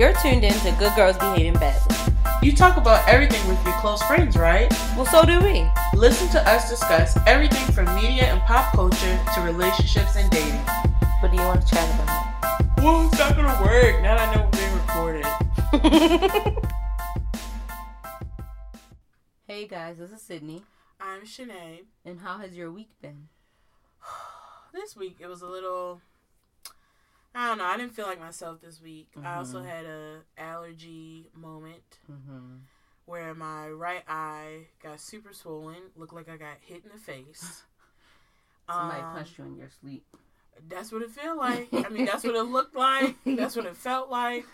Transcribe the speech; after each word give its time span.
You're 0.00 0.14
tuned 0.14 0.44
in 0.44 0.54
to 0.60 0.72
Good 0.78 0.96
Girls 0.96 1.18
Behaving 1.18 1.60
Badly. 1.60 1.94
You 2.42 2.56
talk 2.56 2.78
about 2.78 3.06
everything 3.06 3.46
with 3.46 3.62
your 3.66 3.74
close 3.80 4.02
friends, 4.04 4.34
right? 4.34 4.72
Well, 4.96 5.04
so 5.04 5.26
do 5.26 5.38
we. 5.40 5.68
Listen 5.94 6.26
to 6.30 6.48
us 6.48 6.70
discuss 6.70 7.18
everything 7.26 7.70
from 7.74 7.84
media 7.94 8.24
and 8.24 8.40
pop 8.44 8.72
culture 8.72 9.20
to 9.34 9.40
relationships 9.42 10.16
and 10.16 10.30
dating. 10.30 10.58
What 11.20 11.30
do 11.30 11.36
you 11.36 11.42
want 11.42 11.60
to 11.60 11.74
chat 11.74 11.86
about? 11.96 12.78
Well, 12.78 13.08
it's 13.08 13.18
not 13.18 13.36
gonna 13.36 13.62
work 13.62 14.00
now 14.00 14.16
that 14.16 14.26
I 14.26 14.34
know 14.34 14.48
we're 14.50 14.56
being 14.56 14.72
recorded. 14.72 15.26
hey 19.46 19.66
guys, 19.66 19.98
this 19.98 20.12
is 20.12 20.22
Sydney. 20.22 20.62
I'm 20.98 21.26
Shanae. 21.26 21.80
And 22.06 22.20
how 22.20 22.38
has 22.38 22.56
your 22.56 22.72
week 22.72 22.88
been? 23.02 23.28
this 24.72 24.96
week 24.96 25.18
it 25.20 25.26
was 25.26 25.42
a 25.42 25.46
little 25.46 26.00
I 27.34 27.48
don't 27.48 27.58
know. 27.58 27.64
I 27.64 27.76
didn't 27.76 27.94
feel 27.94 28.06
like 28.06 28.18
myself 28.20 28.60
this 28.60 28.80
week. 28.82 29.08
Mm-hmm. 29.16 29.26
I 29.26 29.36
also 29.36 29.62
had 29.62 29.84
a 29.86 30.20
allergy 30.38 31.28
moment 31.34 31.98
Mm-hmm. 32.10 32.56
where 33.06 33.34
my 33.34 33.68
right 33.68 34.02
eye 34.08 34.66
got 34.82 35.00
super 35.00 35.32
swollen, 35.32 35.82
looked 35.96 36.12
like 36.14 36.28
I 36.28 36.36
got 36.36 36.56
hit 36.60 36.82
in 36.84 36.90
the 36.92 36.98
face. 36.98 37.62
Somebody 38.70 39.02
Um, 39.02 39.12
punched 39.12 39.38
you 39.38 39.44
in 39.44 39.56
your 39.56 39.68
sleep. 39.80 40.04
That's 40.68 40.92
what 40.92 41.02
it 41.02 41.10
felt 41.10 41.38
like. 41.38 41.68
I 41.72 41.88
mean, 41.88 42.04
that's 42.04 42.24
what 42.24 42.34
it 42.34 42.42
looked 42.56 42.76
like. 42.76 43.16
That's 43.24 43.56
what 43.56 43.66
it 43.66 43.76
felt 43.88 44.10
like. 44.10 44.44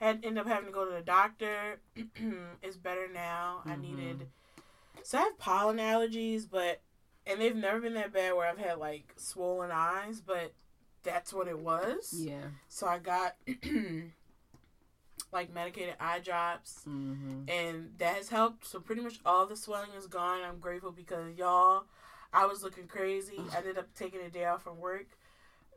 Had 0.00 0.20
ended 0.24 0.38
up 0.38 0.46
having 0.46 0.66
to 0.66 0.72
go 0.72 0.84
to 0.84 0.92
the 0.92 1.00
doctor. 1.02 1.80
it's 2.62 2.76
better 2.76 3.08
now. 3.12 3.62
I 3.66 3.70
Mhm. 3.72 3.80
needed. 3.80 4.28
So 5.02 5.18
I 5.18 5.22
have 5.22 5.38
pollen 5.38 5.78
allergies, 5.78 6.46
but 6.50 6.80
and 7.26 7.40
they've 7.40 7.56
never 7.56 7.80
been 7.80 7.94
that 7.94 8.12
bad 8.12 8.34
where 8.34 8.46
I've 8.48 8.58
had 8.58 8.78
like 8.78 9.12
swollen 9.16 9.70
eyes, 9.72 10.20
but 10.20 10.52
that's 11.08 11.32
what 11.32 11.48
it 11.48 11.58
was. 11.58 12.12
Yeah. 12.16 12.48
So 12.68 12.86
I 12.86 12.98
got 12.98 13.34
like 15.32 15.52
medicated 15.52 15.94
eye 16.00 16.20
drops 16.20 16.80
Mm-hmm. 16.88 17.48
and 17.48 17.90
that 17.98 18.16
has 18.16 18.28
helped. 18.28 18.66
So 18.66 18.80
pretty 18.80 19.02
much 19.02 19.18
all 19.26 19.46
the 19.46 19.56
swelling 19.56 19.90
is 19.96 20.06
gone. 20.06 20.40
I'm 20.46 20.58
grateful 20.58 20.92
because 20.92 21.36
y'all, 21.36 21.84
I 22.32 22.46
was 22.46 22.62
looking 22.62 22.86
crazy. 22.86 23.40
I 23.52 23.58
ended 23.58 23.78
up 23.78 23.88
taking 23.94 24.20
a 24.20 24.30
day 24.30 24.44
off 24.44 24.62
from 24.64 24.78
work. 24.78 25.06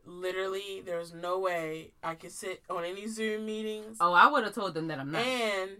Literally, 0.04 0.82
there's 0.84 1.12
no 1.14 1.38
way 1.38 1.92
I 2.02 2.14
could 2.16 2.32
sit 2.32 2.62
on 2.68 2.84
any 2.84 3.06
Zoom 3.06 3.46
meetings. 3.46 3.98
Oh, 4.00 4.12
I 4.12 4.26
would 4.30 4.42
have 4.42 4.54
told 4.54 4.74
them 4.74 4.88
that 4.88 4.98
I'm 4.98 5.12
not. 5.12 5.22
And 5.24 5.70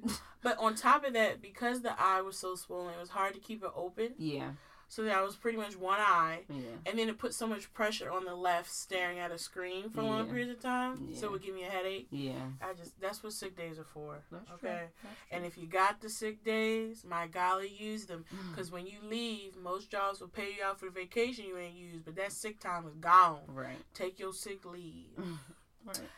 but 0.42 0.58
on 0.58 0.74
top 0.76 1.04
of 1.04 1.12
that, 1.14 1.42
because 1.42 1.82
the 1.82 1.92
eye 2.00 2.20
was 2.20 2.36
so 2.36 2.54
swollen, 2.54 2.94
it 2.94 3.00
was 3.00 3.08
hard 3.10 3.34
to 3.34 3.40
keep 3.40 3.64
it 3.64 3.70
open. 3.74 4.10
yeah. 4.18 4.50
So 4.92 5.04
that 5.04 5.16
I 5.16 5.22
was 5.22 5.36
pretty 5.36 5.56
much 5.56 5.74
one 5.74 6.00
eye. 6.00 6.40
Yeah. 6.50 6.56
And 6.84 6.98
then 6.98 7.08
it 7.08 7.16
put 7.16 7.32
so 7.32 7.46
much 7.46 7.72
pressure 7.72 8.10
on 8.10 8.26
the 8.26 8.34
left 8.34 8.70
staring 8.70 9.18
at 9.18 9.30
a 9.30 9.38
screen 9.38 9.88
for 9.88 10.02
long 10.02 10.26
Yeah. 10.26 10.30
periods 10.32 10.50
of 10.50 10.60
time. 10.60 11.14
So 11.14 11.28
it 11.28 11.32
would 11.32 11.42
give 11.42 11.54
me 11.54 11.64
a 11.64 11.70
headache. 11.70 12.08
Yeah. 12.10 12.34
I 12.60 12.74
just 12.74 13.00
that's 13.00 13.22
what 13.22 13.32
sick 13.32 13.56
days 13.56 13.78
are 13.78 13.84
for. 13.84 14.18
That's 14.30 14.44
true. 14.60 14.68
okay. 14.68 14.82
That's 15.02 15.16
And 15.30 15.46
if 15.46 15.56
you 15.56 15.66
got 15.66 16.02
the 16.02 16.10
sick 16.10 16.44
days, 16.44 17.06
my 17.08 17.26
golly, 17.26 17.68
use 17.74 18.04
them. 18.04 18.26
Because 18.50 18.70
when 18.70 18.86
you 18.86 18.98
leave, 19.02 19.56
most 19.56 19.90
jobs 19.90 20.20
will 20.20 20.28
pay 20.28 20.48
you 20.58 20.62
out 20.62 20.78
for 20.78 20.84
the 20.84 20.90
vacation 20.92 21.46
you 21.46 21.56
ain't 21.56 21.74
used, 21.74 22.04
but 22.04 22.14
that 22.16 22.32
sick 22.32 22.60
time 22.60 22.86
is 22.86 22.94
gone. 22.96 23.40
right. 23.46 23.78
Take 23.94 24.18
your 24.18 24.34
sick 24.34 24.62
leave. 24.66 25.16
right. 25.86 26.10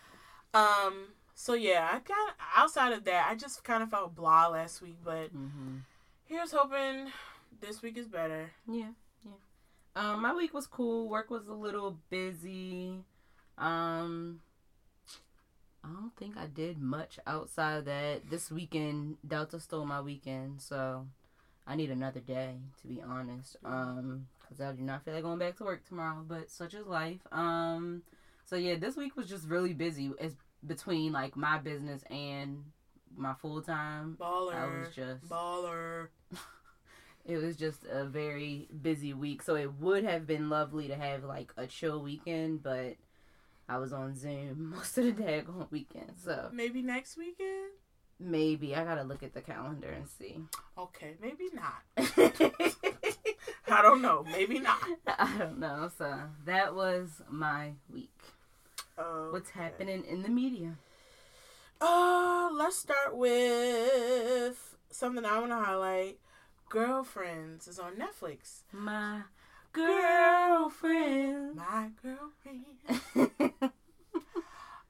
Um. 0.53 1.09
So 1.37 1.55
yeah, 1.55 1.87
I 1.93 1.99
kind 2.01 2.29
of 2.31 2.35
outside 2.57 2.93
of 2.93 3.05
that, 3.05 3.29
I 3.31 3.37
just 3.37 3.63
kind 3.63 3.85
of 3.85 3.91
felt 3.91 4.17
blah 4.17 4.49
last 4.49 4.83
week, 4.83 4.97
but 5.05 5.33
Mm-hmm. 5.33 5.77
here's 6.27 6.51
hoping 6.51 7.13
this 7.61 7.83
week 7.83 7.97
is 7.97 8.09
better. 8.09 8.51
Yeah, 8.67 8.91
yeah. 9.25 9.33
Um, 9.97 10.23
my 10.23 10.35
week 10.35 10.55
was 10.55 10.67
cool. 10.67 11.09
Work 11.09 11.31
was 11.31 11.47
a 11.47 11.53
little 11.53 11.99
busy. 12.11 13.05
Um, 13.59 14.41
I 15.85 15.89
don't 15.89 16.17
think 16.17 16.37
I 16.37 16.47
did 16.47 16.79
much 16.79 17.19
outside 17.27 17.79
of 17.79 17.85
that. 17.85 18.31
This 18.31 18.51
weekend, 18.51 19.17
Delta 19.27 19.61
stole 19.61 19.87
my 19.87 20.01
weekend, 20.01 20.63
so 20.63 21.07
I 21.67 21.77
need 21.77 21.91
another 21.91 22.21
day 22.21 22.57
to 22.81 22.87
be 22.87 23.03
honest. 23.03 23.57
Um, 23.65 24.27
because 24.41 24.61
I 24.61 24.73
do 24.73 24.83
not 24.83 25.05
feel 25.05 25.15
like 25.15 25.23
going 25.23 25.39
back 25.39 25.57
to 25.59 25.65
work 25.65 25.87
tomorrow, 25.87 26.25
but 26.27 26.51
such 26.51 26.75
is 26.75 26.87
life. 26.87 27.21
Um, 27.33 28.03
so 28.45 28.57
yeah, 28.57 28.77
this 28.77 28.97
week 28.97 29.17
was 29.17 29.29
just 29.29 29.49
really 29.49 29.73
busy. 29.73 30.11
It's 30.19 30.37
between 30.67 31.13
like 31.13 31.37
my 31.37 31.59
business 31.59 32.03
and 32.11 32.65
my 33.17 33.35
full 33.41 33.63
time. 33.63 34.17
Baller. 34.21 34.55
I 34.55 34.79
was 34.79 34.95
just 34.95 35.29
baller. 35.29 36.09
It 37.25 37.39
was 37.39 37.57
just 37.57 37.85
a 37.91 38.05
very 38.05 38.69
busy 38.83 39.15
week, 39.15 39.43
so 39.43 39.55
it 39.57 39.73
would 39.81 40.05
have 40.05 40.27
been 40.27 40.49
lovely 40.51 40.89
to 40.89 40.95
have 40.97 41.25
like 41.25 41.53
a 41.57 41.67
chill 41.67 42.01
weekend, 42.03 42.63
but 42.63 42.97
I 43.69 43.79
was 43.79 43.93
on 43.93 44.15
Zoom 44.17 44.71
most 44.77 44.99
of 44.99 45.05
the 45.05 45.13
day, 45.13 45.43
daggone 45.47 45.71
weekend, 45.71 46.13
so 46.23 46.51
Maybe 46.53 46.83
next 46.83 47.17
weekend. 47.17 47.71
maybe 48.21 48.75
I 48.77 48.85
gotta 48.85 49.03
look 49.05 49.23
at 49.23 49.35
the 49.35 49.41
calendar 49.41 49.89
and 49.89 50.09
see. 50.09 50.39
Okay, 50.79 51.15
maybe 51.21 51.49
not. 51.53 51.83
I 53.67 53.83
don't 53.83 54.03
know. 54.03 54.25
Maybe 54.31 54.59
not. 54.61 54.79
I 55.07 55.37
don't 55.39 55.59
know. 55.59 55.91
So 55.97 56.15
that 56.45 56.75
was 56.75 57.23
my 57.29 57.73
week. 57.93 58.11
What's 59.31 59.51
happening 59.51 60.05
in 60.05 60.23
the 60.23 60.29
media? 60.29 60.75
Uh, 61.81 62.51
let's 62.53 62.77
start 62.79 63.17
with 63.17 64.77
something 64.91 65.25
I 65.25 65.39
want 65.41 65.51
to 65.51 65.57
highlight. 65.57 66.19
Girlfriends 66.79 67.69
is 67.69 67.79
on 67.79 67.93
Netflix. 67.95 68.63
My 68.73 69.21
girlfriend. 69.73 71.55
My 71.55 71.91
girlfriend. 72.03 73.71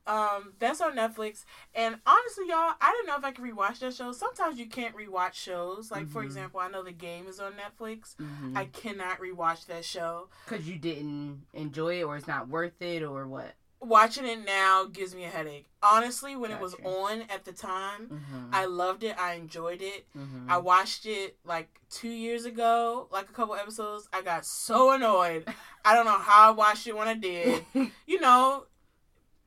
Um, 0.07 0.53
that's 0.59 0.83
on 0.83 0.97
Netflix. 0.97 1.47
And 1.75 1.97
honestly, 2.07 2.45
y'all, 2.49 2.75
I 2.79 2.93
don't 2.93 3.07
know 3.07 3.17
if 3.17 3.25
I 3.25 3.33
could 3.33 3.43
rewatch 3.43 3.79
that 3.79 3.95
show. 3.95 4.13
Sometimes 4.13 4.59
you 4.59 4.67
can't 4.67 4.95
rewatch 4.95 5.33
shows. 5.33 5.91
Like 5.91 6.11
for 6.11 6.21
Mhm. 6.21 6.27
example, 6.27 6.61
I 6.61 6.69
know 6.69 6.83
the 6.83 6.93
game 6.93 7.27
is 7.27 7.41
on 7.41 7.55
Netflix. 7.55 8.15
Mhm. 8.17 8.55
I 8.55 8.67
cannot 8.67 9.19
rewatch 9.19 9.65
that 9.65 9.83
show. 9.83 10.29
Cause 10.45 10.65
you 10.69 10.77
didn't 10.79 11.47
enjoy 11.55 12.01
it, 12.01 12.03
or 12.03 12.19
it's 12.19 12.27
not 12.27 12.49
worth 12.49 12.83
it, 12.83 13.03
or 13.03 13.27
what? 13.27 13.55
Watching 13.85 14.25
it 14.27 14.45
now 14.45 14.85
gives 14.87 15.15
me 15.15 15.25
a 15.25 15.29
headache. 15.29 15.67
Honestly, 15.83 16.35
when 16.37 16.51
it 16.51 16.61
was 16.61 16.75
on 16.85 17.23
at 17.29 17.45
the 17.45 17.53
time, 17.53 18.07
Mm-hmm. 18.09 18.51
I 18.53 18.65
loved 18.65 19.05
it. 19.05 19.15
I 19.19 19.35
enjoyed 19.35 19.83
it. 19.83 20.07
mm-hmm. 20.17 20.51
I 20.51 20.57
watched 20.59 21.05
it 21.07 21.37
like 21.45 21.69
two 21.91 22.09
years 22.09 22.45
ago, 22.47 23.09
like 23.13 23.29
a 23.29 23.33
couple 23.33 23.55
episodes. 23.55 24.09
I 24.13 24.23
got 24.23 24.47
so 24.47 24.93
annoyed. 24.93 25.47
I 25.85 25.95
don't 25.95 26.07
know 26.07 26.19
how 26.19 26.49
I 26.49 26.51
watched 26.53 26.87
it 26.87 26.97
when 26.97 27.09
I 27.09 27.15
did. 27.15 27.65
You 28.07 28.21
know, 28.21 28.65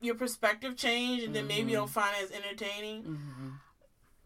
your 0.00 0.14
perspective 0.14 0.76
changed, 0.76 1.24
and 1.24 1.34
then 1.34 1.46
maybe 1.48 1.70
you 1.72 1.76
don't 1.76 1.90
find 1.90 2.14
it 2.20 2.24
as 2.24 2.30
entertaining. 2.30 3.02
mm-hmm. 3.02 3.48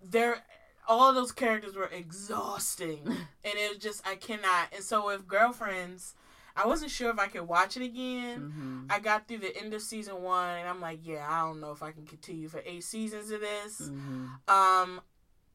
There, 0.04 0.42
all 0.88 1.08
of 1.08 1.14
those 1.14 1.32
characters 1.32 1.74
were 1.76 1.86
exhausting, 1.86 3.00
and 3.06 3.18
it 3.44 3.70
was 3.74 3.78
just 3.82 4.06
I 4.06 4.16
cannot. 4.16 4.68
And 4.74 4.82
so 4.84 5.06
with 5.06 5.26
girlfriends, 5.28 6.14
I 6.56 6.66
wasn't 6.66 6.90
sure 6.90 7.10
if 7.10 7.18
I 7.18 7.28
could 7.28 7.48
watch 7.48 7.76
it 7.76 7.82
again. 7.82 8.40
Mm-hmm. 8.40 8.80
I 8.90 8.98
got 9.00 9.26
through 9.26 9.38
the 9.38 9.56
end 9.56 9.74
of 9.74 9.82
season 9.82 10.22
one, 10.22 10.58
and 10.58 10.68
I'm 10.68 10.80
like, 10.80 11.00
yeah, 11.02 11.26
I 11.28 11.46
don't 11.46 11.60
know 11.60 11.72
if 11.72 11.82
I 11.82 11.92
can 11.92 12.06
continue 12.06 12.48
for 12.48 12.62
eight 12.64 12.84
seasons 12.84 13.30
of 13.30 13.40
this. 13.40 13.82
Mm-hmm. 13.82 14.26
Um, 14.48 15.00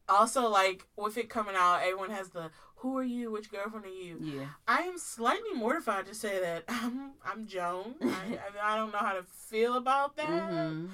also 0.08 0.48
like 0.48 0.86
with 0.96 1.18
it 1.18 1.28
coming 1.28 1.54
out, 1.56 1.80
everyone 1.82 2.10
has 2.10 2.30
the 2.30 2.50
"Who 2.76 2.96
are 2.98 3.04
you? 3.04 3.30
Which 3.30 3.50
girlfriend 3.50 3.86
are 3.86 3.88
you?" 3.88 4.18
Yeah. 4.20 4.46
I 4.66 4.82
am 4.82 4.98
slightly 4.98 5.52
mortified 5.54 6.06
to 6.06 6.14
say 6.14 6.40
that 6.40 6.64
I'm 6.68 7.12
I'm 7.24 7.46
Joan. 7.46 7.94
I, 8.02 8.38
I, 8.62 8.76
don't 8.76 8.92
know 8.92 8.98
how 8.98 9.12
to 9.12 9.22
feel 9.22 9.76
about 9.76 10.16
that. 10.16 10.28
Mm-hmm. 10.28 10.86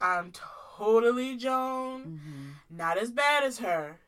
I'm 0.00 0.32
totally 0.76 1.36
Joan. 1.36 2.02
Mm-hmm. 2.02 2.76
Not 2.76 2.98
as 2.98 3.10
bad 3.10 3.44
as 3.44 3.58
her. 3.58 3.98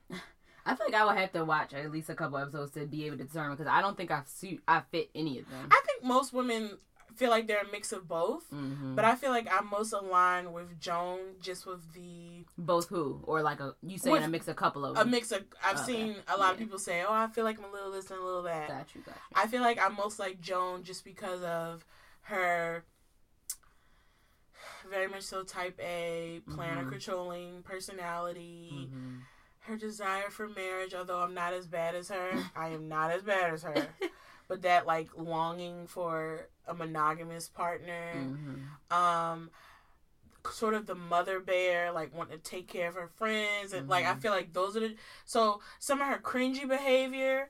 I 0.66 0.74
feel 0.74 0.86
like 0.86 0.94
I 0.94 1.04
would 1.04 1.16
have 1.16 1.32
to 1.32 1.44
watch 1.44 1.72
at 1.74 1.90
least 1.90 2.10
a 2.10 2.14
couple 2.14 2.38
episodes 2.38 2.72
to 2.72 2.86
be 2.86 3.06
able 3.06 3.16
to 3.18 3.24
determine 3.24 3.56
because 3.56 3.70
I 3.70 3.80
don't 3.80 3.96
think 3.96 4.10
I 4.10 4.22
suit 4.26 4.62
I 4.68 4.82
fit 4.90 5.10
any 5.14 5.38
of 5.38 5.48
them. 5.50 5.68
I 5.70 5.80
think 5.86 6.04
most 6.04 6.32
women 6.32 6.78
feel 7.16 7.30
like 7.30 7.46
they're 7.48 7.62
a 7.62 7.70
mix 7.72 7.92
of 7.92 8.06
both. 8.06 8.48
Mm-hmm. 8.50 8.94
But 8.94 9.04
I 9.04 9.14
feel 9.14 9.30
like 9.30 9.48
I'm 9.52 9.68
most 9.68 9.92
aligned 9.92 10.52
with 10.52 10.78
Joan, 10.80 11.18
just 11.40 11.66
with 11.66 11.92
the 11.92 12.44
Both 12.56 12.88
who 12.88 13.20
or 13.24 13.42
like 13.42 13.60
a 13.60 13.74
you 13.82 13.98
saying 13.98 14.22
a 14.22 14.28
mix 14.28 14.48
a 14.48 14.54
couple 14.54 14.84
of 14.84 14.96
a 14.96 15.04
mix 15.04 15.32
of. 15.32 15.44
I've 15.64 15.76
Okay. 15.80 15.84
seen 15.92 16.16
a 16.28 16.36
lot 16.36 16.52
of 16.52 16.58
people 16.58 16.78
say, 16.78 17.02
"Oh, 17.06 17.12
I 17.12 17.26
feel 17.28 17.44
like 17.44 17.58
I'm 17.58 17.64
a 17.64 17.72
little 17.72 17.90
this 17.90 18.10
and 18.10 18.20
a 18.20 18.24
little 18.24 18.42
that." 18.42 18.68
Got 18.68 18.94
you, 18.94 19.00
got 19.02 19.14
you. 19.14 19.36
I 19.42 19.46
feel 19.46 19.60
like 19.62 19.80
I'm 19.80 19.96
most 19.96 20.18
like 20.18 20.40
Joan 20.40 20.82
just 20.84 21.04
because 21.04 21.42
of 21.42 21.84
her 22.22 22.84
very 24.88 25.06
much 25.08 25.22
so 25.22 25.42
type 25.42 25.78
A, 25.80 26.42
planner 26.54 26.84
Mhm. 26.84 26.90
controlling 26.90 27.62
personality, 27.62 28.88
Mhm. 28.92 29.20
Her 29.70 29.76
desire 29.76 30.28
for 30.30 30.48
marriage, 30.48 30.92
although 30.94 31.20
I'm 31.20 31.32
not 31.34 31.54
as 31.54 31.66
bad 31.66 31.94
as 31.94 32.08
her. 32.08 32.44
I 32.54 32.68
am 32.68 32.88
not 32.88 33.10
as 33.10 33.22
bad 33.22 33.52
as 33.54 33.62
her. 33.62 33.88
But 34.48 34.62
that 34.62 34.84
like 34.84 35.10
longing 35.16 35.86
for 35.86 36.48
a 36.66 36.74
monogamous 36.74 37.48
partner. 37.48 38.12
Mhm. 38.14 38.92
Um 38.94 39.50
sort 40.50 40.74
of 40.74 40.86
the 40.86 40.94
mother 40.96 41.38
bear, 41.38 41.92
like 41.92 42.12
wanting 42.12 42.36
to 42.36 42.42
take 42.42 42.66
care 42.66 42.88
of 42.88 42.96
her 42.96 43.06
friends 43.06 43.72
and 43.72 43.88
like 43.88 44.04
I 44.06 44.14
Mhm. 44.14 44.20
feel 44.22 44.32
like 44.32 44.52
those 44.52 44.76
are 44.76 44.80
the 44.80 44.96
so 45.24 45.60
some 45.78 46.00
of 46.00 46.08
her 46.08 46.18
cringy 46.18 46.66
behavior 46.68 47.48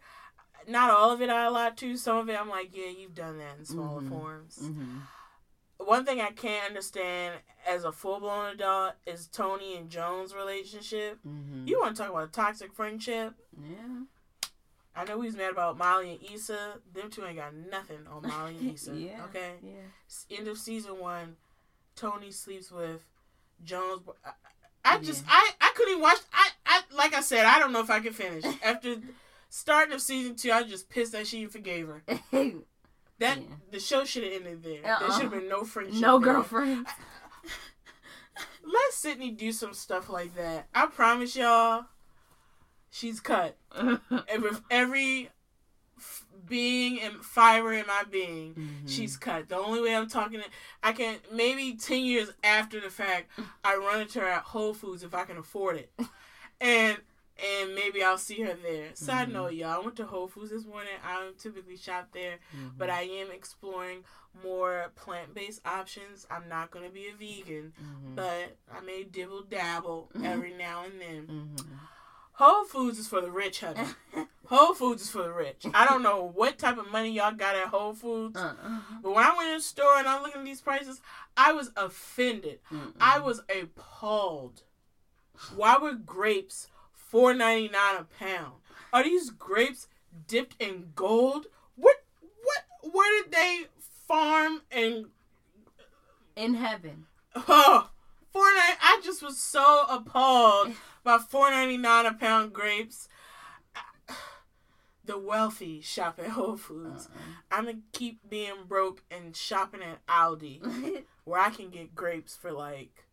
not 0.68 0.90
all 0.90 1.10
of 1.10 1.22
it 1.22 1.30
I 1.30 1.46
allowed 1.46 1.78
to. 1.78 1.96
Some 1.96 2.18
of 2.18 2.28
it 2.28 2.38
I'm 2.38 2.50
like, 2.50 2.76
yeah, 2.76 2.88
you've 2.90 3.14
done 3.14 3.38
that 3.38 3.56
in 3.58 3.64
smaller 3.64 4.02
Mhm. 4.02 4.08
forms. 4.10 4.58
One 5.84 6.04
thing 6.04 6.20
I 6.20 6.30
can't 6.30 6.66
understand 6.68 7.36
as 7.66 7.84
a 7.84 7.92
full 7.92 8.20
blown 8.20 8.54
adult 8.54 8.92
is 9.06 9.26
Toni 9.28 9.76
and 9.76 9.88
Joan's 9.90 10.34
relationship. 10.34 11.18
Mm-hmm. 11.26 11.66
You 11.66 11.80
want 11.80 11.96
to 11.96 12.02
talk 12.02 12.10
about 12.10 12.28
a 12.28 12.32
toxic 12.32 12.72
friendship? 12.74 13.34
yeah. 13.60 14.02
I 14.94 15.04
know 15.04 15.18
we 15.18 15.26
was 15.26 15.36
mad 15.36 15.52
about 15.52 15.78
Molly 15.78 16.18
and 16.20 16.34
Issa. 16.34 16.74
Them 16.92 17.10
two 17.10 17.24
ain't 17.24 17.36
got 17.36 17.54
nothing 17.54 18.00
on 18.12 18.22
Molly 18.28 18.56
and 18.60 18.70
Issa. 18.74 18.94
yeah. 18.96 19.24
Okay. 19.26 19.52
Yeah. 19.62 20.36
End 20.36 20.48
of 20.48 20.58
season 20.58 20.98
one. 20.98 21.36
Toni 21.94 22.30
sleeps 22.32 22.70
with 22.72 23.00
Jones. 23.64 24.02
I, 24.24 24.30
I 24.84 24.98
just 24.98 25.22
Yeah. 25.24 25.30
I 25.32 25.50
I 25.60 25.72
couldn't 25.76 25.92
even 25.92 26.02
watch. 26.02 26.18
I 26.32 26.48
I 26.66 26.80
like 26.94 27.14
I 27.14 27.20
said 27.20 27.44
I 27.46 27.58
don't 27.60 27.72
know 27.72 27.80
if 27.80 27.88
I 27.90 28.00
can 28.00 28.12
finish 28.12 28.44
after 28.64 28.96
starting 29.48 29.94
of 29.94 30.02
season 30.02 30.34
two. 30.34 30.50
I 30.50 30.62
was 30.62 30.70
just 30.70 30.90
pissed 30.90 31.12
that 31.12 31.26
she 31.26 31.38
even 31.38 31.50
forgave 31.50 31.86
her. 31.86 32.02
That 33.20 33.38
Yeah. 33.38 33.44
the 33.70 33.78
show 33.80 34.04
should 34.04 34.24
have 34.24 34.32
ended 34.32 34.62
there. 34.64 34.82
There 34.82 34.92
Uh-uh. 34.94 35.12
should 35.12 35.22
have 35.22 35.30
been 35.30 35.48
no 35.48 35.62
friendship. 35.64 36.00
no 36.00 36.18
girlfriend. 36.18 36.86
Let 38.64 38.92
Sydney 38.92 39.30
do 39.30 39.52
some 39.52 39.74
stuff 39.74 40.08
like 40.10 40.34
that. 40.36 40.68
I 40.74 40.86
promise 40.86 41.34
y'all, 41.36 41.86
she's 42.90 43.20
cut. 43.20 43.56
And 43.74 44.42
with 44.42 44.62
every 44.70 45.30
f- 45.98 46.24
being 46.46 47.00
and 47.00 47.16
fiber 47.24 47.72
in 47.72 47.86
my 47.86 48.02
being, 48.10 48.54
Mm-hmm. 48.54 48.86
she's 48.86 49.16
cut. 49.16 49.48
The 49.48 49.56
only 49.56 49.80
way 49.80 49.94
I'm 49.94 50.08
talking, 50.08 50.40
I 50.82 50.92
can 50.92 51.16
maybe 51.32 51.74
ten 51.74 52.04
years 52.04 52.30
after 52.44 52.80
the 52.80 52.90
fact, 52.90 53.30
I 53.64 53.76
run 53.76 54.00
into 54.02 54.20
her 54.20 54.26
at 54.26 54.42
Whole 54.42 54.74
Foods 54.74 55.02
if 55.02 55.14
I 55.14 55.24
can 55.24 55.36
afford 55.38 55.76
it, 55.76 55.90
and 56.60 56.98
and 57.44 57.74
maybe 57.74 58.02
I'll 58.02 58.18
see 58.18 58.40
her 58.42 58.54
there. 58.54 58.94
Side 58.94 59.28
Mhm. 59.28 59.32
note, 59.32 59.52
y'all, 59.54 59.70
I 59.70 59.78
went 59.78 59.96
to 59.96 60.06
Whole 60.06 60.28
Foods 60.28 60.50
this 60.50 60.64
morning. 60.64 60.92
I 61.04 61.20
don't 61.20 61.38
typically 61.38 61.76
shop 61.76 62.08
there, 62.12 62.38
Mhm. 62.54 62.76
but 62.76 62.90
I 62.90 63.02
am 63.02 63.30
exploring 63.30 64.04
more 64.44 64.92
plant 64.94 65.34
based 65.34 65.60
options. 65.66 66.26
I'm 66.30 66.48
not 66.48 66.70
gonna 66.70 66.90
be 66.90 67.08
a 67.08 67.14
vegan, 67.14 67.72
Mhm. 67.80 68.14
but 68.16 68.56
I 68.72 68.80
may 68.80 69.04
dibble 69.04 69.42
dabble 69.42 70.10
every 70.22 70.52
now 70.54 70.84
and 70.84 71.00
then. 71.00 71.26
Mhm. 71.56 71.78
Whole 72.34 72.64
Foods 72.64 72.98
is 72.98 73.08
for 73.08 73.20
the 73.20 73.30
rich, 73.30 73.60
honey. 73.60 73.86
Whole 74.46 74.74
Foods 74.74 75.02
is 75.02 75.10
for 75.10 75.22
the 75.22 75.32
rich. 75.32 75.66
I 75.74 75.86
don't 75.86 76.02
know 76.02 76.22
what 76.24 76.58
type 76.58 76.78
of 76.78 76.90
money 76.90 77.10
y'all 77.10 77.32
got 77.32 77.54
at 77.54 77.68
Whole 77.68 77.94
Foods, 77.94 78.36
Uh-uh. 78.40 78.80
but 79.02 79.10
when 79.12 79.24
I 79.24 79.36
went 79.36 79.50
in 79.50 79.56
the 79.56 79.62
store 79.62 79.96
and 79.98 80.08
I'm 80.08 80.22
looking 80.22 80.40
at 80.40 80.44
these 80.44 80.60
prices, 80.62 81.00
I 81.36 81.52
was 81.52 81.70
offended. 81.76 82.60
I 83.00 83.18
was 83.20 83.40
appalled. 83.54 84.62
Why 85.54 85.76
were 85.78 85.94
grapes 85.94 86.68
four 87.10 87.34
ninety 87.34 87.68
nine 87.68 87.96
a 87.96 88.04
pound? 88.18 88.54
Are 88.92 89.04
these 89.04 89.30
grapes 89.30 89.88
dipped 90.26 90.60
in 90.60 90.92
gold? 90.94 91.46
What 91.76 91.96
what 92.42 92.92
where 92.94 93.22
did 93.22 93.32
they 93.32 93.64
farm 94.06 94.62
and 94.70 95.06
in 96.36 96.54
heaven. 96.54 97.06
oh 97.36 97.90
four 98.32 98.42
nine 98.54 98.76
I 98.80 99.00
just 99.04 99.22
was 99.22 99.38
so 99.38 99.84
appalled 99.88 100.72
by 101.04 101.18
four 101.18 101.50
ninety 101.50 101.76
nine 101.76 102.06
a 102.06 102.14
pound 102.14 102.52
grapes. 102.52 103.08
The 105.04 105.18
wealthy 105.18 105.80
shop 105.80 106.20
at 106.22 106.28
Whole 106.28 106.56
Foods. 106.56 107.08
Uh-uh. 107.08 107.56
I'm 107.58 107.64
gonna 107.64 107.78
keep 107.92 108.20
being 108.28 108.64
broke 108.68 109.02
and 109.10 109.34
shopping 109.34 109.80
at 109.82 110.06
Aldi 110.06 111.02
where 111.24 111.40
I 111.40 111.50
can 111.50 111.70
get 111.70 111.94
grapes 111.94 112.36
for 112.36 112.52
like 112.52 113.04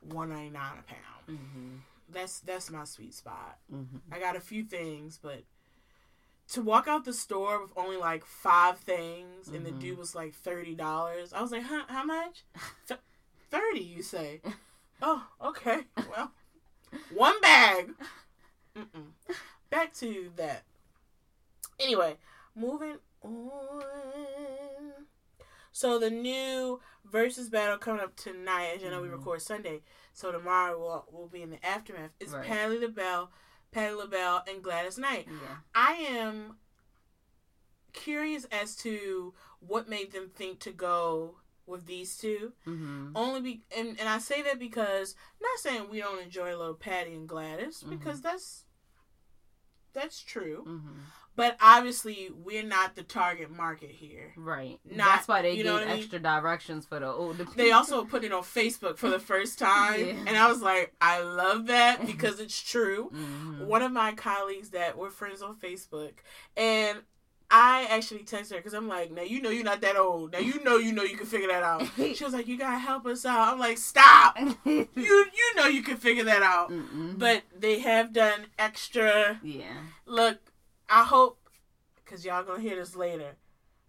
one 0.00 0.30
ninety 0.30 0.50
nine 0.50 0.78
a 0.78 0.82
pound. 0.82 1.40
mm-hmm. 1.40 1.76
That's 2.10 2.40
that's 2.40 2.70
my 2.70 2.84
sweet 2.84 3.14
spot. 3.14 3.58
Mm-hmm. 3.72 3.98
I 4.12 4.18
got 4.18 4.36
a 4.36 4.40
few 4.40 4.64
things, 4.64 5.18
but 5.22 5.42
to 6.52 6.62
walk 6.62 6.88
out 6.88 7.04
the 7.04 7.12
store 7.12 7.60
with 7.60 7.70
only 7.76 7.96
like 7.96 8.24
five 8.24 8.78
things 8.78 9.48
and 9.48 9.66
the 9.66 9.70
dude 9.70 9.98
was 9.98 10.14
like 10.14 10.34
thirty 10.34 10.74
dollars, 10.74 11.32
I 11.32 11.42
was 11.42 11.52
like, 11.52 11.64
huh, 11.64 11.84
how 11.88 12.04
much? 12.04 12.44
Th- 12.86 13.00
Thirty, 13.50 13.80
you 13.80 14.02
say? 14.02 14.40
oh, 15.02 15.26
okay. 15.42 15.80
Well, 15.96 16.32
one 17.14 17.40
bag. 17.40 17.90
Mm-mm. 18.76 19.34
Back 19.70 19.94
to 19.94 20.30
that. 20.36 20.64
Anyway, 21.80 22.16
moving 22.54 22.96
on. 23.22 23.82
So 25.72 25.98
the 25.98 26.10
new 26.10 26.80
versus 27.10 27.48
battle 27.48 27.78
coming 27.78 28.02
up 28.02 28.16
tonight, 28.16 28.72
as 28.76 28.82
you 28.82 28.90
know, 28.90 29.00
we 29.02 29.08
Mhm. 29.08 29.12
record 29.12 29.42
Sunday. 29.42 29.82
So 30.12 30.30
tomorrow 30.32 30.78
we'll, 30.78 31.06
we'll 31.10 31.28
be 31.28 31.42
in 31.42 31.50
the 31.50 31.64
aftermath. 31.64 32.10
It's 32.20 32.32
Right. 32.32 32.46
Patti 32.46 32.78
LaBelle, 32.78 33.30
Patti 33.70 33.94
LaBelle, 33.94 34.44
and 34.48 34.62
Gladys 34.62 34.98
Knight. 34.98 35.26
Yeah. 35.28 35.56
I 35.74 35.92
am 35.94 36.58
curious 37.92 38.44
as 38.46 38.76
to 38.76 39.34
what 39.60 39.88
made 39.88 40.12
them 40.12 40.28
think 40.28 40.60
to 40.60 40.70
go 40.72 41.40
with 41.66 41.86
these 41.86 42.16
two. 42.16 42.52
Mm-hmm. 42.66 43.12
Only 43.14 43.40
be 43.40 43.62
and, 43.76 43.98
and 44.00 44.08
I 44.08 44.18
say 44.18 44.42
that 44.42 44.58
because 44.58 45.14
not 45.40 45.58
saying 45.58 45.88
we 45.90 45.98
don't 45.98 46.22
enjoy 46.22 46.54
a 46.54 46.56
little 46.56 46.74
Patti 46.74 47.14
and 47.14 47.28
Gladys 47.28 47.82
Mhm. 47.82 47.90
because 47.90 48.20
that's 48.22 48.64
that's 49.92 50.20
true. 50.22 50.64
Mm-hmm. 50.66 50.98
But 51.38 51.56
obviously 51.62 52.30
we're 52.44 52.64
not 52.64 52.96
the 52.96 53.04
target 53.04 53.48
market 53.50 53.90
here. 53.90 54.32
Right. 54.36 54.78
Not- 54.84 55.06
That's 55.06 55.28
why 55.28 55.42
they 55.42 55.50
you 55.52 55.56
gave 55.58 55.66
know 55.66 55.72
what 55.74 55.84
I 55.84 55.92
mean? 55.92 55.98
extra 56.00 56.18
directions 56.18 56.84
for 56.84 56.98
the 56.98 57.06
older 57.06 57.44
people. 57.44 57.54
They 57.56 57.70
also 57.70 58.04
put 58.04 58.24
it 58.24 58.32
on 58.32 58.42
Facebook 58.42 58.98
for 58.98 59.08
the 59.08 59.20
first 59.20 59.58
time 59.70 60.00
Yeah. 60.04 60.14
and 60.26 60.36
I 60.36 60.48
was 60.48 60.60
like, 60.60 60.92
I 61.00 61.22
love 61.22 61.68
that 61.68 62.04
because 62.12 62.40
it's 62.40 62.60
true. 62.60 63.10
Mhm. 63.14 63.66
one 63.66 63.82
of 63.82 63.92
my 63.92 64.12
colleagues 64.12 64.70
that 64.70 64.98
we're 64.98 65.10
friends 65.10 65.40
on 65.40 65.54
Facebook, 65.56 66.14
and 66.56 66.98
I 67.50 67.86
actually 67.88 68.24
texted 68.24 68.50
her 68.50 68.56
because 68.58 68.74
I'm 68.74 68.88
like, 68.88 69.10
now 69.10 69.22
you 69.22 69.40
know 69.40 69.48
you're 69.48 69.64
not 69.64 69.80
that 69.80 69.96
old. 69.96 70.32
Now 70.32 70.40
you 70.40 70.62
know 70.64 70.76
you 70.76 70.92
know 70.92 71.02
you 71.04 71.16
can 71.16 71.26
figure 71.26 71.48
that 71.48 71.62
out. 71.62 71.86
She 72.16 72.22
was 72.24 72.34
like, 72.34 72.46
you 72.46 72.58
gotta 72.58 72.78
help 72.78 73.06
us 73.06 73.24
out. 73.24 73.52
I'm 73.54 73.58
like, 73.58 73.78
stop. 73.78 74.36
You 74.66 74.86
you 74.96 75.54
know 75.56 75.66
you 75.66 75.82
can 75.82 75.96
figure 75.96 76.24
that 76.24 76.42
out. 76.42 76.70
Mm-mm. 76.70 77.18
But 77.18 77.44
they 77.58 77.78
have 77.78 78.12
done 78.12 78.46
extra. 78.58 79.40
yeah. 79.42 79.72
Look, 80.04 80.38
I 80.88 81.04
hope 81.04 81.38
because 82.04 82.24
y'all 82.24 82.42
gonna 82.42 82.60
hear 82.60 82.76
this 82.76 82.96
later. 82.96 83.36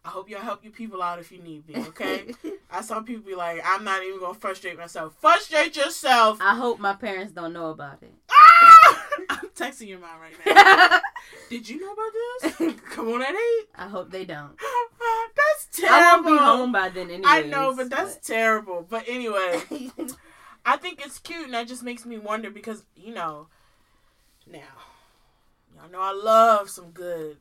I 0.04 0.10
hope 0.10 0.30
y'all 0.30 0.42
help 0.42 0.64
your 0.64 0.72
people 0.72 1.02
out 1.02 1.20
if 1.20 1.32
you 1.32 1.40
need 1.40 1.68
me. 1.68 1.76
Okay. 1.76 2.34
I 2.72 2.82
saw 2.82 3.02
people 3.02 3.24
be 3.24 3.36
like, 3.36 3.62
I'm 3.66 3.84
not 3.84 4.04
even 4.04 4.20
gonna 4.20 4.34
frustrate 4.34 4.78
myself. 4.78 5.16
Frustrate 5.20 5.76
yourself. 5.76 6.40
I 6.42 6.56
hope 6.56 6.80
my 6.80 6.94
parents 6.94 7.34
don't 7.34 7.54
know 7.54 7.70
about 7.70 8.02
it. 8.02 8.14
Ah! 8.32 9.06
I'm 9.30 9.50
texting 9.56 9.88
your 9.88 10.00
mom 10.00 10.20
right 10.20 10.34
now. 10.46 11.00
Did 11.50 11.68
you 11.68 11.80
know 11.82 11.94
about 11.94 12.58
this? 12.58 12.82
Come 12.90 13.10
on 13.10 13.22
at 13.22 13.36
eight. 13.36 13.68
hope 13.76 14.12
they 14.12 14.26
don't. 14.26 14.58
that's 15.36 15.68
terrible. 15.82 15.96
I 15.96 16.14
won't 16.16 16.26
be 16.26 16.38
home 16.38 16.72
by 16.72 16.90
then 16.90 17.10
anyway. 17.10 17.24
I 17.26 17.42
know, 17.44 17.76
but 17.76 17.90
that's 17.90 18.16
terrible. 18.26 18.86
But 18.90 19.04
anyway, 19.08 19.62
I 20.66 20.78
think 20.78 21.06
it's 21.06 21.20
cute, 21.20 21.46
and 21.46 21.54
that 21.54 21.68
just 21.68 21.84
makes 21.84 22.06
me 22.06 22.18
wonder 22.18 22.50
because 22.50 22.84
you 22.96 23.14
know, 23.14 23.48
now 24.50 24.60
know 25.92 26.02
I 26.02 26.12
love 26.14 26.70
some 26.70 26.92
good 26.92 27.38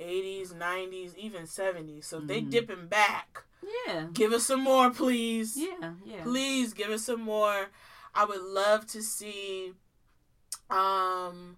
'80s, 0.00 0.52
'90s, 0.54 1.14
even 1.16 1.42
'70s. 1.44 2.04
So 2.04 2.18
if 2.18 2.26
they 2.26 2.40
dipping 2.40 2.86
back, 2.86 3.44
yeah. 3.86 4.06
give 4.12 4.32
us 4.32 4.44
some 4.44 4.62
more, 4.62 4.90
please. 4.90 5.56
Yeah. 5.56 5.92
Yeah. 6.04 6.22
Please 6.22 6.72
give 6.72 6.90
us 6.90 7.04
some 7.04 7.20
more. 7.22 7.66
I 8.14 8.24
would 8.24 8.42
love 8.42 8.86
to 8.88 9.02
see. 9.02 9.72
Um. 10.68 11.56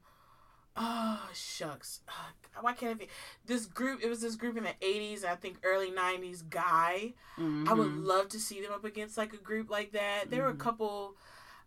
Oh 0.76 1.28
shucks. 1.34 2.00
Ugh, 2.08 2.62
Why 2.62 2.72
can't 2.72 2.94
I 2.94 2.98
think? 2.98 3.10
This 3.44 3.66
group. 3.66 4.00
It 4.02 4.08
was 4.08 4.20
this 4.20 4.36
group 4.36 4.56
in 4.56 4.64
the 4.64 4.74
'80s. 4.80 5.24
I 5.24 5.36
think 5.36 5.58
early 5.62 5.90
'90s. 5.90 6.42
Guy. 6.48 7.14
I 7.38 7.74
would 7.74 7.90
Mhm. 7.92 8.04
love 8.04 8.28
to 8.30 8.40
see 8.40 8.60
them 8.60 8.72
up 8.72 8.84
against 8.84 9.16
like 9.16 9.32
a 9.32 9.38
group 9.38 9.70
like 9.70 9.92
that. 9.92 10.30
There 10.30 10.42
were 10.42 10.48
a 10.50 10.54
Mhm. 10.54 10.58
couple. 10.58 11.16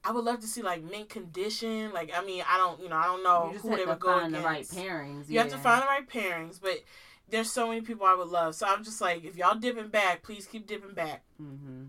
I 0.07 0.11
would 0.11 0.23
love 0.23 0.39
to 0.41 0.47
see 0.47 0.61
like 0.61 0.83
mint 0.83 1.09
condition. 1.09 1.91
Like 1.93 2.11
I 2.15 2.23
mean, 2.23 2.43
I 2.49 2.57
don't. 2.57 2.79
You 2.81 2.89
know, 2.89 2.95
I 2.97 3.05
don't 3.05 3.23
know 3.23 3.49
You 3.53 3.59
who 3.59 3.69
have 3.69 3.77
they 3.77 3.83
to 3.85 3.89
would 3.89 3.99
go 3.99 4.19
find 4.19 4.33
the 4.33 4.39
right 4.41 4.63
pairings. 4.67 5.29
You 5.29 5.39
have 5.39 5.49
to 5.49 5.57
find 5.57 5.81
the 5.81 5.87
right 5.87 6.07
pairings, 6.09 6.59
but. 6.61 6.83
There's 7.27 7.49
so 7.51 7.67
many 7.69 7.81
people 7.81 8.05
I 8.05 8.13
would 8.13 8.27
love. 8.27 8.53
So 8.53 8.67
I'm 8.67 8.83
just 8.83 9.01
like, 9.01 9.25
if 9.25 9.35
y'all 9.35 9.55
dipping 9.57 9.87
back, 9.87 10.21
please 10.21 10.45
keep 10.45 10.67
dipping 10.67 10.93
back. 10.93 11.23
Mm-hmm. 11.41 11.85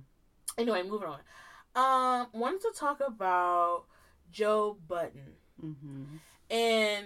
Anyway, 0.56 0.82
moving 0.82 1.08
on. 1.08 1.18
Um, 1.74 2.28
wanted 2.32 2.62
to 2.62 2.72
talk 2.74 3.00
about 3.06 3.84
Joe 4.32 4.78
Budden, 4.88 5.34
Mm-hmm. 5.62 6.04
and 6.50 7.04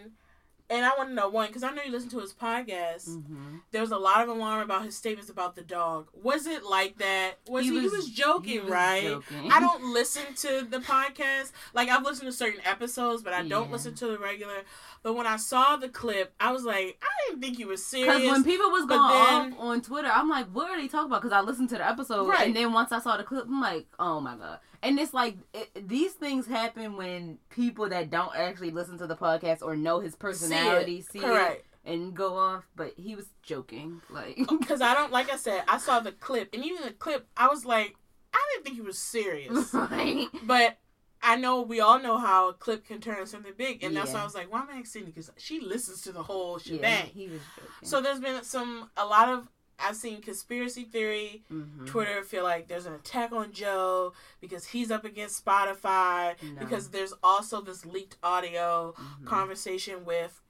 and 0.70 0.86
I 0.86 0.90
want 0.96 1.08
to 1.08 1.14
know 1.14 1.28
one 1.28 1.48
because 1.48 1.64
I 1.64 1.72
know 1.72 1.82
you 1.82 1.90
listen 1.90 2.08
to 2.10 2.20
his 2.20 2.32
podcast. 2.32 3.08
Mm-hmm. 3.08 3.56
There 3.72 3.80
was 3.80 3.90
a 3.90 3.98
lot 3.98 4.22
of 4.22 4.28
alarm 4.28 4.62
about 4.62 4.84
his 4.84 4.96
statements 4.96 5.28
about 5.28 5.56
the 5.56 5.62
dog. 5.62 6.08
Was 6.22 6.46
it 6.46 6.64
like 6.64 6.98
that? 6.98 7.34
Was 7.48 7.66
he? 7.66 7.80
He 7.80 7.88
was, 7.88 8.08
joking, 8.08 8.66
right? 8.66 9.02
Joking. 9.02 9.50
I 9.50 9.58
don't 9.60 9.92
listen 9.92 10.22
to 10.36 10.66
the 10.68 10.78
podcast. 10.78 11.50
Like 11.74 11.88
I've 11.88 12.04
listened 12.04 12.30
to 12.30 12.32
certain 12.32 12.60
episodes, 12.64 13.22
but 13.22 13.32
I 13.32 13.42
don't 13.46 13.72
listen 13.72 13.94
to 13.96 14.06
the 14.06 14.18
regular. 14.18 14.62
But 15.02 15.14
when 15.14 15.26
I 15.26 15.36
saw 15.36 15.76
the 15.76 15.88
clip, 15.88 16.34
I 16.38 16.52
was 16.52 16.64
like, 16.64 16.98
I 17.02 17.08
didn't 17.30 17.40
think 17.40 17.56
he 17.56 17.64
was 17.64 17.80
Because 17.80 18.06
serious. 18.16 18.30
when 18.30 18.44
people 18.44 18.70
was 18.70 18.84
going 18.84 19.00
then- 19.10 19.52
off 19.54 19.58
on 19.58 19.80
Twitter, 19.80 20.10
I'm 20.12 20.28
like, 20.28 20.46
what 20.48 20.70
are 20.70 20.80
they 20.80 20.88
talking 20.88 21.06
about? 21.06 21.22
Because 21.22 21.32
I 21.34 21.40
listened 21.40 21.70
to 21.70 21.76
the 21.76 21.88
episode, 21.88 22.28
Right. 22.28 22.46
and 22.48 22.54
then 22.56 22.72
once 22.72 22.92
I 22.92 22.98
saw 23.00 23.16
the 23.16 23.24
clip, 23.24 23.44
I'm 23.46 23.60
like, 23.60 23.86
oh 23.98 24.20
my 24.20 24.36
god. 24.36 24.58
And 24.82 24.98
it's 24.98 25.12
like 25.14 25.36
it, 25.54 25.88
these 25.88 26.12
things 26.12 26.46
happen 26.46 26.96
when 26.96 27.38
people 27.50 27.88
that 27.90 28.10
don't 28.10 28.34
actually 28.34 28.70
listen 28.70 28.98
to 28.98 29.06
the 29.06 29.16
podcast 29.16 29.62
or 29.62 29.76
know 29.76 30.00
his 30.00 30.16
personality 30.16 31.02
see, 31.02 31.18
it. 31.18 31.24
Correct. 31.24 31.66
and 31.84 32.14
go 32.14 32.36
off, 32.36 32.66
but 32.76 32.92
he 32.96 33.14
was 33.14 33.26
joking. 33.42 34.00
Like, 34.10 34.38
oh, 34.48 34.58
Because 34.58 34.80
I 34.82 34.94
don't, 34.94 35.12
like 35.12 35.30
I 35.32 35.36
said, 35.36 35.62
I 35.68 35.78
saw 35.78 36.00
the 36.00 36.12
clip, 36.12 36.52
and 36.54 36.64
even 36.64 36.82
the 36.82 36.92
clip, 36.92 37.26
I 37.36 37.48
was 37.48 37.64
like, 37.64 37.94
I 38.34 38.38
didn't 38.52 38.64
think 38.64 38.76
he 38.76 38.82
was 38.82 38.98
serious. 38.98 39.72
right? 39.74 40.26
but 40.44 40.78
I 41.22 41.36
know 41.36 41.60
we 41.62 41.80
all 41.80 41.98
know 42.00 42.16
how 42.18 42.48
a 42.48 42.52
clip 42.54 42.86
can 42.86 43.00
turn 43.00 43.14
into 43.16 43.26
something 43.26 43.52
big, 43.56 43.84
and 43.84 43.94
that's 43.94 44.12
why 44.12 44.20
I 44.20 44.24
was 44.24 44.34
like, 44.34 44.50
why 44.50 44.60
am 44.60 44.68
I 44.72 44.78
asking? 44.78 45.04
Because 45.04 45.30
she 45.36 45.60
listens 45.60 46.00
to 46.02 46.12
the 46.12 46.22
whole 46.22 46.58
Yeah, 46.64 46.76
shebang. 46.76 47.06
he 47.12 47.28
was. 47.28 47.40
So 47.82 48.00
there's 48.00 48.20
been 48.20 48.42
some, 48.42 48.90
a 48.96 49.04
lot 49.04 49.28
of, 49.28 49.48
I've 49.78 49.96
seen 49.96 50.20
conspiracy 50.22 50.84
theory. 50.84 51.42
Mhm. 51.50 51.86
Twitter 51.86 52.22
feel 52.22 52.42
like 52.44 52.68
there's 52.68 52.86
an 52.86 52.92
attack 52.94 53.32
on 53.32 53.52
Joe 53.52 54.12
because 54.40 54.66
he's 54.66 54.90
up 54.90 55.04
against 55.04 55.44
Spotify. 55.44 56.36
No. 56.42 56.60
Because 56.60 56.88
there's 56.90 57.14
also 57.22 57.60
this 57.62 57.84
leaked 57.86 58.16
audio 58.22 58.94
Mhm. 58.98 59.26
conversation 59.26 60.04
with 60.04 60.40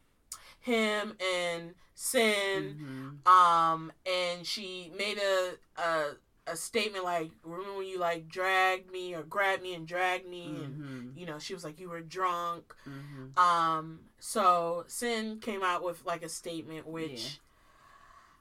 him 0.60 1.16
and 1.34 1.74
Cyn. 1.96 2.76
Mhm. 3.24 3.26
Um, 3.28 3.92
and 4.06 4.46
she 4.46 4.92
made 4.96 5.18
a, 5.18 5.54
a 5.80 6.16
a 6.46 6.56
statement 6.56 7.04
like, 7.04 7.30
"Remember 7.44 7.76
when 7.78 7.86
you 7.86 7.98
like 7.98 8.28
dragged 8.28 8.90
me 8.90 9.14
or 9.14 9.22
grabbed 9.22 9.62
me 9.62 9.74
and 9.74 9.86
dragged 9.86 10.26
me?" 10.26 10.46
And 10.64 10.82
Mhm. 10.82 11.16
you 11.18 11.26
know, 11.26 11.38
she 11.38 11.54
was 11.54 11.64
like, 11.64 11.78
"You 11.78 11.90
were 11.90 12.00
drunk." 12.00 12.74
Mhm. 12.86 13.38
Um, 13.38 14.00
so 14.18 14.84
Cyn 14.88 15.40
came 15.40 15.62
out 15.62 15.82
with 15.84 16.04
like 16.04 16.22
a 16.22 16.28
statement 16.28 16.86
which. 16.86 17.22
Yeah. 17.22 17.28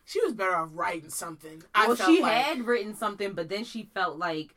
She 0.06 0.20
was 0.24 0.34
better 0.34 0.56
off 0.56 0.70
writing 0.74 1.12
something. 1.12 1.62
I 1.76 1.86
well, 1.86 1.96
she 1.96 2.20
like. 2.24 2.34
had 2.34 2.66
written 2.66 2.96
something, 2.96 3.34
but 3.34 3.48
then 3.48 3.64
she 3.64 3.84
felt 3.94 4.18
like 4.18 4.56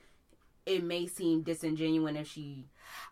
it 0.65 0.83
may 0.83 1.07
seem 1.07 1.43
disingenuous 1.43 2.17
if 2.17 2.29
she 2.29 2.65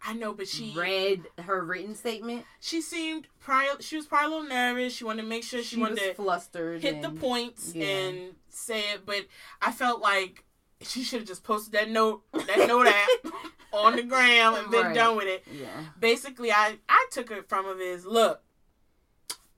I 0.07 0.15
know, 0.15 0.33
but 0.33 0.49
she 0.49 0.73
read 0.77 1.23
her 1.39 1.63
written 1.65 1.95
statement. 1.95 2.45
she 2.61 2.81
seemed 2.81 3.27
probably 3.41 3.83
she 3.83 3.97
was 3.97 4.07
probably 4.07 4.27
a 4.27 4.31
little 4.41 4.49
nervous. 4.49 4.95
She 4.95 5.05
wanted 5.05 5.23
to 5.23 5.29
make 5.29 5.45
sure 5.45 5.61
she, 5.63 5.77
She, 5.77 5.81
was 5.81 5.91
wanted 5.91 6.09
to 6.09 6.15
flustered. 6.15 6.83
hit 6.83 7.03
the 7.03 7.11
points 7.11 7.73
yeah. 7.75 7.87
and 7.87 8.35
say 8.49 8.81
it, 8.93 9.05
but 9.07 9.27
I 9.63 9.73
felt 9.73 10.01
like 10.01 10.45
she 10.83 11.03
should 11.03 11.21
have 11.21 11.29
just 11.29 11.45
posted 11.45 11.73
that 11.75 11.91
note 11.91 12.23
that 12.33 12.67
note 12.67 12.87
app 12.87 13.33
on 13.73 13.97
the 13.97 14.03
gram 14.03 14.55
and 14.55 14.71
been 14.71 14.87
Right. 14.87 14.95
done 14.95 15.17
with 15.17 15.27
it. 15.27 15.45
Yeah. 15.53 15.69
Basically, 15.99 16.51
I 16.51 16.79
I 16.89 17.07
took 17.11 17.31
it 17.31 17.49
from 17.49 17.67
him 17.67 17.79
is 17.81 18.05
look, 18.07 18.43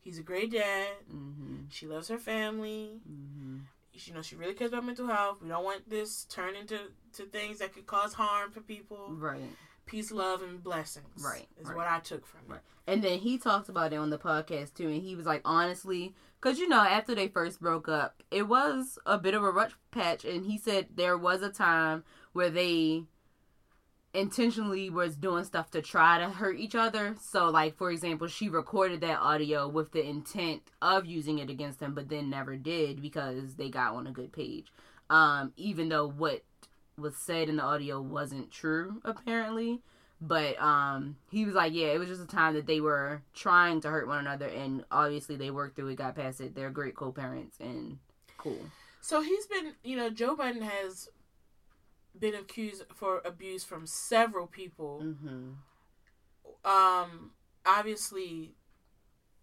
he's 0.01 0.19
a 0.19 0.23
great 0.23 0.51
dad. 0.53 0.89
Mm-hmm. 1.13 1.57
She 1.71 1.87
loves 1.87 2.09
her 2.09 2.19
family. 2.19 3.01
Mm-hmm. 3.11 3.59
You 3.95 4.15
know, 4.15 4.23
she 4.23 4.35
really 4.35 4.55
cares 4.55 4.73
about 4.73 4.85
mental 4.85 5.07
health. 5.07 5.39
We 5.43 5.49
don't 5.49 5.63
want 5.65 5.89
this 5.89 6.25
turn 6.25 6.57
into 6.57 6.79
to 7.13 7.23
things 7.27 7.59
that 7.59 7.73
could 7.73 7.87
cause 7.87 8.15
harm 8.15 8.51
for 8.51 8.61
people. 8.61 9.09
Right. 9.11 9.41
Peace, 9.87 10.11
love, 10.11 10.43
and 10.43 10.63
blessings. 10.63 11.25
Right, 11.25 11.49
is 11.61 11.67
right. 11.67 11.77
what 11.77 11.89
I 11.89 12.01
took 12.01 12.27
from 12.27 12.41
it. 12.49 12.53
Right. 12.53 12.61
And 12.87 13.03
then 13.03 13.19
he 13.19 13.39
talked 13.39 13.69
about 13.69 13.93
it 13.93 13.97
on 13.97 14.11
the 14.11 14.19
podcast 14.19 14.75
too, 14.75 14.89
and 14.89 15.03
he 15.03 15.15
was 15.15 15.27
like, 15.27 15.43
honestly, 15.45 16.15
because 16.41 16.59
you 16.59 16.69
know, 16.69 16.81
after 16.81 17.15
they 17.15 17.29
first 17.29 17.61
broke 17.61 17.89
up, 17.89 18.23
it 18.31 18.49
was 18.49 18.99
a 19.07 19.19
bit 19.19 19.35
of 19.35 19.43
a 19.43 19.51
rough 19.51 19.79
patch, 19.91 20.25
and 20.25 20.47
he 20.47 20.59
said 20.59 20.89
there 20.95 21.17
was 21.17 21.43
a 21.43 21.51
time 21.51 22.05
where 22.33 22.51
they 22.51 23.05
intentionally 24.15 24.91
was 24.91 25.17
doing 25.17 25.45
stuff 25.45 25.71
to 25.71 25.81
try 25.81 26.19
to 26.19 26.29
hurt 26.29 26.59
each 26.59 26.75
other. 26.75 27.17
So, 27.21 27.49
like 27.49 27.77
for 27.77 27.91
example, 27.91 28.27
she 28.27 28.49
recorded 28.49 29.01
that 29.01 29.21
audio 29.21 29.69
with 29.69 29.93
the 29.93 30.07
intent 30.07 30.63
of 30.81 31.07
using 31.07 31.39
it 31.39 31.51
against 31.51 31.81
him, 31.81 31.95
but 31.95 32.09
then 32.09 32.31
never 32.31 32.57
did 32.57 33.01
because 33.01 33.55
they 33.55 33.71
got 33.71 33.95
on 33.95 34.07
a 34.07 34.13
good 34.13 34.33
page. 34.33 34.73
Um, 35.11 35.53
even 35.57 35.89
though 35.89 36.09
what 36.09 36.43
was 36.99 37.17
said 37.17 37.49
in 37.49 37.57
the 37.57 37.63
audio 37.63 38.01
wasn't 38.01 38.51
true, 38.51 39.01
apparently. 39.05 39.81
But 40.21 40.61
um 40.63 41.17
he 41.31 41.45
was 41.45 41.55
like 41.55 41.73
yeah 41.73 41.89
it 41.89 41.99
was 41.99 42.09
just 42.09 42.23
a 42.23 42.27
time 42.27 42.55
that 42.55 42.67
they 42.67 42.81
were 42.81 43.23
trying 43.35 43.81
to 43.81 43.91
hurt 43.91 44.07
one 44.07 44.19
another 44.19 44.47
and 44.47 44.85
obviously 44.91 45.35
they 45.35 45.51
worked 45.51 45.75
through 45.75 45.89
it 45.89 45.97
got 45.97 46.15
past 46.15 46.41
it. 46.41 46.55
They're 46.55 46.71
great 46.71 46.95
co-parents 46.95 47.57
and 47.59 47.99
cool. 48.39 48.71
So 49.01 49.21
he's 49.21 49.47
been, 49.47 49.73
you 49.83 49.97
know, 49.97 50.11
Joe 50.11 50.37
Budden 50.37 50.63
has 50.63 51.09
been 52.19 52.35
accused 52.35 52.85
for 52.95 53.21
abuse 53.25 53.65
from 53.65 53.87
several 53.87 54.47
people. 54.47 55.03
mm-hmm. 55.03 55.51
Um, 56.65 57.33
obviously, 57.67 58.55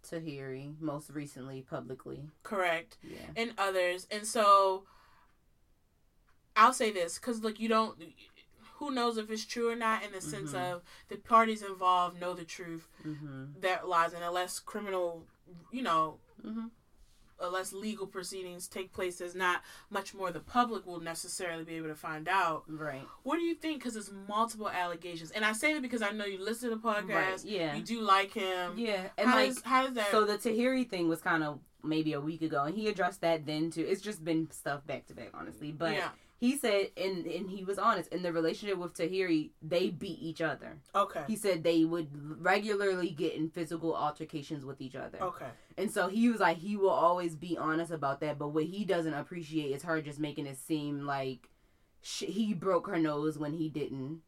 Tahiry 0.09 0.79
most 0.79 1.09
recently 1.09 1.61
publicly. 1.61 2.29
Correct, 2.43 2.97
yeah. 3.03 3.17
And 3.35 3.53
others. 3.57 4.07
And 4.09 4.25
so, 4.25 4.83
I'll 6.59 6.73
say 6.73 6.91
this 6.91 7.15
because 7.19 7.41
look, 7.43 7.59
you 7.59 7.69
don't. 7.69 7.95
Who 8.75 8.91
knows 8.91 9.17
if 9.17 9.29
it's 9.29 9.45
true 9.45 9.69
or 9.69 9.75
not? 9.75 10.03
In 10.05 10.11
the 10.13 10.21
sense 10.21 10.51
Mhm. 10.53 10.71
of 10.73 10.83
the 11.09 11.17
parties 11.17 11.61
involved 11.63 12.19
know 12.19 12.33
the 12.33 12.45
truth 12.45 12.87
mm-hmm 13.05 13.59
that 13.61 13.87
lies, 13.87 14.13
and 14.13 14.23
unless 14.23 14.59
criminal, 14.59 15.25
you 15.71 15.81
know, 15.81 16.19
mm-hmm 16.45 16.67
unless 17.41 17.71
legal 17.71 18.05
proceedings 18.05 18.67
take 18.67 18.91
place, 18.91 19.17
there's 19.19 19.33
not 19.33 19.61
much 19.89 20.13
more 20.13 20.29
the 20.29 20.41
public 20.41 20.85
will 20.85 20.99
necessarily 20.99 21.63
be 21.63 21.75
able 21.75 21.87
to 21.87 21.95
find 21.95 22.27
out. 22.27 22.63
right 22.67 23.07
What 23.23 23.37
do 23.37 23.43
you 23.43 23.55
think? 23.55 23.79
Because 23.79 23.95
it's 23.95 24.11
multiple 24.27 24.67
allegations, 24.69 25.31
and 25.31 25.45
I 25.45 25.53
say 25.53 25.71
that 25.73 25.81
because 25.81 26.01
I 26.01 26.11
know 26.11 26.25
you 26.25 26.37
listen 26.43 26.69
to 26.69 26.75
the 26.75 26.81
podcast. 26.81 27.07
right 27.15 27.45
yeah 27.45 27.75
You 27.77 27.81
do 27.81 28.01
like 28.01 28.33
him. 28.33 28.77
yeah 28.77 29.07
and 29.17 29.29
how 29.29 29.35
like 29.37 29.49
does 29.53 29.61
how 29.63 29.85
does 29.85 29.93
that? 29.95 30.11
so 30.11 30.25
the 30.25 30.37
Tahiry 30.37 30.85
thing 30.89 31.07
was 31.07 31.21
kind 31.21 31.43
of 31.45 31.59
maybe 31.81 32.11
a 32.11 32.19
week 32.19 32.41
ago 32.41 32.65
and 32.65 32.75
he 32.75 32.89
addressed 32.89 33.21
that 33.21 33.45
then 33.45 33.71
too 33.71 33.85
it's 33.87 34.01
just 34.01 34.21
been 34.25 34.51
stuff 34.51 34.85
back 34.85 35.05
to 35.07 35.13
back 35.13 35.29
honestly 35.33 35.71
but 35.71 35.93
yeah. 35.93 36.09
He 36.39 36.57
said 36.57 36.91
and 36.95 37.25
and 37.25 37.49
he 37.49 37.63
was 37.65 37.77
honest 37.77 38.11
in 38.13 38.23
the 38.23 38.31
relationship 38.31 38.77
with 38.77 38.93
Tahiry 38.93 39.49
they 39.61 39.89
beat 39.89 40.19
each 40.21 40.41
other 40.41 40.77
Okay. 40.95 41.23
He 41.27 41.35
said 41.35 41.63
they 41.63 41.83
would 41.83 42.07
regularly 42.41 43.09
get 43.09 43.33
in 43.35 43.49
physical 43.49 43.93
altercations 43.95 44.63
with 44.63 44.79
each 44.81 44.95
other. 44.95 45.19
Okay. 45.21 45.49
And 45.77 45.91
so 45.91 46.07
he 46.07 46.29
was 46.29 46.39
like, 46.39 46.57
he 46.57 46.75
will 46.77 46.89
always 46.89 47.35
be 47.35 47.57
honest 47.57 47.91
about 47.91 48.19
that. 48.21 48.37
But 48.39 48.49
what 48.49 48.65
he 48.65 48.85
doesn't 48.85 49.13
appreciate 49.13 49.71
is 49.75 49.83
her 49.83 50.01
just 50.01 50.19
making 50.19 50.45
it 50.47 50.57
seem 50.57 51.05
like 51.05 51.49
sh 52.01 52.23
he 52.23 52.53
broke 52.53 52.87
her 52.87 52.97
nose 52.99 53.37
when 53.37 53.53
he 53.53 53.67
didn't. 53.69 54.21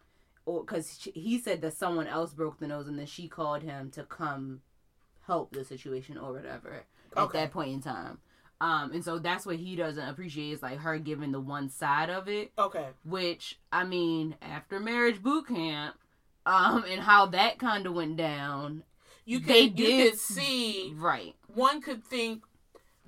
Or 0.46 0.62
because 0.62 1.08
he 1.14 1.38
said 1.40 1.62
that 1.62 1.74
someone 1.78 2.08
else 2.08 2.34
broke 2.34 2.60
the 2.60 2.68
nose 2.68 2.88
and 2.88 2.98
then 3.00 3.06
she 3.06 3.28
called 3.28 3.64
him 3.64 3.90
to 3.92 4.04
come 4.04 4.62
help 5.28 5.52
the 5.54 5.64
situation 5.64 6.18
or 6.18 6.34
whatever 6.34 6.84
at 7.16 7.24
Okay. 7.24 7.40
that 7.40 7.52
point 7.52 7.72
in 7.72 7.82
time. 7.82 8.20
Um, 8.62 8.92
and 8.94 9.04
so 9.04 9.18
that's 9.18 9.44
what 9.46 9.56
he 9.56 9.76
doesn't 9.76 10.08
appreciate 10.08 10.52
is 10.54 10.62
like 10.62 10.78
her 10.78 11.00
giving 11.00 11.32
the 11.32 11.40
one 11.40 11.68
side 11.70 12.12
of 12.12 12.28
it 12.30 12.52
Okay. 12.60 12.90
which 13.04 13.60
I 13.72 13.84
mean, 13.84 14.36
after 14.42 14.80
marriage 14.80 15.22
boot 15.24 15.48
camp, 15.48 15.96
um, 16.46 16.84
and 16.88 17.02
how 17.02 17.26
that 17.28 17.58
kind 17.58 17.88
of 17.88 17.94
went 17.94 18.18
down, 18.18 18.84
You 19.26 19.40
could 19.40 19.50
They 19.50 19.62
you 19.62 19.70
did- 19.72 20.12
could 20.12 20.20
see 20.20 20.94
right? 20.96 21.36
one 21.48 21.82
could 21.82 22.04
think 22.06 22.44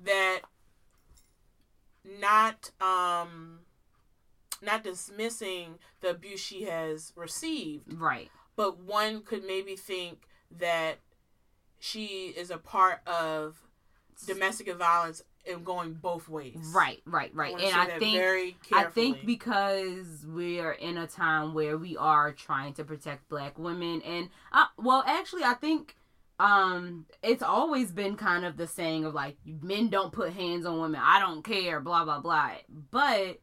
that 0.02 0.40
not 2.04 2.70
um 2.80 3.60
not 4.62 4.82
dismissing 4.82 5.78
the 6.00 6.10
abuse 6.10 6.40
she 6.40 6.62
has 6.64 7.12
received, 7.16 7.92
Right. 7.92 8.30
but 8.56 8.78
one 8.78 9.22
could 9.22 9.44
maybe 9.44 9.76
think 9.76 10.26
that 10.50 10.98
she 11.78 12.28
is 12.28 12.50
a 12.50 12.56
part 12.58 13.06
of 13.06 13.62
domestic 14.26 14.72
violence 14.74 15.22
and 15.46 15.64
going 15.64 15.94
both 15.94 16.28
ways. 16.28 16.72
Right, 16.74 17.02
right, 17.04 17.34
right. 17.34 17.52
wanna 17.52 17.64
And 17.64 17.74
I 17.74 17.98
think 17.98 18.16
very 18.16 18.56
I 18.72 18.84
think 18.84 19.24
because 19.26 20.26
we 20.26 20.60
are 20.60 20.72
in 20.72 20.98
a 20.98 21.06
time 21.06 21.54
where 21.54 21.76
we 21.76 21.96
are 21.96 22.32
trying 22.32 22.74
to 22.74 22.84
protect 22.84 23.28
black 23.28 23.58
women 23.58 24.02
and 24.02 24.28
uh, 24.52 24.66
well 24.78 25.04
actually 25.06 25.44
I 25.44 25.54
think 25.54 25.96
um 26.40 27.06
it's 27.22 27.42
always 27.42 27.92
been 27.92 28.16
kind 28.16 28.44
of 28.44 28.56
the 28.56 28.66
saying 28.66 29.04
of 29.04 29.14
like 29.14 29.36
men 29.44 29.88
don't 29.88 30.12
put 30.12 30.32
hands 30.32 30.66
on 30.66 30.80
women. 30.80 31.00
I 31.02 31.20
don't 31.20 31.42
care 31.42 31.80
blah 31.80 32.04
blah 32.04 32.20
blah. 32.20 32.52
But 32.90 33.40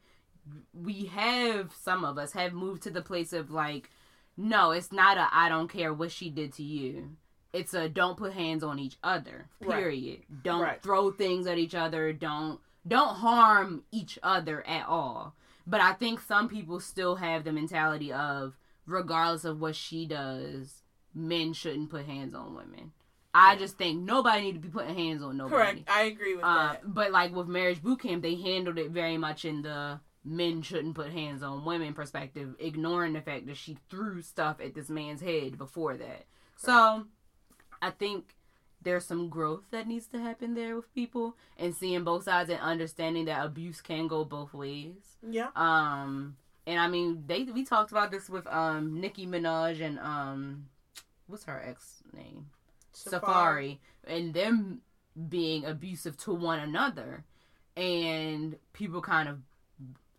we 0.74 1.06
have 1.06 1.72
some 1.80 2.04
of 2.04 2.18
us 2.18 2.34
have 2.34 2.54
moved 2.54 2.84
to 2.84 2.90
the 2.90 3.02
place 3.02 3.34
of 3.34 3.52
like 3.52 3.90
no, 4.38 4.72
it's 4.72 4.92
not 4.92 5.18
a 5.18 5.28
I 5.32 5.50
don't 5.50 5.68
care 5.68 5.94
what 5.94 6.12
she 6.12 6.30
did 6.30 6.54
to 6.54 6.64
you. 6.64 7.18
It's 7.54 7.74
a 7.74 7.90
don't 7.90 8.18
put 8.18 8.34
hands 8.34 8.64
on 8.64 8.80
each 8.80 8.98
other. 9.04 9.50
Right. 9.60 9.78
Period. 9.78 10.22
Don't 10.44 10.62
Right. 10.62 10.82
throw 10.82 11.12
things 11.12 11.48
at 11.48 11.58
each 11.58 11.76
other. 11.76 12.14
Don't 12.14 12.60
don't 12.88 13.16
harm 13.18 13.84
each 13.92 14.18
other 14.24 14.66
at 14.68 14.88
all. 14.88 15.36
But 15.68 15.82
I 15.82 15.94
think 15.94 16.20
some 16.20 16.50
people 16.50 16.80
still 16.80 17.16
have 17.18 17.44
the 17.44 17.52
mentality 17.52 18.12
of 18.12 18.58
regardless 18.88 19.46
of 19.46 19.62
what 19.62 19.76
she 19.76 20.06
does, 20.08 20.82
men 21.14 21.54
shouldn't 21.54 21.92
put 21.92 22.06
hands 22.06 22.34
on 22.34 22.56
women. 22.56 22.92
I 23.34 23.54
Yeah. 23.54 23.60
just 23.60 23.78
think 23.78 24.02
nobody 24.02 24.42
need 24.42 24.54
to 24.54 24.60
be 24.60 24.70
putting 24.70 24.96
hands 24.96 25.22
on 25.22 25.38
nobody. 25.38 25.56
correct. 25.84 25.90
I 25.92 26.04
agree 26.04 26.36
with 26.36 26.44
Uh, 26.44 26.74
that. 26.74 26.94
but 26.94 27.12
like 27.12 27.34
with 27.36 27.48
marriage 27.48 27.82
boot 27.84 28.00
camp, 28.00 28.24
they 28.24 28.36
handled 28.36 28.78
it 28.80 28.90
very 28.92 29.18
much 29.18 29.46
in 29.46 29.62
the 29.62 30.00
men 30.24 30.62
shouldn't 30.64 30.96
put 30.96 31.12
hands 31.12 31.44
on 31.44 31.64
women 31.66 31.94
perspective, 31.94 32.56
ignoring 32.60 33.14
the 33.14 33.22
fact 33.22 33.46
that 33.46 33.58
she 33.58 33.78
threw 33.90 34.22
stuff 34.22 34.60
at 34.60 34.74
this 34.74 34.90
man's 34.90 35.22
head 35.22 35.58
before 35.58 35.96
that. 35.98 36.26
So 36.58 37.06
I 37.82 37.92
think 37.92 38.36
there's 38.82 39.06
some 39.06 39.30
growth 39.30 39.64
that 39.72 39.88
needs 39.88 40.08
to 40.08 40.20
happen 40.20 40.56
there 40.56 40.76
with 40.76 40.94
people 40.94 41.36
and 41.58 41.76
seeing 41.76 42.04
both 42.04 42.24
sides 42.24 42.50
and 42.50 42.60
understanding 42.60 43.26
that 43.26 43.46
abuse 43.46 43.82
can 43.82 44.08
go 44.08 44.26
both 44.26 44.54
ways. 44.54 45.18
Yeah. 45.28 45.50
Um 45.56 46.38
and 46.66 46.80
I 46.80 46.88
mean 46.88 47.24
they 47.28 47.44
we 47.44 47.64
talked 47.64 47.92
about 47.92 48.12
this 48.12 48.30
with 48.30 48.48
um 48.48 49.00
Nicki 49.00 49.28
Minaj 49.28 49.82
and 49.82 50.00
um 50.00 50.66
what's 51.28 51.46
her 51.46 51.62
ex 51.66 52.04
name? 52.14 52.48
Safaree. 52.94 53.78
And 54.06 54.34
them 54.34 54.82
being 55.30 55.66
abusive 55.66 56.18
to 56.18 56.34
one 56.34 56.60
another, 56.60 57.24
and 57.76 58.58
people 58.74 59.02
kind 59.02 59.30
of 59.30 59.40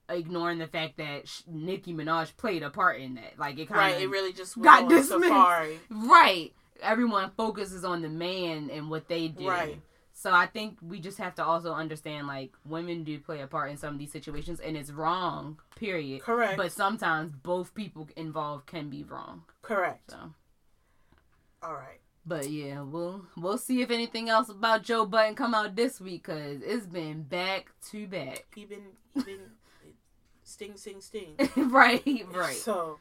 ignoring 0.09 0.59
the 0.59 0.67
fact 0.67 0.99
that 0.99 1.29
sh- 1.29 1.43
Nicki 1.47 1.93
Minaj 1.95 2.37
played 2.37 2.63
a 2.63 2.71
part 2.71 3.01
in 3.01 3.15
that. 3.15 3.39
Like 3.39 3.59
it 3.59 3.69
kind 3.69 3.79
right. 3.79 3.97
of 3.97 4.03
It 4.03 4.11
really 4.11 4.33
just 4.33 4.61
got 4.61 4.89
dismissed. 4.89 5.33
Safaree. 5.33 5.79
right. 5.91 6.53
Everyone 6.83 7.31
focuses 7.37 7.85
on 7.85 8.03
the 8.03 8.09
man 8.09 8.71
and 8.71 8.91
what 8.91 9.09
they 9.09 9.29
did. 9.29 9.47
Right. 9.47 9.81
So 10.15 10.33
I 10.33 10.47
think 10.47 10.79
we 10.83 11.01
just 11.01 11.19
have 11.19 11.35
to 11.37 11.45
also 11.45 11.73
understand 11.73 12.27
like 12.27 12.53
women 12.65 13.03
do 13.03 13.19
play 13.19 13.41
a 13.41 13.47
part 13.47 13.71
in 13.71 13.77
some 13.77 13.95
of 13.95 13.99
these 13.99 14.13
situations 14.13 14.61
and 14.61 14.77
it's 14.77 14.91
wrong, 14.91 15.59
period. 15.75 16.23
Correct. 16.23 16.57
But 16.57 16.71
sometimes 16.73 17.33
both 17.43 17.75
people 17.75 18.09
involved 18.17 18.67
can 18.67 18.89
be 18.91 19.03
wrong. 19.03 19.43
Correct. 19.63 20.11
So 20.11 20.33
All 21.63 21.75
right. 21.75 22.01
but 22.27 22.49
yeah, 22.51 22.83
we'll 22.83 23.25
we'll 23.37 23.59
see 23.59 23.81
if 23.83 23.91
anything 23.91 24.29
else 24.29 24.49
about 24.49 24.83
Joe 24.83 25.07
Budden 25.07 25.35
come 25.35 25.55
out 25.55 25.75
this 25.75 26.01
week 26.01 26.25
cuz 26.25 26.61
it's 26.63 26.87
been 26.87 27.23
back 27.23 27.73
to 27.91 28.07
back. 28.07 28.47
He 28.55 28.65
been 28.67 28.93
he 29.15 29.23
been 29.23 29.51
sting 30.45 30.77
sting 30.77 31.01
sting. 31.01 31.37
right, 31.57 32.27
right. 32.33 32.57
So, 32.57 32.99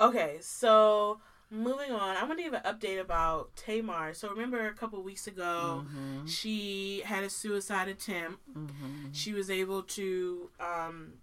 okay, 0.00 0.38
so 0.40 1.20
moving 1.52 1.92
on, 1.92 2.16
I 2.16 2.24
want 2.24 2.38
to 2.38 2.42
give 2.42 2.54
an 2.54 2.62
update 2.62 2.98
about 2.98 3.54
Tamar. 3.56 4.14
So 4.14 4.30
remember 4.30 4.66
a 4.66 4.72
couple 4.74 5.02
weeks 5.02 5.26
ago, 5.26 5.84
Mhm. 5.86 6.26
she 6.28 7.02
had 7.04 7.22
a 7.24 7.30
suicide 7.30 7.88
attempt. 7.88 8.40
Mhm. 8.54 9.10
She 9.14 9.32
was 9.34 9.50
able 9.50 9.82
to 9.82 10.50
um, 10.58 11.14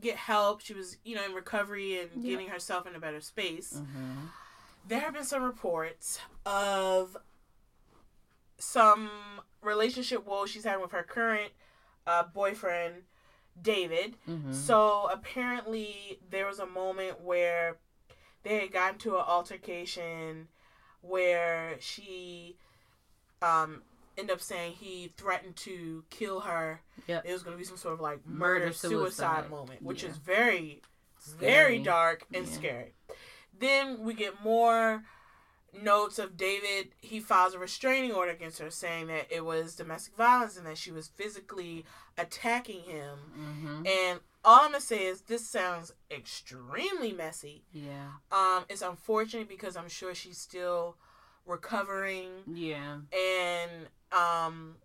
get 0.00 0.16
help. 0.16 0.60
She 0.62 0.72
was, 0.72 0.96
you 1.04 1.14
know, 1.14 1.24
in 1.24 1.34
recovery 1.34 1.98
and 2.00 2.10
Yeah. 2.24 2.30
getting 2.30 2.48
herself 2.48 2.86
in 2.86 2.94
a 2.94 2.98
better 2.98 3.20
space. 3.20 3.74
Mhm. 3.74 4.30
There 4.86 5.00
have 5.00 5.12
been 5.12 5.24
some 5.24 5.42
reports 5.42 6.18
of 6.46 7.16
some 8.58 9.10
relationship 9.60 10.24
woes 10.24 10.50
she's 10.50 10.64
having 10.64 10.80
with 10.82 10.92
her 10.92 11.02
current 11.02 11.52
uh, 12.06 12.22
boyfriend, 12.22 13.04
David. 13.60 14.16
Mhm. 14.26 14.54
So 14.54 15.08
apparently, 15.12 16.18
there 16.30 16.46
was 16.46 16.58
a 16.58 16.64
moment 16.66 17.20
where 17.20 17.76
they 18.48 18.60
had 18.60 18.72
gotten 18.72 18.98
to 19.00 19.16
an 19.16 19.24
altercation 19.26 20.48
where 21.02 21.76
she 21.80 22.56
um 23.42 23.82
ended 24.16 24.34
up 24.34 24.40
saying 24.40 24.72
he 24.72 25.12
threatened 25.16 25.54
to 25.54 26.02
kill 26.10 26.40
her. 26.40 26.80
Yep. 27.06 27.24
It 27.24 27.32
was 27.32 27.42
going 27.44 27.54
to 27.54 27.58
be 27.58 27.64
some 27.64 27.76
sort 27.76 27.94
of 27.94 28.00
like 28.00 28.26
murder, 28.26 28.64
Murder, 28.66 28.72
suicide, 28.72 28.90
suicide. 29.44 29.50
moment, 29.50 29.82
which 29.82 30.02
Yeah. 30.02 30.08
is 30.10 30.16
very 30.16 30.82
very 31.38 31.78
dark 31.78 32.24
and 32.32 32.46
Yeah. 32.46 32.52
scary. 32.52 32.94
Then 33.56 34.00
we 34.04 34.14
get 34.14 34.40
more 34.42 35.04
notes 35.72 36.18
of 36.18 36.36
David. 36.36 36.94
He 37.00 37.20
files 37.20 37.54
a 37.54 37.58
restraining 37.58 38.12
order 38.12 38.30
against 38.32 38.58
her, 38.60 38.70
saying 38.70 39.08
that 39.08 39.26
it 39.30 39.44
was 39.44 39.74
domestic 39.76 40.14
violence 40.16 40.56
and 40.56 40.66
that 40.66 40.78
she 40.78 40.90
was 40.90 41.08
physically 41.08 41.84
attacking 42.16 42.82
him. 42.84 43.18
Mhm. 43.84 43.86
And 43.88 44.20
all 44.44 44.60
I'm 44.60 44.70
gonna 44.72 44.80
say 44.80 45.06
is 45.06 45.22
this 45.22 45.46
sounds 45.48 45.92
extremely 46.10 47.12
messy. 47.12 47.64
Yeah. 47.72 48.12
Um, 48.32 48.64
it's 48.68 48.82
unfortunate 48.82 49.48
because 49.48 49.76
I'm 49.76 49.88
sure 49.88 50.14
she's 50.14 50.38
still 50.38 50.96
recovering, 51.46 52.28
Yeah. 52.46 52.98
and 53.12 53.70
um, 54.12 54.76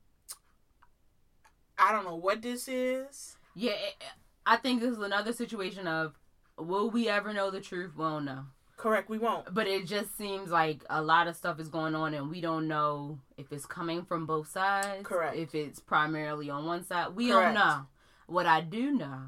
I 1.77 1.91
don't 1.91 2.05
know 2.05 2.15
what 2.15 2.41
this 2.41 2.67
is. 2.67 3.37
Yeah, 3.55 3.73
it- 3.73 4.03
I 4.45 4.57
think 4.57 4.81
this 4.81 4.91
is 4.91 4.99
another 4.99 5.31
situation 5.33 5.87
of 5.87 6.19
will 6.57 6.89
we 6.89 7.07
ever 7.07 7.31
know 7.33 7.49
the 7.49 7.61
truth? 7.61 7.95
Well, 7.95 8.19
don't. 8.19 8.47
Correct, 8.75 9.09
we 9.09 9.17
won't. 9.17 9.53
But 9.53 9.67
it 9.67 9.85
just 9.85 10.17
seems 10.17 10.49
like 10.49 10.83
a 10.89 11.01
lot 11.01 11.27
of 11.27 11.35
stuff 11.37 11.59
is 11.59 11.69
going 11.69 11.95
on 11.95 12.13
and 12.13 12.29
we 12.29 12.41
don't 12.41 12.67
know 12.67 13.19
if 13.37 13.51
it's 13.53 13.65
coming 13.65 14.03
from 14.03 14.25
both 14.25 14.49
sides. 14.49 15.05
Correct. 15.07 15.37
If 15.37 15.55
it's 15.55 15.79
primarily 15.79 16.49
on 16.49 16.65
one 16.65 16.83
side. 16.83 17.15
We 17.15 17.29
Correct. 17.29 17.55
don't 17.55 17.65
know. 17.65 17.85
What 18.27 18.45
I 18.45 18.59
do 18.61 18.91
know 18.91 19.27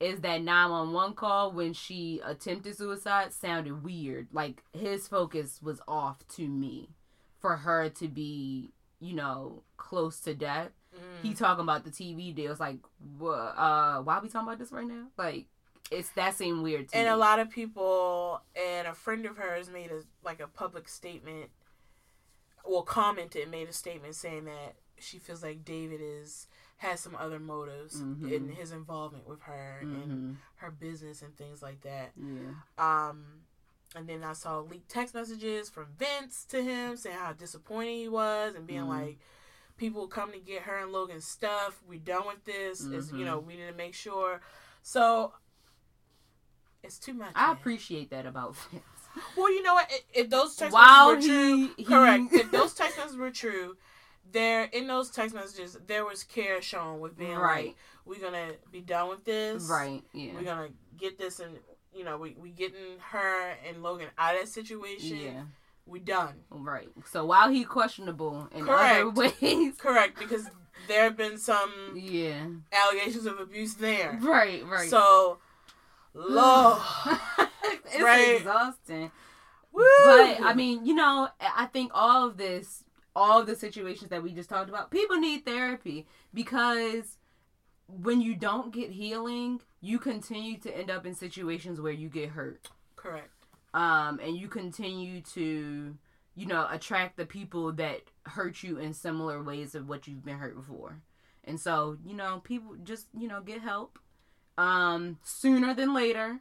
is 0.00 0.20
that 0.20 0.42
911 0.42 1.14
call 1.14 1.52
when 1.52 1.72
she 1.72 2.20
attempted 2.24 2.76
suicide 2.76 3.32
sounded 3.32 3.82
weird. 3.84 4.28
Like 4.32 4.62
his 4.72 5.08
focus 5.08 5.60
was 5.62 5.80
off 5.86 6.26
to 6.36 6.48
me 6.48 6.90
for 7.40 7.56
her 7.56 7.88
to 7.90 8.08
be, 8.08 8.72
you 9.00 9.14
know, 9.14 9.62
close 9.76 10.20
to 10.20 10.34
death. 10.34 10.70
Mm. 10.94 11.22
He 11.22 11.34
talking 11.34 11.62
about 11.62 11.84
the 11.84 11.90
TV 11.90 12.34
deal. 12.34 12.50
It's 12.50 12.60
like, 12.60 12.78
wha- 13.18 13.32
uh, 13.56 14.02
why 14.02 14.16
are 14.16 14.22
we 14.22 14.28
talking 14.28 14.48
about 14.48 14.58
this 14.58 14.72
right 14.72 14.86
now? 14.86 15.06
Like, 15.16 15.46
it's 15.90 16.08
that 16.10 16.34
seemed 16.34 16.62
weird 16.62 16.88
to 16.88 16.96
and 16.96 17.06
me. 17.06 17.10
a 17.12 17.16
lot 17.16 17.38
of 17.38 17.50
people 17.50 18.40
and 18.56 18.86
a 18.88 18.94
friend 18.94 19.26
of 19.26 19.36
hers 19.36 19.68
made 19.70 19.90
a 19.90 20.00
like 20.24 20.40
a 20.40 20.46
public 20.46 20.88
statement 20.88 21.50
well 22.64 22.82
commented 22.82 23.50
made 23.50 23.68
a 23.68 23.72
statement 23.72 24.14
saying 24.14 24.46
that 24.46 24.76
she 24.98 25.18
feels 25.18 25.42
like 25.42 25.62
david 25.62 26.00
is 26.02 26.46
has 26.78 27.00
some 27.00 27.14
other 27.16 27.38
motives 27.38 28.02
Mhm. 28.02 28.30
in 28.32 28.48
his 28.50 28.72
involvement 28.72 29.26
with 29.26 29.40
her 29.42 29.78
and 29.80 29.90
Mhm. 30.12 30.36
her 30.56 30.70
business 30.70 31.22
and 31.22 31.36
things 31.36 31.62
like 31.62 31.80
that 31.82 32.12
Yeah. 32.16 32.54
um 32.78 33.44
and 33.94 34.08
then 34.08 34.24
i 34.24 34.32
saw 34.32 34.58
leaked 34.60 34.88
text 34.88 35.14
messages 35.14 35.70
from 35.70 35.86
vince 35.96 36.44
to 36.46 36.62
him 36.62 36.96
saying 36.96 37.16
how 37.16 37.32
disappointed 37.32 37.92
he 37.96 38.08
was 38.08 38.54
and 38.56 38.66
being 38.66 38.82
Mhm. 38.82 38.88
like 38.88 39.18
people 39.76 40.08
come 40.08 40.32
to 40.32 40.38
get 40.40 40.62
her 40.62 40.78
and 40.78 40.92
logan's 40.92 41.26
stuff 41.26 41.80
We're 41.86 41.98
done 42.00 42.26
with 42.26 42.44
this 42.44 42.80
is 42.80 43.12
you 43.12 43.24
know 43.24 43.38
we 43.38 43.56
need 43.56 43.66
to 43.68 43.72
make 43.72 43.94
sure 43.94 44.40
so 44.82 45.34
it's 46.82 46.98
too 46.98 47.14
much 47.14 47.32
I 47.34 47.48
man. 47.48 47.56
appreciate 47.56 48.10
that 48.10 48.26
about 48.26 48.56
Vince. 48.70 48.82
Well, 49.36 49.50
you 49.50 49.62
know 49.62 49.74
what? 49.74 49.90
If, 49.90 50.02
if 50.12 50.30
those 50.30 50.54
text 50.56 50.76
messages 50.76 51.06
were 51.06 51.34
true, 51.34 51.74
he 51.76 51.84
correct. 51.84 52.32
If 52.32 52.50
those 52.50 52.74
text 52.74 52.96
messages 52.98 53.16
were 53.16 53.30
true, 53.30 53.76
there 54.32 54.64
in 54.64 54.86
those 54.86 55.10
text 55.10 55.34
messages 55.34 55.76
there 55.86 56.04
was 56.04 56.24
care 56.24 56.60
shown 56.62 57.00
with 57.00 57.16
being 57.16 57.36
Right. 57.36 57.66
like, 57.68 57.76
"We're 58.04 58.20
gonna 58.20 58.52
be 58.70 58.80
done 58.80 59.08
with 59.08 59.24
this. 59.24 59.68
right, 59.68 60.02
yeah, 60.12 60.34
We're 60.34 60.42
gonna 60.44 60.70
get 60.96 61.18
this, 61.18 61.40
and 61.40 61.58
you 61.92 62.04
know, 62.04 62.16
we 62.18 62.34
we 62.38 62.50
getting 62.50 62.98
her 63.10 63.50
and 63.66 63.82
Logan 63.82 64.08
out 64.18 64.34
of 64.34 64.40
that 64.42 64.48
situation. 64.48 65.16
yeah, 65.16 65.42
We 65.86 66.00
done. 66.00 66.42
right. 66.50 66.88
So 67.06 67.24
while 67.26 67.50
he 67.50 67.64
questionable 67.64 68.48
in 68.52 68.64
Correct. 68.66 68.94
other 68.94 69.10
ways, 69.40 69.76
Correct, 69.78 70.18
because 70.18 70.48
there 70.88 71.04
have 71.04 71.16
been 71.16 71.38
some 71.38 71.70
yeah, 71.96 72.46
allegations 72.72 73.26
of 73.26 73.38
abuse 73.38 73.74
there. 73.74 74.18
right, 74.22 74.64
right. 74.66 74.90
So, 74.90 75.38
Lord, 76.14 76.80
it's 77.84 78.00
Right. 78.00 78.36
exhausting. 78.38 79.10
Woo! 79.72 79.82
But 80.04 80.38
I 80.42 80.54
mean, 80.54 80.86
you 80.86 80.94
know, 80.94 81.28
I 81.40 81.66
think 81.66 81.90
all 81.94 82.26
of 82.28 82.36
this, 82.36 82.83
all 83.16 83.44
the 83.44 83.56
situations 83.56 84.10
that 84.10 84.22
we 84.22 84.32
just 84.32 84.48
talked 84.50 84.68
about, 84.68 84.90
people 84.90 85.16
need 85.16 85.44
therapy 85.44 86.06
because 86.32 87.18
when 87.86 88.20
you 88.20 88.34
don't 88.34 88.72
get 88.72 88.90
healing, 88.90 89.60
you 89.80 89.98
continue 89.98 90.58
to 90.58 90.76
end 90.76 90.90
up 90.90 91.06
in 91.06 91.14
situations 91.14 91.80
where 91.80 91.92
you 91.92 92.08
get 92.08 92.30
hurt. 92.30 92.68
correct. 92.96 93.30
Um, 93.74 94.20
and 94.22 94.36
you 94.36 94.48
continue 94.48 95.20
to, 95.34 95.96
you 96.36 96.46
know, 96.46 96.66
attract 96.70 97.16
the 97.16 97.26
people 97.26 97.72
that 97.72 98.02
hurt 98.24 98.62
you 98.62 98.78
in 98.78 98.94
similar 98.94 99.42
ways 99.42 99.74
of 99.74 99.88
what 99.88 100.06
you've 100.06 100.24
been 100.24 100.38
hurt 100.38 100.56
before. 100.56 101.00
And 101.44 101.60
so, 101.60 101.98
you 102.04 102.14
know, 102.14 102.40
people 102.44 102.76
just, 102.82 103.08
you 103.16 103.28
know, 103.28 103.40
get 103.40 103.60
help 103.60 103.98
um 104.56 105.18
sooner 105.24 105.74
than 105.74 105.92
later 105.92 106.38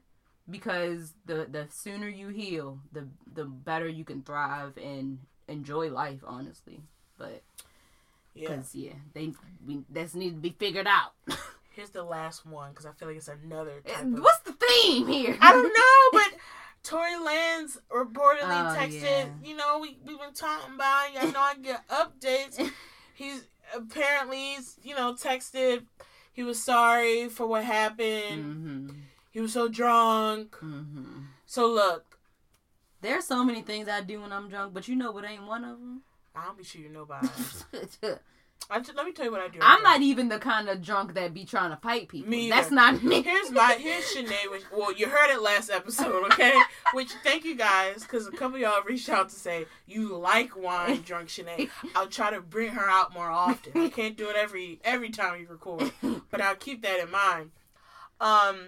because 0.50 1.14
the 1.26 1.48
the 1.50 1.68
sooner 1.72 2.08
you 2.08 2.28
heal, 2.30 2.80
the 2.92 3.08
the 3.34 3.46
better 3.46 3.88
you 3.88 4.06
can 4.06 4.22
thrive 4.22 4.78
and 4.78 5.20
enjoy 5.54 5.90
life, 5.90 6.20
honestly. 6.26 6.82
But 7.18 7.44
because 8.34 8.74
yeah, 8.76 8.94
they 9.14 9.34
we, 9.66 9.84
that's 9.90 10.16
need 10.16 10.32
to 10.32 10.42
be 10.42 10.50
figured 10.58 10.88
out. 10.88 11.14
Here's 11.76 11.90
the 11.92 12.04
last 12.04 12.46
one 12.46 12.72
because 12.72 12.86
I 12.86 12.92
feel 12.92 13.08
like 13.08 13.18
it's 13.18 13.28
another 13.30 13.82
type 13.86 14.04
of 14.04 14.20
What's 14.20 14.40
the 14.40 14.54
theme 14.54 15.08
here? 15.08 15.38
I 15.42 15.52
don't 15.52 15.64
know, 15.64 16.20
but 16.20 16.40
Tory 16.84 17.14
Lanez 17.14 17.78
reportedly 17.92 18.74
Oh, 18.74 18.76
texted, 18.78 19.02
yeah. 19.02 19.28
you 19.44 19.56
know, 19.56 19.80
we 19.82 19.98
we've 20.06 20.20
been 20.20 20.34
talking 20.34 20.76
about. 20.76 21.10
I 21.20 21.32
know 21.32 21.40
I 21.40 21.56
get 21.56 21.88
updates. 21.88 22.72
He's 23.16 23.46
apparently 23.76 24.56
he's, 24.56 24.78
you 24.84 24.96
know, 24.96 25.14
texted 25.14 25.84
he 26.34 26.42
was 26.44 26.62
sorry 26.64 27.30
for 27.30 27.46
what 27.46 27.64
happened. 27.64 28.44
hmm 28.44 28.90
He 29.32 29.40
was 29.40 29.54
so 29.54 29.68
drunk. 29.68 30.56
hmm 30.56 31.22
So 31.46 31.68
look, 31.68 32.13
There's 33.04 33.26
so 33.26 33.44
many 33.44 33.62
things 33.62 33.88
I 33.90 34.02
do 34.02 34.22
when 34.22 34.32
I'm 34.32 34.48
drunk, 34.50 34.74
but 34.74 34.88
you 34.88 34.96
know 34.96 35.12
what 35.12 35.26
ain't 35.26 35.46
one 35.46 35.64
of 35.66 35.78
them. 35.78 36.02
I 36.34 36.46
don't 36.46 36.58
be 36.58 36.64
sure 36.64 36.82
you 36.82 36.90
know 36.90 37.02
about 37.02 37.26
it. 37.26 38.20
I 38.70 38.80
just, 38.80 38.96
let 38.96 39.06
me 39.06 39.12
tell 39.12 39.26
you 39.26 39.32
what 39.32 39.42
I 39.42 39.50
do. 39.50 39.60
I'm 39.62 39.84
not 39.84 40.02
even 40.02 40.30
the 40.30 40.40
kind 40.40 40.70
of 40.70 40.82
drunk 40.82 41.16
that 41.16 41.34
be 41.34 41.44
trying 41.44 41.72
to 41.72 41.76
fight 41.76 42.08
people. 42.08 42.30
Me 42.30 42.50
That's 42.50 42.68
either. 42.68 42.76
not 42.76 43.04
me. 43.04 43.22
Here's 43.22 43.52
my 43.52 43.74
here's 43.78 44.06
Sinead. 44.06 44.50
Which, 44.50 44.64
well, 44.72 44.94
you 44.94 45.10
heard 45.10 45.32
it 45.32 45.42
last 45.42 45.70
episode, 45.70 46.24
okay? 46.32 46.54
Which 46.94 47.12
thank 47.26 47.44
you 47.44 47.56
guys 47.56 48.04
because 48.04 48.26
a 48.26 48.32
couple 48.32 48.56
of 48.56 48.62
y'all 48.62 48.82
reached 48.84 49.10
out 49.10 49.30
to 49.30 49.36
say 49.36 49.66
you 49.86 50.16
like 50.16 50.56
wine, 50.56 51.02
drunk 51.02 51.28
Sinead. 51.28 51.70
I'll 51.94 52.08
try 52.08 52.32
to 52.32 52.40
bring 52.40 52.70
her 52.72 52.90
out 52.90 53.14
more 53.14 53.30
often. 53.30 53.74
I 53.76 53.90
can't 53.90 54.16
do 54.16 54.30
it 54.30 54.38
every 54.38 54.80
every 54.86 55.10
time 55.10 55.40
we 55.40 55.46
record, 55.46 55.92
but 56.32 56.40
I'll 56.40 56.56
keep 56.56 56.84
that 56.84 57.02
in 57.02 57.12
mind. 57.12 57.52
Um, 58.22 58.68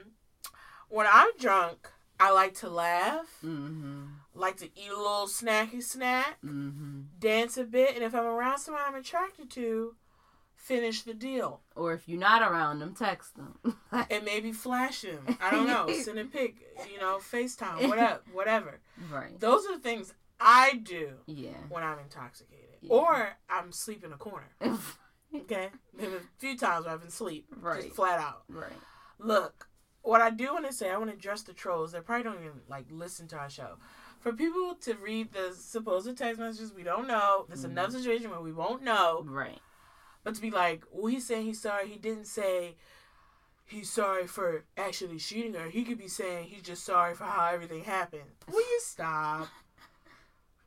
when 0.89 1.07
I'm 1.09 1.29
drunk, 1.39 1.89
I 2.19 2.31
like 2.31 2.55
to 2.55 2.69
laugh. 2.69 3.27
hmm 3.39 4.03
like 4.35 4.57
to 4.57 4.65
eat 4.65 4.89
a 4.91 4.97
little 4.97 5.27
snacky 5.27 5.81
snack, 5.81 6.37
hmm 6.41 7.01
dance 7.19 7.57
a 7.57 7.63
bit, 7.63 7.95
and 7.95 8.03
if 8.03 8.13
I'm 8.13 8.25
around 8.25 8.59
someone 8.59 8.83
I'm 8.85 8.95
attracted 8.95 9.49
to, 9.51 9.95
finish 10.55 11.01
the 11.03 11.13
deal. 11.13 11.61
Or 11.75 11.93
if 11.93 12.07
you're 12.07 12.19
not 12.19 12.41
around 12.41 12.79
them, 12.79 12.93
text 12.93 13.35
them. 13.35 13.57
And 14.09 14.25
maybe 14.25 14.51
flash 14.51 15.01
them. 15.01 15.37
I 15.41 15.49
don't 15.51 15.67
know. 15.67 15.87
Send 15.93 16.19
a 16.19 16.25
pic, 16.25 16.55
you 16.91 16.99
know, 16.99 17.17
FaceTime, 17.19 17.87
whatever. 17.87 18.19
whatever. 18.33 18.79
right. 19.11 19.39
Those 19.39 19.65
are 19.65 19.75
the 19.77 19.81
things 19.81 20.13
I 20.39 20.75
do 20.83 21.11
Yeah. 21.27 21.51
when 21.69 21.83
I'm 21.83 21.99
intoxicated. 21.99 22.75
Yeah. 22.81 22.93
Or 22.93 23.29
I'm 23.49 23.69
asleep 23.69 24.03
in 24.03 24.11
a 24.13 24.17
corner. 24.17 24.49
Okay? 25.33 25.67
There 25.97 26.09
been 26.09 26.19
a 26.19 26.39
few 26.39 26.57
times 26.57 26.85
where 26.85 26.93
I've 26.93 26.99
been 27.01 27.09
asleep. 27.09 27.47
Right. 27.59 27.83
Just 27.83 27.95
flat 27.95 28.19
out. 28.19 28.43
right. 28.47 28.71
Look, 29.19 29.67
what 30.01 30.21
I 30.21 30.29
do 30.29 30.53
want 30.53 30.65
to 30.65 30.71
say, 30.71 30.89
I 30.89 30.97
want 30.97 31.09
to 31.09 31.15
address 31.17 31.41
the 31.41 31.51
trolls. 31.51 31.91
They 31.91 31.99
probably 31.99 32.23
don't 32.23 32.39
even 32.39 32.61
like 32.69 32.85
listen 32.89 33.27
to 33.29 33.37
our 33.37 33.49
show. 33.49 33.77
For 34.25 34.33
people 34.33 34.73
to 34.81 34.95
read 34.95 35.33
the 35.33 35.53
supposed 35.53 36.17
text 36.17 36.39
messages, 36.39 36.73
we 36.73 36.81
don't 36.81 37.07
know. 37.07 37.45
There's 37.47 37.61
Mhm. 37.61 37.65
another 37.65 37.99
situation 37.99 38.31
where 38.31 38.41
we 38.41 38.51
won't 38.51 38.81
know. 38.81 39.21
Right. 39.23 39.61
But 40.23 40.33
to 40.33 40.41
be 40.41 40.49
like, 40.49 40.83
well, 40.89 41.05
he's 41.13 41.27
saying 41.27 41.45
he's 41.45 41.61
sorry. 41.61 41.87
He 41.89 41.99
didn't 41.99 42.25
say 42.25 42.75
he's 43.65 43.91
sorry 43.91 44.25
for 44.25 44.65
actually 44.77 45.19
shooting 45.19 45.53
her. 45.53 45.69
He 45.69 45.83
could 45.85 45.99
be 45.99 46.07
saying 46.07 46.47
he's 46.47 46.63
just 46.63 46.83
sorry 46.83 47.13
for 47.13 47.25
how 47.25 47.45
everything 47.53 47.83
happened. 47.83 48.31
Will 48.47 48.61
you 48.61 48.79
stop? 48.81 49.47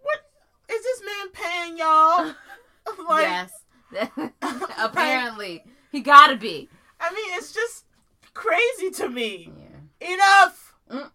What 0.02 0.30
is 0.68 0.80
this 0.84 1.02
man 1.04 1.30
paying 1.32 1.78
y'all? 1.78 2.34
like, 3.08 3.26
yes. 3.26 3.64
Apparently, 4.78 5.64
he 5.90 6.00
gotta 6.00 6.36
be. 6.36 6.68
I 7.00 7.12
mean, 7.12 7.30
it's 7.36 7.50
just 7.50 7.86
crazy 8.34 8.90
to 8.92 9.08
me. 9.08 9.52
Yeah. 10.00 10.12
Enough. 10.14 10.76
Mm. 10.88 11.10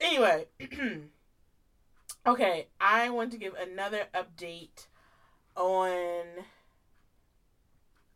Anyway, 0.00 0.48
okay, 2.26 2.68
I 2.80 3.10
want 3.10 3.32
to 3.32 3.38
give 3.38 3.54
another 3.54 4.04
update 4.14 4.86
on. 5.56 6.44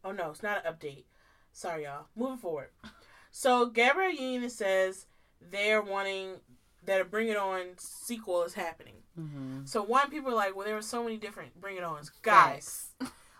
Oh 0.05 0.13
no, 0.13 0.31
it's 0.31 0.43
not 0.43 0.65
an 0.65 0.73
update. 0.73 1.05
Sorry, 1.53 1.85
y'all. 1.85 2.07
Moving 2.15 2.39
forward. 2.39 2.69
So 3.31 3.67
Gabrielle 3.67 4.13
Union 4.13 4.51
says 4.51 5.07
they're 5.41 5.83
wanting 5.83 6.37
that 6.85 7.01
a 7.01 7.05
Bring 7.05 7.29
It 7.29 7.37
On 7.37 7.61
sequel 7.79 8.45
is 8.45 8.55
happening. 8.55 8.95
Mm-hmm. 9.19 9.65
So 9.65 9.83
one 9.83 10.11
people 10.11 10.31
are 10.33 10.37
like, 10.37 10.55
well, 10.55 10.65
there 10.65 10.75
were 10.75 10.83
so 10.83 11.03
many 11.03 11.17
different 11.17 11.61
Bring 11.61 11.77
It 11.77 11.85
Ons, 11.85 12.11
guys. 12.23 12.93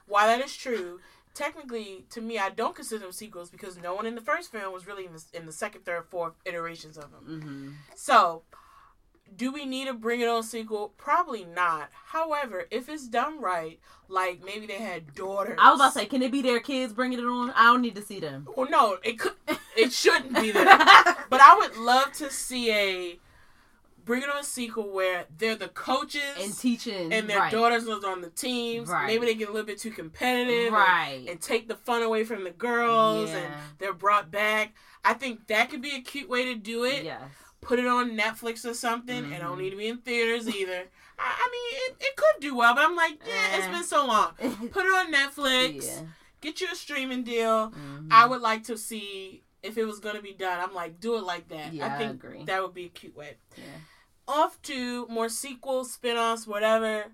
While 0.07 0.27
that 0.27 0.45
is 0.45 0.57
true, 0.57 1.01
technically, 1.35 2.07
to 2.11 2.21
me, 2.21 2.39
I 2.39 2.51
don't 2.51 2.75
consider 2.75 3.01
them 3.01 3.13
sequels 3.13 3.51
because 3.51 3.77
no 3.77 3.95
one 3.95 4.07
in 4.07 4.15
the 4.15 4.21
first 4.21 4.51
film 4.53 4.73
was 4.73 4.87
really 4.87 5.07
in 5.07 5.13
the, 5.13 5.25
in 5.35 5.47
the 5.47 5.53
second, 5.53 5.85
third, 5.85 6.07
fourth 6.11 6.35
iterations 6.45 6.97
of 6.97 7.11
them. 7.13 7.25
Mm-hmm. 7.29 7.69
So, 7.95 8.43
do 9.35 9.53
we 9.53 9.67
need 9.67 9.89
a 9.89 9.93
Bring 9.95 10.21
It 10.21 10.29
On 10.29 10.43
sequel? 10.43 10.93
Probably 10.97 11.45
not. 11.45 11.91
However, 12.07 12.65
if 12.71 12.89
it's 12.89 13.07
done 13.09 13.41
right, 13.41 13.79
like 14.09 14.43
maybe 14.45 14.67
they 14.67 14.75
had 14.79 15.15
daughters. 15.15 15.59
I 15.61 15.71
was 15.71 15.81
about 15.81 15.93
to 15.95 15.99
say, 16.01 16.07
can 16.07 16.23
it 16.23 16.33
be 16.33 16.43
their 16.43 16.61
kids 16.61 16.93
bringing 16.93 17.19
it 17.19 17.25
on? 17.25 17.51
I 17.51 17.65
don't 17.65 17.83
need 17.83 17.97
to 17.97 18.03
see 18.03 18.21
them. 18.21 18.49
Well, 18.57 18.69
no, 18.71 18.97
it 19.03 19.19
could. 19.19 19.33
It 19.77 19.93
shouldn't 19.93 20.35
be 20.35 20.53
that. 20.53 21.27
but 21.29 21.41
I 21.41 21.57
would 21.57 21.77
love 21.77 22.13
to 22.15 22.31
see 22.31 22.71
a 22.73 23.19
Bring 24.05 24.23
It 24.23 24.31
On 24.31 24.45
sequel 24.45 24.93
where 24.95 25.25
they're 25.37 25.57
the 25.57 25.67
coaches 25.69 26.23
and 26.41 26.57
teaching 26.57 27.13
and 27.13 27.29
their 27.29 27.41
right. 27.41 27.53
daughters 27.53 27.85
was 27.87 28.05
on 28.05 28.21
the 28.21 28.31
teams. 28.31 28.89
Right. 28.89 29.07
Maybe 29.09 29.27
they 29.27 29.35
get 29.35 29.49
a 29.49 29.53
little 29.53 29.67
bit 29.67 29.79
too 29.81 29.91
competitive, 29.91 30.67
and- 30.67 30.73
right? 30.73 31.27
And, 31.29 31.41
take 31.41 31.67
the 31.69 31.75
fun 31.75 32.03
away 32.03 32.23
from 32.25 32.45
the 32.45 32.53
girls, 32.53 33.31
and 33.31 33.53
they're 33.79 33.93
brought 33.93 34.31
back. 34.31 34.75
I 35.05 35.15
think 35.15 35.49
that 35.49 35.71
could 35.71 35.83
be 35.83 35.97
a 35.97 36.01
cute 36.01 36.29
way 36.29 36.45
to 36.47 36.55
do 36.55 36.85
it. 36.85 37.05
yes. 37.05 37.21
Put 37.67 37.79
it 37.79 37.87
on 37.87 38.17
Netflix 38.17 38.65
or 38.65 38.75
something. 38.75 39.33
It 39.33 39.41
don't 39.41 39.59
need 39.59 39.71
to 39.71 39.77
be 39.77 39.89
in 39.89 39.99
theaters 39.99 40.49
either. 40.49 40.85
I, 41.19 41.35
I 41.45 41.49
mean, 41.53 41.81
it, 41.91 41.97
it 42.09 42.17
could 42.17 42.41
do 42.41 42.55
well, 42.57 42.75
but 42.75 42.85
I'm 42.85 42.95
like, 42.95 43.19
yeah, 43.27 43.57
it's 43.59 43.67
been 43.69 43.85
so 43.85 44.07
long. 44.07 44.33
Put 44.71 44.85
it 44.85 44.95
on 44.95 45.13
Netflix. 45.13 45.87
yeah. 45.87 46.01
Get 46.41 46.61
you 46.61 46.69
a 46.71 46.77
streaming 46.77 47.25
deal. 47.25 47.71
Mhm. 47.73 48.09
I 48.11 48.27
would 48.27 48.41
like 48.43 48.63
to 48.65 48.77
see 48.77 49.43
if 49.63 49.77
it 49.79 49.85
was 49.85 49.99
gonna 49.99 50.23
be 50.23 50.33
done. 50.35 50.61
I'm 50.61 50.75
like, 50.75 51.01
do 51.01 51.17
it 51.17 51.25
like 51.25 51.49
that. 51.49 51.73
Yeah, 51.73 51.87
I 51.89 51.95
I 51.95 51.99
think 51.99 52.23
agree. 52.23 52.45
that 52.45 52.63
would 52.63 52.75
be 52.75 52.85
a 52.87 52.89
cute 52.91 53.17
way. 53.17 53.37
Yeah. 53.57 53.65
Off 54.29 54.61
to 54.63 55.07
more 55.09 55.29
sequels, 55.29 55.93
spin-offs, 55.93 56.47
whatever. 56.47 57.07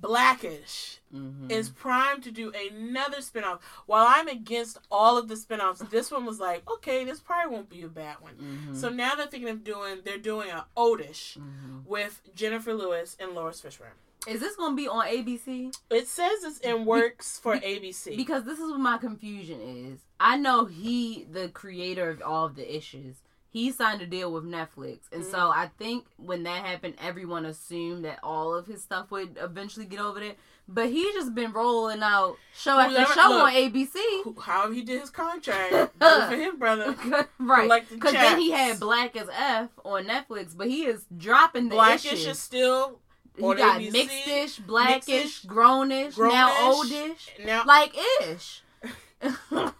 Blackish 0.00 0.98
Mhm. 1.14 1.50
is 1.50 1.68
primed 1.70 2.22
to 2.24 2.30
do 2.30 2.52
another 2.52 3.20
spin-off. 3.20 3.62
While 3.86 4.06
I'm 4.08 4.28
against 4.28 4.78
all 4.90 5.16
of 5.16 5.28
the 5.28 5.36
spin-offs, 5.36 5.80
this 5.90 6.10
one 6.10 6.26
was 6.26 6.40
like, 6.40 6.68
okay, 6.70 7.04
this 7.04 7.20
probably 7.20 7.54
won't 7.54 7.70
be 7.70 7.82
a 7.82 7.88
bad 7.88 8.20
one. 8.20 8.34
Mhm. 8.36 8.76
So 8.76 8.88
now 8.88 9.14
they're 9.14 9.26
thinking 9.26 9.48
of 9.48 9.64
doing 9.64 10.02
they're 10.04 10.18
doing 10.18 10.50
a 10.50 10.66
Odish 10.76 11.38
Mhm. 11.38 11.84
with 11.86 12.20
Jennifer 12.34 12.74
Lewis 12.74 13.16
and 13.20 13.32
Laurence 13.32 13.60
Fishburne. 13.62 13.94
Is 14.26 14.40
this 14.40 14.56
gonna 14.56 14.74
be 14.74 14.88
on 14.88 15.06
ABC? 15.06 15.70
It 15.88 16.08
says 16.08 16.42
it's 16.42 16.58
in 16.58 16.84
works 16.84 17.38
for 17.38 17.54
ABC. 17.56 18.16
Because 18.16 18.42
this 18.44 18.58
is 18.58 18.68
what 18.70 18.80
my 18.80 18.98
confusion 18.98 19.60
is. 19.60 20.00
I 20.18 20.36
know 20.36 20.64
he, 20.64 21.24
the 21.30 21.48
creator 21.50 22.10
of 22.10 22.20
all 22.22 22.46
of 22.46 22.56
the 22.56 22.76
issues, 22.76 23.16
he 23.50 23.70
signed 23.70 24.02
a 24.02 24.06
deal 24.06 24.30
with 24.32 24.44
Netflix, 24.44 25.00
and 25.12 25.24
so 25.24 25.38
Mhm. 25.38 25.56
I 25.56 25.70
think 25.78 26.06
when 26.16 26.42
that 26.42 26.64
happened, 26.64 26.94
everyone 27.00 27.46
assumed 27.46 28.04
that 28.04 28.18
all 28.22 28.54
of 28.54 28.66
his 28.66 28.82
stuff 28.82 29.10
would 29.10 29.38
eventually 29.40 29.86
get 29.86 30.00
over 30.00 30.20
there. 30.20 30.34
But 30.68 30.88
he's 30.88 31.14
just 31.14 31.32
been 31.32 31.52
rolling 31.52 32.02
out 32.02 32.38
show 32.52 32.76
after 32.78 32.96
Whoever- 32.96 33.12
show 33.14 33.28
look, 33.28 33.42
on 33.44 33.52
ABC. 33.54 34.00
How 34.42 34.70
he 34.72 34.82
did 34.82 35.00
his 35.00 35.10
contract, 35.10 35.70
good 36.00 36.28
for 36.28 36.34
him, 36.36 36.56
brother. 36.58 36.94
right. 37.38 37.88
Because 37.88 38.12
then 38.12 38.38
he 38.40 38.50
had 38.50 38.80
Black 38.80 39.16
as 39.16 39.28
F 39.32 39.68
on 39.84 40.06
Netflix, 40.06 40.56
but 40.56 40.66
he 40.66 40.84
is 40.86 41.04
dropping 41.16 41.68
the 41.68 41.76
Blackish 41.76 42.06
issues. 42.14 42.26
is 42.26 42.38
still 42.40 42.98
he 43.36 43.44
on 43.44 43.56
got 43.56 43.80
ABC, 43.80 43.92
mixed-ish, 43.92 44.56
blackish, 44.58 45.06
mixed-ish, 45.08 45.42
grownish, 45.46 46.18
now 46.18 46.52
oldish, 46.72 47.28
now. 47.44 47.62
like 47.64 47.94
ish. 48.22 48.62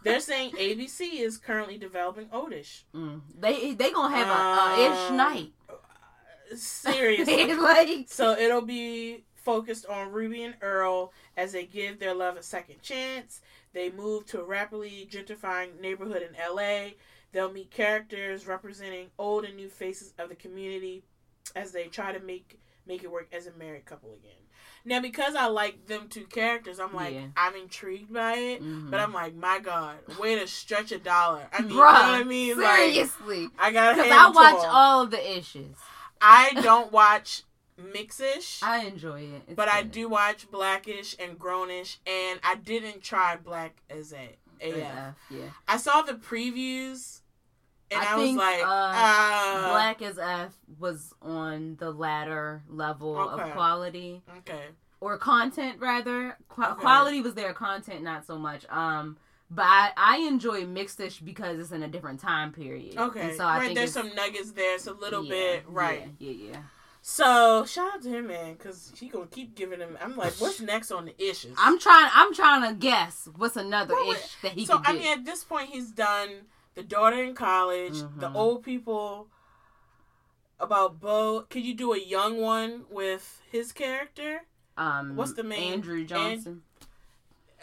They're 0.02 0.20
saying 0.20 0.52
ABC 0.52 1.20
is 1.20 1.36
currently 1.38 1.78
developing 1.78 2.26
Odish. 2.26 2.82
Mm. 2.94 3.20
They 3.38 3.74
they 3.74 3.92
gonna 3.92 4.14
have 4.14 4.28
a, 4.28 4.80
a 4.80 4.84
ish 4.86 5.10
Um, 5.10 5.16
night. 5.16 5.52
Seriously. 6.54 7.54
like 7.56 8.06
So 8.08 8.32
it'll 8.32 8.62
be 8.62 9.24
focused 9.34 9.86
on 9.86 10.12
Ruby 10.12 10.42
and 10.42 10.54
Earl 10.60 11.12
as 11.36 11.52
they 11.52 11.64
give 11.66 11.98
their 11.98 12.14
love 12.14 12.36
a 12.36 12.42
second 12.42 12.82
chance. 12.82 13.40
They 13.72 13.90
move 13.90 14.26
to 14.26 14.40
a 14.40 14.44
rapidly 14.44 15.08
gentrifying 15.10 15.80
neighborhood 15.80 16.22
in 16.22 16.34
LA. 16.54 16.90
They'll 17.32 17.52
meet 17.52 17.70
characters 17.70 18.46
representing 18.46 19.08
old 19.18 19.44
and 19.44 19.56
new 19.56 19.68
faces 19.68 20.14
of 20.18 20.28
the 20.30 20.34
community 20.36 21.02
as 21.54 21.72
they 21.72 21.84
try 21.88 22.12
to 22.12 22.20
make 22.20 22.58
make 22.86 23.02
it 23.02 23.10
work 23.10 23.28
as 23.32 23.46
a 23.46 23.52
married 23.52 23.84
couple 23.84 24.14
again. 24.14 24.45
Now 24.86 25.00
because 25.00 25.34
I 25.34 25.46
like 25.48 25.86
them 25.86 26.06
two 26.08 26.24
characters, 26.24 26.78
I'm 26.78 26.94
like 26.94 27.14
Yeah. 27.14 27.26
I'm 27.36 27.56
intrigued 27.56 28.12
by 28.14 28.34
it. 28.34 28.62
Mhm. 28.62 28.90
But 28.90 29.00
I'm 29.00 29.12
like, 29.12 29.34
my 29.34 29.58
God, 29.58 29.96
way 30.18 30.38
to 30.38 30.46
stretch 30.46 30.92
a 30.92 30.98
dollar. 30.98 31.48
I 31.52 31.60
mean, 31.62 31.70
Bruh, 31.70 31.74
you 31.74 31.76
know 31.76 31.82
what 31.82 32.20
I 32.20 32.24
mean? 32.24 32.60
Like, 32.60 32.76
seriously, 32.76 33.48
I 33.58 33.72
gotta 33.72 34.02
because 34.02 34.36
I 34.36 34.52
to 34.62 34.68
all 34.68 35.02
of 35.02 35.10
the 35.10 35.36
issues. 35.38 35.76
I 36.20 36.52
don't 36.62 36.92
watch 36.92 37.42
Mixish. 37.80 38.62
I 38.62 38.84
enjoy 38.86 39.22
it, 39.22 39.42
It's 39.48 39.54
But 39.56 39.68
I 39.68 39.82
do 39.82 40.08
watch 40.08 40.50
Blackish 40.50 41.16
and 41.18 41.38
Grownish, 41.38 41.98
and 42.06 42.40
I 42.42 42.54
didn't 42.54 43.02
try 43.02 43.36
Black 43.36 43.76
as 43.90 44.12
a 44.12 44.36
AF. 44.60 44.76
Yeah, 44.76 45.12
yeah. 45.30 45.48
I 45.68 45.76
saw 45.76 46.00
the 46.02 46.14
previews, 46.14 47.20
and 47.90 48.00
I 48.00 48.12
I, 48.12 48.16
was 48.16 48.24
think, 48.24 48.38
like, 48.38 48.62
uh, 48.64 48.66
uh, 48.68 49.70
Black 49.70 50.02
as 50.02 50.18
F 50.18 50.54
was 50.78 51.14
on 51.22 51.76
the 51.78 51.90
latter 51.90 52.62
level 52.68 53.16
Okay. 53.16 53.42
of 53.42 53.52
quality 53.52 54.22
Okay, 54.38 54.64
or 55.00 55.18
content 55.18 55.76
rather. 55.80 56.36
Qu- 56.48 56.62
Okay. 56.64 56.80
Quality 56.80 57.20
was 57.20 57.34
there, 57.34 57.52
content 57.52 58.02
not 58.02 58.26
so 58.26 58.38
much. 58.38 58.64
Um, 58.70 59.16
but 59.50 59.64
I, 59.64 59.92
I 59.96 60.16
enjoy 60.26 60.64
Mixedish 60.64 61.24
because 61.24 61.60
it's 61.60 61.70
in 61.70 61.82
a 61.84 61.88
different 61.88 62.18
time 62.20 62.52
period. 62.52 62.96
okay. 62.98 63.20
And 63.28 63.36
so 63.36 63.44
I 63.44 63.58
right, 63.58 63.64
think 63.66 63.78
there's 63.78 63.92
some 63.92 64.12
nuggets 64.14 64.50
there. 64.52 64.74
It's 64.74 64.88
a 64.88 64.92
little 64.92 65.24
yeah, 65.24 65.30
bit 65.30 65.64
right. 65.68 66.08
Yeah, 66.18 66.30
yeah, 66.32 66.50
yeah. 66.52 66.58
So 67.08 67.64
shout 67.64 67.94
out 67.94 68.02
to 68.02 68.08
him, 68.08 68.26
man, 68.26 68.54
because 68.54 68.92
he 68.98 69.08
gonna 69.08 69.26
keep 69.28 69.54
giving 69.54 69.78
him. 69.78 69.96
I'm 70.02 70.16
like, 70.16 70.32
what's 70.40 70.60
next 70.72 70.90
on 70.90 71.04
the 71.04 71.14
issues? 71.22 71.54
I'm 71.56 71.78
trying. 71.78 72.10
I'm 72.12 72.34
trying 72.34 72.68
to 72.68 72.74
guess 72.74 73.28
what's 73.36 73.54
another 73.54 73.94
Well, 73.94 74.10
ish 74.10 74.34
that 74.42 74.52
he 74.52 74.66
so 74.66 74.80
I 74.84 74.92
mean, 74.94 75.06
at 75.12 75.24
this 75.24 75.44
point, 75.44 75.68
he's 75.70 75.92
done 75.92 76.30
the 76.76 76.82
daughter 76.84 77.22
in 77.22 77.34
college, 77.34 77.94
the 78.16 78.28
Mhm. 78.28 78.34
old 78.36 78.62
people. 78.62 79.28
About 80.58 81.00
Bo, 81.00 81.42
could 81.50 81.64
you 81.64 81.74
do 81.74 81.92
a 81.92 81.98
young 81.98 82.40
one 82.40 82.86
with 82.88 83.42
his 83.50 83.72
character? 83.72 84.42
um, 84.78 85.16
what's 85.16 85.32
the 85.32 85.42
main- 85.42 85.72
Andrew 85.74 86.04
Johnson 86.04 86.62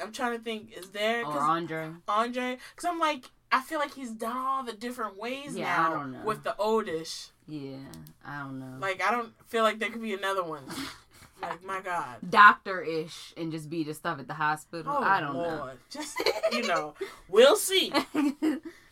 I'm 0.02 0.12
trying 0.12 0.36
to 0.36 0.44
think. 0.44 0.72
Is 0.76 0.90
there 0.90 1.24
or 1.24 1.40
Andre? 1.40 1.92
Andre? 2.08 2.58
Because 2.76 2.90
I'm 2.90 2.98
like, 2.98 3.26
I 3.52 3.62
feel 3.62 3.78
like 3.78 3.94
he's 3.94 4.10
done 4.12 4.36
all 4.36 4.64
the 4.64 4.74
different 4.74 5.18
ways 5.18 5.56
Yeah, 5.56 5.72
I 5.72 5.84
now 5.90 5.94
don't 5.98 6.12
know. 6.14 6.24
with 6.26 6.44
the 6.44 6.56
oldish. 6.58 7.30
Yeah, 7.48 7.78
I 8.26 8.40
don't 8.40 8.58
know. 8.60 8.80
Like, 8.80 9.04
I 9.04 9.12
don't 9.12 9.32
feel 9.48 9.62
like 9.64 9.78
there 9.78 9.92
could 9.92 10.02
be 10.02 10.16
another 10.16 10.44
one. 10.44 10.64
like, 11.42 11.64
my 11.64 11.80
God. 11.82 12.18
Doctor 12.28 12.82
ish 12.82 13.36
and 13.38 13.52
just 13.52 13.70
be 13.70 13.84
the 13.84 13.94
stuff 13.94 14.18
at 14.20 14.28
the 14.28 14.34
hospital. 14.34 14.92
Oh 14.98 15.04
I 15.04 15.20
don't 15.20 15.36
Lord, 15.36 15.78
just 15.92 16.20
you 16.52 16.64
know, 16.64 16.96
we'll 17.30 17.56
see. 17.56 17.94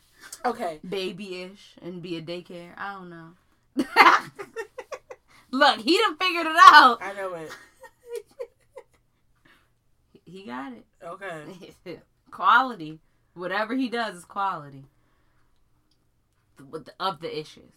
Okay, 0.46 0.80
babyish, 0.84 1.76
and 1.82 2.02
be 2.02 2.18
a 2.18 2.22
daycare. 2.22 2.72
I 2.78 2.94
don't 2.94 3.10
know. 3.10 3.30
Look, 5.52 5.80
he 5.82 5.98
done 5.98 6.18
figured 6.18 6.48
it 6.48 6.56
out. 6.70 7.00
I 7.02 7.14
know 7.14 7.34
it. 7.36 7.52
He 10.26 10.44
got 10.44 10.72
it. 10.72 10.86
Okay. 11.04 12.00
quality. 12.32 13.00
Whatever 13.34 13.76
he 13.76 13.90
does 13.90 14.16
is 14.16 14.24
quality. 14.24 14.86
With 16.70 16.86
the, 16.86 16.94
of 17.02 17.20
the 17.20 17.38
issues. 17.38 17.74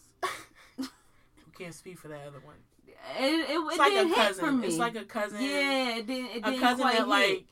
Can't 1.59 1.75
speak 1.75 1.99
for 1.99 2.07
that 2.09 2.21
other 2.29 2.39
one. 2.45 2.55
It, 2.87 3.25
it, 3.25 3.51
it 3.51 3.59
It's 3.59 3.79
like 3.79 3.91
didn't 3.93 4.13
a 4.13 4.15
hit 4.15 4.27
cousin. 4.29 4.45
for 4.45 4.53
me. 4.53 4.67
It's 4.69 4.77
like 4.79 4.95
a 4.97 5.05
cousin. 5.05 5.41
yeah, 5.43 5.97
it 5.97 6.07
didn't. 6.07 6.31
It 6.31 6.37
A 6.39 6.41
didn't 6.43 6.61
cousin 6.61 6.81
quite 6.83 6.93
that 6.93 6.99
hit. 6.99 7.09
like 7.09 7.45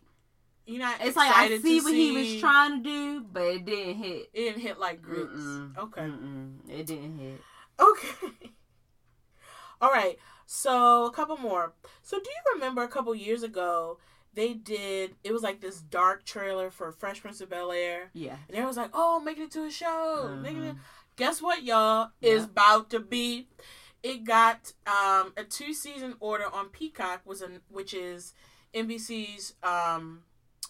you're 0.66 0.78
not. 0.80 0.96
It's 1.00 1.16
like 1.16 1.34
I 1.34 1.58
see 1.58 1.80
what 1.80 1.94
he 1.94 2.12
was 2.12 2.40
trying 2.40 2.82
to 2.82 2.88
do, 2.88 3.20
but 3.32 3.42
it 3.42 3.64
didn't 3.64 3.94
hit. 3.96 4.30
It 4.32 4.40
didn't 4.44 4.60
hit 4.62 4.78
like 4.78 5.02
grits. 5.02 5.32
Mm-mm. 5.32 5.76
Okay. 5.76 6.00
Mm-mm. 6.02 6.54
It 6.68 6.86
didn't 6.86 7.18
hit. 7.18 7.40
Okay. 7.80 8.28
All 9.80 9.90
right. 9.90 10.18
So 10.46 11.06
a 11.06 11.10
couple 11.12 11.36
more. 11.38 11.72
So 12.02 12.18
do 12.18 12.28
you 12.30 12.54
remember 12.54 12.82
a 12.82 12.88
couple 12.88 13.14
years 13.14 13.42
ago 13.42 13.98
they 14.34 14.54
did? 14.54 15.16
It 15.24 15.32
was 15.32 15.42
like 15.42 15.60
this 15.60 15.80
dark 15.80 16.24
trailer 16.24 16.70
for 16.70 16.92
Fresh 16.92 17.20
Prince 17.22 17.40
of 17.40 17.50
Bel 17.50 17.72
Air, 17.72 18.10
Yeah. 18.12 18.36
and 18.48 18.56
they 18.56 18.64
was 18.64 18.76
like, 18.76 18.90
"Oh, 18.92 19.18
making 19.20 19.44
it 19.44 19.50
to 19.52 19.64
a 19.64 19.70
show." 19.70 20.30
It. 20.44 20.44
Mhm. 20.54 20.78
Guess 21.16 21.42
what, 21.42 21.62
y'all? 21.62 22.10
Is 22.20 22.42
Yeah. 22.42 22.48
about 22.48 22.90
to 22.90 23.00
be. 23.00 23.48
It 24.02 24.24
got 24.24 24.72
um, 24.86 25.32
a 25.36 25.44
two 25.44 25.72
season 25.72 26.16
order 26.20 26.46
on 26.52 26.68
Peacock, 26.70 27.22
was 27.24 27.40
an 27.40 27.60
which 27.68 27.94
is 27.94 28.34
NBC's 28.74 29.54
um, 29.62 30.22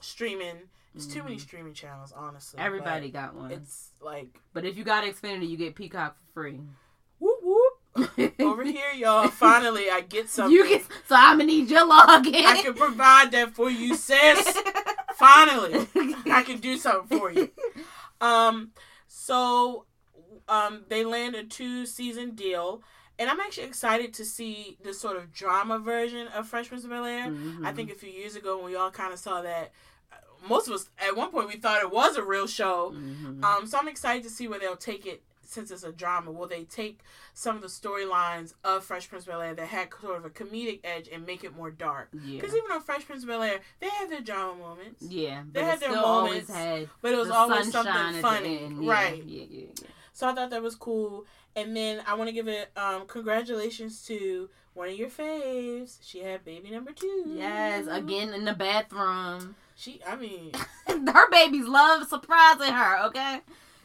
streaming. 0.03 0.69
There's 0.95 1.07
too 1.07 1.23
many 1.23 1.37
Mhm. 1.37 1.41
streaming 1.41 1.75
channels, 1.75 2.13
honestly. 2.13 2.61
Everybody 2.61 3.11
got 3.11 3.35
one. 3.35 3.51
It's 3.51 3.91
like 4.01 4.41
But 4.53 4.65
if 4.67 4.77
you 4.77 4.85
got 4.85 5.05
Xfinity, 5.05 5.49
you 5.49 5.57
get 5.57 5.75
Peacock 5.75 6.17
for 6.19 6.33
free. 6.43 6.61
whoop 7.19 7.39
whoop. 7.43 7.73
Over 8.41 8.65
here, 8.65 8.93
y'all. 8.95 9.29
Finally, 9.29 9.91
I 9.91 10.01
get 10.03 10.29
something. 10.29 10.53
You 10.55 10.67
get. 10.69 10.83
So 11.09 11.15
I'm 11.17 11.39
gonna 11.39 11.45
need 11.47 11.71
your 11.71 11.87
login. 11.87 12.45
I 12.45 12.61
can 12.63 12.75
provide 12.75 13.31
that 13.33 13.55
for 13.55 13.71
you, 13.71 13.95
sis. 13.95 14.59
Finally, 15.17 15.87
I 16.31 16.43
can 16.43 16.59
do 16.59 16.77
something 16.77 17.19
for 17.19 17.31
you. 17.31 17.51
Um, 18.21 18.71
so, 19.09 19.87
um, 20.49 20.85
they 20.89 21.05
land 21.05 21.35
a 21.35 21.43
two 21.43 21.87
season 21.87 22.37
deal, 22.37 22.85
and 23.19 23.29
I'm 23.29 23.41
actually 23.41 23.65
excited 23.67 24.15
to 24.15 24.25
see 24.25 24.79
the 24.85 24.95
sort 24.95 25.17
of 25.17 25.33
drama 25.33 25.81
version 25.81 26.29
of 26.29 26.47
Fresh 26.47 26.69
Prince 26.69 26.85
of 26.85 26.91
Bel 26.91 27.05
Air. 27.05 27.27
Mhm. 27.31 27.67
I 27.67 27.73
think 27.73 27.91
a 27.91 27.97
few 27.97 28.11
years 28.11 28.37
ago 28.37 28.59
when 28.59 28.67
we 28.67 28.77
all 28.77 28.93
kind 28.93 29.13
of 29.13 29.19
saw 29.19 29.43
that, 29.43 29.73
most 30.49 30.69
of 30.69 30.75
us 30.75 30.89
at 30.99 31.17
one 31.17 31.31
point 31.31 31.49
we 31.49 31.57
thought 31.57 31.83
it 31.83 31.91
was 31.91 32.17
a 32.17 32.23
real 32.23 32.47
show. 32.47 32.93
Mhm. 32.95 33.43
Um, 33.45 33.67
so 33.67 33.79
I'm 33.79 33.89
excited 33.89 34.23
to 34.25 34.31
see 34.31 34.49
where 34.49 34.59
they'll 34.59 34.77
take 34.77 35.07
it 35.07 35.23
since 35.45 35.71
it's 35.71 35.83
a 35.85 35.93
drama. 35.93 36.31
Will 36.31 36.47
they 36.49 36.65
take 36.65 37.01
some 37.35 37.57
of 37.57 37.63
the 37.63 37.69
storylines 37.69 38.55
of 38.65 38.83
Fresh 38.85 39.11
Prince 39.11 39.25
of 39.25 39.29
Bel 39.29 39.43
Air 39.43 39.55
that 39.55 39.67
had 39.67 39.89
sort 40.01 40.17
of 40.17 40.25
a 40.25 40.31
comedic 40.31 40.81
edge 40.83 41.09
and 41.13 41.27
make 41.27 41.45
it 41.45 41.55
more 41.55 41.71
dark? 41.71 42.09
yeah. 42.25 42.41
Because 42.41 42.57
even 42.57 42.71
on 42.73 42.81
Fresh 42.81 43.05
Prince 43.07 43.23
of 43.23 43.29
Bel 43.29 43.43
Air, 43.43 43.61
they 43.81 43.89
had 43.91 44.09
their 44.11 44.23
drama 44.23 44.55
moments, 44.55 45.03
Yeah, 45.03 45.43
They 45.53 45.63
had 45.63 45.79
their 45.81 45.93
moments, 45.93 46.51
had 46.51 46.89
but 47.03 47.13
it 47.13 47.19
was 47.19 47.31
always 47.31 47.71
something 47.71 48.23
funny. 48.23 48.67
Yeah, 48.81 48.91
right? 48.93 49.23
Yeah, 49.25 49.45
yeah, 49.51 49.67
yeah. 49.81 49.87
So 50.15 50.29
I 50.29 50.35
thought 50.35 50.51
that 50.51 50.63
was 50.63 50.75
cool. 50.75 51.27
And 51.55 51.77
then 51.77 52.03
I 52.07 52.15
want 52.15 52.29
to 52.29 52.33
give 52.33 52.49
it 52.49 52.71
um, 52.77 53.07
congratulations 53.07 54.05
to 54.07 54.49
one 54.73 54.89
of 54.89 54.95
your 54.95 55.11
faves. 55.11 55.99
She 56.01 56.21
had 56.21 56.45
baby 56.47 56.71
number 56.71 56.93
two. 56.93 57.25
Yes, 57.27 57.87
again 57.89 58.33
in 58.33 58.47
the 58.47 58.55
bathroom. 58.55 59.55
She, 59.83 60.01
I 60.07 60.15
mean, 60.15 60.53
her 60.87 61.31
babies 61.31 61.67
love 61.67 62.07
surprising 62.09 62.73
her. 62.73 63.05
Okay, 63.07 63.41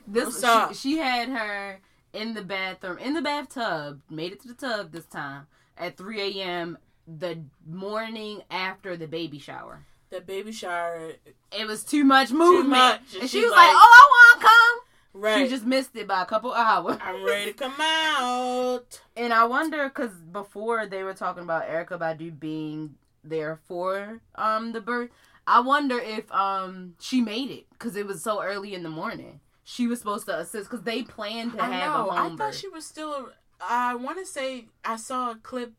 this 0.07 0.39
she, 0.69 0.73
she 0.75 0.97
had 0.97 1.29
her 1.29 1.79
in 2.13 2.35
the 2.35 2.43
bathroom, 2.43 2.99
in 2.99 3.13
the 3.15 3.21
bathtub. 3.21 4.01
Made 4.09 4.31
it 4.33 4.41
to 4.43 4.47
the 4.49 4.53
tub 4.53 4.91
this 4.91 5.05
time 5.05 5.47
at 5.75 5.97
3 5.97 6.21
a.m. 6.41 6.77
the 7.07 7.39
morning 7.67 8.43
after 8.51 8.95
the 8.95 9.07
baby 9.07 9.39
shower. 9.39 9.85
the 10.11 10.21
baby 10.21 10.51
shower, 10.51 11.13
It 11.51 11.65
was 11.67 11.83
too 11.83 12.03
much 12.03 12.31
movement, 12.31 12.69
much. 12.69 13.13
and 13.13 13.21
And 13.23 13.29
she 13.29 13.39
she's 13.39 13.45
was 13.45 13.51
like, 13.53 13.67
like- 13.67 13.75
"Oh, 13.75 14.01
I 14.03 14.07
want 14.11 14.41
to 14.41 14.47
come." 14.47 15.21
right? 15.23 15.43
She 15.43 15.49
just 15.49 15.65
missed 15.65 15.95
it 15.95 16.07
by 16.07 16.21
a 16.21 16.25
couple 16.27 16.53
hours. 16.53 16.97
I'm 17.01 17.25
ready 17.25 17.53
to 17.53 17.57
come 17.57 17.73
out. 17.81 19.01
And 19.17 19.33
I 19.33 19.45
wonder 19.45 19.89
because 19.89 20.11
before 20.31 20.85
they 20.85 21.01
were 21.01 21.15
talking 21.15 21.41
about 21.41 21.67
Erykah 21.67 21.97
Badu 21.99 22.39
being 22.39 22.95
there 23.23 23.59
for 23.67 24.21
um 24.35 24.73
the 24.73 24.81
birth. 24.81 25.09
I 25.47 25.61
wonder 25.61 25.97
if 25.97 26.31
um 26.31 26.95
she 26.99 27.21
made 27.21 27.49
it 27.49 27.65
because 27.71 27.95
it 27.95 28.05
was 28.05 28.21
so 28.21 28.43
early 28.43 28.73
in 28.75 28.83
the 28.83 28.89
morning. 28.89 29.39
She 29.63 29.87
was 29.87 29.99
supposed 29.99 30.25
to 30.27 30.37
assist 30.37 30.69
because 30.69 30.83
they 30.85 31.03
planned 31.03 31.53
to 31.53 31.63
I 31.63 31.69
have 31.69 31.93
know. 31.93 32.09
a 32.09 32.13
I 32.13 32.17
home 32.23 32.29
thought 32.31 32.37
birth. 32.37 32.53
Thought 32.55 32.59
she 32.61 32.67
was 32.69 32.85
still. 32.85 33.11
A, 33.13 33.25
I 33.61 33.95
want 33.95 34.17
to 34.19 34.25
say 34.25 34.65
I 34.85 34.97
saw 34.97 35.31
a 35.31 35.35
clip. 35.35 35.73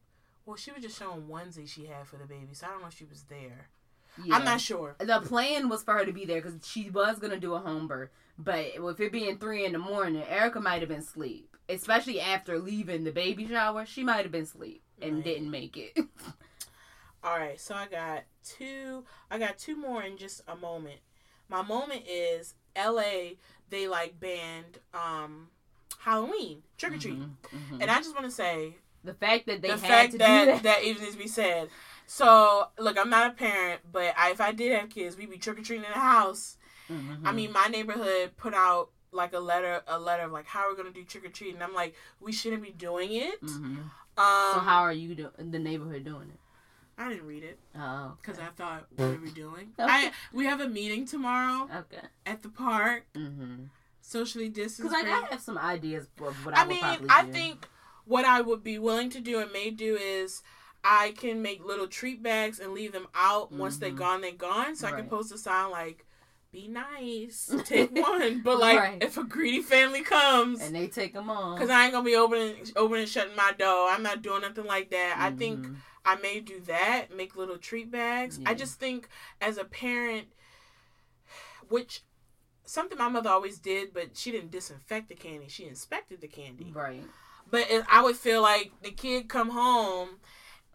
Well, 0.46 0.56
she 0.56 0.72
was 0.72 0.82
just 0.82 0.98
showing 0.98 1.22
onesie 1.28 1.68
she 1.68 1.86
had 1.86 2.06
for 2.06 2.16
the 2.16 2.24
baby, 2.26 2.48
so 2.54 2.66
I 2.66 2.70
don't 2.70 2.80
know 2.80 2.88
if 2.88 2.94
she 2.96 3.04
was 3.04 3.24
there. 3.24 3.68
Yeah. 4.24 4.34
I'm 4.36 4.44
not 4.44 4.60
sure. 4.60 4.96
The 4.98 5.20
plan 5.20 5.68
was 5.68 5.82
for 5.84 5.92
her 5.94 6.04
to 6.04 6.12
be 6.12 6.24
there 6.24 6.40
because 6.40 6.58
she 6.66 6.90
was 6.90 7.18
gonna 7.18 7.38
do 7.38 7.54
a 7.54 7.58
home 7.60 7.86
birth, 7.86 8.10
but 8.38 8.82
with 8.82 8.98
it 9.00 9.12
being 9.12 9.38
three 9.38 9.64
in 9.64 9.72
the 9.72 9.78
morning, 9.78 10.22
Erykah 10.22 10.62
might 10.62 10.80
have 10.80 10.88
been 10.88 11.00
asleep. 11.00 11.56
Especially 11.68 12.18
after 12.20 12.58
leaving 12.58 13.04
the 13.04 13.12
baby 13.12 13.46
shower, 13.46 13.84
she 13.86 14.02
might 14.02 14.22
have 14.22 14.32
been 14.32 14.42
asleep 14.44 14.82
and 15.00 15.16
Right. 15.16 15.24
didn't 15.24 15.50
make 15.50 15.76
it. 15.76 15.96
All 17.24 17.36
right, 17.38 17.60
so 17.60 17.74
I 17.74 17.86
got 17.86 18.24
two. 18.44 19.04
I 19.30 19.38
got 19.38 19.58
two 19.58 19.76
more 19.76 20.02
in 20.02 20.16
just 20.16 20.42
a 20.46 20.56
moment. 20.56 21.00
My 21.48 21.62
moment 21.62 22.02
is 22.08 22.54
L.A. 22.76 23.38
They 23.70 23.88
like 23.88 24.18
banned 24.20 24.78
um 24.94 25.48
Halloween 26.00 26.62
trick 26.76 26.94
or 26.94 26.98
treat, 26.98 27.18
Mhm, 27.18 27.30
mhm. 27.52 27.82
and 27.82 27.90
I 27.90 27.96
just 27.98 28.14
want 28.14 28.24
to 28.26 28.30
say 28.30 28.76
the 29.04 29.14
fact 29.14 29.46
that 29.46 29.60
they 29.62 29.68
the 29.68 29.74
had 29.78 29.80
fact 29.80 30.12
to 30.12 30.18
that 30.18 30.44
do 30.44 30.52
that. 30.52 30.62
that 30.62 30.84
even 30.84 31.02
needs 31.02 31.14
to 31.16 31.22
be 31.22 31.28
said. 31.28 31.68
So 32.06 32.68
look, 32.78 32.96
I'm 32.98 33.10
not 33.10 33.30
a 33.30 33.34
parent, 33.34 33.82
but 33.92 34.14
I, 34.16 34.30
if 34.30 34.40
I 34.40 34.52
did 34.52 34.78
have 34.78 34.88
kids, 34.88 35.16
we'd 35.16 35.28
be 35.30 35.38
trick 35.38 35.58
or 35.58 35.62
treating 35.62 35.84
in 35.84 35.90
the 35.92 35.98
house. 35.98 36.56
Mhm. 36.88 37.22
I 37.26 37.32
mean, 37.32 37.52
my 37.52 37.66
neighborhood 37.66 38.36
put 38.36 38.54
out 38.54 38.90
like 39.10 39.32
a 39.34 39.38
letter, 39.40 39.82
a 39.86 39.98
letter 39.98 40.22
of 40.22 40.32
like 40.32 40.46
how 40.46 40.70
we're 40.70 40.76
gonna 40.76 40.90
do 40.90 41.04
trick 41.04 41.24
or 41.24 41.28
treating. 41.30 41.60
I'm 41.60 41.74
like, 41.74 41.94
we 42.20 42.32
shouldn't 42.32 42.62
be 42.62 42.70
doing 42.70 43.12
it. 43.12 43.42
Mhm. 43.42 43.90
Um, 44.16 44.54
So 44.54 44.60
how 44.60 44.80
are 44.82 44.92
you 44.92 45.14
do- 45.14 45.32
the 45.38 45.58
neighborhood 45.58 46.04
doing 46.04 46.30
it? 46.30 46.40
I 46.98 47.08
didn't 47.10 47.26
read 47.26 47.44
it 47.44 47.58
Oh, 47.76 48.14
because 48.20 48.38
I 48.40 48.46
thought, 48.56 48.86
what 48.96 49.06
are 49.06 49.20
we 49.22 49.30
doing? 49.30 49.72
Okay. 49.78 49.88
I 49.88 50.12
we 50.32 50.44
have 50.46 50.60
a 50.60 50.68
meeting 50.68 51.06
tomorrow 51.06 51.68
okay. 51.74 52.06
at 52.26 52.42
the 52.42 52.48
park, 52.48 53.06
Mm-hmm. 53.14 53.64
socially 54.00 54.48
distanced. 54.48 54.90
Because 54.90 54.92
like. 54.92 55.06
I 55.06 55.26
have 55.30 55.40
some 55.40 55.58
ideas 55.58 56.08
of 56.20 56.44
what 56.44 56.56
I, 56.56 56.62
I 56.62 56.66
mean, 56.66 57.06
I 57.08 57.22
do. 57.24 57.32
think 57.32 57.68
what 58.04 58.24
I 58.24 58.40
would 58.40 58.62
be 58.64 58.78
willing 58.78 59.10
to 59.10 59.20
do 59.20 59.38
and 59.38 59.52
may 59.52 59.70
do 59.70 59.96
is 59.96 60.42
I 60.82 61.12
can 61.12 61.42
make 61.42 61.64
little 61.64 61.86
treat 61.86 62.22
bags 62.22 62.58
and 62.58 62.72
leave 62.72 62.92
them 62.92 63.06
out. 63.14 63.52
Once 63.52 63.76
they're 63.78 63.90
Mhm. 63.90 63.96
gone, 63.96 64.20
they're 64.20 64.32
gone. 64.32 64.74
So 64.76 64.86
I 64.86 64.92
can 64.92 65.08
post 65.08 65.30
a 65.32 65.38
sign 65.38 65.70
like, 65.70 66.06
"Be 66.50 66.66
nice, 66.68 67.54
take 67.64 67.90
one." 67.94 68.40
But 68.40 68.58
like, 68.58 68.78
Right. 68.78 69.02
if 69.02 69.18
a 69.18 69.24
greedy 69.24 69.60
family 69.62 70.02
comes, 70.02 70.60
and 70.62 70.74
they 70.74 70.88
take 70.88 71.12
them 71.12 71.28
all, 71.30 71.54
because 71.54 71.68
I 71.70 71.84
ain't 71.84 71.92
gonna 71.92 72.04
be 72.04 72.16
opening, 72.16 72.56
opening, 72.76 73.02
and 73.02 73.08
shutting 73.10 73.36
my 73.36 73.52
door. 73.52 73.88
I'm 73.90 74.02
not 74.02 74.22
doing 74.22 74.42
nothing 74.42 74.64
like 74.66 74.90
that. 74.90 75.16
I 75.18 75.30
think 75.30 75.66
Mhm. 75.66 75.76
I 76.08 76.16
may 76.22 76.40
do 76.40 76.60
that. 76.60 77.14
Make 77.14 77.36
little 77.36 77.58
treat 77.58 77.90
bags. 77.90 78.40
I 78.46 78.54
just 78.54 78.80
think 78.80 79.08
as 79.40 79.58
a 79.58 79.64
parent, 79.64 80.28
which 81.68 82.02
something 82.64 82.96
my 82.98 83.08
mother 83.08 83.30
always 83.30 83.58
did, 83.58 83.92
but 83.92 84.16
she 84.16 84.30
didn't 84.30 84.50
disinfect 84.50 85.08
the 85.08 85.14
candy. 85.14 85.48
She 85.48 85.66
inspected 85.66 86.20
the 86.20 86.28
candy. 86.28 86.70
right. 86.74 87.02
But 87.50 87.70
it, 87.70 87.84
I 87.90 88.02
would 88.02 88.16
feel 88.16 88.42
like 88.42 88.72
the 88.82 88.90
kid 88.90 89.28
come 89.28 89.48
home, 89.50 90.18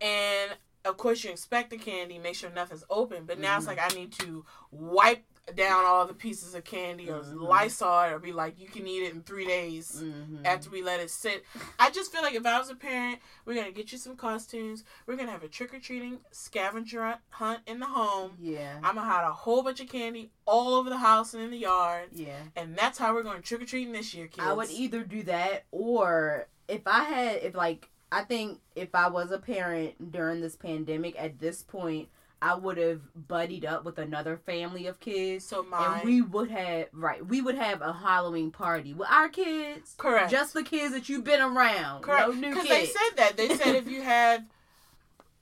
and 0.01 0.51
of 0.85 0.97
course 0.97 1.23
you 1.23 1.29
inspect 1.29 1.69
the 1.69 1.77
candy, 1.77 2.17
make 2.17 2.33
sure 2.35 2.49
nothing's 2.49 2.83
open. 2.89 3.25
But 3.25 3.39
now 3.39 3.57
it's 3.57 3.65
Mhm. 3.65 3.69
like 3.69 3.79
I 3.91 3.95
need 3.95 4.11
to 4.13 4.43
wipe 4.71 5.23
down 5.55 5.83
all 5.85 6.05
the 6.07 6.13
pieces 6.13 6.55
of 6.55 6.63
candy 6.63 7.09
or 7.09 7.19
Mhm. 7.19 7.41
Lysol 7.41 8.03
it 8.03 8.13
or 8.13 8.19
be 8.19 8.31
like, 8.31 8.57
you 8.59 8.67
can 8.69 8.87
eat 8.87 9.03
it 9.03 9.13
in 9.13 9.21
three 9.23 9.45
days 9.45 9.91
Mm-hmm. 10.01 10.45
after 10.45 10.69
we 10.69 10.81
let 10.81 11.01
it 11.01 11.11
sit. 11.11 11.43
I 11.77 11.89
just 11.89 12.11
feel 12.13 12.21
like 12.21 12.33
if 12.33 12.45
I 12.45 12.57
was 12.57 12.69
a 12.69 12.75
parent, 12.75 13.19
we're 13.45 13.55
gonna 13.55 13.71
get 13.73 13.91
you 13.91 13.97
some 13.97 14.15
costumes. 14.15 14.85
We're 15.05 15.17
gonna 15.17 15.31
have 15.31 15.43
a 15.43 15.49
trick 15.49 15.73
or 15.73 15.79
treating 15.79 16.19
scavenger 16.31 17.17
hunt 17.29 17.59
in 17.67 17.79
the 17.79 17.85
home. 17.87 18.37
yeah. 18.39 18.75
I'm 18.83 18.95
gonna 18.95 19.01
hide 19.09 19.27
a 19.27 19.33
whole 19.33 19.63
bunch 19.63 19.81
of 19.81 19.89
candy 19.89 20.31
all 20.45 20.75
over 20.75 20.89
the 20.89 20.97
house 20.97 21.33
and 21.33 21.43
in 21.43 21.51
the 21.51 21.57
yard, 21.57 22.09
yeah. 22.13 22.39
and 22.55 22.75
that's 22.77 22.97
how 22.97 23.13
we're 23.13 23.23
going 23.23 23.37
to 23.41 23.43
trick 23.47 23.61
or 23.61 23.65
treating 23.65 23.91
this 23.93 24.13
year, 24.13 24.27
kids. 24.27 24.47
I 24.47 24.53
would 24.53 24.69
either 24.71 25.03
do 25.03 25.23
that 25.23 25.65
or 25.71 26.47
if 26.69 26.81
I 26.87 27.03
had 27.03 27.35
if 27.43 27.53
like 27.53 27.89
I 28.11 28.23
think 28.23 28.59
if 28.75 28.93
I 28.95 29.09
was 29.09 29.31
a 29.31 29.39
parent 29.39 30.11
during 30.11 30.39
this 30.39 30.55
pandemic 30.55 31.15
at 31.19 31.39
this 31.39 31.63
point 31.63 32.07
I 32.43 32.55
would 32.55 32.77
have 32.77 32.99
buddied 33.15 33.63
up 33.63 33.85
with 33.85 33.97
another 33.97 34.35
family 34.35 34.87
of 34.87 34.99
kids. 34.99 35.45
So 35.45 35.63
mine, 35.63 35.99
and 35.99 36.03
we 36.03 36.21
would 36.21 36.51
have 36.51 36.87
right 36.91 37.25
we 37.25 37.39
would 37.41 37.55
have 37.55 37.81
a 37.81 37.93
Halloween 37.93 38.51
party 38.51 38.93
with 38.93 39.07
our 39.09 39.29
kids. 39.29 39.95
Correct, 39.97 40.29
just 40.29 40.53
the 40.53 40.61
kids 40.61 40.93
that 40.93 41.07
you've 41.07 41.23
been 41.23 41.39
around. 41.39 42.01
Correct, 42.01 42.27
no 42.27 42.33
new 42.33 42.49
because 42.49 42.67
they 42.67 42.85
said 42.85 43.15
that. 43.15 43.37
They 43.37 43.55
said 43.55 43.75
if 43.75 43.87
you 43.89 44.01
have, 44.01 44.43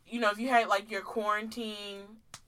you 0.05 0.19
know, 0.19 0.29
if 0.29 0.37
you 0.37 0.49
had 0.49 0.67
like 0.67 0.91
your 0.91 1.01
quarantine 1.01 2.01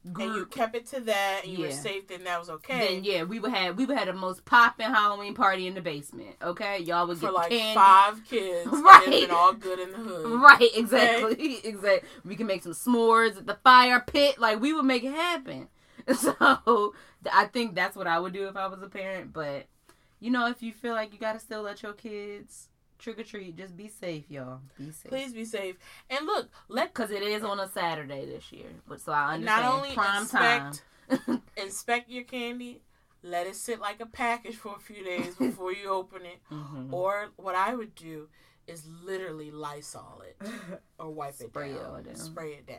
and 0.06 0.18
you 0.20 0.32
group, 0.34 0.52
kept 0.52 0.76
it 0.76 0.86
to 0.88 1.00
that, 1.02 1.42
and 1.44 1.54
you 1.54 1.66
were 1.66 1.72
safe, 1.72 2.08
then 2.08 2.24
that 2.26 2.40
was 2.40 2.50
okay. 2.50 2.96
then 2.96 3.04
yeah, 3.04 3.24
we 3.24 3.40
would 3.40 3.52
have 3.52 3.78
we 3.78 3.86
would 3.86 3.98
have 3.98 4.08
the 4.08 4.14
most 4.14 4.44
popping 4.46 4.88
Halloween 4.88 5.34
party 5.34 5.68
in 5.68 5.74
the 5.76 5.82
basement. 5.82 6.36
Okay, 6.42 6.80
y'all 6.80 7.08
would 7.08 7.18
for 7.18 7.28
get 7.28 7.34
like 7.34 7.50
candy. 7.52 7.76
five 7.76 8.26
kids, 8.26 8.68
Right. 8.72 9.24
and 9.24 9.32
all 9.32 9.54
good 9.54 9.80
in 9.80 9.92
the 9.92 9.98
hood. 9.98 10.42
Right, 10.42 10.70
exactly, 10.76 11.58
exactly. 11.64 12.10
We 12.26 12.36
can 12.36 12.48
make 12.48 12.64
some 12.64 12.74
s'mores 12.74 13.38
at 13.38 13.48
the 13.48 13.58
fire 13.64 14.04
pit. 14.06 14.40
Like 14.40 14.60
we 14.60 14.74
would 14.74 14.86
make 14.86 15.04
it 15.04 15.14
happen. 15.14 15.68
So 16.18 16.94
I 17.32 17.46
think 17.46 17.76
that's 17.76 17.96
what 17.96 18.08
I 18.08 18.20
would 18.20 18.34
do 18.34 18.50
if 18.50 18.58
I 18.58 18.68
was 18.68 18.82
a 18.82 18.88
parent. 18.90 19.32
But 19.32 19.68
you 20.20 20.32
know, 20.32 20.48
if 20.50 20.62
you 20.62 20.74
feel 20.74 20.94
like 20.96 21.14
you 21.14 21.20
gotta 21.20 21.40
still 21.40 21.62
let 21.62 21.82
your 21.82 21.94
kids 21.94 22.68
trick 23.04 23.20
or 23.20 23.24
treat, 23.24 23.56
just 23.58 23.76
be 23.78 23.88
safe, 23.88 24.24
y'all. 24.30 24.62
Be 24.78 24.92
safe. 24.92 25.10
Please 25.10 25.34
be 25.34 25.46
safe. 25.46 25.76
And 26.10 26.26
look, 26.26 26.50
let 26.70 26.94
Because 26.94 27.12
it 27.12 27.22
is 27.22 27.44
on 27.44 27.60
a 27.60 27.68
Saturday 27.70 28.26
this 28.26 28.52
year. 28.52 28.70
But 28.88 29.02
so 29.02 29.12
I 29.12 29.34
understand. 29.36 29.64
not 29.64 29.74
only 29.74 29.94
prime 29.94 30.28
time. 30.28 30.68
inspect 30.68 31.42
inspect 31.58 32.10
your 32.10 32.24
candy, 32.24 32.82
let 33.22 33.46
it 33.48 33.56
sit 33.56 33.80
like 33.80 34.00
a 34.02 34.06
package 34.06 34.56
for 34.56 34.76
a 34.76 34.80
few 34.80 35.04
days 35.04 35.36
before 35.36 35.72
you 35.74 35.90
open 35.90 36.22
it. 36.26 36.40
Mhm. 36.52 36.92
Or 36.94 37.30
what 37.36 37.56
I 37.56 37.76
would 37.76 37.94
do 37.96 38.28
is 38.68 38.86
literally 39.04 39.52
Lysol 39.52 40.22
it 40.26 40.38
or 41.00 41.12
wipe 41.12 41.34
Spray 41.36 41.72
it 41.72 41.76
it 41.76 41.78
down. 41.80 41.86
all 41.96 42.02
down. 42.02 42.16
Spray 42.16 42.54
it 42.54 42.66
down. 42.66 42.78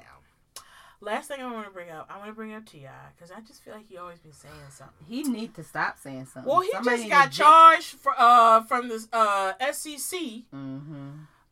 Last 1.05 1.29
thing 1.29 1.43
I 1.43 1.53
want 1.53 1.67
to 1.67 1.71
bring 1.71 1.91
up, 1.91 2.09
I 2.09 2.17
want 2.17 2.31
to 2.31 2.35
bring 2.35 2.55
up 2.55 2.65
T.I. 2.65 2.91
because 3.15 3.31
I 3.31 3.41
just 3.43 3.63
feel 3.63 3.75
like 3.75 3.87
he 3.87 3.99
always 3.99 4.21
been 4.21 4.33
saying 4.33 4.55
something. 4.71 5.07
He 5.07 5.23
need 5.23 5.55
to 5.55 5.63
stop 5.63 5.99
saying 5.99 6.27
something. 6.33 6.51
Well, 6.51 6.61
he 6.61 6.71
Somebody 6.73 6.97
just 6.97 7.11
got 7.11 7.31
charged 7.31 7.87
for, 7.97 8.15
uh, 8.17 8.63
from 8.63 8.89
the 8.89 9.07
uh, 9.13 9.53
SEC. 9.73 10.19
Mm-hmm. 10.55 11.11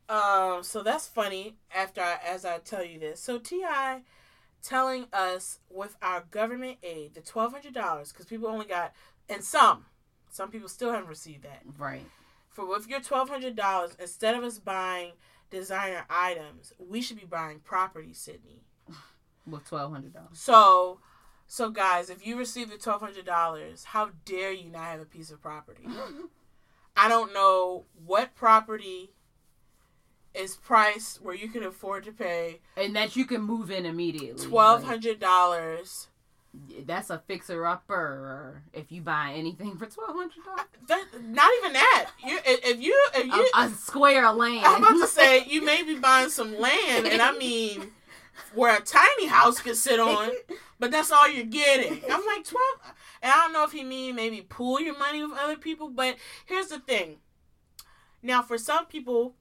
Um, 0.09 0.63
so 0.63 0.83
that's 0.83 1.07
funny. 1.07 1.57
After 1.75 2.01
I, 2.01 2.19
as 2.27 2.47
I 2.47 2.59
tell 2.59 2.83
you 2.83 2.99
this, 2.99 3.21
so 3.21 3.39
T.I. 3.39 4.01
telling 4.63 5.07
us 5.13 5.59
with 5.69 5.97
our 6.01 6.25
government 6.31 6.79
aid, 6.83 7.15
the 7.15 7.21
twelve 7.21 7.53
hundred 7.53 7.75
dollars, 7.75 8.11
because 8.11 8.25
people 8.25 8.49
only 8.49 8.67
got, 8.67 8.95
and 9.29 9.45
some, 9.45 9.85
some 10.31 10.51
people 10.51 10.69
still 10.69 10.93
haven't 10.93 11.09
received 11.09 11.43
that. 11.45 11.63
Right. 11.77 12.07
For 12.49 12.65
with 12.67 12.89
your 12.89 13.01
twelve 13.01 13.29
hundred 13.29 13.55
dollars, 13.57 13.97
instead 14.01 14.35
of 14.35 14.45
us 14.45 14.59
buying 14.59 15.13
designer 15.51 16.07
items, 16.09 16.73
we 16.79 17.03
should 17.03 17.21
be 17.21 17.27
buying 17.27 17.61
property, 17.61 18.15
Sydney. 18.15 18.63
With 19.47 19.67
twelve 19.69 19.93
hundred 19.93 20.13
dollars. 20.15 20.39
So, 20.39 21.01
so 21.47 21.71
guys, 21.71 22.11
if 22.11 22.27
you 22.27 22.39
receive 22.39 22.71
the 22.71 22.79
twelve 22.79 23.01
hundred 23.01 23.27
dollars, 23.27 23.85
how 23.85 24.11
dare 24.25 24.53
you 24.53 24.71
not 24.71 24.85
have 24.85 25.01
a 25.01 25.05
piece 25.05 25.31
of 25.31 25.43
property? 25.43 25.85
I 26.97 27.09
don't 27.09 27.33
know 27.33 27.85
what 28.05 28.35
property 28.35 29.11
is 30.35 30.57
priced 30.57 31.23
where 31.23 31.35
you 31.35 31.49
can 31.49 31.63
afford 31.63 32.05
to 32.05 32.13
pay 32.13 32.61
And 32.77 32.95
that 32.97 33.17
you 33.17 33.25
can 33.27 33.43
move 33.43 33.71
in 33.71 33.85
immediately. 33.87 34.47
twelve 34.47 34.85
hundred 34.85 35.19
dollars. 35.19 36.09
Like, 36.69 36.87
that's 36.87 37.09
a 37.09 37.19
fixer 37.27 37.65
upper 37.67 38.63
if 38.75 38.93
you 38.93 39.01
buy 39.01 39.33
anything 39.35 39.77
for 39.79 39.87
twelve 39.87 40.15
hundred 40.15 40.45
dollars. 40.45 41.07
Not 41.25 41.51
even 41.59 41.73
that. 41.73 42.11
You 42.27 42.39
if 42.45 42.81
you 42.81 42.95
if 43.15 43.27
you 43.27 43.51
A, 43.57 43.65
a 43.65 43.69
square 43.71 44.27
of 44.27 44.37
land. 44.37 44.65
I'm 44.67 44.83
about 44.83 45.01
to 45.01 45.07
say 45.07 45.45
you 45.49 45.65
may 45.65 45.83
be 45.83 45.97
buying 45.97 46.29
some 46.29 46.59
land, 46.59 47.07
and 47.07 47.23
I 47.23 47.33
mean 47.37 47.91
where 48.55 48.77
a 48.77 48.81
tiny 48.81 49.27
house 49.27 49.61
could 49.61 49.77
sit 49.77 50.01
on, 50.13 50.31
but 50.79 50.91
that's 50.91 51.11
all 51.13 51.29
you're 51.29 51.45
getting. 51.45 52.03
I'm 52.11 52.25
like 52.27 52.45
twelve, 52.45 52.95
and 53.23 53.33
I 53.33 53.37
don't 53.37 53.53
know 53.53 53.65
if 53.65 53.73
he 53.73 53.85
mean 53.85 54.17
maybe 54.17 54.41
pool 54.43 54.81
your 54.81 54.99
money 54.99 55.23
with 55.23 55.39
other 55.39 55.57
people, 55.57 55.89
but 55.89 56.17
here's 56.47 56.69
the 56.69 56.79
thing. 56.81 57.19
Now, 58.23 58.43
for 58.43 58.59
some 58.59 58.87
people 58.87 59.35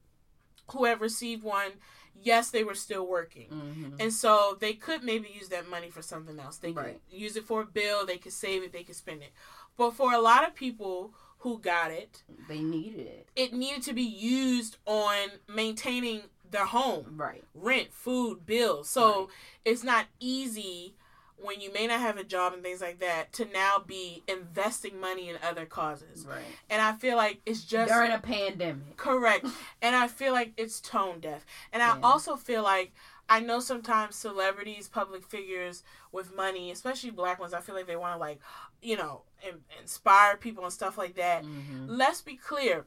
who 0.72 0.86
have 0.86 1.02
received 1.02 1.44
one, 1.44 1.72
yes, 2.16 2.50
they 2.50 2.64
were 2.64 2.76
still 2.76 3.06
working. 3.06 3.50
Mhm. 3.50 4.02
And 4.02 4.14
so 4.14 4.58
they 4.60 4.74
could 4.74 5.04
maybe 5.04 5.30
use 5.30 5.50
that 5.50 5.68
money 5.70 5.90
for 5.90 6.02
something 6.02 6.40
else. 6.40 6.58
They 6.58 6.74
could 6.74 6.84
Right. 6.84 7.02
use 7.10 7.36
it 7.36 7.46
for 7.46 7.62
a 7.62 7.66
bill, 7.66 8.06
they 8.06 8.18
could 8.18 8.34
save 8.34 8.64
it, 8.64 8.72
they 8.72 8.84
could 8.84 8.96
spend 8.96 9.22
it. 9.22 9.34
But 9.78 9.92
for 9.92 10.14
a 10.14 10.20
lot 10.20 10.48
of 10.48 10.56
people 10.56 11.14
who 11.40 11.60
got 11.60 11.92
it, 11.92 12.24
They 12.48 12.60
needed 12.60 13.08
it. 13.08 13.28
it 13.36 13.54
needed 13.54 13.84
to 13.84 13.94
be 13.94 14.04
used 14.04 14.78
on 14.86 15.30
maintaining 15.48 16.24
their 16.52 16.66
home, 16.66 17.16
Right. 17.18 17.44
rent, 17.54 17.94
food, 17.94 18.46
bills. 18.46 18.90
So 18.90 19.20
Right. 19.22 19.28
it's 19.66 19.84
not 19.84 20.06
easy 20.20 20.96
when 21.38 21.60
you 21.60 21.74
may 21.74 21.88
not 21.88 22.00
have 22.00 22.18
a 22.18 22.24
job 22.24 22.54
and 22.54 22.62
things 22.62 22.82
like 22.82 23.00
that 23.00 23.34
to 23.34 23.46
now 23.46 23.80
be 23.80 24.22
investing 24.28 25.00
money 25.00 25.28
in 25.30 25.38
other 25.42 25.66
causes. 25.66 26.24
Right. 26.26 26.44
And 26.70 26.82
I 26.82 26.94
feel 26.94 27.18
like 27.18 27.42
it's 27.48 27.64
just 27.64 27.92
During 27.92 28.12
a 28.12 28.20
pandemic. 28.20 28.96
Correct. 28.98 29.46
And 29.82 29.96
I 29.96 30.08
feel 30.08 30.34
like 30.34 30.54
it's 30.58 30.80
tone 30.80 31.20
deaf. 31.20 31.44
And 31.74 31.82
I 31.82 31.96
Yeah. 31.96 32.00
also 32.04 32.36
feel 32.36 32.62
like 32.62 32.94
I 33.28 33.40
know 33.40 33.60
sometimes 33.62 34.16
celebrities, 34.18 34.88
public 34.90 35.26
figures 35.26 35.84
with 36.12 36.36
money, 36.36 36.70
especially 36.70 37.10
black 37.12 37.40
ones, 37.40 37.54
I 37.54 37.62
feel 37.62 37.74
like 37.76 37.88
they 37.88 37.96
want 37.96 38.14
to 38.16 38.20
like, 38.20 38.40
you 38.82 38.98
know, 38.98 39.24
in- 39.42 39.64
inspire 39.80 40.36
people 40.38 40.66
and 40.66 40.74
stuff 40.74 40.98
like 40.98 41.16
that. 41.16 41.44
hmm 41.44 41.86
Let's 41.88 42.22
be 42.22 42.36
clear. 42.36 42.86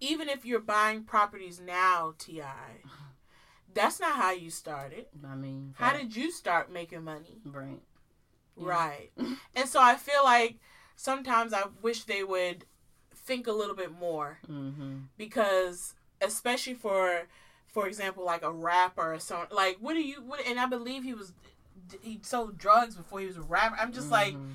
Even 0.00 0.28
if 0.28 0.44
you're 0.44 0.60
buying 0.60 1.02
properties 1.04 1.60
now, 1.60 2.14
T.I., 2.18 2.82
that's 3.74 3.98
not 4.00 4.16
how 4.16 4.30
you 4.32 4.50
started. 4.50 5.06
I 5.28 5.34
mean, 5.34 5.74
How 5.76 5.92
did 5.92 6.14
you 6.16 6.30
start 6.30 6.72
making 6.72 7.04
money? 7.04 7.40
right? 7.44 7.80
Yeah. 8.56 8.64
Right. 8.68 9.12
And 9.56 9.68
so 9.68 9.80
I 9.82 9.96
feel 9.96 10.22
like 10.24 10.56
sometimes 10.96 11.52
I 11.52 11.64
wish 11.82 12.04
they 12.04 12.22
would 12.24 12.64
think 13.14 13.46
a 13.46 13.52
little 13.52 13.74
bit 13.76 13.92
more 13.92 14.38
Mm-hmm. 14.48 14.96
because 15.16 15.94
especially 16.20 16.74
for 16.74 17.22
for 17.66 17.86
example 17.86 18.24
like 18.24 18.42
a 18.42 18.50
rapper 18.50 19.14
or 19.14 19.18
something 19.20 19.54
like 19.56 19.76
what 19.80 19.94
do 19.94 20.00
you 20.00 20.16
what 20.22 20.40
and 20.46 20.58
i 20.58 20.66
believe 20.66 21.04
he 21.04 21.14
was 21.14 21.32
he 22.02 22.18
sold 22.22 22.56
drugs 22.58 22.96
before 22.96 23.20
he 23.20 23.26
was 23.26 23.36
a 23.36 23.42
rapper 23.42 23.76
i'm 23.78 23.92
just 23.92 24.10
like 24.10 24.32
Mm-hmm. 24.34 24.52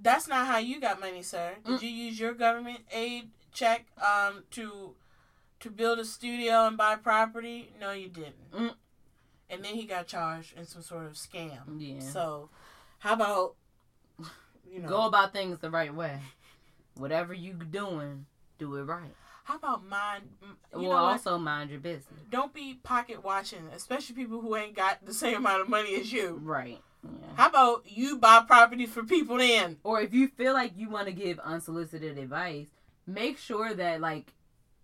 that's 0.00 0.28
not 0.28 0.46
how 0.46 0.58
you 0.58 0.80
got 0.80 1.00
money 1.00 1.22
sir 1.22 1.54
did 1.64 1.80
Mm. 1.80 1.82
you 1.82 1.88
use 1.88 2.20
your 2.20 2.34
government 2.34 2.80
aid 2.92 3.30
check 3.52 3.86
um 4.04 4.44
to 4.50 4.94
to 5.60 5.70
build 5.70 5.98
a 5.98 6.04
studio 6.04 6.66
and 6.66 6.76
buy 6.76 6.94
property 6.96 7.70
no 7.80 7.92
you 7.92 8.08
didn't 8.08 8.50
Mm. 8.52 8.74
and 9.50 9.64
then 9.64 9.74
he 9.74 9.84
got 9.84 10.06
charged 10.06 10.56
in 10.56 10.64
some 10.66 10.82
sort 10.82 11.06
of 11.06 11.12
scam 11.14 11.58
yeah. 11.78 12.00
so 12.00 12.48
how 13.00 13.14
about 13.14 13.54
you 14.70 14.80
know 14.80 14.88
Go 14.88 15.06
about 15.06 15.32
things 15.32 15.58
the 15.60 15.70
right 15.70 15.94
way. 15.94 16.18
Whatever 16.96 17.32
you 17.32 17.52
doing, 17.54 18.26
do 18.58 18.74
it 18.76 18.82
right. 18.82 19.14
how 19.44 19.56
about 19.56 19.86
mind 19.86 20.24
you 20.76 20.88
well, 20.88 20.98
also 20.98 21.38
mind 21.38 21.70
your 21.70 21.80
business. 21.80 22.20
don't 22.30 22.52
be 22.52 22.74
pocket 22.82 23.24
watching, 23.24 23.68
especially 23.74 24.14
people 24.16 24.40
who 24.40 24.56
ain't 24.56 24.74
got 24.76 25.04
the 25.06 25.14
same 25.14 25.36
amount 25.36 25.62
of 25.62 25.68
money 25.68 25.94
as 25.94 26.12
you. 26.12 26.40
Right. 26.42 26.80
Yeah. 27.04 27.10
How 27.36 27.48
about 27.48 27.84
you 27.86 28.18
buy 28.18 28.42
properties 28.46 28.90
for 28.90 29.04
people 29.04 29.38
then? 29.38 29.76
Or 29.84 30.00
if 30.00 30.12
you 30.12 30.26
feel 30.28 30.52
like 30.52 30.72
you 30.76 30.90
want 30.90 31.06
to 31.06 31.12
give 31.12 31.38
unsolicited 31.38 32.18
advice, 32.18 32.66
make 33.08 33.38
sure 33.38 33.74
that 33.74 34.00
like 34.00 34.34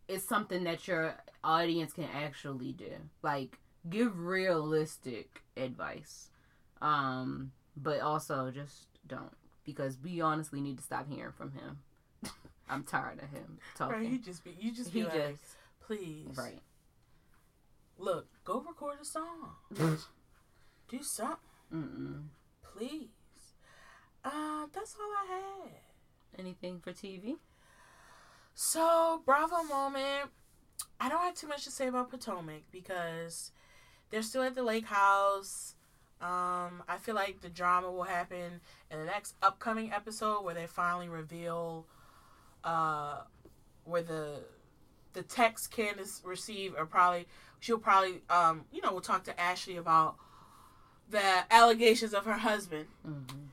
it's 0.08 0.24
something 0.24 0.64
that 0.64 0.88
your 0.88 1.14
audience 1.44 1.92
can 1.92 2.08
actually 2.12 2.72
do. 2.72 2.90
Like 3.22 3.58
give 3.88 4.18
realistic 4.18 5.42
advice. 5.56 6.30
Um, 6.80 7.52
but 7.76 8.00
also 8.00 8.50
just 8.50 8.86
don't 9.06 9.30
because 9.64 9.98
we 10.02 10.20
honestly 10.20 10.60
need 10.60 10.78
to 10.78 10.82
stop 10.84 11.06
hearing 11.08 11.32
from 11.32 11.52
him. 11.52 11.78
I'm 12.68 12.82
tired 12.82 13.22
of 13.22 13.28
him 13.30 13.58
talking. 13.76 13.96
Right, 13.98 14.08
he 14.08 14.18
just 14.18 14.42
be 14.42 14.56
you 14.58 14.72
just 14.72 14.92
be 14.92 15.00
He 15.00 15.04
like, 15.04 15.14
just 15.14 15.56
please, 15.86 16.36
right. 16.36 16.60
Look, 17.98 18.26
go 18.44 18.60
record 18.66 18.96
a 19.00 19.04
song. 19.04 19.52
Do 20.88 21.02
something, 21.02 21.36
Mm-mm. 21.72 22.22
please. 22.76 23.08
Uh, 24.24 24.66
that's 24.72 24.96
all 25.00 25.10
I 25.12 25.26
had. 25.28 25.70
Anything 26.38 26.80
for 26.80 26.92
TV? 26.92 27.36
So, 28.54 29.22
Bravo 29.24 29.62
moment. 29.64 30.30
I 31.00 31.08
don't 31.08 31.22
have 31.22 31.34
too 31.34 31.48
much 31.48 31.64
to 31.64 31.70
say 31.70 31.88
about 31.88 32.10
Potomac 32.10 32.62
because 32.70 33.50
they're 34.10 34.22
still 34.22 34.42
at 34.42 34.54
the 34.54 34.62
lake 34.62 34.86
house. 34.86 35.74
Um, 36.20 36.82
I 36.88 36.96
feel 37.00 37.14
like 37.14 37.40
the 37.40 37.48
drama 37.48 37.90
will 37.90 38.04
happen 38.04 38.60
in 38.90 38.98
the 38.98 39.04
next 39.04 39.34
upcoming 39.42 39.92
episode 39.92 40.44
where 40.44 40.54
they 40.54 40.66
finally 40.66 41.08
reveal 41.08 41.86
uh, 42.62 43.22
where 43.84 44.02
the 44.02 44.40
the 45.12 45.22
text 45.22 45.70
Candiace 45.70 46.22
received 46.24 46.76
or 46.78 46.86
probably 46.86 47.26
she'll 47.60 47.78
probably 47.78 48.22
um, 48.30 48.64
you 48.72 48.80
know 48.80 48.92
we'll 48.92 49.00
talk 49.00 49.24
to 49.24 49.38
Ashley 49.38 49.76
about 49.76 50.16
the 51.10 51.44
allegations 51.50 52.14
of 52.14 52.24
her 52.24 52.38
husband. 52.38 52.86
Mm-hmm. 53.06 53.46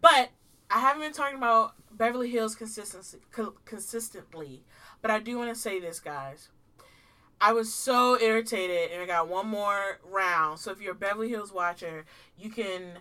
But 0.00 0.30
I 0.74 0.80
haven't 0.80 1.02
been 1.02 1.12
talking 1.12 1.38
about 1.38 1.74
Beverly 1.92 2.30
Hills 2.30 2.56
consistency 2.56 3.18
co- 3.30 3.54
consistently, 3.64 4.64
but 5.00 5.10
I 5.12 5.20
do 5.20 5.38
want 5.38 5.54
to 5.54 5.60
say 5.60 5.78
this, 5.78 6.00
guys. 6.00 6.48
I 7.40 7.52
was 7.52 7.72
so 7.72 8.20
irritated, 8.20 8.90
and 8.90 9.00
I 9.00 9.06
got 9.06 9.28
one 9.28 9.46
more 9.46 10.00
round. 10.02 10.58
So 10.58 10.72
if 10.72 10.80
you're 10.80 10.92
a 10.92 10.96
Beverly 10.96 11.28
Hills 11.28 11.52
watcher, 11.52 12.06
you 12.36 12.50
can 12.50 12.98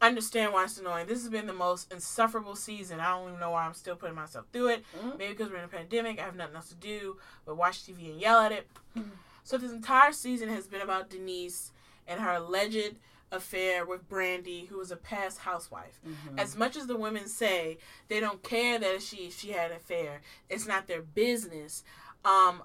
understand 0.00 0.52
why 0.52 0.62
it's 0.62 0.78
annoying. 0.78 1.08
This 1.08 1.20
has 1.22 1.28
been 1.28 1.48
the 1.48 1.52
most 1.52 1.92
insufferable 1.92 2.54
season. 2.54 3.00
I 3.00 3.08
don't 3.08 3.30
even 3.30 3.40
know 3.40 3.50
why 3.50 3.64
I'm 3.64 3.74
still 3.74 3.96
putting 3.96 4.14
myself 4.14 4.46
through 4.52 4.68
it. 4.68 4.84
Mm. 5.02 5.18
Maybe 5.18 5.32
because 5.32 5.50
we're 5.50 5.58
in 5.58 5.64
a 5.64 5.68
pandemic, 5.68 6.20
I 6.20 6.22
have 6.22 6.36
nothing 6.36 6.54
else 6.54 6.68
to 6.68 6.76
do 6.76 7.16
but 7.44 7.56
watch 7.56 7.82
TV 7.82 8.12
and 8.12 8.20
yell 8.20 8.38
at 8.38 8.52
it. 8.52 8.68
Mm. 8.96 9.10
So 9.42 9.58
this 9.58 9.72
entire 9.72 10.12
season 10.12 10.50
has 10.50 10.68
been 10.68 10.82
about 10.82 11.10
Denise 11.10 11.72
and 12.06 12.20
her 12.20 12.34
alleged 12.34 12.94
affair 13.30 13.84
with 13.84 14.08
Brandi, 14.08 14.68
who 14.68 14.78
was 14.78 14.90
a 14.90 14.96
past 14.96 15.38
housewife. 15.38 16.00
Mhm. 16.06 16.38
As 16.38 16.56
much 16.56 16.76
as 16.76 16.86
the 16.86 16.96
women 16.96 17.28
say 17.28 17.78
they 18.08 18.20
don't 18.20 18.42
care 18.42 18.78
that 18.78 19.02
she 19.02 19.30
she 19.30 19.50
had 19.52 19.70
an 19.70 19.76
affair, 19.76 20.20
it's 20.48 20.66
not 20.66 20.86
their 20.86 21.02
business. 21.02 21.84
Um, 22.24 22.62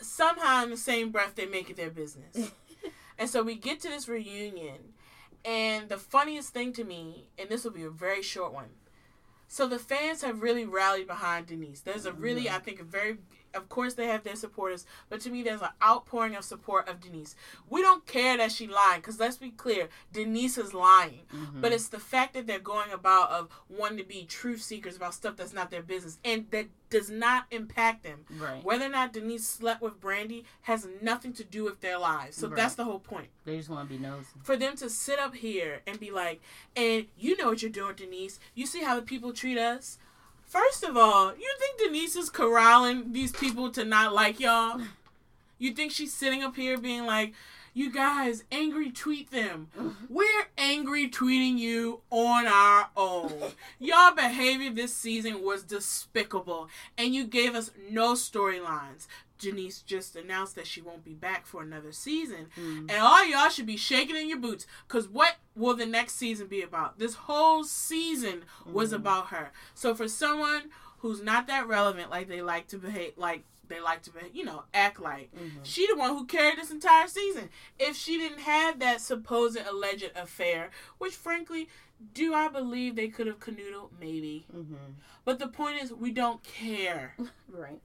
somehow 0.00 0.62
in 0.64 0.70
the 0.70 0.76
same 0.76 1.10
breath 1.10 1.34
they 1.34 1.46
make 1.46 1.68
it 1.70 1.76
their 1.76 1.90
business. 1.90 2.50
and 3.18 3.28
so 3.28 3.42
we 3.42 3.54
get 3.56 3.80
to 3.80 3.88
this 3.88 4.08
reunion, 4.08 4.94
and 5.44 5.88
the 5.88 5.98
funniest 5.98 6.52
thing 6.52 6.72
to 6.74 6.84
me, 6.84 7.26
and 7.38 7.48
this 7.48 7.64
will 7.64 7.72
be 7.72 7.84
a 7.84 7.90
very 7.90 8.22
short 8.22 8.52
one. 8.52 8.70
So 9.48 9.66
the 9.66 9.78
fans 9.78 10.22
have 10.22 10.42
really 10.42 10.66
rallied 10.66 11.06
behind 11.06 11.46
Denise. 11.46 11.80
There's 11.80 12.04
a 12.06 12.12
really, 12.12 12.44
Mhm. 12.44 12.52
I 12.52 12.58
think, 12.58 12.80
a 12.80 12.84
very, 12.84 13.18
of 13.58 13.68
course 13.68 13.94
they 13.94 14.06
have 14.06 14.24
their 14.24 14.36
supporters, 14.36 14.86
but 15.10 15.20
to 15.20 15.30
me 15.30 15.42
there's 15.42 15.60
an 15.60 15.68
outpouring 15.82 16.34
of 16.34 16.44
support 16.44 16.88
of 16.88 17.00
Denise. 17.00 17.36
We 17.68 17.82
don't 17.82 18.06
care 18.06 18.36
that 18.38 18.52
she 18.52 18.66
lied, 18.66 19.02
because 19.02 19.20
let's 19.20 19.36
be 19.36 19.50
clear, 19.50 19.88
Denise 20.12 20.56
is 20.56 20.72
lying. 20.72 21.26
Mhm. 21.34 21.60
But 21.60 21.72
it's 21.72 21.88
the 21.88 21.98
fact 21.98 22.34
that 22.34 22.46
they're 22.46 22.58
going 22.58 22.92
about 22.92 23.30
of 23.30 23.48
wanting 23.68 23.98
to 23.98 24.04
be 24.04 24.24
truth 24.24 24.62
seekers 24.62 24.96
about 24.96 25.12
stuff 25.14 25.36
that's 25.36 25.52
not 25.52 25.70
their 25.70 25.82
business 25.82 26.18
and 26.24 26.50
that 26.52 26.68
does 26.90 27.10
not 27.10 27.44
impact 27.50 28.02
them. 28.02 28.24
right. 28.38 28.64
Whether 28.64 28.86
or 28.86 28.88
not 28.88 29.12
Denise 29.12 29.46
slept 29.46 29.82
with 29.82 30.00
Brandi 30.00 30.44
has 30.62 30.88
nothing 31.02 31.34
to 31.34 31.44
do 31.44 31.62
with 31.64 31.80
their 31.82 31.98
lives. 31.98 32.36
So 32.38 32.48
Right. 32.48 32.56
that's 32.56 32.76
the 32.76 32.84
whole 32.84 32.98
point. 33.00 33.28
They 33.44 33.58
just 33.58 33.68
want 33.68 33.88
to 33.90 33.94
be 33.94 34.00
nosy. 34.02 34.24
For 34.42 34.56
them 34.56 34.74
to 34.76 34.88
sit 34.88 35.18
up 35.18 35.34
here 35.34 35.82
and 35.86 36.00
be 36.00 36.10
like, 36.10 36.40
and 36.74 37.06
you 37.18 37.36
know 37.36 37.48
what 37.48 37.60
you're 37.60 37.70
doing, 37.70 37.94
Denise. 37.96 38.38
You 38.54 38.64
see 38.66 38.82
how 38.82 38.96
the 38.96 39.02
people 39.02 39.32
treat 39.34 39.58
us? 39.58 39.98
First 40.48 40.82
of 40.82 40.96
all, 40.96 41.34
you 41.36 41.54
think 41.58 41.78
Denise 41.78 42.16
is 42.16 42.30
corralling 42.30 43.12
these 43.12 43.32
people 43.32 43.70
to 43.72 43.84
not 43.84 44.14
like 44.14 44.40
y'all? 44.40 44.80
You 45.58 45.72
think 45.72 45.92
she's 45.92 46.14
sitting 46.14 46.42
up 46.42 46.56
here 46.56 46.78
being 46.78 47.04
like, 47.04 47.34
you 47.74 47.92
guys, 47.92 48.44
angry 48.50 48.90
tweet 48.90 49.30
them. 49.30 49.68
We're 50.08 50.48
angry 50.56 51.10
tweeting 51.10 51.58
you 51.58 52.00
on 52.10 52.46
our 52.46 52.88
own. 52.96 53.32
Your 53.78 54.14
behavior 54.14 54.70
this 54.70 54.94
season 54.94 55.42
was 55.42 55.64
despicable, 55.64 56.70
and 56.96 57.14
you 57.14 57.24
gave 57.24 57.54
us 57.54 57.70
no 57.90 58.14
storylines. 58.14 59.06
Janice 59.38 59.82
just 59.82 60.16
announced 60.16 60.54
that 60.56 60.66
she 60.66 60.80
won't 60.80 61.04
be 61.04 61.14
back 61.14 61.46
for 61.46 61.62
another 61.62 61.92
season, 61.92 62.48
Mm. 62.56 62.90
and 62.90 62.92
all 62.92 63.24
y'all 63.24 63.48
should 63.48 63.66
be 63.66 63.76
shaking 63.76 64.16
in 64.16 64.28
your 64.28 64.38
boots. 64.38 64.66
Cause 64.88 65.08
what 65.08 65.36
will 65.54 65.74
the 65.74 65.86
next 65.86 66.14
season 66.16 66.46
be 66.48 66.62
about? 66.62 66.98
This 66.98 67.14
whole 67.14 67.64
season 67.64 68.44
was 68.66 68.92
Mhm. 68.92 68.96
about 68.96 69.28
her. 69.28 69.52
So 69.74 69.94
for 69.94 70.08
someone 70.08 70.70
who's 70.98 71.22
not 71.22 71.46
that 71.46 71.66
relevant, 71.68 72.10
like 72.10 72.28
they 72.28 72.42
like 72.42 72.66
to 72.68 72.78
behave, 72.78 73.12
like 73.16 73.44
they 73.68 73.80
like 73.80 74.00
to, 74.02 74.10
behave, 74.10 74.34
you 74.34 74.44
know, 74.46 74.64
act 74.72 74.98
like. 74.98 75.30
Mhm. 75.36 75.60
She 75.62 75.86
the 75.86 75.94
one 75.94 76.16
who 76.16 76.24
carried 76.24 76.58
this 76.58 76.70
entire 76.70 77.06
season. 77.06 77.50
If 77.78 77.96
she 77.96 78.16
didn't 78.16 78.38
have 78.40 78.78
that 78.78 79.02
supposed 79.02 79.58
alleged 79.58 80.10
affair, 80.16 80.70
which 80.96 81.14
frankly, 81.14 81.68
do 82.14 82.32
I 82.32 82.48
believe 82.48 82.96
they 82.96 83.08
could 83.08 83.26
have 83.26 83.40
canoodled? 83.40 83.90
Maybe. 84.00 84.46
Mhm. 84.54 84.94
But 85.26 85.38
the 85.38 85.48
point 85.48 85.82
is, 85.82 85.92
we 85.92 86.10
don't 86.12 86.42
care. 86.42 87.14
Right. 87.50 87.80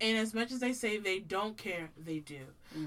And 0.00 0.18
as 0.18 0.34
much 0.34 0.52
as 0.52 0.60
they 0.60 0.72
say 0.74 0.98
they 0.98 1.18
don't 1.20 1.56
care, 1.56 1.88
they 1.96 2.18
do. 2.18 2.40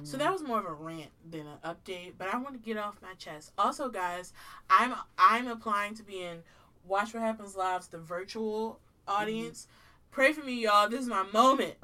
So 0.04 0.16
Mhm. 0.16 0.20
that 0.20 0.32
was 0.32 0.44
more 0.44 0.60
of 0.60 0.66
a 0.66 0.74
rant 0.74 1.10
than 1.30 1.48
an 1.48 1.58
update, 1.66 2.14
but 2.18 2.28
I 2.34 2.38
want 2.38 2.54
to 2.54 2.60
get 2.60 2.78
off 2.78 3.02
my 3.02 3.14
chest. 3.16 3.52
Also, 3.58 3.90
guys, 3.90 4.32
I'm 4.70 4.94
I'm 5.18 5.48
applying 5.48 5.96
to 5.96 6.04
be 6.04 6.22
in 6.22 6.44
Watch 6.86 7.14
What 7.14 7.24
Happens 7.24 7.56
Live's 7.56 7.88
the 7.88 7.98
virtual 7.98 8.80
audience. 9.08 9.68
Pray 10.12 10.34
for 10.34 10.44
me, 10.44 10.54
y'all. 10.64 10.88
This 10.90 11.02
is 11.02 11.08
my 11.08 11.24
moment. 11.34 11.76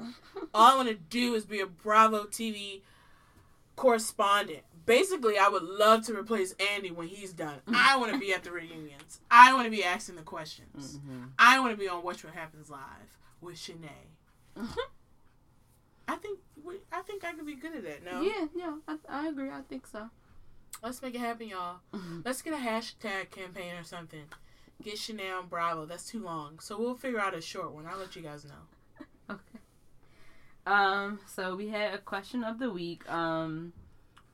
All 0.54 0.72
I 0.72 0.76
want 0.76 0.88
to 0.88 0.94
do 0.94 1.34
is 1.34 1.44
be 1.44 1.60
a 1.60 1.66
Bravo 1.66 2.24
TV 2.24 2.82
correspondent. 3.76 4.62
Basically, 4.84 5.36
I 5.38 5.48
would 5.48 5.62
love 5.64 6.04
to 6.06 6.16
replace 6.16 6.54
Andy 6.74 6.90
when 6.92 7.08
he's 7.08 7.32
done. 7.32 7.60
I 7.74 7.96
want 7.96 8.12
to 8.12 8.18
be 8.18 8.32
at 8.32 8.44
the 8.44 8.52
reunions. 8.52 9.20
I 9.30 9.52
want 9.54 9.64
to 9.64 9.70
be 9.70 9.82
asking 9.82 10.14
the 10.16 10.22
questions. 10.22 10.98
Mhm. 10.98 11.30
I 11.38 11.58
want 11.60 11.72
to 11.72 11.76
be 11.76 11.88
on 11.88 12.02
Watch 12.04 12.22
What 12.24 12.34
Happens 12.34 12.70
Live 12.70 13.18
with 13.40 13.56
Shanae. 13.56 14.06
I 16.08 16.16
think 16.16 16.38
we, 16.64 16.76
I 16.92 17.02
think 17.02 17.24
I 17.24 17.32
could 17.32 17.46
be 17.46 17.54
good 17.56 17.74
at 17.76 17.82
that. 17.84 18.04
No, 18.04 18.20
Yeah, 18.22 18.46
yeah, 18.54 18.74
I, 18.86 18.96
I 19.08 19.28
agree. 19.28 19.50
I 19.50 19.60
think 19.68 19.86
so. 19.86 20.08
let's 20.82 21.02
make 21.02 21.14
it 21.14 21.20
happen, 21.20 21.48
y'all. 21.48 21.78
Let's 22.24 22.42
get 22.42 22.52
a 22.52 22.56
hashtag 22.56 23.30
campaign 23.30 23.74
or 23.74 23.82
something. 23.84 24.24
Get 24.82 24.98
Chanel 24.98 25.38
on 25.38 25.46
Bravo. 25.48 25.86
That's 25.86 26.06
too 26.06 26.22
long, 26.22 26.58
so 26.60 26.78
we'll 26.78 26.94
figure 26.94 27.18
out 27.20 27.34
a 27.34 27.40
short 27.40 27.72
one. 27.72 27.86
I'll 27.86 27.98
let 27.98 28.14
you 28.16 28.22
guys 28.22 28.44
know. 28.44 28.50
Okay. 29.28 29.58
Um, 30.66 31.18
so 31.26 31.56
we 31.56 31.68
had 31.68 31.94
a 31.94 31.98
question 31.98 32.44
of 32.44 32.58
the 32.60 32.70
week. 32.70 33.08
Um, 33.10 33.72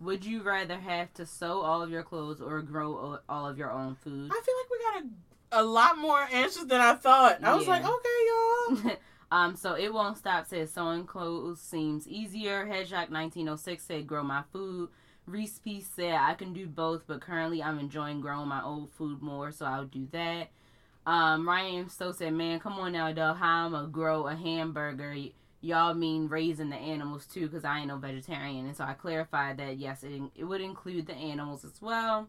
would 0.00 0.24
you 0.24 0.42
rather 0.42 0.78
have 0.78 1.12
to 1.14 1.24
sew 1.26 1.60
all 1.62 1.80
of 1.82 1.90
your 1.90 2.02
clothes 2.02 2.40
or 2.42 2.60
grow 2.62 3.18
all 3.28 3.46
of 3.46 3.56
your 3.56 3.70
own 3.70 3.94
food? 3.94 4.30
I 4.32 4.40
feel 4.44 4.54
like 4.60 4.70
we 4.70 4.78
got 5.00 5.60
a, 5.60 5.62
a 5.62 5.64
lot 5.64 5.96
more 5.98 6.20
answers 6.32 6.66
than 6.66 6.80
I 6.80 6.94
thought. 6.94 7.42
I 7.44 7.54
was 7.54 7.66
like, 7.68 7.84
okay, 7.84 8.88
y'all. 8.88 8.96
um, 9.32 9.56
so 9.56 9.72
it 9.72 9.94
won't 9.94 10.18
stop 10.18 10.46
says 10.46 10.70
sewing 10.70 11.06
clothes 11.06 11.58
seems 11.58 12.06
easier. 12.06 12.66
Hedgehog 12.66 13.10
1906 13.10 13.82
said 13.82 14.06
grow 14.06 14.22
my 14.22 14.42
food. 14.52 14.90
Reese 15.26 15.58
Peace 15.58 15.88
said 15.88 16.16
I 16.16 16.34
can 16.34 16.52
do 16.52 16.66
both, 16.66 17.04
but 17.06 17.22
currently 17.22 17.62
I'm 17.62 17.78
enjoying 17.78 18.20
growing 18.20 18.48
my 18.48 18.62
old 18.62 18.90
food 18.90 19.22
more, 19.22 19.50
so 19.50 19.64
I'll 19.64 19.86
do 19.86 20.06
that. 20.12 20.50
Um, 21.06 21.48
Ryan 21.48 21.88
Stowe 21.88 22.12
said, 22.12 22.34
"Man, 22.34 22.60
come 22.60 22.74
on 22.74 22.92
now, 22.92 23.10
dog. 23.12 23.38
How 23.38 23.64
I'ma 23.64 23.86
grow 23.86 24.26
a 24.26 24.36
hamburger? 24.36 25.12
Y- 25.16 25.32
y'all 25.62 25.94
mean 25.94 26.28
raising 26.28 26.68
the 26.68 26.76
animals 26.76 27.26
too? 27.26 27.48
Cause 27.48 27.64
I 27.64 27.78
ain't 27.78 27.88
no 27.88 27.96
vegetarian." 27.96 28.66
And 28.66 28.76
so 28.76 28.84
I 28.84 28.92
clarified 28.92 29.56
that 29.56 29.78
yes, 29.78 30.04
it 30.04 30.20
it 30.34 30.44
would 30.44 30.60
include 30.60 31.06
the 31.06 31.14
animals 31.14 31.64
as 31.64 31.80
well, 31.80 32.28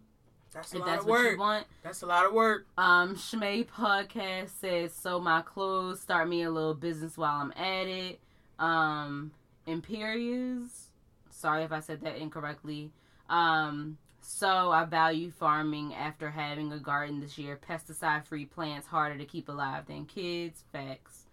That's 0.53 0.73
a 0.73 0.77
if 0.77 0.81
lot 0.81 0.85
that's 0.87 1.01
of 1.03 1.09
what 1.09 1.19
you 1.21 1.27
work. 1.29 1.39
want. 1.39 1.67
That's 1.83 2.01
a 2.01 2.05
lot 2.05 2.25
of 2.25 2.33
work. 2.33 2.67
Um, 2.77 3.15
Shmay 3.15 3.67
Podcast 3.67 4.49
says, 4.59 4.93
"So 4.93 5.19
my 5.19 5.41
clothes 5.41 5.99
start 6.01 6.27
me 6.29 6.43
a 6.43 6.51
little 6.51 6.73
business 6.75 7.17
while 7.17 7.41
I'm 7.41 7.51
at 7.53 7.87
it." 7.87 8.19
Um, 8.59 9.31
Imperius, 9.67 10.87
sorry 11.29 11.63
if 11.63 11.71
I 11.71 11.79
said 11.79 12.01
that 12.01 12.17
incorrectly. 12.17 12.91
Um, 13.29 13.97
so 14.21 14.71
I 14.71 14.85
value 14.85 15.31
farming 15.31 15.93
after 15.93 16.29
having 16.29 16.71
a 16.71 16.79
garden 16.79 17.19
this 17.19 17.37
year. 17.37 17.59
Pesticide-free 17.67 18.45
plants 18.45 18.87
harder 18.87 19.17
to 19.17 19.25
keep 19.25 19.49
alive 19.49 19.85
than 19.87 20.05
kids. 20.05 20.63
Facts. 20.71 21.23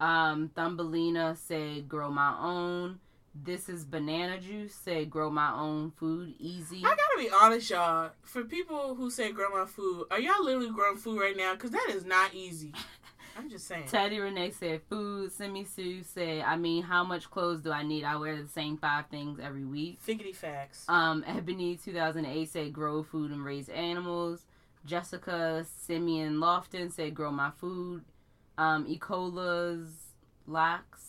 Um, 0.00 0.50
Thumbelina 0.54 1.36
said, 1.36 1.88
"Grow 1.88 2.10
my 2.10 2.36
own." 2.38 3.00
This 3.44 3.68
is 3.68 3.84
banana 3.84 4.38
juice. 4.40 4.74
Say 4.74 5.04
"Grow 5.04 5.30
my 5.30 5.52
own 5.52 5.90
food, 5.90 6.34
easy." 6.38 6.78
I 6.78 6.88
gotta 6.90 7.18
be 7.18 7.30
honest, 7.30 7.70
y'all. 7.70 8.10
For 8.22 8.44
people 8.44 8.94
who 8.94 9.10
say 9.10 9.32
grow 9.32 9.50
my 9.50 9.66
food, 9.66 10.06
are 10.10 10.20
y'all 10.20 10.44
literally 10.44 10.70
growing 10.70 10.96
food 10.96 11.20
right 11.20 11.36
now? 11.36 11.54
Because 11.54 11.70
that 11.70 11.88
is 11.90 12.04
not 12.04 12.34
easy. 12.34 12.72
I'm 13.38 13.50
just 13.50 13.66
saying. 13.66 13.84
Teddy 13.88 14.18
Renee 14.18 14.50
said 14.52 14.80
food. 14.88 15.30
Simi 15.30 15.64
Sue 15.64 16.02
said, 16.02 16.42
I 16.46 16.56
mean, 16.56 16.82
how 16.82 17.04
much 17.04 17.30
clothes 17.30 17.60
do 17.60 17.70
I 17.70 17.82
need? 17.82 18.02
I 18.02 18.16
wear 18.16 18.40
the 18.40 18.48
same 18.48 18.78
five 18.78 19.08
things 19.08 19.38
every 19.38 19.64
week. 19.64 20.00
Figgity 20.06 20.34
facts. 20.34 20.86
Um, 20.88 21.22
Ebony 21.26 21.76
2008 21.76 22.48
said 22.48 22.72
grow 22.72 23.02
food 23.02 23.30
and 23.30 23.44
raise 23.44 23.68
animals. 23.68 24.46
Jessica 24.86 25.66
Simeon 25.82 26.36
Lofton 26.36 26.90
said 26.90 27.14
grow 27.14 27.30
my 27.30 27.50
food. 27.50 28.04
Um, 28.56 28.86
Ecola's 28.86 29.90
Locks 30.46 31.05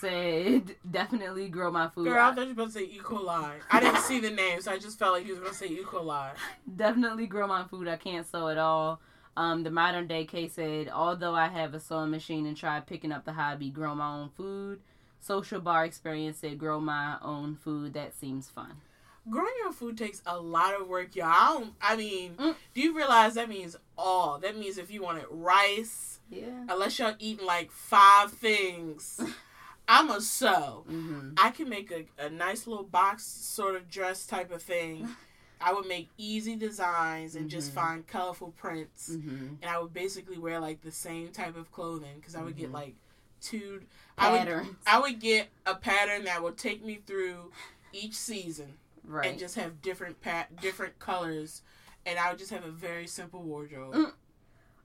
said 0.00 0.76
definitely 0.90 1.48
grow 1.48 1.70
my 1.70 1.88
food. 1.88 2.04
Girl, 2.06 2.18
I 2.24 2.34
thought 2.34 2.42
you 2.42 2.54
were 2.54 2.62
about 2.62 2.66
to 2.66 2.72
say 2.72 2.84
E. 2.84 3.00
coli. 3.02 3.52
I 3.70 3.80
didn't 3.80 4.00
see 4.02 4.20
the 4.20 4.30
name, 4.30 4.60
so 4.60 4.72
I 4.72 4.78
just 4.78 4.98
felt 4.98 5.14
like 5.14 5.26
you 5.26 5.32
was 5.32 5.40
gonna 5.40 5.54
say 5.54 5.66
E. 5.66 5.82
coli. 5.84 6.30
definitely 6.76 7.26
grow 7.26 7.46
my 7.46 7.64
food. 7.64 7.88
I 7.88 7.96
can't 7.96 8.26
sew 8.26 8.48
at 8.48 8.58
all. 8.58 9.00
Um, 9.36 9.62
the 9.62 9.70
modern 9.70 10.06
day 10.08 10.24
case 10.24 10.54
said, 10.54 10.88
although 10.88 11.34
I 11.34 11.46
have 11.48 11.72
a 11.74 11.80
sewing 11.80 12.10
machine 12.10 12.46
and 12.46 12.56
tried 12.56 12.86
picking 12.86 13.12
up 13.12 13.24
the 13.24 13.32
hobby, 13.32 13.70
grow 13.70 13.94
my 13.94 14.08
own 14.14 14.30
food. 14.36 14.80
Social 15.20 15.60
bar 15.60 15.84
experience 15.84 16.38
said, 16.38 16.58
grow 16.58 16.80
my 16.80 17.16
own 17.22 17.54
food. 17.56 17.94
That 17.94 18.14
seems 18.18 18.48
fun. 18.48 18.80
Growing 19.30 19.52
your 19.58 19.68
own 19.68 19.72
food 19.74 19.98
takes 19.98 20.22
a 20.26 20.40
lot 20.40 20.80
of 20.80 20.88
work, 20.88 21.14
y'all. 21.14 21.26
I, 21.28 21.54
don't, 21.58 21.72
I 21.80 21.96
mean, 21.96 22.34
Mm. 22.36 22.54
do 22.74 22.80
you 22.80 22.96
realize 22.96 23.34
that 23.34 23.48
means 23.48 23.76
all? 23.96 24.38
That 24.38 24.56
means 24.58 24.78
if 24.78 24.90
you 24.90 25.02
wanted 25.02 25.26
rice, 25.30 26.18
Yeah. 26.30 26.64
unless 26.68 26.98
y'all 26.98 27.14
eating 27.18 27.46
like 27.46 27.70
five 27.70 28.32
things, 28.32 29.20
I'm 29.88 30.10
a 30.10 30.20
sew. 30.20 30.84
Mm-hmm. 30.88 31.30
I 31.38 31.50
can 31.50 31.68
make 31.68 31.90
a, 31.90 32.04
a 32.26 32.28
nice 32.30 32.66
little 32.66 32.84
box 32.84 33.24
sort 33.24 33.74
of 33.74 33.90
dress 33.90 34.26
type 34.26 34.52
of 34.52 34.62
thing. 34.62 35.08
I 35.60 35.72
would 35.72 35.86
make 35.88 36.08
easy 36.18 36.54
designs 36.54 37.34
and 37.34 37.50
just 37.50 37.70
Mhm. 37.72 37.74
find 37.74 38.06
colorful 38.06 38.52
prints. 38.56 39.10
Mm-hmm. 39.10 39.54
And 39.62 39.64
I 39.64 39.78
would 39.80 39.92
basically 39.92 40.38
wear 40.38 40.60
like 40.60 40.82
the 40.82 40.92
same 40.92 41.28
type 41.28 41.56
of 41.56 41.72
clothing 41.72 42.16
because 42.20 42.36
I 42.36 42.42
would 42.42 42.56
get 42.56 42.70
Mhm. 42.70 42.74
like 42.74 42.94
two. 43.40 43.82
I 44.16 44.30
would, 44.30 44.38
Patterns. 44.40 44.76
I 44.86 45.00
would 45.00 45.18
get 45.20 45.48
a 45.66 45.74
pattern 45.74 46.24
that 46.24 46.42
would 46.42 46.58
take 46.58 46.84
me 46.84 47.00
through 47.06 47.50
each 47.92 48.14
season 48.14 48.74
Right. 49.04 49.26
and 49.26 49.38
just 49.38 49.54
have 49.56 49.80
different 49.82 50.20
pat 50.20 50.54
different 50.60 50.98
colors, 50.98 51.62
and 52.04 52.18
I 52.18 52.28
would 52.30 52.38
just 52.38 52.50
have 52.50 52.64
a 52.64 52.70
very 52.70 53.06
simple 53.06 53.42
wardrobe. 53.42 53.94
Mm. 53.94 54.12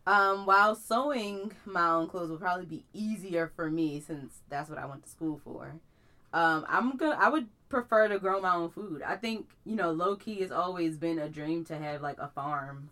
Um, 0.06 0.46
while 0.46 0.76
sewing 0.76 1.54
my 1.66 1.88
own 1.90 2.08
clothes 2.08 2.30
would 2.30 2.42
probably 2.42 2.66
be 2.66 2.86
easier 2.94 3.52
for 3.56 3.70
me 3.72 4.02
since 4.02 4.40
that's 4.50 4.70
what 4.70 4.78
I 4.80 4.86
went 4.86 5.04
to 5.04 5.10
school 5.10 5.40
for. 5.44 5.76
Um, 6.34 6.66
I'm 6.68 6.98
gonna 6.98 7.16
I 7.20 7.30
would 7.30 7.48
prefer 7.70 8.08
to 8.10 8.20
grow 8.20 8.42
my 8.42 8.54
own 8.56 8.70
food. 8.70 9.02
I 9.02 9.16
think 9.16 9.48
you 9.66 9.76
know, 9.76 9.92
low 9.92 10.16
key 10.16 10.42
has 10.42 10.52
always 10.52 10.98
been 10.98 11.20
a 11.20 11.30
dream 11.30 11.64
to 11.66 11.78
have 11.78 12.02
like 12.02 12.18
a 12.20 12.28
farm. 12.28 12.90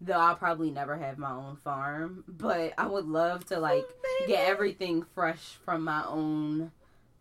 Though 0.00 0.14
I'll 0.18 0.34
probably 0.36 0.70
never 0.70 0.96
have 0.96 1.16
my 1.18 1.30
own 1.32 1.56
farm, 1.64 2.24
but 2.28 2.74
I 2.76 2.86
would 2.86 3.06
love 3.06 3.44
to 3.46 3.58
like 3.58 3.84
get 4.26 4.46
everything 4.48 5.04
fresh 5.14 5.56
from 5.64 5.82
my 5.84 6.04
own 6.06 6.70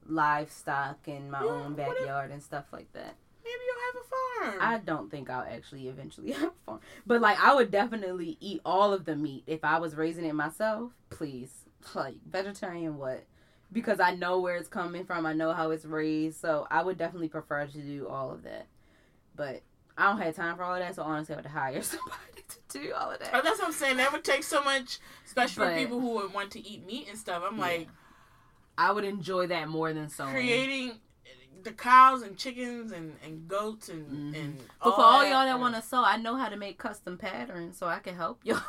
livestock 0.07 1.07
and 1.07 1.31
my 1.31 1.43
Yeah, 1.43 1.49
own 1.51 1.75
what 1.75 1.87
if- 1.87 1.97
backyard 1.97 2.31
and 2.31 2.41
stuff 2.43 2.65
like 2.71 2.91
that. 2.93 3.15
Maybe 3.43 3.55
you'll 3.65 3.85
have 3.93 4.51
a 4.51 4.51
farm. 4.59 4.73
I 4.73 4.77
don't 4.79 5.09
think 5.11 5.29
I'll 5.29 5.45
actually 5.49 5.87
eventually 5.87 6.31
have 6.33 6.49
a 6.49 6.65
farm. 6.65 6.79
But 7.05 7.21
like 7.21 7.39
I 7.43 7.53
would 7.55 7.71
definitely 7.71 8.37
eat 8.39 8.61
all 8.65 8.93
of 8.93 9.05
the 9.05 9.15
meat 9.15 9.43
if 9.47 9.63
I 9.63 9.79
was 9.79 9.95
raising 9.95 10.25
it 10.25 10.33
myself. 10.35 10.91
Please. 11.09 11.51
Like 11.95 12.15
vegetarian 12.29 12.97
what? 12.99 13.23
Because 13.73 13.99
I 13.99 14.13
know 14.13 14.39
where 14.39 14.55
it's 14.57 14.67
coming 14.67 15.03
from. 15.03 15.25
I 15.25 15.33
know 15.33 15.51
how 15.51 15.71
it's 15.71 15.83
raised. 15.83 16.39
So 16.39 16.67
I 16.69 16.83
would 16.83 16.97
definitely 16.99 17.29
prefer 17.29 17.65
to 17.65 17.77
do 17.81 18.07
all 18.07 18.29
of 18.31 18.43
that. 18.43 18.67
But 19.35 19.61
I 19.97 20.09
don't 20.11 20.21
have 20.21 20.35
time 20.35 20.55
for 20.57 20.63
all 20.63 20.75
of 20.75 20.79
that, 20.79 20.93
so 20.95 21.01
honestly 21.01 21.33
I 21.33 21.37
would 21.37 21.45
hire 21.47 21.81
somebody 21.81 22.43
to 22.49 22.79
do 22.79 22.93
all 22.93 23.09
of 23.09 23.17
Oh, 23.19 23.25
that. 23.31 23.43
that's 23.43 23.57
what 23.59 23.67
I'm 23.67 23.73
saying. 23.73 23.97
That 23.97 24.11
would 24.13 24.23
take 24.23 24.43
so 24.43 24.63
much, 24.63 24.99
especially 25.25 25.65
But- 25.65 25.73
for 25.73 25.79
people 25.79 25.99
who 25.99 26.13
would 26.17 26.33
want 26.33 26.51
to 26.51 26.67
eat 26.67 26.85
meat 26.85 27.07
and 27.09 27.17
stuff. 27.17 27.41
I'm 27.43 27.55
Yeah. 27.57 27.61
like 27.63 27.87
I 28.77 28.91
would 28.91 29.03
enjoy 29.03 29.47
that 29.47 29.67
more 29.67 29.91
than 29.93 30.07
sewing. 30.09 30.31
creating 30.33 30.91
the 31.63 31.71
cows 31.71 32.21
and 32.21 32.37
chickens 32.37 32.91
and, 32.91 33.15
and 33.25 33.47
goats 33.47 33.89
and 33.89 34.33
Mhm. 34.33 34.39
and. 34.39 34.57
But 34.83 34.95
for 34.95 35.01
all 35.01 35.19
that, 35.21 35.29
y'all 35.29 35.45
that 35.45 35.59
want 35.59 35.75
to 35.75 35.81
sew, 35.81 36.03
I 36.03 36.17
know 36.17 36.35
how 36.35 36.49
to 36.49 36.57
make 36.57 36.77
custom 36.77 37.17
patterns, 37.17 37.77
so 37.77 37.87
I 37.87 37.99
can 37.99 38.15
help 38.15 38.41
y'all. 38.43 38.61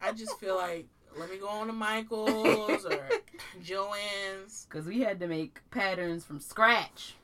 I 0.00 0.12
just 0.12 0.38
feel 0.38 0.56
like 0.68 0.86
let 1.18 1.30
me 1.30 1.38
go 1.38 1.48
on 1.48 1.66
to 1.66 1.72
Michaels 1.72 2.84
or 2.86 3.08
Joann's. 3.62 4.66
Because 4.68 4.86
we 4.86 5.00
had 5.00 5.20
to 5.20 5.26
make 5.26 5.60
patterns 5.70 6.24
from 6.24 6.40
scratch 6.40 7.14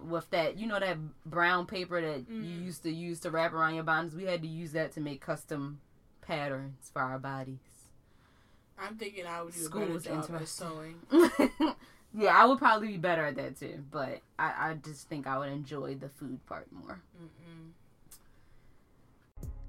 with 0.00 0.28
that, 0.30 0.58
you 0.58 0.66
know, 0.66 0.78
that 0.80 0.96
brown 1.26 1.66
paper 1.66 2.00
that 2.00 2.28
you 2.28 2.42
Mm. 2.42 2.64
used 2.64 2.82
to 2.84 2.90
use 2.90 3.20
to 3.20 3.30
wrap 3.30 3.52
around 3.52 3.74
your 3.74 3.84
bodies. 3.84 4.14
We 4.14 4.24
had 4.24 4.42
to 4.42 4.48
use 4.48 4.72
that 4.72 4.92
to 4.92 5.00
make 5.00 5.20
custom 5.20 5.80
patterns 6.20 6.90
for 6.92 7.00
our 7.02 7.18
bodies. 7.18 7.58
I'm 8.80 8.96
thinking 8.96 9.26
I 9.26 9.42
would 9.42 9.54
do 9.54 9.60
School 9.60 9.82
a 9.82 9.86
better 9.98 10.20
job 10.20 10.30
at 10.40 10.48
sewing. 10.48 11.00
yeah, 12.18 12.36
I 12.36 12.46
would 12.46 12.58
probably 12.58 12.88
be 12.88 12.96
better 12.96 13.24
at 13.24 13.36
that 13.36 13.58
too, 13.58 13.84
but 13.92 14.20
I, 14.38 14.70
I 14.70 14.74
just 14.84 15.08
think 15.08 15.28
I 15.28 15.38
would 15.38 15.50
enjoy 15.50 15.94
the 15.94 16.08
food 16.08 16.44
part 16.46 16.66
more. 16.72 17.00
Mm-mm. 17.22 17.70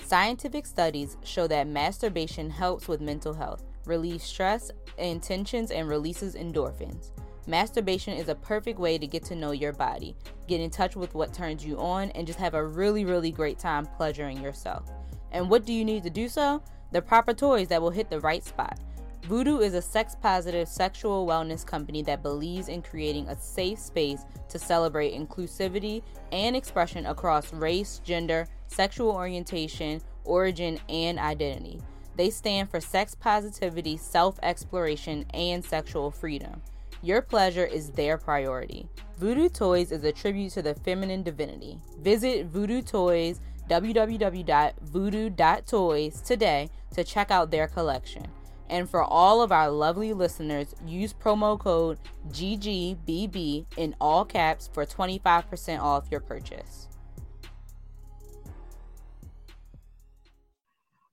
Scientific 0.04 0.66
studies 0.66 1.18
show 1.24 1.46
that 1.46 1.68
masturbation 1.68 2.50
helps 2.50 2.88
with 2.88 3.02
mental 3.02 3.36
health, 3.36 3.64
relieves 3.86 4.24
stress 4.24 4.72
and 4.98 5.22
tensions, 5.22 5.70
and 5.70 5.88
releases 5.88 6.34
endorphins. 6.34 7.12
Masturbation 7.46 8.14
is 8.14 8.30
a 8.30 8.36
perfect 8.36 8.80
way 8.80 8.98
to 8.98 9.06
get 9.06 9.24
to 9.26 9.36
know 9.36 9.52
your 9.52 9.74
body, 9.74 10.16
get 10.48 10.60
in 10.60 10.72
touch 10.72 10.96
with 10.96 11.14
what 11.14 11.34
turns 11.34 11.64
you 11.64 11.78
on, 11.78 12.10
and 12.12 12.26
just 12.26 12.40
have 12.40 12.56
a 12.56 12.66
really, 12.66 13.06
really 13.06 13.32
great 13.32 13.60
time 13.60 13.86
pleasuring 13.86 14.42
yourself. 14.42 14.90
And 15.32 15.52
what 15.52 15.66
do 15.66 15.74
you 15.74 15.86
need 15.86 16.02
to 16.04 16.10
do 16.10 16.28
so? 16.28 16.64
The 16.92 17.02
proper 17.04 17.34
toys 17.34 17.68
that 17.68 17.82
will 17.82 17.92
hit 17.92 18.10
the 18.10 18.20
right 18.20 18.44
spot. 18.44 18.80
Voodoo 19.24 19.60
is 19.60 19.74
a 19.74 19.82
sex 19.82 20.16
positive 20.16 20.68
sexual 20.68 21.28
wellness 21.28 21.66
company 21.66 22.02
that 22.04 22.24
believes 22.24 22.68
in 22.68 22.82
creating 22.82 23.28
a 23.28 23.40
safe 23.40 23.78
space 23.78 24.24
to 24.48 24.58
celebrate 24.58 25.14
inclusivity 25.14 26.02
and 26.32 26.56
expression 26.56 27.06
across 27.06 27.54
race, 27.54 28.02
gender, 28.04 28.48
sexual 28.68 29.12
orientation, 29.12 30.02
origin, 30.24 30.80
and 30.90 31.20
identity. 31.20 31.82
They 32.16 32.32
stand 32.32 32.70
for 32.70 32.82
sex 32.82 33.14
positivity, 33.14 33.98
self 33.98 34.40
exploration, 34.42 35.26
and 35.34 35.64
sexual 35.64 36.12
freedom. 36.12 36.62
Your 37.02 37.22
pleasure 37.22 37.66
is 37.66 37.92
their 37.92 38.18
priority. 38.18 38.90
Voodoo 39.18 39.48
Toys 39.48 39.92
is 39.92 40.04
a 40.04 40.12
tribute 40.12 40.52
to 40.54 40.62
the 40.62 40.76
feminine 40.76 41.24
divinity. 41.24 41.80
Visit 42.02 42.48
Voodoo 42.48 42.82
Toys, 42.82 43.40
www.voodoo.toys 43.70 46.22
today 46.22 46.70
to 46.94 47.04
check 47.04 47.32
out 47.32 47.52
their 47.52 47.68
collection. 47.68 48.26
And 48.70 48.90
for 48.90 49.04
all 49.04 49.42
of 49.42 49.52
our 49.52 49.70
lovely 49.70 50.14
listeners, 50.14 50.76
use 50.86 51.14
promo 51.14 51.60
code 51.60 51.98
GGBB 52.30 53.66
in 53.78 53.96
all 54.00 54.24
caps 54.26 54.70
for 54.72 54.86
25% 54.86 55.80
off 55.80 56.08
your 56.12 56.20
purchase. 56.20 56.88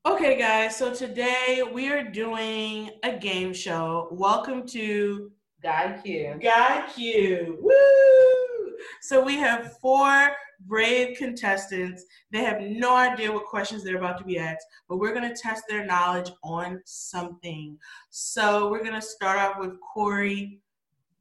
Okay, 0.04 0.38
guys. 0.38 0.76
So 0.76 0.94
today 0.94 1.62
we 1.72 1.88
are 1.88 2.04
doing 2.04 2.90
a 3.02 3.16
game 3.16 3.52
show. 3.52 4.08
Welcome 4.12 4.66
to 4.68 5.32
Guy 5.62 5.98
Q. 6.04 6.38
Guy 6.40 6.86
Q. 6.94 7.58
Woo! 7.60 8.76
So 9.00 9.20
we 9.20 9.36
have 9.36 9.78
four 9.78 10.30
brave 10.66 11.16
contestants. 11.16 12.04
They 12.30 12.44
have 12.44 12.60
no 12.60 12.94
idea 12.96 13.32
what 13.32 13.44
questions 13.44 13.84
they're 13.84 13.98
about 13.98 14.18
to 14.18 14.24
be 14.24 14.38
asked, 14.38 14.66
but 14.88 14.98
we're 14.98 15.14
going 15.14 15.28
to 15.28 15.40
test 15.40 15.64
their 15.68 15.84
knowledge 15.84 16.30
on 16.42 16.80
something. 16.84 17.78
So 18.10 18.70
we're 18.70 18.82
going 18.82 19.00
to 19.00 19.02
start 19.02 19.38
off 19.38 19.58
with 19.58 19.78
Corey. 19.80 20.60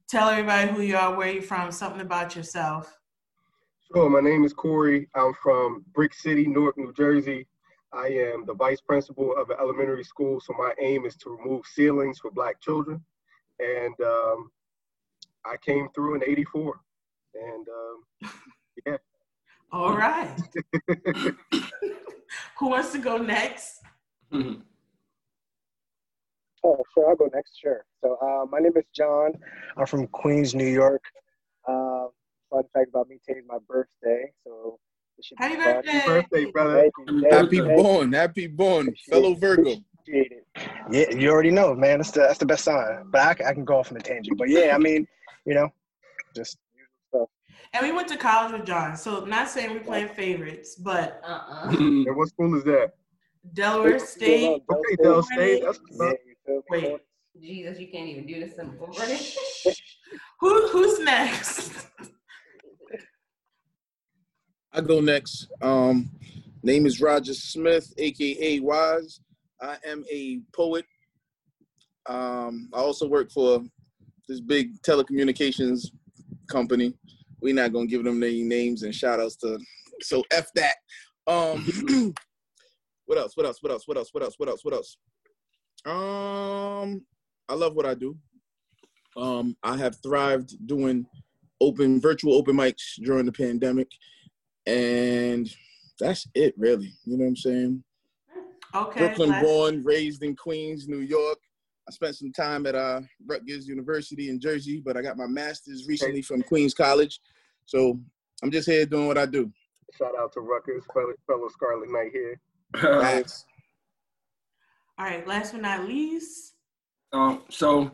Tell 0.08 0.28
everybody 0.28 0.70
who 0.70 0.82
you 0.82 0.96
are, 0.96 1.16
where 1.16 1.32
you're 1.32 1.42
from, 1.42 1.72
something 1.72 2.00
about 2.00 2.36
yourself. 2.36 2.96
Sure, 3.92 4.10
my 4.10 4.20
name 4.20 4.44
is 4.44 4.52
Corey. 4.52 5.08
I'm 5.14 5.32
from 5.42 5.84
Brick 5.94 6.14
City, 6.14 6.46
Newark, 6.46 6.76
New 6.76 6.92
Jersey. 6.92 7.46
I 7.92 8.08
am 8.08 8.44
the 8.44 8.54
vice 8.54 8.80
principal 8.80 9.34
of 9.36 9.50
an 9.50 9.56
elementary 9.60 10.04
school, 10.04 10.40
so 10.40 10.52
my 10.58 10.72
aim 10.80 11.06
is 11.06 11.16
to 11.18 11.30
remove 11.30 11.64
ceilings 11.66 12.18
for 12.18 12.30
black 12.30 12.60
children. 12.60 13.02
And 13.60 13.94
um, 14.04 14.50
I 15.44 15.56
came 15.64 15.88
through 15.94 16.16
in 16.16 16.24
84. 16.24 16.80
And 17.34 17.66
um, 17.68 18.30
All 19.76 19.94
right. 19.94 20.30
who 22.58 22.68
wants 22.70 22.92
to 22.92 22.98
go 22.98 23.18
next? 23.18 23.82
Oh, 24.32 24.56
sure. 26.94 27.10
I'll 27.10 27.14
go 27.16 27.28
next. 27.34 27.58
Sure. 27.60 27.84
So, 28.02 28.16
uh, 28.22 28.46
my 28.50 28.58
name 28.58 28.72
is 28.74 28.84
John. 28.94 29.32
I'm 29.76 29.84
from 29.84 30.06
Queens, 30.06 30.54
New 30.54 30.66
York. 30.66 31.02
Uh, 31.68 32.06
fun 32.50 32.62
fact 32.72 32.88
about 32.88 33.08
me: 33.10 33.18
today's 33.28 33.44
my 33.46 33.58
birthday. 33.68 34.32
So, 34.44 34.78
it 35.18 35.26
should 35.26 35.36
be 35.36 35.44
Happy 35.44 35.56
birthday. 35.56 35.90
happy 35.92 36.06
birthday, 36.08 36.50
brother. 36.52 36.90
Thank 36.96 37.10
you, 37.10 37.28
Happy 37.30 37.56
you, 37.56 37.82
born, 37.82 38.12
happy 38.14 38.46
born, 38.46 38.94
fellow 39.10 39.34
Virgo. 39.34 39.74
Yeah, 40.06 41.10
you 41.10 41.28
already 41.30 41.50
know, 41.50 41.74
man. 41.74 41.98
That's 41.98 42.12
the 42.12 42.20
that's 42.20 42.38
the 42.38 42.46
best 42.46 42.64
sign. 42.64 43.10
But 43.10 43.20
I, 43.20 43.34
can- 43.34 43.46
I 43.46 43.52
can 43.52 43.66
go 43.66 43.78
off 43.80 43.90
on 43.92 43.98
a 43.98 44.00
tangent. 44.00 44.38
But 44.38 44.48
yeah, 44.48 44.74
I 44.74 44.78
mean, 44.78 45.06
you 45.44 45.54
know, 45.54 45.68
just 46.34 46.56
usual 46.56 46.65
And 47.72 47.86
we 47.86 47.92
went 47.92 48.08
to 48.08 48.16
college 48.16 48.52
with 48.52 48.64
John. 48.66 48.96
So 48.96 49.24
not 49.24 49.48
saying 49.48 49.70
we're 49.72 49.80
playing 49.80 50.08
favorites, 50.08 50.76
but 50.76 51.20
Uh-uh. 51.24 51.70
And 51.78 52.16
what 52.16 52.28
school 52.28 52.56
is 52.56 52.64
that? 52.64 52.92
Delaware. 53.52 53.98
State. 53.98 54.62
Okay, 54.70 54.96
Del 55.02 55.22
State. 55.22 55.62
That's 55.64 55.78
what's 55.78 56.00
Yeah, 56.00 56.08
up. 56.08 56.16
you 56.26 56.34
feel 56.44 56.56
me? 56.56 56.88
Wait. 56.88 57.00
Jesus, 57.40 57.78
you 57.78 57.88
can't 57.88 58.08
even 58.08 58.26
do 58.26 58.40
this 58.40 58.56
simple. 58.56 58.86
Who 60.40 60.68
who's 60.68 61.00
next? 61.00 61.72
I 64.72 64.80
go 64.80 65.00
next. 65.00 65.48
Um, 65.62 66.10
name 66.62 66.86
is 66.86 67.00
Roger 67.00 67.34
Smith, 67.34 67.92
aka 67.98 68.60
Wise. 68.60 69.20
I 69.60 69.76
am 69.86 70.04
a 70.10 70.40
poet. 70.54 70.84
Um, 72.08 72.68
I 72.74 72.78
also 72.78 73.08
work 73.08 73.30
for 73.30 73.62
this 74.28 74.40
big 74.40 74.80
telecommunications 74.82 75.86
company. 76.48 76.94
We're 77.46 77.54
not 77.54 77.72
gonna 77.72 77.86
give 77.86 78.02
them 78.02 78.20
any 78.24 78.42
names 78.42 78.82
and 78.82 78.92
shout 78.92 79.20
outs 79.20 79.36
to 79.36 79.56
so 80.02 80.24
F 80.32 80.48
that. 80.56 80.74
Um 81.28 81.64
what 83.06 83.18
else? 83.18 83.36
What 83.36 83.46
else? 83.46 83.58
What 83.62 83.70
else? 83.70 83.84
What 83.86 83.96
else? 83.96 84.10
What 84.12 84.22
else? 84.24 84.34
What 84.36 84.48
else? 84.48 84.64
What 84.64 84.74
else? 84.74 84.98
Um 85.86 87.06
I 87.48 87.54
love 87.54 87.76
what 87.76 87.86
I 87.86 87.94
do. 87.94 88.16
Um 89.16 89.56
I 89.62 89.76
have 89.76 89.94
thrived 90.02 90.66
doing 90.66 91.06
open 91.60 92.00
virtual 92.00 92.34
open 92.34 92.56
mics 92.56 92.96
during 93.04 93.26
the 93.26 93.32
pandemic 93.32 93.92
and 94.66 95.48
that's 96.00 96.26
it 96.34 96.52
really. 96.58 96.94
You 97.04 97.16
know 97.16 97.26
what 97.26 97.28
I'm 97.28 97.36
saying? 97.36 97.84
Okay. 98.74 99.06
Brooklyn 99.06 99.40
born, 99.40 99.84
raised 99.84 100.24
in 100.24 100.34
Queens, 100.34 100.88
New 100.88 100.98
York. 100.98 101.38
I 101.88 101.92
spent 101.92 102.16
some 102.16 102.32
time 102.32 102.66
at 102.66 102.74
uh, 102.74 103.02
Rutgers 103.24 103.68
University 103.68 104.30
in 104.30 104.40
Jersey, 104.40 104.82
but 104.84 104.96
I 104.96 105.02
got 105.02 105.16
my 105.16 105.28
master's 105.28 105.86
recently 105.86 106.20
from 106.20 106.42
Queens 106.42 106.74
College. 106.74 107.20
So 107.66 107.98
I'm 108.42 108.50
just 108.50 108.68
here 108.68 108.86
doing 108.86 109.06
what 109.08 109.18
I 109.18 109.26
do. 109.26 109.52
Shout 109.98 110.12
out 110.18 110.32
to 110.34 110.40
Rutgers, 110.40 110.84
fellow, 110.94 111.12
fellow 111.26 111.48
Scarlet 111.48 111.90
Knight 111.90 112.12
here. 112.12 112.40
Facts. 112.76 113.44
All 114.98 115.06
right. 115.06 115.26
Last 115.26 115.52
but 115.52 115.62
not 115.62 115.84
least. 115.86 116.54
Um, 117.12 117.42
so 117.50 117.90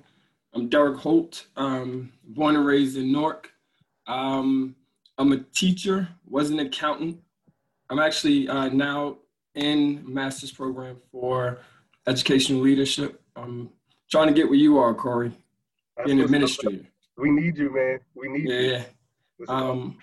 I'm 0.55 0.69
Derek 0.69 0.99
Holt, 0.99 1.47
um, 1.57 2.13
born 2.25 2.57
and 2.57 2.67
raised 2.67 2.97
in 2.97 3.13
Newark. 3.13 3.51
Um, 4.07 4.75
I'm 5.19 5.33
a 5.33 5.39
teacher, 5.39 6.09
was 6.27 6.51
an 6.51 6.59
accountant. 6.59 7.19
I'm 7.91 7.99
actually 7.99 8.49
uh, 8.49 8.69
now 8.69 9.19
in 9.55 10.03
master's 10.07 10.51
program 10.51 10.97
for 11.11 11.59
educational 12.07 12.61
leadership. 12.61 13.21
I'm 13.37 13.71
trying 14.11 14.29
to 14.29 14.33
get 14.35 14.47
where 14.47 14.59
you 14.59 14.79
are, 14.79 14.95
Corey, 14.95 15.31
That's 15.97 16.07
being 16.07 16.19
an 16.19 16.25
administrator. 16.25 16.85
We 17.19 17.31
need 17.31 17.57
you, 17.59 17.73
man. 17.73 18.01
We 18.15 18.29
need 18.29 18.49
Yeah, 18.49 18.59
you. 18.61 18.71
yeah. 18.73 18.85
What's 19.43 19.51
it 19.51 19.55
called? 19.55 19.71
Um, 19.79 19.99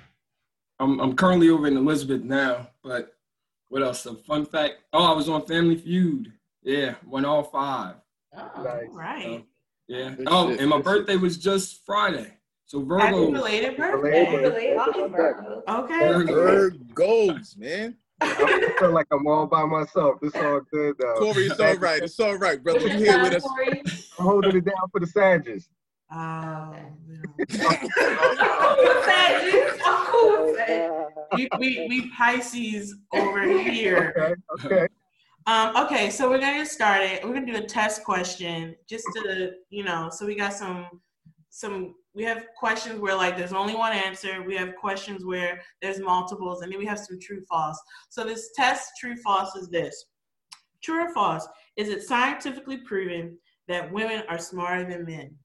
I'm 0.79 0.99
I'm 0.99 1.15
currently 1.15 1.49
over 1.49 1.67
in 1.67 1.77
Elizabeth 1.77 2.23
now, 2.23 2.69
but 2.83 3.13
what 3.69 3.83
else? 3.83 4.05
A 4.05 4.15
fun 4.15 4.45
fact. 4.45 4.75
Oh, 4.93 5.05
I 5.11 5.15
was 5.15 5.29
on 5.29 5.45
Family 5.45 5.75
Feud. 5.77 6.33
Yeah, 6.63 6.95
won 7.05 7.23
all 7.25 7.43
five. 7.43 7.95
Oh. 8.35 8.63
Nice. 8.63 8.87
Right. 8.91 9.45
Yeah. 9.87 10.11
Good 10.11 10.27
Oh, 10.29 10.49
shit, 10.51 10.59
and 10.59 10.69
my 10.69 10.77
good 10.77 10.85
birthday 10.85 11.15
was 11.15 11.37
just 11.37 11.85
Friday. 11.85 12.33
So 12.65 12.83
Virgo. 12.83 13.31
belated 13.31 13.77
Belated. 13.77 14.41
birthday. 14.41 14.75
Happy 14.75 15.07
Virgo. 15.07 15.63
Okay. 15.67 16.23
Bird 16.25 16.93
goals, 16.93 17.55
man. 17.57 17.95
I 18.21 18.73
feel 18.77 18.91
like 18.91 19.07
I'm 19.11 19.25
all 19.27 19.47
by 19.47 19.63
myself. 19.65 20.19
It's 20.21 20.35
all 20.35 20.59
good 20.71 20.95
though. 20.99 21.15
Corey, 21.19 21.45
it's 21.47 21.59
all 21.59 21.75
right. 21.77 22.03
It's 22.03 22.19
all 22.19 22.37
right, 22.37 22.61
brother. 22.61 22.81
You 22.87 22.97
here 22.97 23.23
with 23.23 23.33
us? 23.35 23.45
I'm 24.19 24.25
holding 24.25 24.57
it 24.57 24.65
down 24.65 24.89
for 24.91 24.99
the 24.99 25.07
Sages. 25.07 25.69
Um, 26.11 26.75
we, 31.35 31.47
we, 31.59 31.87
we 31.87 32.09
Pisces 32.11 32.95
over 33.13 33.47
here. 33.47 34.35
Okay. 34.59 34.65
Okay. 34.65 34.87
Um, 35.45 35.75
okay, 35.77 36.09
so 36.09 36.29
we're 36.29 36.39
gonna 36.39 36.59
get 36.59 36.67
started. 36.67 37.21
We're 37.23 37.33
gonna 37.33 37.45
do 37.45 37.55
a 37.55 37.65
test 37.65 38.03
question 38.03 38.75
just 38.87 39.05
to, 39.15 39.53
you 39.69 39.83
know, 39.83 40.09
so 40.11 40.25
we 40.25 40.35
got 40.35 40.53
some, 40.53 40.87
some. 41.49 41.95
We 42.13 42.23
have 42.23 42.45
questions 42.57 42.99
where 42.99 43.15
like 43.15 43.37
there's 43.37 43.53
only 43.53 43.75
one 43.75 43.93
answer. 43.93 44.43
We 44.43 44.55
have 44.57 44.75
questions 44.75 45.25
where 45.25 45.61
there's 45.81 45.99
multiples, 45.99 46.61
and 46.61 46.71
then 46.71 46.77
we 46.77 46.85
have 46.85 46.99
some 46.99 47.19
true 47.19 47.41
false. 47.49 47.79
So 48.09 48.23
this 48.23 48.51
test, 48.55 48.91
true 48.99 49.15
false, 49.23 49.55
is 49.55 49.69
this: 49.69 50.05
true 50.83 51.05
or 51.05 51.13
false? 51.13 51.47
Is 51.77 51.89
it 51.89 52.03
scientifically 52.03 52.77
proven 52.77 53.37
that 53.67 53.91
women 53.91 54.23
are 54.27 54.39
smarter 54.39 54.87
than 54.87 55.05
men? 55.05 55.35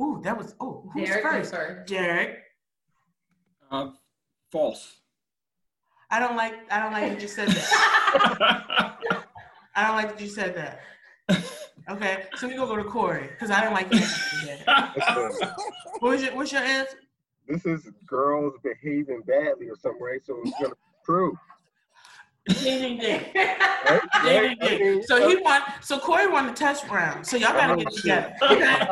Ooh, 0.00 0.20
that 0.22 0.36
was. 0.36 0.54
Oh, 0.60 0.88
who's 0.92 1.08
Derek 1.08 1.22
first? 1.22 1.54
first. 1.54 1.88
Derek. 1.88 2.38
Uh, 3.70 3.90
false. 4.50 4.96
I 6.10 6.20
don't 6.20 6.36
like. 6.36 6.54
I 6.72 6.80
don't 6.80 6.92
like 6.92 7.12
that 7.12 7.20
you 7.20 7.28
said 7.28 7.48
that. 7.48 8.98
I 9.74 9.86
don't 9.86 9.96
like 9.96 10.10
that 10.10 10.20
you 10.20 10.28
said 10.28 10.54
that. 10.56 10.80
Okay, 11.90 12.24
so 12.36 12.46
we 12.48 12.54
gonna 12.54 12.66
go 12.68 12.76
to 12.76 12.84
Corey 12.84 13.28
because 13.28 13.50
I 13.50 13.62
don't 13.62 13.72
like 13.72 13.90
your 13.92 14.02
answer 14.02 14.40
today. 14.40 14.62
Listen, 14.96 15.48
What 16.00 16.10
was 16.10 16.22
your 16.22 16.34
What's 16.36 16.52
your 16.52 16.62
answer? 16.62 16.96
this 17.46 17.64
is 17.64 17.90
girls 18.06 18.52
behaving 18.62 19.22
badly 19.26 19.68
or 19.68 19.76
something, 19.76 20.02
right? 20.02 20.20
So 20.24 20.38
it's 20.44 20.58
gonna 20.60 20.74
prove. 21.04 21.34
Ding 22.48 22.80
ding 22.80 22.98
ding. 22.98 23.24
Right? 23.34 24.00
Ding 24.24 24.56
ding 24.58 24.78
ding. 24.78 25.02
So 25.04 25.28
he 25.28 25.36
won. 25.36 25.62
So 25.82 25.98
Corey 25.98 26.26
won 26.26 26.46
the 26.46 26.52
test 26.52 26.86
round. 26.88 27.26
So 27.26 27.36
y'all 27.36 27.52
gotta 27.52 27.76
get 27.76 27.92
it 27.92 27.96
together. 27.96 28.34
Oh, 28.42 28.54
okay. 28.54 28.86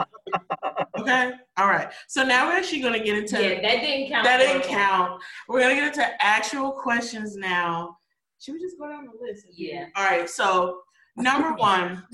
Okay. 0.99 1.33
All 1.57 1.69
right. 1.69 1.89
So 2.09 2.23
now 2.23 2.47
we're 2.47 2.57
actually 2.57 2.81
gonna 2.81 3.03
get 3.03 3.17
into 3.17 3.43
Yeah, 3.43 3.61
that 3.61 3.81
didn't 3.81 4.11
count. 4.11 4.25
that 4.25 4.39
didn't 4.39 4.63
count. 4.63 5.23
We're 5.49 5.61
gonna 5.61 5.75
get 5.75 5.87
into 5.89 6.25
actual 6.25 6.73
questions 6.73 7.37
now. 7.37 7.97
Should 8.41 8.55
we 8.55 8.61
just 8.61 8.79
go 8.79 8.89
down 8.89 9.07
the 9.07 9.27
list? 9.27 9.47
Yeah. 9.53 9.87
All 9.97 10.05
right. 10.05 10.29
So 10.29 10.81
number 11.17 11.55
one, 11.55 12.05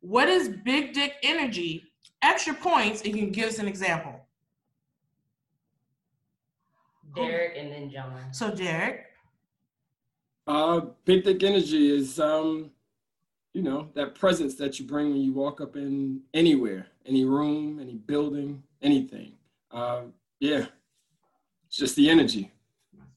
what 0.00 0.28
is 0.28 0.48
big 0.48 0.92
dick 0.92 1.14
energy? 1.22 1.84
Extra 2.22 2.54
points 2.54 3.02
if 3.02 3.08
you 3.08 3.22
can 3.22 3.30
give 3.30 3.48
us 3.48 3.58
an 3.58 3.68
example. 3.68 4.26
Derek 7.14 7.56
and 7.56 7.70
then 7.70 7.90
John. 7.90 8.32
So 8.32 8.52
Derek. 8.54 9.06
Uh, 10.46 10.80
big 11.04 11.24
dick 11.24 11.42
energy 11.42 11.90
is 11.90 12.20
um, 12.20 12.70
you 13.54 13.62
know, 13.62 13.88
that 13.94 14.14
presence 14.14 14.56
that 14.56 14.78
you 14.78 14.84
bring 14.86 15.10
when 15.10 15.20
you 15.20 15.32
walk 15.32 15.60
up 15.60 15.76
in 15.76 16.20
anywhere, 16.34 16.88
any 17.06 17.24
room, 17.24 17.78
any 17.80 17.94
building, 17.94 18.62
anything. 18.82 19.32
Uh, 19.70 20.02
yeah, 20.40 20.66
it's 21.66 21.76
just 21.76 21.96
the 21.96 22.10
energy. 22.10 22.52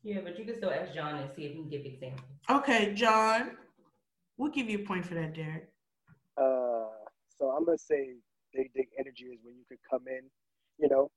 Yeah, 0.03 0.19
but 0.23 0.37
you 0.39 0.45
can 0.45 0.55
still 0.55 0.71
ask 0.71 0.93
John 0.93 1.15
and 1.15 1.29
see 1.35 1.45
if 1.45 1.51
he 1.51 1.57
can 1.57 1.69
give 1.69 1.85
examples. 1.85 2.29
Okay, 2.49 2.93
John. 2.93 3.57
We'll 4.37 4.51
give 4.51 4.69
you 4.69 4.79
a 4.79 4.83
point 4.83 5.05
for 5.05 5.15
that, 5.15 5.33
Derek. 5.33 5.67
Uh, 6.37 6.93
so 7.37 7.49
I'm 7.57 7.65
gonna 7.65 7.77
say 7.77 8.13
big 8.53 8.71
dick 8.75 8.89
energy 8.97 9.25
is 9.25 9.39
when 9.43 9.55
you 9.55 9.63
could 9.67 9.79
come 9.89 10.03
in, 10.07 10.21
you 10.77 10.87
know, 10.87 11.09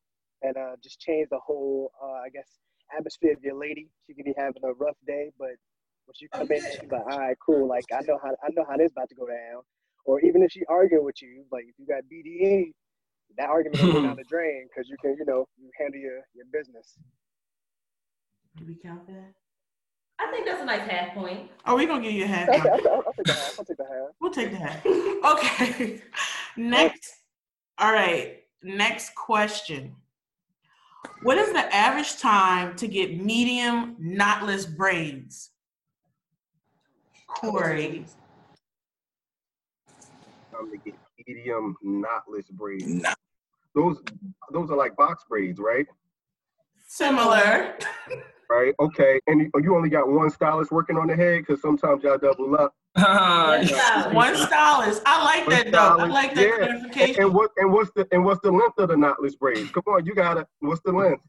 and 0.42 0.56
uh, 0.56 0.76
just 0.82 0.98
change 0.98 1.28
the 1.30 1.38
whole, 1.38 1.92
uh, 2.02 2.24
I 2.24 2.30
guess, 2.30 2.48
atmosphere 2.96 3.34
of 3.34 3.44
your 3.44 3.54
lady. 3.54 3.90
She 4.06 4.14
could 4.14 4.24
be 4.24 4.34
having 4.36 4.62
a 4.64 4.72
rough 4.72 4.96
day, 5.06 5.30
but 5.38 5.50
once 6.10 6.20
you 6.20 6.28
come 6.28 6.50
in, 6.50 6.60
she's 6.60 6.90
like, 6.90 7.06
all 7.08 7.18
right, 7.18 7.36
cool. 7.44 7.68
Like 7.68 7.84
I 7.92 8.00
know 8.06 8.18
how 8.20 8.30
I 8.42 8.50
know 8.56 8.64
how 8.68 8.76
this 8.76 8.90
about 8.90 9.08
to 9.10 9.14
go 9.14 9.26
down. 9.26 9.62
Or 10.04 10.20
even 10.20 10.42
if 10.42 10.50
she 10.50 10.62
arguing 10.68 11.04
with 11.04 11.22
you, 11.22 11.44
like 11.52 11.64
if 11.68 11.74
you 11.78 11.86
got 11.86 12.02
BDE, 12.12 12.72
that 13.38 13.48
argument 13.48 13.80
will 13.80 13.92
go 13.92 14.02
down 14.02 14.16
the 14.16 14.24
drain 14.28 14.66
because 14.68 14.88
you 14.88 14.96
can, 15.00 15.14
you 15.16 15.24
know, 15.24 15.46
you 15.56 15.70
handle 15.78 16.00
your 16.00 16.18
your 16.34 16.46
business. 16.52 16.98
Do 18.56 18.64
we 18.66 18.74
count 18.74 19.06
that? 19.06 19.34
I 20.18 20.30
think 20.32 20.46
that's 20.46 20.60
a 20.60 20.64
nice 20.64 20.88
half 20.88 21.14
point. 21.14 21.48
Oh, 21.64 21.76
we're 21.76 21.86
gonna 21.86 22.02
give 22.02 22.12
you 22.12 22.24
a 22.24 22.26
half. 22.26 22.48
I'll. 22.48 22.56
I'll, 22.60 22.88
I'll, 22.88 23.02
I'll 23.06 23.12
take 23.12 23.26
the 23.26 23.34
half. 23.34 23.58
I'll 23.58 23.64
take 23.64 23.76
the 23.76 23.84
half. 23.84 24.10
We'll 24.20 24.30
take 24.32 24.52
that. 24.52 24.86
Okay. 25.20 26.00
Next. 26.56 27.12
All 27.78 27.92
right. 27.92 28.38
Next 28.62 29.14
question. 29.14 29.94
What 31.22 31.36
is 31.38 31.52
the 31.52 31.74
average 31.74 32.18
time 32.18 32.74
to 32.76 32.88
get 32.88 33.22
medium 33.22 33.96
knotless 33.96 34.66
braids? 34.74 35.50
Corey. 37.34 38.04
I'm 40.58 40.70
to 40.70 40.76
get 40.78 40.94
medium 41.26 41.76
knotless 41.84 42.50
braids. 42.50 42.86
Nah. 42.86 43.14
Those 43.74 44.02
those 44.52 44.70
are 44.70 44.76
like 44.76 44.96
box 44.96 45.24
braids, 45.28 45.58
right? 45.60 45.86
Similar. 46.86 47.76
Right. 48.50 48.74
Okay. 48.80 49.20
And 49.28 49.42
you- 49.42 49.50
you 49.62 49.76
only 49.76 49.88
got 49.88 50.08
one 50.08 50.28
stylist 50.28 50.72
working 50.72 50.98
on 50.98 51.06
the 51.06 51.14
head 51.14 51.38
because 51.46 51.62
sometimes 51.62 52.02
y'all 52.02 52.18
double 52.18 52.56
up. 52.56 52.74
Uh, 52.96 53.60
Yeah. 53.64 54.12
One 54.12 54.34
stylist. 54.36 55.02
I 55.06 55.22
like 55.24 55.46
One 55.46 55.56
that 55.56 55.70
though. 55.72 55.78
I 56.00 56.06
like 56.06 56.34
that 56.34 56.42
yeah. 56.42 56.54
And, 56.66 56.92
clarification. 56.92 57.22
and 57.22 57.34
what 57.34 57.52
and 57.58 57.72
what's 57.72 57.90
the 57.94 58.08
and 58.10 58.24
what's 58.24 58.40
the 58.42 58.50
length 58.50 58.78
of 58.78 58.88
the 58.88 58.96
knotless 58.96 59.38
braids? 59.38 59.70
Come 59.70 59.84
on, 59.86 60.04
you 60.04 60.14
gotta. 60.16 60.46
What's 60.58 60.80
the 60.84 60.90
length? 60.92 61.22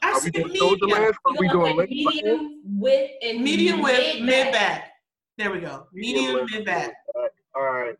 I 0.00 0.10
Are 0.12 0.14
we 0.14 0.20
see 0.20 0.30
doing 0.30 0.54
shoulder 0.54 0.86
medium. 0.86 1.02
length? 1.02 1.18
Are 1.24 1.32
we 1.36 1.48
gonna 1.48 1.58
doing 1.58 1.72
say 1.72 1.76
length? 1.78 1.90
medium 1.90 2.60
width 2.80 3.12
and 3.22 3.42
Medium 3.42 3.82
width, 3.82 4.14
mid 4.20 4.22
mid-back. 4.24 4.52
back. 4.52 4.90
There 5.36 5.50
we 5.50 5.60
go. 5.60 5.86
Medium 5.92 6.36
length. 6.36 6.52
mid 6.52 6.64
back. 6.64 6.94
All 7.56 7.62
right. 7.62 7.96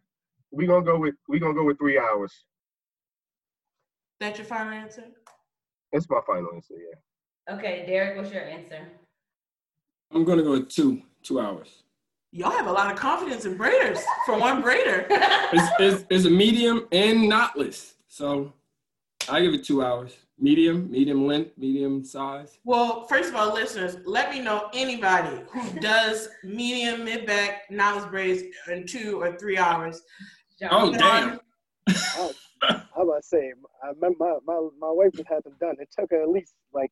We're 0.52 0.68
gonna 0.68 0.84
go 0.84 0.98
with 0.98 1.14
we 1.28 1.40
gonna 1.40 1.54
go 1.54 1.64
with 1.64 1.78
three 1.78 1.98
hours. 1.98 2.32
That's 4.20 4.38
your 4.38 4.46
final 4.46 4.72
answer? 4.72 5.04
That's 5.92 6.08
my 6.08 6.20
final 6.26 6.50
answer. 6.54 6.74
Yeah. 6.74 7.54
Okay, 7.54 7.84
Derek, 7.86 8.16
what's 8.16 8.32
your 8.32 8.42
answer? 8.42 8.88
I'm 10.12 10.24
gonna 10.24 10.42
go 10.42 10.52
with 10.52 10.68
two, 10.68 11.02
two 11.22 11.40
hours. 11.40 11.82
Y'all 12.30 12.50
have 12.50 12.66
a 12.66 12.72
lot 12.72 12.92
of 12.92 12.98
confidence 12.98 13.44
in 13.44 13.58
braiders 13.58 14.00
for 14.26 14.38
one 14.38 14.62
braider. 14.62 15.06
It's, 15.52 15.72
it's, 15.78 16.04
it's 16.10 16.24
a 16.24 16.30
medium 16.30 16.88
and 16.90 17.30
knotless, 17.30 17.94
so 18.08 18.52
I 19.28 19.40
give 19.40 19.54
it 19.54 19.64
two 19.64 19.84
hours. 19.84 20.16
Medium, 20.38 20.90
medium 20.90 21.26
length, 21.26 21.52
medium 21.56 22.04
size. 22.04 22.58
Well, 22.64 23.04
first 23.06 23.28
of 23.28 23.36
all, 23.36 23.54
listeners, 23.54 23.98
let 24.04 24.32
me 24.32 24.40
know 24.40 24.68
anybody 24.74 25.40
who 25.48 25.80
does 25.80 26.28
medium, 26.42 27.04
mid 27.04 27.24
back, 27.24 27.70
knotless 27.70 28.10
braids 28.10 28.42
in 28.68 28.84
two 28.84 29.20
or 29.22 29.36
three 29.36 29.56
hours. 29.56 30.02
Oh 30.70 30.92
John, 30.92 30.98
damn! 30.98 31.40
I 31.86 31.94
was 32.20 32.34
about 32.96 33.16
to 33.16 33.22
say, 33.22 33.52
I 33.82 33.92
my, 34.00 34.08
my, 34.18 34.68
my 34.78 34.90
wife 34.90 35.12
just 35.14 35.28
had 35.28 35.44
them 35.44 35.54
done. 35.60 35.76
It 35.78 35.88
took 35.96 36.10
her 36.10 36.22
at 36.22 36.28
least 36.28 36.54
like, 36.72 36.90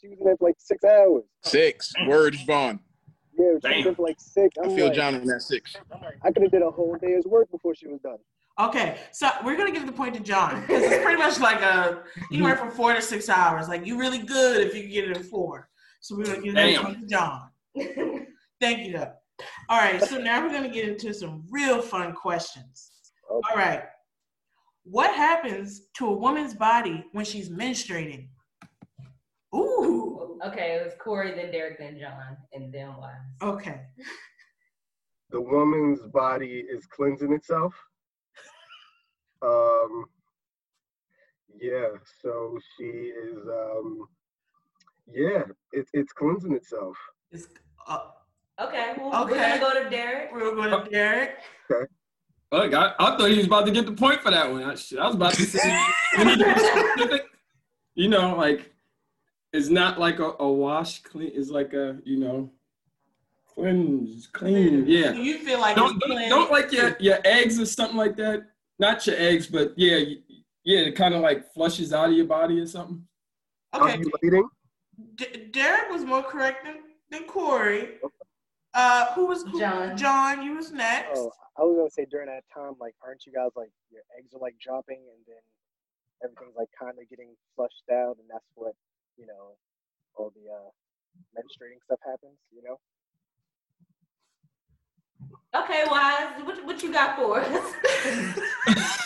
she 0.00 0.08
was 0.08 0.18
in 0.18 0.24
there 0.24 0.36
for 0.36 0.48
like 0.48 0.56
six 0.58 0.82
hours. 0.82 1.24
Six. 1.44 1.92
Word 2.06 2.34
is 2.34 2.42
bond. 2.42 2.80
Yeah, 3.38 3.44
she 3.46 3.52
was 3.52 3.84
Damn. 3.84 3.94
for 3.94 4.02
like 4.02 4.16
six. 4.18 4.56
I'm 4.58 4.70
I 4.70 4.74
feel 4.74 4.86
like, 4.86 4.94
John 4.94 5.14
on 5.14 5.26
that 5.26 5.42
six. 5.42 5.76
I 6.24 6.32
could 6.32 6.42
have 6.42 6.50
did 6.50 6.62
a 6.62 6.70
whole 6.70 6.96
day's 7.00 7.24
work 7.24 7.50
before 7.52 7.74
she 7.74 7.86
was 7.86 8.00
done. 8.00 8.18
Okay, 8.60 8.98
so 9.12 9.30
we're 9.44 9.56
gonna 9.56 9.70
give 9.70 9.86
the 9.86 9.92
point 9.92 10.14
to 10.14 10.20
John 10.20 10.60
because 10.62 10.82
it's 10.82 11.02
pretty 11.04 11.18
much 11.18 11.38
like 11.38 11.60
a 11.62 12.02
you 12.30 12.42
work 12.42 12.58
from 12.58 12.72
four 12.72 12.92
to 12.92 13.00
six 13.00 13.28
hours. 13.28 13.68
Like 13.68 13.86
you're 13.86 13.98
really 13.98 14.18
good 14.18 14.66
if 14.66 14.74
you 14.74 14.82
can 14.82 14.90
get 14.90 15.10
it 15.10 15.16
in 15.16 15.22
four. 15.22 15.68
So 16.00 16.16
we're 16.16 16.24
gonna 16.24 16.42
give 16.42 16.54
that 16.54 16.66
Damn. 16.66 16.84
point 16.84 17.00
to 17.00 17.06
John. 17.06 17.50
Thank 18.60 18.86
you, 18.86 18.94
though. 18.94 19.12
All 19.68 19.78
right, 19.78 20.02
so 20.02 20.18
now 20.18 20.42
we're 20.44 20.52
gonna 20.52 20.68
get 20.68 20.88
into 20.88 21.14
some 21.14 21.44
real 21.48 21.80
fun 21.80 22.12
questions. 22.14 22.90
Okay. 23.30 23.40
All 23.50 23.56
right, 23.56 23.84
what 24.82 25.14
happens 25.14 25.82
to 25.98 26.08
a 26.08 26.12
woman's 26.12 26.54
body 26.54 27.04
when 27.12 27.24
she's 27.24 27.50
menstruating? 27.50 28.28
Ooh, 29.54 30.40
okay, 30.44 30.78
it 30.80 30.84
was 30.84 30.94
Corey, 30.98 31.32
then 31.34 31.52
Derek, 31.52 31.78
then 31.78 31.96
John, 31.98 32.36
and 32.52 32.72
then 32.72 32.96
Wise. 32.96 33.14
okay. 33.40 33.82
The 35.30 35.40
woman's 35.40 36.00
body 36.12 36.64
is 36.68 36.86
cleansing 36.86 37.32
itself. 37.32 37.74
Um. 39.42 40.04
Yeah. 41.60 41.88
So 42.22 42.58
she 42.76 42.84
is. 42.84 43.38
Um. 43.46 44.06
Yeah. 45.12 45.42
It's 45.72 45.90
it's 45.92 46.12
cleansing 46.12 46.54
itself. 46.54 46.96
It's, 47.30 47.48
uh, 47.86 48.00
Okay, 48.60 48.94
well, 48.98 49.24
we're 49.24 49.36
gonna 49.36 49.60
go 49.60 49.84
to 49.84 49.88
Derek. 49.88 50.32
we're 50.32 50.54
going 50.54 50.70
to 50.70 50.90
Derek. 50.90 51.36
Okay. 51.70 51.86
Look, 52.50 52.74
I, 52.74 52.92
I 52.98 53.16
thought 53.16 53.30
he 53.30 53.36
was 53.36 53.46
about 53.46 53.66
to 53.66 53.72
get 53.72 53.86
the 53.86 53.92
point 53.92 54.20
for 54.20 54.30
that 54.30 54.50
one. 54.50 54.64
I, 54.64 54.74
shit, 54.74 54.98
I 54.98 55.06
was 55.06 55.14
about 55.14 55.34
to 55.34 55.42
say. 55.44 55.78
you 56.18 56.24
need 56.24 56.38
to 56.38 56.44
be 56.54 56.60
specific. 56.60 57.26
you 57.94 58.08
know, 58.08 58.34
like 58.34 58.72
it's 59.52 59.68
not 59.68 60.00
like 60.00 60.18
a, 60.18 60.32
a 60.40 60.50
wash 60.50 61.02
clean. 61.02 61.30
It's 61.34 61.50
like 61.50 61.72
a 61.72 61.98
you 62.04 62.18
know, 62.18 62.50
cleanse, 63.54 64.26
clean. 64.26 64.86
Yeah. 64.88 65.12
So 65.12 65.18
you 65.18 65.38
feel 65.38 65.60
like 65.60 65.76
Don't 65.76 65.96
it's 65.96 66.06
don't, 66.06 66.28
don't 66.28 66.50
like 66.50 66.72
your 66.72 66.96
your 66.98 67.18
eggs 67.24 67.60
or 67.60 67.66
something 67.66 67.96
like 67.96 68.16
that. 68.16 68.42
Not 68.78 69.06
your 69.06 69.16
eggs, 69.16 69.46
but 69.46 69.72
yeah, 69.76 69.98
yeah, 70.64 70.80
it 70.80 70.96
kind 70.96 71.14
of 71.14 71.20
like 71.20 71.52
flushes 71.52 71.92
out 71.92 72.10
of 72.10 72.16
your 72.16 72.26
body 72.26 72.60
or 72.60 72.66
something. 72.66 73.02
Okay, 73.74 73.98
Ovulating? 73.98 74.48
D- 75.16 75.48
Derek 75.50 75.90
was 75.90 76.04
more 76.04 76.22
correct 76.22 76.64
than, 76.64 76.76
than 77.10 77.24
Corey. 77.24 77.98
Uh, 78.74 79.12
who 79.14 79.26
was 79.26 79.42
who, 79.42 79.58
John. 79.58 79.96
John, 79.96 80.42
you 80.42 80.54
was 80.54 80.70
next. 80.70 81.18
Oh, 81.18 81.32
I 81.58 81.62
was 81.62 81.76
gonna 81.76 81.90
say 81.90 82.06
during 82.10 82.26
that 82.28 82.44
time, 82.54 82.74
like, 82.80 82.94
aren't 83.04 83.26
you 83.26 83.32
guys 83.32 83.50
like 83.56 83.70
your 83.90 84.02
eggs 84.18 84.32
are 84.34 84.40
like 84.40 84.54
dropping, 84.62 85.02
and 85.02 85.20
then 85.26 85.42
everything's 86.22 86.56
like 86.56 86.70
kind 86.78 86.94
of 86.94 87.08
getting 87.10 87.34
flushed 87.56 87.88
out, 87.90 88.16
and 88.20 88.28
that's 88.30 88.46
what 88.54 88.74
you 89.16 89.26
know, 89.26 89.58
all 90.14 90.30
the 90.36 90.46
uh, 90.46 90.70
menstruating 91.34 91.82
stuff 91.84 91.98
happens. 92.06 92.38
You 92.54 92.62
know. 92.62 92.78
Okay, 95.54 95.84
Wise, 95.90 96.28
what, 96.44 96.64
what 96.66 96.82
you 96.82 96.92
got 96.92 97.16
for 97.16 97.40
us? 97.40 97.72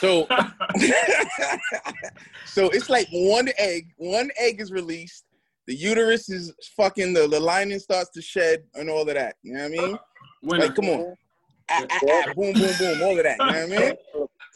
So, 0.00 0.26
so 2.44 2.68
it's 2.70 2.90
like 2.90 3.06
one 3.12 3.48
egg, 3.56 3.86
one 3.98 4.30
egg 4.36 4.60
is 4.60 4.72
released. 4.72 5.24
The 5.68 5.74
uterus 5.76 6.28
is 6.28 6.52
fucking 6.76 7.12
the, 7.12 7.28
the 7.28 7.38
lining 7.38 7.78
starts 7.78 8.10
to 8.10 8.20
shed 8.22 8.64
and 8.74 8.90
all 8.90 9.02
of 9.08 9.14
that. 9.14 9.36
You 9.44 9.52
know 9.54 9.60
what 9.60 9.66
I 9.66 9.68
mean? 9.68 9.98
When 10.40 10.60
Like, 10.60 10.74
come 10.74 10.88
on. 10.88 11.14
Ah, 11.70 11.84
ah, 11.88 12.00
ah, 12.10 12.22
boom, 12.34 12.52
boom, 12.54 12.76
boom, 12.78 13.00
all 13.02 13.16
of 13.16 13.22
that. 13.22 13.38
You 13.38 13.46
know 13.46 13.52
what 13.52 13.62
I 13.62 13.66
mean? 13.66 13.92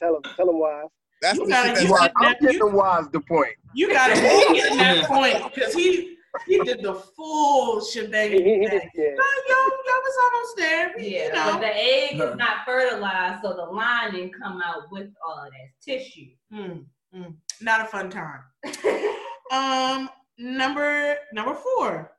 Tell 0.00 0.14
them, 0.14 0.22
tell 0.34 0.46
them 0.46 0.58
why. 0.58 0.82
That's 1.22 1.38
You 1.38 1.44
the 1.46 1.50
gotta 1.52 1.68
shit 1.68 1.76
get 1.76 1.82
that's 1.88 2.00
Wise, 2.00 2.10
I'm 2.16 2.34
you- 2.40 2.48
getting 2.48 2.72
wise 2.72 3.08
the 3.12 3.20
point. 3.20 3.54
You 3.72 3.88
got 3.92 4.08
to 4.08 4.14
get 4.14 4.76
that 4.78 5.06
point 5.06 5.54
because 5.54 5.74
he 5.74 6.15
he 6.46 6.58
did 6.60 6.82
the 6.82 6.94
full 6.94 7.80
shebang. 7.84 8.30
He, 8.32 8.42
he, 8.42 8.58
he 8.60 8.68
thing. 8.68 8.80
just, 8.80 8.86
yeah. 8.94 9.14
No, 9.16 9.24
y'all, 9.48 9.70
y'all 9.86 10.02
was 10.02 10.16
almost 10.24 10.56
there. 10.56 10.98
yeah, 11.00 11.26
you 11.26 11.32
but 11.52 11.60
the 11.60 11.76
egg 11.76 12.20
is 12.20 12.36
not 12.36 12.64
fertilized, 12.64 13.42
so 13.42 13.52
the 13.54 13.64
lining 13.64 14.30
come 14.32 14.60
out 14.62 14.90
with 14.90 15.08
all 15.26 15.38
of 15.38 15.50
that 15.50 15.70
tissue. 15.82 16.30
Mm, 16.52 16.84
mm. 17.14 17.34
Not 17.60 17.80
a 17.82 17.84
fun 17.84 18.10
time. 18.10 18.40
Um, 19.52 20.10
number 20.38 21.16
number 21.32 21.54
four. 21.54 22.12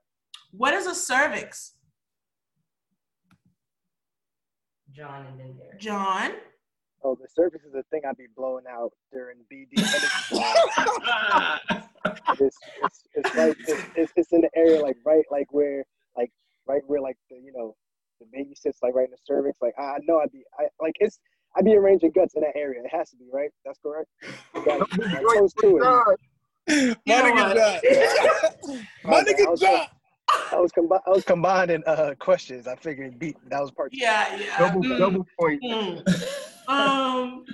What 0.52 0.74
is 0.74 0.88
a 0.88 0.96
cervix, 0.96 1.74
John 4.94 5.26
and 5.26 5.38
then 5.40 5.58
there. 5.60 5.78
John? 5.78 6.32
Oh, 7.04 7.16
the 7.16 7.28
cervix 7.36 7.66
is 7.66 7.74
the 7.74 7.84
thing 7.92 8.02
I'd 8.08 8.16
be 8.18 8.28
blowing 8.36 8.64
out 8.70 8.92
during 9.12 9.38
BD. 9.52 9.78
it's, 12.40 12.58
it's, 12.84 13.04
it's 13.16 13.36
right. 13.36 13.56
It's, 13.68 13.84
it's, 13.96 14.12
it's 14.16 14.32
in 14.34 14.42
the 14.42 14.50
area 14.56 14.82
like 14.82 14.98
right 15.06 15.24
like 15.32 15.48
where 15.52 15.84
like 16.16 16.32
right 16.68 16.82
where 16.88 17.02
like 17.02 17.18
the 17.30 17.38
you 17.38 17.52
know 17.54 17.76
the 18.20 18.26
baby 18.32 18.54
sits 18.56 18.80
like 18.82 18.96
right 18.96 19.06
in 19.06 19.12
the 19.12 19.18
cervix. 19.26 19.58
Like 19.62 19.74
I 19.80 19.84
I 19.84 19.98
know 20.08 20.20
I'd 20.20 20.32
be 20.32 20.44
I 20.60 20.64
like 20.82 20.96
it's 21.00 21.20
I'd 21.58 21.66
be 21.66 21.76
arranging 21.76 22.12
guts 22.12 22.36
in 22.36 22.42
that 22.42 22.56
area. 22.56 22.82
It 22.84 22.96
has 22.96 23.10
to 23.12 23.18
be 23.18 23.26
right. 23.32 23.50
That's 23.66 23.80
correct. 23.80 24.10
You. 24.24 24.32
I'm 24.68 25.24
close 25.26 25.54
to 25.54 25.78
it. 25.78 26.20
My 27.08 27.22
nigga 27.22 27.56
John. 27.56 28.86
My 29.04 29.12
My 29.12 29.24
bad. 29.24 29.30
I 29.30 29.34
nigga 29.34 29.50
was, 29.52 29.60
John. 29.62 29.88
I 30.52 30.56
was 30.60 30.72
combi- 30.74 31.02
I 31.08 31.10
was 31.10 31.24
combining 31.24 31.84
uh 31.88 32.14
questions. 32.20 32.68
I 32.68 32.76
figured 32.76 33.18
beat 33.18 33.38
that 33.50 33.62
was 33.62 33.72
part. 33.72 33.92
two. 33.94 34.00
Yeah, 34.00 34.36
yeah. 34.38 34.58
Double, 34.60 34.82
mm, 34.82 34.98
double 35.00 35.26
point. 35.40 35.64
mm. 35.64 36.68
Um, 36.68 37.46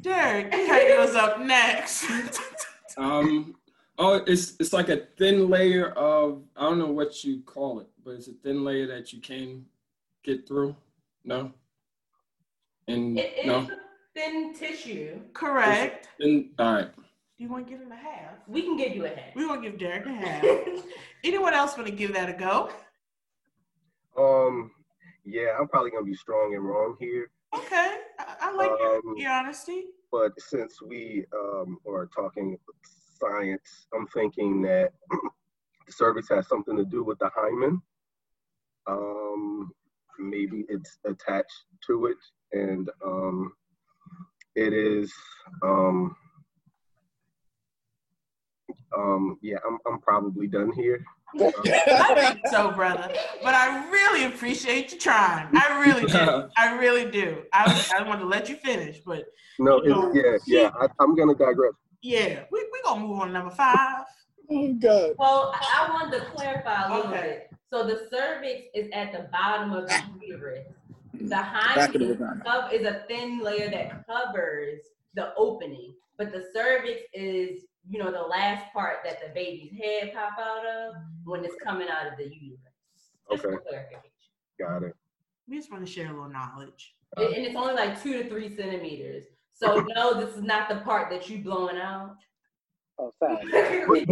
Derek, 0.00 0.46
okay, 0.54 0.88
goes 0.96 1.14
up 1.14 1.40
next. 1.40 2.04
Um, 2.96 3.54
oh, 3.96 4.24
it's 4.26 4.54
it's 4.58 4.72
like 4.72 4.88
a 4.88 4.96
thin 5.16 5.48
layer 5.48 5.90
of 5.90 6.42
I 6.56 6.62
don't 6.62 6.80
know 6.80 6.90
what 6.90 7.22
you 7.22 7.42
call 7.42 7.78
it, 7.78 7.86
but 8.04 8.14
it's 8.14 8.26
a 8.26 8.32
thin 8.32 8.64
layer 8.64 8.88
that 8.88 9.12
you 9.12 9.20
can 9.20 9.64
get 10.24 10.48
through. 10.48 10.74
No. 11.24 11.52
And 12.88 13.16
It 13.16 13.34
is 13.38 13.46
no. 13.46 13.68
thin 14.16 14.52
tissue. 14.52 15.20
Correct. 15.32 16.08
Then 16.18 16.50
all 16.58 16.72
right. 16.72 16.90
Do 16.96 17.44
you 17.44 17.48
want 17.48 17.68
to 17.68 17.70
give 17.72 17.80
him 17.80 17.92
a 17.92 17.96
half? 17.96 18.32
We 18.48 18.62
can 18.62 18.76
give 18.76 18.96
you 18.96 19.04
a 19.04 19.10
half. 19.10 19.36
We 19.36 19.46
want 19.46 19.62
to 19.62 19.70
give 19.70 19.78
Derek 19.78 20.06
a 20.06 20.10
half. 20.10 20.44
Anyone 21.22 21.54
else 21.54 21.76
want 21.76 21.88
to 21.88 21.94
give 21.94 22.12
that 22.14 22.28
a 22.28 22.32
go? 22.32 22.70
Um, 24.18 24.72
yeah, 25.24 25.50
I'm 25.56 25.68
probably 25.68 25.92
gonna 25.92 26.04
be 26.04 26.14
strong 26.16 26.52
and 26.56 26.64
wrong 26.64 26.96
here. 26.98 27.30
Okay, 27.56 27.98
I, 28.40 28.52
like 28.54 28.70
your, 28.78 28.96
Um, 28.96 29.14
your 29.16 29.32
honesty. 29.32 29.84
but 30.12 30.32
since 30.40 30.80
we 30.82 31.24
um, 31.34 31.78
are 31.86 32.06
talking 32.14 32.58
science, 33.20 33.86
I'm 33.94 34.06
thinking 34.08 34.62
that 34.62 34.92
the 35.10 35.92
cervix 35.92 36.28
has 36.30 36.48
something 36.48 36.76
to 36.76 36.84
do 36.84 37.02
with 37.04 37.18
the 37.18 37.30
hymen. 37.34 37.80
Um, 38.86 39.72
maybe 40.18 40.64
it's 40.68 40.98
attached 41.04 41.64
to 41.86 42.06
it, 42.06 42.16
and 42.52 42.88
um, 43.04 43.52
it 44.54 44.72
is. 44.72 45.12
Um, 45.62 46.16
um, 48.96 49.38
yeah, 49.42 49.58
I'm, 49.66 49.78
I'm 49.86 50.00
probably 50.00 50.46
done 50.46 50.72
here. 50.72 51.04
I 51.40 52.14
think 52.14 52.46
so, 52.46 52.70
brother. 52.76 53.12
But 53.42 53.54
I 53.54 53.88
really 53.90 54.24
appreciate 54.24 54.92
you 54.92 54.98
trying. 54.98 55.48
I 55.54 55.80
really 55.80 56.06
do. 56.06 56.48
I 56.56 56.76
really 56.78 57.10
do. 57.10 57.42
I, 57.52 57.84
I 57.98 58.02
want 58.02 58.20
to 58.20 58.26
let 58.26 58.48
you 58.48 58.56
finish, 58.56 58.98
but 59.04 59.24
No, 59.58 59.78
it's, 59.84 60.16
yeah, 60.46 60.62
yeah. 60.62 60.70
I, 60.80 60.88
I'm 61.00 61.14
gonna 61.14 61.34
digress. 61.34 61.72
yeah, 62.02 62.44
we 62.50 62.60
we 62.72 62.80
gonna 62.84 63.00
move 63.00 63.20
on 63.20 63.28
to 63.28 63.32
number 63.32 63.54
five. 63.54 64.04
Oh 64.50 64.72
God. 64.74 65.10
Well, 65.18 65.52
I 65.54 65.86
I 65.86 65.90
wanted 65.92 66.18
to 66.18 66.24
clarify 66.26 66.86
a 66.86 66.96
little 66.96 67.12
Okay. 67.12 67.20
bit. 67.22 67.50
So 67.70 67.86
the 67.86 68.08
cervix 68.10 68.62
is 68.74 68.88
at 68.94 69.12
the 69.12 69.28
bottom 69.30 69.72
of 69.72 69.86
the 69.88 70.02
uterus. 70.26 70.66
The 71.12 71.28
Back 71.28 71.52
hymen 71.52 72.02
is 72.72 72.86
a 72.86 73.04
thin 73.08 73.40
layer 73.40 73.70
that 73.70 74.06
covers 74.06 74.80
the 75.14 75.34
opening, 75.36 75.94
but 76.16 76.32
the 76.32 76.46
cervix 76.54 77.02
is, 77.12 77.64
you 77.88 77.98
know, 77.98 78.10
the 78.12 78.20
last 78.20 78.70
part 78.72 78.98
that 79.04 79.18
the 79.20 79.32
baby's 79.34 79.72
head 79.72 80.12
pop 80.14 80.38
out 80.38 80.64
of 80.66 80.94
when 81.24 81.44
it's 81.44 81.54
coming 81.64 81.88
out 81.88 82.10
of 82.10 82.18
the 82.18 82.24
uterus. 82.24 82.58
Just 83.30 83.44
Okay. 83.44 83.56
clarification. 83.68 84.10
Got 84.60 84.82
it. 84.84 84.94
We 85.48 85.56
just 85.56 85.70
want 85.72 85.86
to 85.86 85.90
share 85.90 86.06
a 86.06 86.12
little 86.12 86.28
knowledge. 86.28 86.94
And 87.16 87.26
and 87.34 87.46
it's 87.46 87.56
only 87.56 87.74
like 87.74 88.02
two 88.02 88.22
to 88.22 88.28
three 88.28 88.54
centimeters. 88.54 89.24
So 89.52 89.80
no, 89.94 90.14
this 90.20 90.36
is 90.36 90.42
not 90.42 90.68
the 90.68 90.76
part 90.76 91.10
that 91.10 91.28
you 91.28 91.42
blowing 91.42 91.78
out. 91.78 92.16
Oh, 92.98 93.12
sorry. 93.18 93.46
But- 93.86 94.06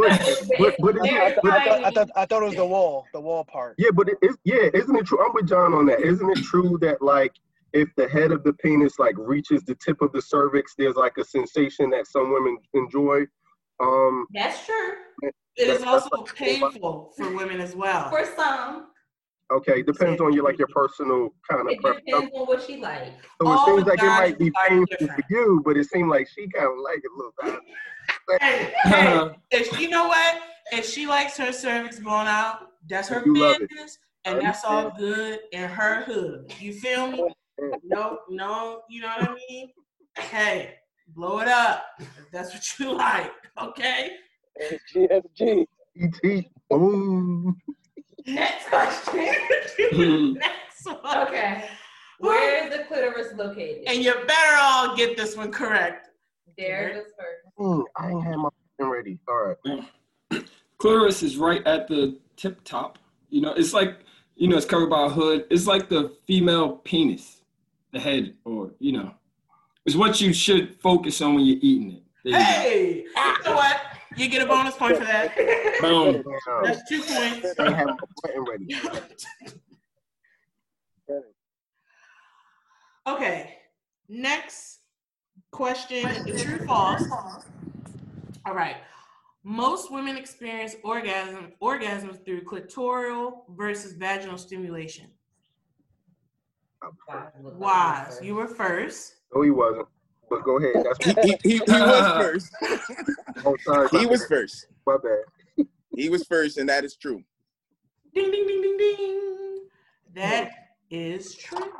but- 0.58 0.76
but 0.80 0.96
I, 1.02 1.08
Very 1.08 1.26
I, 1.26 1.34
thought, 1.34 1.84
I, 1.84 1.90
thought, 1.90 2.08
I 2.16 2.26
thought 2.26 2.42
it 2.42 2.46
was 2.46 2.54
the 2.54 2.64
wall, 2.66 3.04
the 3.12 3.20
wall 3.20 3.44
part. 3.44 3.74
Yeah, 3.78 3.90
but 3.92 4.08
it 4.08 4.16
is 4.22 4.36
yeah, 4.44 4.70
isn't 4.72 4.96
it 4.96 5.06
true? 5.06 5.24
I'm 5.24 5.34
with 5.34 5.46
John 5.48 5.74
on 5.74 5.86
that. 5.86 6.00
Isn't 6.00 6.30
it 6.30 6.38
true 6.44 6.78
that 6.80 7.02
like 7.02 7.32
if 7.72 7.88
the 7.96 8.08
head 8.08 8.32
of 8.32 8.42
the 8.44 8.52
penis 8.54 8.98
like 8.98 9.14
reaches 9.18 9.62
the 9.64 9.74
tip 9.74 10.00
of 10.00 10.12
the 10.12 10.22
cervix, 10.22 10.74
there's 10.78 10.94
like 10.94 11.14
a 11.18 11.24
sensation 11.24 11.90
that 11.90 12.06
some 12.06 12.32
women 12.32 12.58
enjoy. 12.74 13.24
Um, 13.80 14.26
That's 14.32 14.64
true. 14.66 14.92
It 15.56 15.68
is 15.68 15.82
also 15.82 16.08
painful 16.34 17.12
for 17.16 17.34
women 17.34 17.60
as 17.60 17.74
well. 17.74 18.10
For 18.10 18.24
some, 18.36 18.88
okay, 19.50 19.82
depends 19.82 20.20
on 20.20 20.32
your 20.34 20.44
like 20.44 20.58
your 20.58 20.68
personal 20.68 21.30
kind 21.48 21.62
of 21.62 21.72
it 21.72 21.80
preference. 21.80 22.04
depends 22.06 22.30
on 22.34 22.46
what 22.46 22.62
she 22.62 22.76
likes. 22.76 23.10
So 23.40 23.52
it 23.52 23.60
seems 23.64 23.86
like 23.86 24.02
it 24.02 24.10
might 24.10 24.38
be 24.38 24.52
painful 24.68 24.86
different. 24.98 25.12
for 25.14 25.34
you, 25.34 25.62
but 25.64 25.76
it 25.78 25.88
seemed 25.88 26.10
like 26.10 26.28
she 26.28 26.46
kind 26.48 26.66
of 26.66 26.78
like 26.84 26.98
it 26.98 27.10
a 27.10 27.16
little 27.16 27.32
bit. 27.42 27.60
Hey, 28.40 28.72
hey, 28.82 29.30
if 29.52 29.80
you 29.80 29.88
know 29.88 30.08
what, 30.08 30.40
if 30.72 30.84
she 30.88 31.06
likes 31.06 31.36
her 31.36 31.52
cervix 31.52 32.00
blown 32.00 32.26
out, 32.26 32.58
that's 32.88 33.08
her 33.08 33.22
You 33.24 33.36
love 33.36 33.56
it. 33.60 33.68
business, 33.70 33.98
and 34.24 34.40
that's 34.40 34.64
all 34.64 34.90
good 34.98 35.40
in 35.52 35.62
her 35.68 36.02
hood. 36.02 36.52
You 36.60 36.72
feel 36.72 37.08
me? 37.10 37.24
No, 37.84 38.18
no, 38.28 38.82
you 38.90 39.00
know 39.00 39.08
what 39.08 39.30
I 39.30 39.34
mean? 39.48 39.70
Hey, 40.18 40.74
blow 41.08 41.40
it 41.40 41.48
up. 41.48 41.84
If 41.98 42.30
that's 42.32 42.52
what 42.52 42.78
you 42.78 42.94
like, 42.96 43.32
okay? 43.60 44.10
GSG. 44.94 45.66
Et 45.98 46.44
boom. 46.68 47.56
Next 48.26 48.68
question. 48.68 49.26
Next 50.34 50.86
one. 50.86 51.28
okay. 51.28 51.64
Where 52.18 52.64
is 52.64 52.76
the 52.76 52.84
clitoris 52.84 53.34
located? 53.34 53.84
And 53.86 54.02
you 54.02 54.14
better 54.26 54.56
all 54.58 54.96
get 54.96 55.16
this 55.16 55.36
one 55.36 55.52
correct. 55.52 56.08
There 56.58 56.88
it 56.88 56.96
is 56.96 57.12
first. 57.18 57.56
Mm, 57.58 57.84
I 57.96 58.10
ain't 58.10 58.24
had 58.24 58.36
my 58.36 58.48
f***ing 58.48 58.88
ready. 58.88 59.18
All 59.28 59.54
right. 59.64 60.44
Clitoris 60.78 61.22
is 61.22 61.36
right 61.36 61.66
at 61.66 61.88
the 61.88 62.18
tip 62.36 62.62
top. 62.64 62.98
You 63.28 63.42
know, 63.42 63.52
it's 63.52 63.72
like 63.72 63.98
you 64.36 64.48
know, 64.48 64.56
it's 64.56 64.66
covered 64.66 64.90
by 64.90 65.06
a 65.06 65.08
hood. 65.08 65.46
It's 65.50 65.66
like 65.66 65.88
the 65.88 66.14
female 66.26 66.76
penis, 66.76 67.42
the 67.92 68.00
head, 68.00 68.34
or 68.44 68.72
you 68.78 68.92
know, 68.92 69.14
it's 69.86 69.96
what 69.96 70.20
you 70.20 70.32
should 70.32 70.80
focus 70.80 71.22
on 71.22 71.36
when 71.36 71.44
you're 71.44 71.58
eating 71.62 71.92
it. 71.92 72.02
There 72.24 72.32
you. 72.32 72.44
Hey, 72.44 73.04
you 73.14 73.44
know 73.44 73.54
what? 73.54 73.80
You 74.16 74.28
get 74.28 74.42
a 74.42 74.46
bonus 74.46 74.74
point 74.74 74.96
for 74.96 75.04
that. 75.04 75.36
Boom. 75.80 76.24
That's 76.64 76.88
two 76.88 77.02
points. 77.02 77.54
I 77.58 77.66
ain't 77.66 77.76
had 77.76 77.86
my 77.86 77.94
ready. 78.48 78.74
Okay. 83.06 83.58
Next 84.08 84.80
question 85.52 86.06
is 86.26 86.42
true 86.42 86.66
false. 86.66 87.04
All 88.44 88.54
right. 88.54 88.76
Most 89.44 89.92
women 89.92 90.16
experience 90.16 90.74
orgasm 90.82 91.52
orgasms 91.62 92.24
through 92.24 92.42
clitoral 92.42 93.42
versus 93.50 93.92
vaginal 93.92 94.38
stimulation. 94.38 95.06
Wise, 97.56 98.18
you 98.22 98.34
were 98.34 98.48
first. 98.48 99.15
No, 99.34 99.42
he 99.42 99.50
wasn't. 99.50 99.86
But 100.28 100.44
go 100.44 100.58
ahead. 100.58 100.84
That's 100.84 101.04
He, 101.04 101.14
he, 101.22 101.38
he, 101.42 101.50
he 101.58 101.60
was 101.72 102.12
first. 102.22 102.52
oh, 103.44 103.56
sorry. 103.64 103.88
He 103.90 104.06
was 104.06 104.20
bad. 104.22 104.28
first. 104.28 104.66
My 104.86 104.96
bad. 105.02 105.66
He 105.94 106.08
was 106.08 106.26
first, 106.26 106.58
and 106.58 106.68
that 106.68 106.84
is 106.84 106.96
true. 106.96 107.22
Ding 108.14 108.30
ding 108.30 108.46
ding 108.46 108.62
ding 108.62 108.76
ding. 108.76 109.58
That 110.14 110.50
is 110.90 111.34
true. 111.34 111.72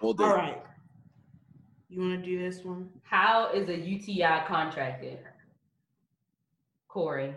All 0.00 0.12
day. 0.12 0.24
All 0.24 0.34
right. 0.34 0.62
You 1.88 2.00
want 2.00 2.20
to 2.20 2.26
do 2.26 2.38
this 2.38 2.64
one? 2.64 2.88
How 3.02 3.50
is 3.52 3.68
a 3.68 3.76
UTI 3.76 4.44
contracted? 4.46 5.18
Corey. 6.88 7.34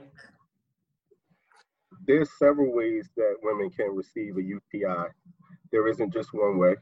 There's 2.07 2.29
several 2.37 2.73
ways 2.73 3.09
that 3.17 3.35
women 3.41 3.69
can 3.69 3.95
receive 3.95 4.37
a 4.37 4.41
UTI. 4.43 5.09
There 5.71 5.87
isn't 5.87 6.13
just 6.13 6.29
one 6.33 6.57
way. 6.57 6.75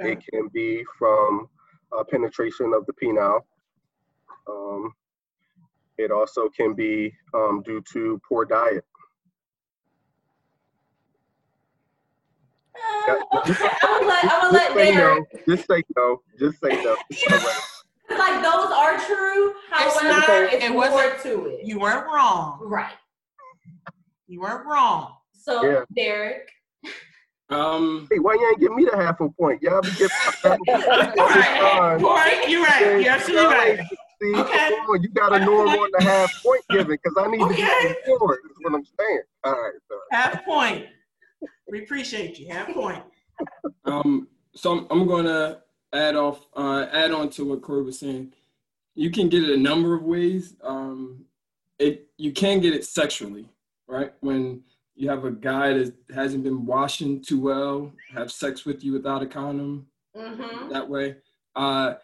It 0.00 0.18
can 0.32 0.48
be 0.52 0.84
from 0.98 1.48
uh, 1.96 2.04
penetration 2.04 2.72
of 2.74 2.86
the 2.86 2.92
penile. 2.94 3.40
Um, 4.48 4.92
it 5.98 6.10
also 6.10 6.48
can 6.48 6.74
be 6.74 7.14
um, 7.34 7.62
due 7.64 7.82
to 7.92 8.20
poor 8.28 8.44
diet. 8.44 8.84
Uh, 13.08 13.14
okay, 13.38 13.68
I'm 13.82 14.00
gonna 14.00 14.06
let, 14.06 14.24
I'm 14.24 14.52
gonna 14.52 14.52
Just 14.52 14.52
let 14.52 14.74
say 14.74 14.90
no. 14.94 14.96
Derek. 14.96 15.46
Just 15.48 15.68
say 15.68 15.82
no. 15.96 16.22
Just 16.38 16.60
say 16.60 16.82
no. 16.82 16.96
Like 18.10 18.42
those 18.42 18.70
are 18.70 18.98
true. 19.06 19.54
It's 19.72 19.98
However, 19.98 20.08
not- 20.08 20.52
it's 20.52 20.64
it 20.64 20.70
more 20.70 20.90
wasn't- 20.90 21.22
to 21.22 21.46
it. 21.46 21.64
You 21.64 21.78
weren't 21.80 22.04
wrong. 22.06 22.58
right. 22.62 22.92
You 24.26 24.40
weren't 24.42 24.66
wrong. 24.66 25.14
So 25.32 25.64
Yeah. 25.64 25.84
Derek, 25.96 26.48
Um, 27.52 28.08
Hey, 28.10 28.18
why 28.18 28.34
you 28.34 28.48
ain't 28.48 28.60
give 28.60 28.72
me 28.72 28.84
the 28.90 28.96
half 28.96 29.20
a 29.20 29.28
point? 29.28 29.62
Y'all 29.62 29.82
be 29.82 29.92
giving 29.92 30.10
half 30.44 30.58
a 30.60 30.64
point 30.64 30.84
all 31.60 31.98
the 31.98 32.48
you're 32.48 32.62
right. 32.62 33.00
You're 33.00 33.10
absolutely 33.12 33.46
right. 33.46 33.78
See, 34.22 34.34
Okay. 34.34 34.68
on, 34.88 35.02
you 35.02 35.08
got 35.10 35.30
to 35.30 35.38
know 35.40 35.60
I'm 35.62 35.68
on 35.74 35.90
the 35.92 36.02
half 36.02 36.30
point 36.44 36.62
giving 36.70 36.86
because 37.02 37.14
I 37.18 37.28
need 37.28 37.38
to 37.38 37.44
Okay. 37.44 37.62
get 37.88 37.96
forward. 38.06 38.38
Is 38.50 38.56
what 38.60 38.74
I'm 38.74 38.84
saying. 38.98 39.22
All 39.44 39.52
right, 39.52 39.72
so 39.88 39.96
Half 40.10 40.44
point. 40.44 40.86
We 41.70 41.82
appreciate 41.82 42.38
you. 42.38 42.48
Half 42.52 42.72
point. 42.72 43.02
um, 43.84 44.28
so 44.54 44.72
I'm, 44.72 44.86
I'm 44.90 45.06
gonna 45.06 45.62
add 45.92 46.14
off, 46.16 46.46
uh, 46.54 46.86
add 46.92 47.12
on 47.12 47.30
to 47.30 47.44
what 47.44 47.62
Corey 47.62 47.82
was 47.82 47.98
saying. 47.98 48.32
You 48.94 49.10
can 49.10 49.28
get 49.28 49.42
it 49.42 49.50
a 49.50 49.56
number 49.56 49.94
of 49.94 50.02
ways. 50.02 50.54
Um, 50.62 51.24
it 51.78 52.08
you 52.18 52.32
can 52.32 52.60
get 52.60 52.74
it 52.74 52.84
sexually, 52.84 53.48
right? 53.88 54.12
When 54.20 54.62
you 55.02 55.08
have 55.08 55.24
a 55.24 55.32
guy 55.32 55.72
that 55.72 55.92
hasn't 56.14 56.44
been 56.44 56.64
washing 56.64 57.20
too 57.20 57.40
well, 57.40 57.90
have 58.14 58.30
sex 58.30 58.64
with 58.64 58.84
you 58.84 58.92
without 58.92 59.20
a 59.20 59.26
condom, 59.26 59.84
mm-hmm. 60.16 60.68
that 60.72 60.88
way. 60.88 61.16
Uh, 61.56 61.94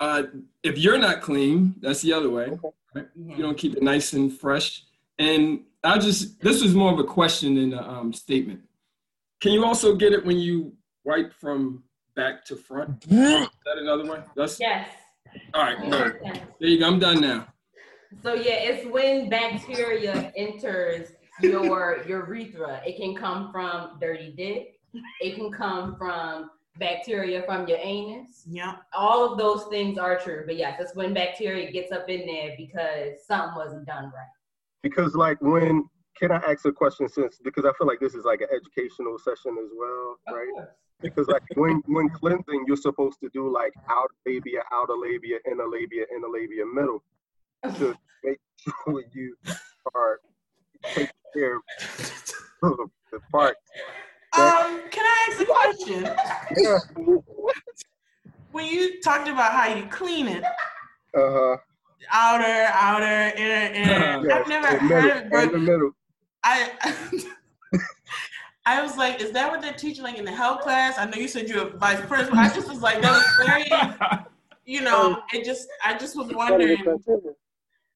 uh, 0.00 0.22
if 0.62 0.78
you're 0.78 0.96
not 0.96 1.20
clean, 1.20 1.74
that's 1.80 2.00
the 2.00 2.14
other 2.14 2.30
way. 2.30 2.58
Right? 2.94 3.08
You 3.14 3.42
don't 3.42 3.58
keep 3.58 3.76
it 3.76 3.82
nice 3.82 4.14
and 4.14 4.32
fresh. 4.32 4.84
And 5.18 5.64
I 5.84 5.98
just 5.98 6.40
this 6.40 6.62
was 6.62 6.74
more 6.74 6.94
of 6.94 6.98
a 6.98 7.04
question 7.04 7.56
than 7.56 7.74
a 7.74 7.82
um, 7.82 8.10
statement. 8.14 8.60
Can 9.42 9.52
you 9.52 9.66
also 9.66 9.96
get 9.96 10.14
it 10.14 10.24
when 10.24 10.38
you 10.38 10.72
wipe 11.04 11.34
from 11.34 11.84
back 12.16 12.42
to 12.46 12.56
front? 12.56 13.04
Is 13.10 13.10
that 13.10 13.76
another 13.76 14.06
one 14.06 14.24
That's 14.34 14.58
yes. 14.58 14.88
all 15.52 15.62
right. 15.62 15.76
yes, 15.78 15.90
good. 15.90 16.20
yes. 16.24 16.38
There 16.58 16.68
you 16.70 16.78
go. 16.78 16.86
I'm 16.86 16.98
done 16.98 17.20
now. 17.20 17.48
So 18.22 18.32
yeah, 18.32 18.54
it's 18.54 18.86
when 18.90 19.28
bacteria 19.28 20.32
enters 20.34 21.10
your 21.40 22.04
urethra. 22.06 22.80
It 22.86 22.96
can 22.96 23.14
come 23.14 23.50
from 23.52 23.98
dirty 24.00 24.32
dick. 24.36 24.80
It 25.20 25.36
can 25.36 25.50
come 25.50 25.96
from 25.96 26.50
bacteria 26.78 27.42
from 27.42 27.66
your 27.68 27.78
anus. 27.80 28.44
Yeah. 28.46 28.76
All 28.94 29.30
of 29.30 29.38
those 29.38 29.64
things 29.64 29.98
are 29.98 30.18
true. 30.18 30.44
But 30.46 30.56
yes, 30.56 30.78
it's 30.80 30.94
when 30.94 31.12
bacteria 31.12 31.70
gets 31.70 31.92
up 31.92 32.08
in 32.08 32.26
there 32.26 32.54
because 32.56 33.26
something 33.26 33.56
wasn't 33.56 33.86
done 33.86 34.04
right. 34.04 34.28
because 34.82 35.14
like 35.14 35.40
when 35.40 35.88
can 36.18 36.32
I 36.32 36.36
ask 36.36 36.64
a 36.64 36.72
question 36.72 37.08
since 37.08 37.38
because 37.42 37.64
I 37.64 37.72
feel 37.78 37.86
like 37.86 38.00
this 38.00 38.14
is 38.14 38.24
like 38.24 38.40
an 38.40 38.48
educational 38.54 39.18
session 39.18 39.56
as 39.62 39.70
well, 39.76 40.16
right? 40.30 40.48
course. 40.54 40.68
Because 41.00 41.28
like 41.28 41.42
when 41.54 41.82
when 41.86 42.08
cleansing, 42.08 42.64
you're 42.66 42.76
supposed 42.76 43.20
to 43.20 43.28
do 43.32 43.52
like 43.52 43.72
outer 43.88 44.14
labia, 44.26 44.62
outer 44.72 44.94
labia, 44.96 45.38
inner 45.50 45.68
labia, 45.68 46.04
inner 46.14 46.28
labia, 46.28 46.64
middle 46.66 47.04
to 47.78 47.94
make 48.24 48.38
sure 48.56 49.02
you 49.12 49.36
are 49.94 50.20
taking 50.84 51.10
care 51.34 51.56
of 51.56 51.62
the 53.12 53.20
part. 53.30 53.56
Um, 54.36 54.82
can 54.90 55.04
I 55.06 55.28
ask 55.30 55.40
a 55.40 55.46
question? 55.46 56.04
Yeah. 56.56 56.78
When 58.52 58.66
you 58.66 59.00
talked 59.00 59.28
about 59.28 59.52
how 59.52 59.74
you 59.74 59.86
clean 59.86 60.28
it, 60.28 60.44
Uh 60.44 60.48
huh. 61.14 61.56
outer, 62.12 62.68
outer, 62.72 63.36
inner, 63.36 63.74
inner, 63.74 64.26
Yes. 64.26 64.32
I've 64.32 64.48
never 64.48 64.68
in, 64.68 64.78
heard 64.80 65.04
middle, 65.04 65.40
it, 65.40 65.44
in 65.44 65.52
the 65.52 65.58
middle. 65.58 65.90
I 66.44 66.72
I 68.66 68.82
was 68.82 68.96
like, 68.98 69.20
is 69.22 69.30
that 69.32 69.50
what 69.50 69.62
they're 69.62 69.72
teaching 69.72 70.04
like 70.04 70.18
in 70.18 70.24
the 70.26 70.32
health 70.32 70.60
class? 70.60 70.98
I 70.98 71.06
know 71.06 71.16
you 71.16 71.28
said 71.28 71.48
you're 71.48 71.68
a 71.68 71.70
vice 71.70 72.00
principal. 72.06 72.38
I 72.38 72.52
just 72.52 72.68
was 72.68 72.80
like, 72.82 73.00
that 73.00 73.12
was 73.12 73.46
very, 73.46 73.64
you 74.66 74.82
know, 74.82 75.22
it 75.32 75.44
just 75.44 75.68
I 75.84 75.96
just 75.96 76.16
was 76.16 76.32
wondering. 76.34 76.76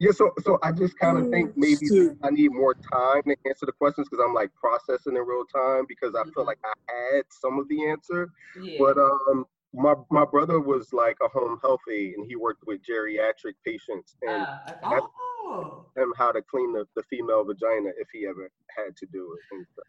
Yeah, 0.03 0.11
so 0.11 0.33
so 0.43 0.59
I 0.65 0.73
just 0.73 0.99
kind 0.99 1.17
of 1.17 1.31
think 1.31 1.53
maybe 1.57 1.87
shoot. 1.87 2.19
I 2.25 2.31
need 2.31 2.51
more 2.51 2.75
time 2.75 3.23
to 3.23 3.37
answer 3.47 3.67
the 3.67 3.73
questions 3.73 4.09
because 4.11 4.25
I'm 4.27 4.35
like 4.35 4.51
processing 4.57 5.15
in 5.17 5.23
real 5.23 5.45
time 5.45 5.85
because 5.89 6.17
I 6.17 6.25
feel 6.35 6.45
like 6.45 6.59
I 6.65 6.73
had 7.15 7.23
some 7.31 7.61
of 7.61 7.69
the 7.69 7.89
answer. 7.89 8.29
Yeah. 8.61 8.79
But 8.81 8.99
um, 8.99 9.47
my 9.73 9.95
my 10.11 10.25
brother 10.25 10.59
was 10.59 10.93
like 10.93 11.17
a 11.23 11.29
home 11.29 11.61
health 11.63 11.83
aide 11.89 12.15
and 12.17 12.27
he 12.27 12.35
worked 12.35 12.65
with 12.67 12.81
geriatric 12.83 13.55
patients 13.65 14.17
and 14.23 14.43
okay. 14.43 14.77
that's- 14.83 15.03
Oh, 15.45 15.87
him 15.97 16.13
how 16.17 16.33
to 16.33 16.41
clean 16.41 16.73
the, 16.73 16.85
the 16.97 17.03
female 17.11 17.45
vagina 17.45 17.91
if 17.99 18.09
he 18.13 18.27
ever 18.27 18.49
had 18.77 18.97
to 18.97 19.07
do 19.13 19.37
it. 19.37 19.55
And 19.55 19.67
stuff. 19.73 19.85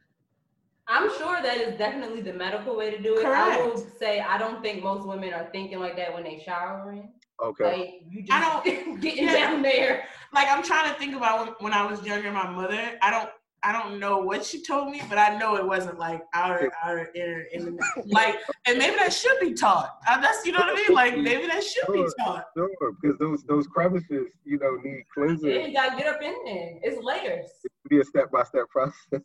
I'm 0.88 1.10
sure 1.18 1.42
that 1.42 1.58
is 1.58 1.78
definitely 1.78 2.22
the 2.22 2.34
medical 2.34 2.76
way 2.76 2.92
to 2.92 3.02
do 3.02 3.18
it. 3.18 3.22
Correct. 3.24 3.62
I 3.62 3.66
will 3.66 3.78
say 3.78 4.20
I 4.20 4.38
don't 4.38 4.62
think 4.62 4.84
most 4.84 5.08
women 5.08 5.32
are 5.34 5.50
thinking 5.52 5.80
like 5.80 5.96
that 5.98 6.14
when 6.14 6.24
they 6.24 6.42
showering. 6.46 7.14
Okay. 7.42 7.64
Like 7.64 8.02
you 8.10 8.26
I 8.32 8.62
just 8.66 9.02
getting 9.02 9.26
yeah. 9.26 9.34
down 9.34 9.62
there. 9.62 10.06
like 10.34 10.48
I'm 10.50 10.64
trying 10.64 10.92
to 10.92 11.00
think 11.00 11.16
about 11.16 11.46
when, 11.46 11.56
when 11.60 11.74
I 11.74 11.86
was 11.90 12.04
younger. 12.06 12.32
My 12.32 12.50
mother, 12.50 12.98
I 13.02 13.12
don't. 13.12 13.30
I 13.66 13.72
don't 13.72 13.98
know 13.98 14.18
what 14.18 14.44
she 14.44 14.62
told 14.62 14.92
me, 14.92 15.02
but 15.08 15.18
I 15.18 15.38
know 15.38 15.56
it 15.56 15.66
wasn't 15.66 15.98
like 15.98 16.22
outer, 16.34 16.70
outer, 16.84 17.10
inner, 17.16 17.46
inner. 17.54 17.72
Like, 18.08 18.36
and 18.68 18.78
maybe 18.78 18.98
that 18.98 19.14
should 19.14 19.40
be 19.40 19.54
taught. 19.54 20.00
That's 20.06 20.46
you 20.46 20.52
know 20.52 20.60
what 20.60 20.72
I 20.72 20.76
mean. 20.76 20.94
Like, 20.94 21.18
maybe 21.30 21.48
that 21.48 21.64
should 21.64 21.88
be 21.94 22.06
taught. 22.20 22.48
Sure, 22.58 22.70
because 23.02 23.18
those 23.20 23.46
those 23.46 23.66
crevices, 23.68 24.28
you 24.44 24.60
know, 24.60 24.76
need 24.84 24.98
Yeah, 24.98 25.04
cleansing. 25.14 25.50
you 25.50 25.72
gotta 25.74 25.96
get 25.96 26.08
up 26.14 26.22
in 26.22 26.36
there. 26.44 26.78
It's 26.84 27.02
layers. 27.02 27.50
It 27.64 27.72
could 27.84 27.90
be 27.90 28.02
a 28.02 28.04
step 28.04 28.30
by 28.32 28.44
step 28.44 28.68
process. 28.70 28.98
I 29.14 29.20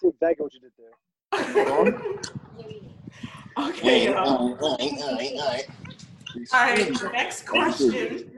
see 0.00 0.08
exactly 0.08 0.44
what 0.44 0.52
you 0.52 0.60
did 0.60 0.72
there. 0.76 0.92
okay. 3.70 4.04
y'all. 4.04 4.18
all 4.18 4.54
right, 4.58 4.60
all 4.60 4.76
right, 5.16 5.32
all 5.38 5.48
right, 5.48 5.66
all 6.52 6.60
right. 6.60 6.80
All 6.80 7.02
right, 7.02 7.12
next 7.12 7.46
question. 7.46 8.30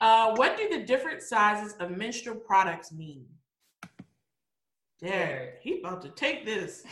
Uh, 0.00 0.34
what 0.36 0.56
do 0.56 0.68
the 0.68 0.84
different 0.84 1.22
sizes 1.22 1.74
of 1.80 1.90
menstrual 1.90 2.36
products 2.36 2.92
mean? 2.92 3.24
There, 5.00 5.54
he 5.60 5.80
about 5.80 6.02
to 6.02 6.08
take 6.10 6.44
this. 6.44 6.84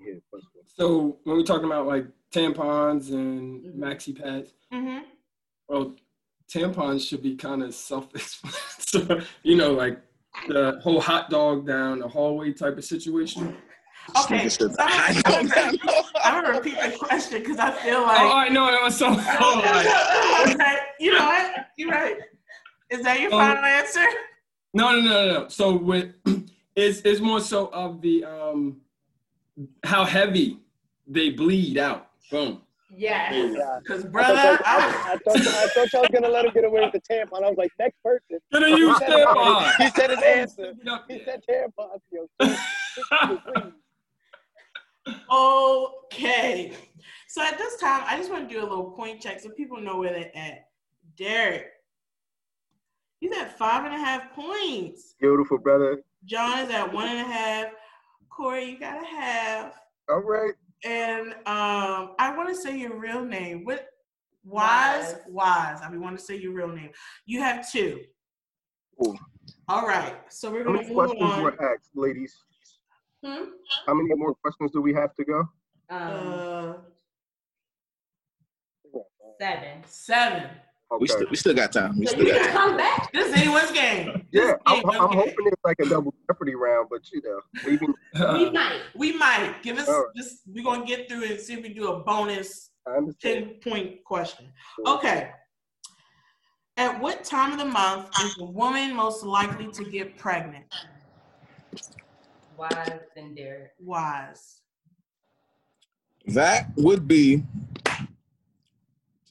Yeah, 0.00 0.14
first 0.30 0.46
one. 0.54 0.64
So 0.66 1.18
when 1.24 1.36
we're 1.36 1.42
talking 1.44 1.66
about 1.66 1.86
like 1.86 2.06
tampons 2.32 3.10
and 3.12 3.64
Mhm. 3.64 3.76
maxi 3.76 4.18
pads, 4.20 4.52
Mm-hmm. 4.72 5.04
well, 5.68 5.94
tampons 6.52 7.06
should 7.06 7.22
be 7.22 7.36
kind 7.36 7.62
of 7.62 7.74
self-explanatory. 7.74 9.24
you 9.42 9.56
know, 9.56 9.72
like 9.72 10.00
the 10.48 10.80
whole 10.82 11.00
hot 11.00 11.30
dog 11.30 11.66
down 11.66 12.00
the 12.00 12.08
hallway 12.08 12.52
type 12.52 12.76
of 12.76 12.84
situation. 12.84 13.56
Okay, 14.24 14.48
so 14.48 14.70
I'm, 14.78 15.22
I'm, 15.24 15.46
gonna, 15.48 15.78
I'm 16.24 16.44
gonna 16.44 16.58
repeat 16.58 16.76
the 16.80 16.96
question 16.98 17.40
because 17.40 17.58
I 17.58 17.70
feel 17.72 18.02
like. 18.02 18.20
Oh. 18.20 18.32
I 18.32 18.48
know 18.48 18.68
it 18.68 18.82
was 18.82 18.96
so. 18.96 19.08
Oh, 19.18 20.44
okay, 20.48 20.76
you 21.00 21.12
know 21.12 21.24
what? 21.24 21.66
You're 21.76 21.90
right. 21.90 22.16
Is 22.90 23.02
that 23.02 23.20
your 23.20 23.32
Um, 23.32 23.40
final 23.40 23.64
answer? 23.64 24.04
No, 24.74 24.92
no, 24.92 25.00
no, 25.00 25.32
no. 25.32 25.48
So 25.48 25.76
with 25.76 26.12
it's 26.76 27.00
it's 27.00 27.20
more 27.20 27.40
so 27.40 27.68
of 27.68 28.00
the 28.02 28.24
um 28.24 28.80
how 29.84 30.04
heavy 30.04 30.58
they 31.06 31.30
bleed 31.30 31.78
out. 31.78 32.08
Boom. 32.30 32.60
Yes. 32.96 33.32
Yeah. 33.56 33.78
Because 33.82 34.04
I 34.04 34.08
brother, 34.08 34.34
thought, 34.36 34.62
I, 34.64 34.76
I, 34.76 35.12
I, 35.14 35.16
thought, 35.18 35.36
I 35.36 35.66
thought 35.68 35.92
y'all 35.92 36.02
was 36.02 36.10
gonna 36.12 36.28
let 36.28 36.44
him 36.44 36.52
get 36.52 36.64
away 36.64 36.80
with 36.82 36.92
the 36.92 37.00
tampon. 37.00 37.42
I 37.42 37.48
was 37.48 37.56
like, 37.58 37.72
next 37.78 38.00
person. 38.02 38.38
Gonna 38.52 38.68
use 38.68 38.98
He 38.98 39.06
said 39.06 39.26
tampon. 39.26 39.72
He 39.78 39.90
said 39.90 40.10
his 40.10 40.22
answer. 40.22 40.74
He 41.08 41.24
said 41.24 41.42
tampon. 41.48 42.00
Yo, 45.06 45.12
please. 45.12 45.24
Okay. 46.12 46.72
So 47.28 47.42
at 47.42 47.58
this 47.58 47.76
time, 47.76 48.04
I 48.06 48.16
just 48.16 48.30
want 48.30 48.48
to 48.48 48.54
do 48.54 48.60
a 48.60 48.68
little 48.68 48.92
point 48.92 49.20
check 49.20 49.40
so 49.40 49.50
people 49.50 49.80
know 49.80 49.98
where 49.98 50.12
they're 50.12 50.36
at. 50.36 50.68
Derek. 51.16 51.66
He's 53.20 53.36
at 53.36 53.58
five 53.58 53.84
and 53.84 53.94
a 53.94 53.98
half 53.98 54.32
points. 54.34 55.14
Beautiful, 55.18 55.58
brother. 55.58 56.02
John 56.24 56.58
is 56.58 56.70
at 56.70 56.92
one 56.92 57.08
and 57.08 57.20
a 57.20 57.24
half. 57.32 57.68
Corey, 58.28 58.64
you 58.70 58.78
got 58.78 59.02
a 59.02 59.06
half. 59.06 59.74
All 60.08 60.20
right. 60.20 60.54
And 60.84 61.32
um, 61.46 62.14
I 62.18 62.34
want 62.36 62.48
to 62.50 62.54
say 62.54 62.78
your 62.78 62.98
real 62.98 63.24
name. 63.24 63.64
What? 63.64 63.88
Wise, 64.44 65.16
wise. 65.26 65.78
I 65.82 65.90
mean, 65.90 66.02
want 66.02 66.18
to 66.18 66.24
say 66.24 66.36
your 66.36 66.52
real 66.52 66.68
name. 66.68 66.90
You 67.24 67.40
have 67.40 67.70
two. 67.70 68.00
Ooh. 69.02 69.16
All 69.68 69.86
right. 69.86 70.14
So 70.28 70.50
we're 70.50 70.64
gonna 70.64 70.76
many 70.76 70.88
move 70.88 70.96
questions 70.96 71.22
on. 71.22 71.42
were 71.42 71.72
asked, 71.72 71.90
ladies? 71.94 72.36
Hmm? 73.24 73.44
How 73.86 73.94
many 73.94 74.14
more 74.14 74.34
questions 74.34 74.70
do 74.72 74.82
we 74.82 74.92
have 74.94 75.14
to 75.14 75.24
go? 75.24 75.38
Um, 75.90 76.76
Uh, 78.94 79.00
seven. 79.40 79.82
seven. 79.86 80.42
Okay. 80.92 81.00
We 81.00 81.08
still 81.08 81.26
we 81.30 81.36
still 81.36 81.54
got 81.54 81.72
time. 81.72 81.98
We 81.98 82.06
So 82.06 82.12
still 82.12 82.26
you 82.26 82.32
got 82.34 82.42
can 82.42 82.46
time. 82.52 82.56
come 82.56 82.76
back. 82.76 83.12
This 83.12 83.28
is 83.28 83.34
anyone's 83.34 83.72
game. 83.72 84.26
Yeah, 84.30 84.42
is 84.42 84.54
I'm, 84.66 84.74
anyone's 84.76 84.96
I'm 85.00 85.08
game. 85.10 85.18
hoping 85.18 85.46
it's 85.46 85.64
like 85.64 85.76
a 85.80 85.88
double 85.88 86.14
jeopardy 86.28 86.54
round, 86.54 86.88
but 86.90 87.00
you 87.12 87.22
know, 87.24 87.40
maybe 87.66 87.86
We 88.34 88.50
might. 88.50 88.80
We 88.94 89.16
might 89.16 89.62
give 89.62 89.78
us 89.78 89.88
All 89.88 89.94
right. 90.00 90.06
this. 90.14 90.42
We're 90.46 90.62
gonna 90.62 90.84
get 90.84 91.08
through 91.08 91.22
it 91.22 91.30
and 91.32 91.40
see 91.40 91.54
if 91.54 91.62
we 91.62 91.70
do 91.72 91.88
a 91.92 92.00
bonus 92.04 92.70
I 92.86 92.90
understand. 92.98 93.46
ten 93.62 93.72
point 93.72 94.04
question. 94.04 94.52
Okay. 94.86 95.30
At 96.76 97.00
what 97.00 97.24
time 97.24 97.52
of 97.52 97.58
the 97.58 97.64
month 97.64 98.08
is 98.22 98.36
a 98.40 98.44
woman 98.44 98.94
most 98.94 99.24
likely 99.24 99.68
to 99.72 99.84
get 99.84 100.18
pregnant? 100.18 100.66
Wise 102.56 103.00
and 103.16 103.36
Derek. 103.36 103.72
Wise. 103.78 104.60
That 106.26 106.70
would 106.76 107.06
be 107.06 107.42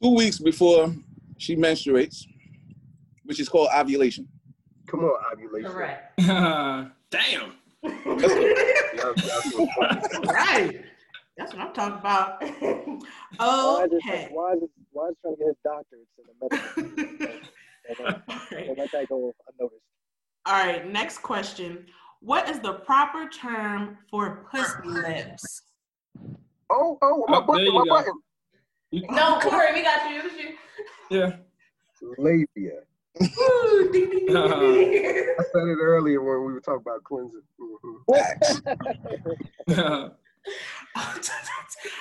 two 0.02 0.16
weeks 0.16 0.40
before 0.40 0.94
she 1.38 1.56
menstruates, 1.56 2.26
which 3.24 3.40
is 3.40 3.50
called 3.50 3.70
ovulation. 3.76 4.28
Come 4.88 5.02
on, 5.02 5.16
ovulation. 5.34 5.72
Correct. 5.72 6.18
Damn. 6.20 7.54
Yes, 7.84 9.14
that's 9.76 10.28
right. 10.28 10.82
That's 11.38 11.54
what 11.54 11.62
I'm 11.62 11.74
talking 11.74 12.00
about. 12.00 12.44
Why 13.38 13.86
is, 13.86 13.92
it, 13.92 13.96
okay. 14.08 14.28
why, 14.32 14.54
is 14.54 14.62
it, 14.62 14.70
why 14.92 15.10
is 15.10 15.16
trying 15.22 15.36
to 15.36 15.40
get 15.40 15.48
his 15.48 15.56
doctorates 15.66 16.14
in 16.20 16.26
the 16.30 16.36
medical? 16.40 17.28
and, 17.90 18.00
uh, 18.00 18.20
All 18.30 18.36
right. 18.52 18.70
and 18.70 18.78
let 18.78 18.92
that 18.92 19.10
go 19.10 19.34
unnoticed. 19.52 19.82
All 20.46 20.54
right, 20.54 20.92
next 20.92 21.20
question. 21.20 21.88
What 22.24 22.50
is 22.50 22.62
the 22.62 22.74
proper 22.74 23.28
term 23.28 23.98
for 24.10 24.48
pussy 24.50 24.88
lips? 24.88 25.64
Oh, 26.70 26.98
oh, 27.02 27.26
my 27.28 27.40
Oh, 27.40 27.42
there 27.42 27.46
button, 27.46 27.66
you 27.66 27.74
my 27.74 27.84
go. 27.84 27.90
button. 27.90 28.14
No, 29.14 29.40
Corey, 29.42 29.74
we 29.74 29.82
got 29.82 30.10
you. 30.10 30.22
It 30.22 30.32
you. 30.40 31.18
Yeah. 31.18 31.36
Labia. 32.18 32.80
Ooh, 33.22 33.90
ding, 33.92 34.10
ding, 34.10 34.26
ding, 34.28 34.28
ding, 34.28 34.34
ding. 34.34 35.36
I 35.38 35.44
said 35.52 35.68
it 35.68 35.78
earlier 35.82 36.22
when 36.24 36.48
we 36.48 36.54
were 36.54 36.62
talking 36.62 36.82
about 36.86 37.04
cleansing. 37.04 37.42
Mhm. 37.60 38.06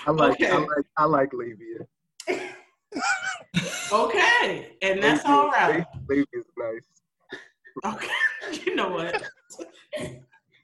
I 0.06 0.10
like, 0.12 0.40
I 0.42 0.56
like, 0.58 0.86
I 0.96 1.04
like 1.04 1.30
labia. 1.32 1.86
okay, 3.92 4.76
and 4.82 5.02
that's 5.02 5.26
all 5.26 5.48
right. 5.48 5.84
Labia 6.08 6.24
is 6.32 6.44
nice. 6.56 7.01
Okay, 7.84 8.08
you 8.64 8.74
know 8.74 8.90
what? 8.90 9.22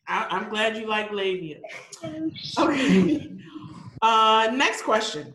I, 0.08 0.26
I'm 0.30 0.48
glad 0.48 0.76
you 0.76 0.86
like 0.86 1.12
labia. 1.12 1.58
Okay. 2.58 3.32
Uh, 4.00 4.48
next 4.54 4.82
question. 4.82 5.34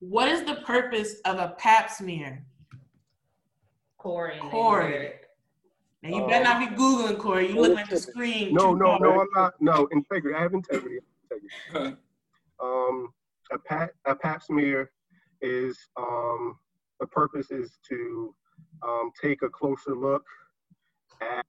What 0.00 0.28
is 0.28 0.42
the 0.42 0.56
purpose 0.66 1.20
of 1.24 1.38
a 1.38 1.54
pap 1.58 1.88
smear? 1.88 2.44
Corey. 3.98 4.36
and 4.40 4.50
Corey. 4.50 5.12
Now 6.02 6.08
you 6.08 6.26
better 6.26 6.42
not 6.42 6.58
be 6.58 6.74
googling 6.74 7.18
Corey. 7.18 7.52
You 7.52 7.60
look 7.60 7.78
at 7.78 7.88
the 7.88 7.98
screen. 7.98 8.52
No, 8.52 8.74
no, 8.74 8.96
no, 8.96 9.20
I'm 9.20 9.28
not. 9.32 9.54
No, 9.60 9.88
integrity. 9.92 10.36
I 10.36 10.42
have 10.42 10.54
integrity. 10.54 10.98
integrity. 11.70 11.96
Um, 12.60 13.12
a 13.52 13.58
pap, 13.58 13.90
a 14.06 14.16
pap 14.16 14.42
smear 14.42 14.90
is 15.40 15.78
um, 15.96 16.58
the 16.98 17.06
purpose 17.06 17.52
is 17.52 17.78
to 17.88 18.34
um, 18.82 19.12
take 19.20 19.42
a 19.42 19.48
closer 19.48 19.94
look 19.94 20.24
at 21.22 21.44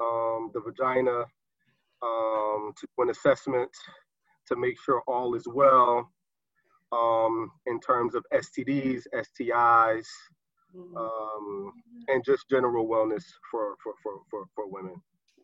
um, 0.00 0.50
the 0.54 0.60
vagina, 0.60 1.24
um, 2.02 2.72
to 2.78 2.86
do 2.96 3.02
an 3.02 3.10
assessment 3.10 3.70
to 4.46 4.56
make 4.56 4.80
sure 4.80 5.02
all 5.06 5.34
is 5.34 5.46
well 5.46 6.10
um, 6.92 7.50
in 7.66 7.78
terms 7.80 8.14
of 8.14 8.24
STDs, 8.32 9.02
STIs, 9.14 10.06
um, 10.96 11.72
and 12.08 12.24
just 12.24 12.48
general 12.48 12.86
wellness 12.88 13.24
for, 13.50 13.74
for, 13.82 13.92
for, 14.02 14.20
for, 14.30 14.44
for 14.54 14.68
women. 14.68 14.94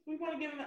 We 0.06 0.16
want 0.16 0.34
to 0.34 0.38
give 0.38 0.52
him. 0.52 0.60
A, 0.60 0.66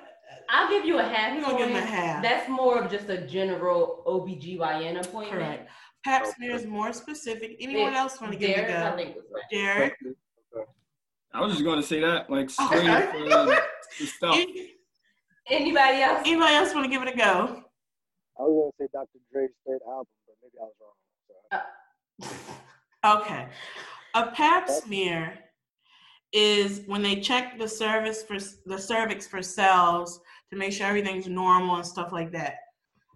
I'll 0.50 0.70
give 0.70 0.84
you 0.86 1.00
a 1.00 1.04
half. 1.04 1.34
We're 1.36 1.42
gonna 1.44 1.58
give 1.58 1.70
him 1.70 1.76
a 1.78 1.86
half. 1.86 2.22
That's 2.22 2.50
more 2.50 2.82
of 2.84 2.92
just 2.92 3.08
a 3.10 3.26
general 3.26 4.04
OBGYN 4.06 5.00
appointment. 5.06 5.32
Correct. 5.42 5.70
Pap 6.04 6.26
smear 6.36 6.56
is 6.56 6.66
more 6.66 6.92
specific. 6.94 7.56
Anyone 7.60 7.94
Yeah. 7.94 8.00
else 8.00 8.20
want 8.20 8.34
to 8.34 8.40
give 8.40 8.50
it 8.52 8.56
Derek, 8.56 8.70
a 8.70 8.78
I 8.86 8.90
go? 8.92 8.96
think 8.98 9.16
was 9.16 9.26
right. 9.34 9.44
Derek. 9.50 9.98
I 11.34 11.42
was 11.42 11.54
just 11.54 11.64
going 11.64 11.80
to 11.80 11.86
say 11.86 12.00
that, 12.02 12.30
like, 12.30 12.50
straight 12.50 12.90
Okay. 12.90 13.32
uh, 13.32 13.46
the 14.00 14.06
stuff. 14.06 14.38
Anybody 15.48 16.02
else? 16.02 16.22
Anybody 16.26 16.54
else 16.56 16.74
want 16.74 16.86
to 16.86 16.90
give 16.92 17.02
it 17.02 17.14
a 17.14 17.18
go? 17.18 17.64
I 18.38 18.44
was 18.44 18.72
gonna 18.80 18.88
say 18.88 18.90
Dr. 18.94 19.20
Dre's 19.34 19.50
third 19.68 19.80
album, 19.86 20.08
but 20.26 20.36
maybe 20.42 20.58
I 20.62 20.66
was 20.66 20.76
wrong. 22.22 22.32
So, 23.04 23.22
Okay. 23.22 23.48
A 24.16 24.32
pap 24.32 24.70
smear 24.70 25.38
is 26.32 26.84
when 26.86 27.02
they 27.02 27.20
check 27.20 27.58
the 27.60 27.68
service 27.68 28.24
for 28.24 28.38
the 28.66 28.78
cervix 28.78 29.28
for 29.28 29.42
cells 29.42 30.22
to 30.52 30.58
make 30.58 30.72
sure 30.72 30.86
everything's 30.88 31.28
normal 31.28 31.76
and 31.76 31.86
stuff 31.86 32.12
like 32.12 32.32
that. 32.32 32.56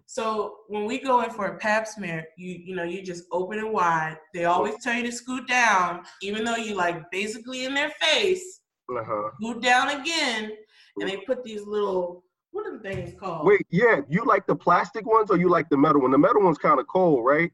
So 0.06 0.58
when 0.68 0.84
we 0.84 0.98
go 0.98 1.22
in 1.22 1.30
for 1.30 1.46
a 1.46 1.58
pap 1.58 1.86
smear, 1.86 2.26
you 2.36 2.60
you 2.64 2.76
know 2.76 2.82
you 2.84 3.02
just 3.02 3.24
open 3.32 3.58
it 3.58 3.70
wide. 3.70 4.16
They 4.32 4.44
always 4.44 4.76
tell 4.82 4.94
you 4.94 5.02
to 5.04 5.12
scoot 5.12 5.48
down, 5.48 6.02
even 6.22 6.44
though 6.44 6.56
you 6.56 6.74
like 6.74 7.10
basically 7.10 7.64
in 7.64 7.74
their 7.74 7.90
face. 8.00 8.60
Uh-huh. 8.90 9.30
Scoot 9.40 9.62
down 9.62 10.00
again, 10.00 10.52
and 11.00 11.08
they 11.08 11.16
put 11.18 11.42
these 11.42 11.62
little 11.66 12.24
what 12.54 12.68
are 12.68 12.76
the 12.76 12.82
things 12.82 13.18
called? 13.18 13.46
Wait, 13.46 13.66
yeah, 13.70 14.00
you 14.08 14.24
like 14.24 14.46
the 14.46 14.54
plastic 14.54 15.04
ones 15.04 15.30
or 15.30 15.36
you 15.36 15.48
like 15.48 15.68
the 15.70 15.76
metal 15.76 16.02
one? 16.02 16.12
The 16.12 16.18
metal 16.18 16.42
one's 16.42 16.58
kind 16.58 16.78
of 16.78 16.86
cold, 16.86 17.24
right? 17.24 17.50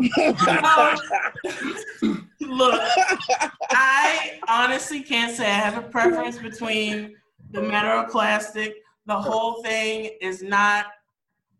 Um, 0.00 0.96
look, 2.40 2.80
I 3.70 4.38
honestly 4.48 5.02
can't 5.02 5.36
say 5.36 5.46
I 5.46 5.54
have 5.54 5.76
a 5.76 5.88
preference 5.88 6.38
between 6.38 7.16
the 7.50 7.62
metal 7.62 8.04
or 8.04 8.08
plastic. 8.08 8.76
The 9.06 9.20
whole 9.20 9.60
thing 9.62 10.10
is 10.20 10.40
not 10.40 10.86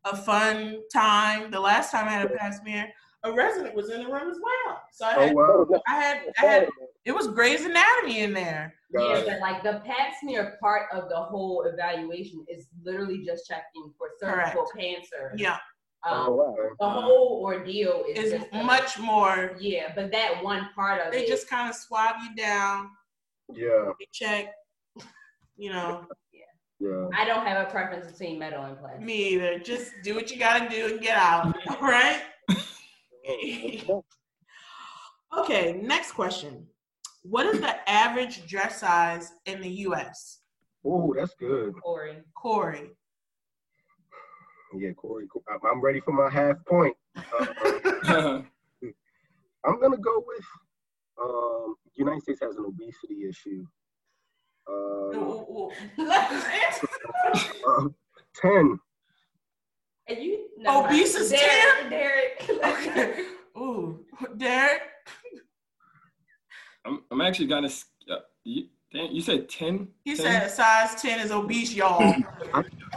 a 0.04 0.16
fun 0.16 0.80
time. 0.92 1.50
The 1.50 1.60
last 1.60 1.90
time 1.90 2.06
I 2.08 2.12
had 2.12 2.26
a 2.26 2.34
pap 2.36 2.54
smear, 2.54 2.90
a 3.22 3.32
resident 3.32 3.74
was 3.74 3.90
in 3.90 4.00
the 4.02 4.06
room 4.10 4.30
as 4.30 4.38
well. 4.42 4.80
So 4.92 5.04
I 5.06 5.14
Oh 5.16 5.20
had, 5.26 5.34
wow. 5.34 5.66
I 5.86 5.94
had, 5.94 6.20
I 6.38 6.46
had, 6.46 6.68
it 7.04 7.12
was 7.12 7.28
Grey's 7.28 7.64
Anatomy 7.64 8.20
in 8.20 8.32
there. 8.32 8.74
Yeah, 8.92 9.22
but 9.24 9.40
like 9.40 9.62
the 9.62 9.82
pap 9.86 10.14
smear 10.20 10.56
part 10.60 10.86
of 10.92 11.08
the 11.08 11.16
whole 11.16 11.64
evaluation 11.72 12.44
is 12.48 12.68
literally 12.82 13.22
just 13.24 13.46
checking 13.46 13.92
for 13.98 14.08
cervical 14.18 14.66
cancer. 14.76 15.32
Yeah, 15.36 15.58
Oh, 16.06 16.12
Um, 16.12 16.36
wow. 16.36 16.56
the 16.80 16.88
whole 16.88 17.42
ordeal 17.44 18.04
is 18.08 18.32
it's 18.32 18.42
just 18.44 18.54
a- 18.54 18.64
much 18.64 18.98
more. 18.98 19.54
Yeah, 19.60 19.92
but 19.94 20.10
that 20.12 20.42
one 20.42 20.70
part 20.74 21.00
of 21.06 21.12
They 21.12 21.18
it. 21.18 21.20
They 21.22 21.26
just 21.28 21.48
kind 21.48 21.68
of 21.68 21.76
swab 21.76 22.16
you 22.22 22.34
down, 22.34 22.90
Yeah, 23.52 23.92
they 23.98 24.08
check, 24.12 24.54
you 25.56 25.70
know. 25.70 26.06
yeah. 26.32 26.44
I 26.82 27.24
don't 27.26 27.46
have 27.46 27.66
a 27.68 27.70
preference 27.70 28.10
between 28.10 28.38
metal 28.38 28.64
and 28.64 28.78
plastic. 28.78 29.02
Me 29.02 29.34
either. 29.34 29.58
Just 29.58 29.92
do 30.02 30.14
what 30.14 30.30
you 30.30 30.38
gotta 30.38 30.68
do 30.68 30.86
and 30.92 31.00
get 31.00 31.16
out. 31.16 31.54
All 31.68 31.80
right. 31.80 32.22
Okay, 35.38 35.80
next 35.80 36.10
question. 36.12 36.66
What 37.22 37.46
is 37.46 37.60
the 37.60 37.88
average 37.88 38.46
dress 38.48 38.80
size 38.80 39.30
in 39.46 39.60
the 39.60 39.68
U.S.? 39.86 40.40
Oh, 40.84 41.14
that's 41.16 41.34
good. 41.38 41.72
Corey. 41.80 42.16
Corey. 42.34 42.90
Yeah, 44.76 44.90
Corey. 44.92 45.28
I'm- 45.48 45.60
I'm 45.70 45.80
ready 45.80 46.00
for 46.00 46.10
my 46.12 46.28
half 46.30 46.56
point. 46.66 46.96
Uh, 47.14 48.42
I'm 49.64 49.80
gonna 49.80 49.98
go 49.98 50.24
with 50.26 50.44
um, 51.22 51.76
United 51.94 52.22
States 52.22 52.40
has 52.40 52.56
an 52.56 52.64
obesity 52.64 53.28
issue. 53.28 53.64
Uh, 54.70 55.68
Let's 55.96 56.46
answer. 56.46 57.90
Ten. 58.40 58.78
And 60.08 60.18
you? 60.22 60.48
no, 60.58 60.84
Obese 60.84 61.14
is 61.14 61.30
Derek. 61.30 61.90
Derek. 61.90 62.50
Okay. 62.64 63.24
Ooh, 63.56 64.04
Derek. 64.36 64.82
I'm, 66.84 67.02
I'm 67.10 67.20
actually 67.20 67.46
going 67.46 67.68
to. 67.68 67.74
Uh, 68.10 68.16
you, 68.44 68.66
you 68.92 69.20
said 69.20 69.48
10? 69.48 69.86
He 70.04 70.16
10? 70.16 70.24
said 70.24 70.50
size 70.50 71.00
10 71.00 71.20
is 71.20 71.30
obese, 71.30 71.74
y'all. 71.74 72.14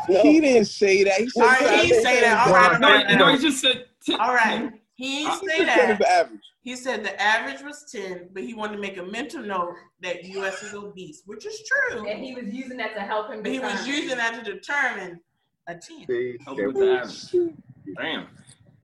He 0.07 0.41
didn't 0.41 0.65
say 0.65 1.03
that. 1.05 1.21
He 1.21 1.29
said 1.29 1.43
All 1.43 1.47
right, 1.49 1.79
he 1.79 1.87
didn't 1.87 2.03
say 2.03 2.19
that. 2.19 2.45
All 2.47 2.53
right, 2.53 2.73
all 2.73 3.17
No, 3.17 3.27
no, 3.27 3.31
he 3.33 3.39
just 3.41 3.61
said 3.61 3.85
10. 4.05 4.19
All 4.19 4.33
right. 4.33 4.69
He 4.95 5.19
He 5.19 5.23
didn't 5.23 5.39
said 5.39 5.49
say 5.49 5.57
10 5.57 5.65
that. 5.65 6.01
average. 6.01 6.41
He 6.63 6.77
said 6.77 7.03
the 7.03 7.21
average 7.21 7.61
was 7.61 7.85
10, 7.91 8.29
but 8.33 8.43
he 8.43 8.53
wanted 8.53 8.77
to 8.77 8.81
make 8.81 8.97
a 8.97 9.03
mental 9.03 9.43
note 9.43 9.73
that 10.01 10.23
U.S. 10.23 10.63
is 10.63 10.73
obese, 10.73 11.21
which 11.25 11.45
is 11.45 11.61
true. 11.67 12.07
And 12.07 12.23
he 12.23 12.33
was 12.33 12.45
using 12.45 12.77
that 12.77 12.95
to 12.95 13.01
help 13.01 13.31
him. 13.31 13.43
But 13.43 13.51
he 13.51 13.59
was 13.59 13.85
using 13.85 14.17
that 14.17 14.41
to 14.43 14.53
determine 14.53 15.19
a 15.67 15.73
10. 15.73 15.81
See, 16.07 16.37
Help 16.45 16.57
with 16.57 16.75
the 16.75 16.99
average. 17.01 17.51
Damn. 17.97 18.27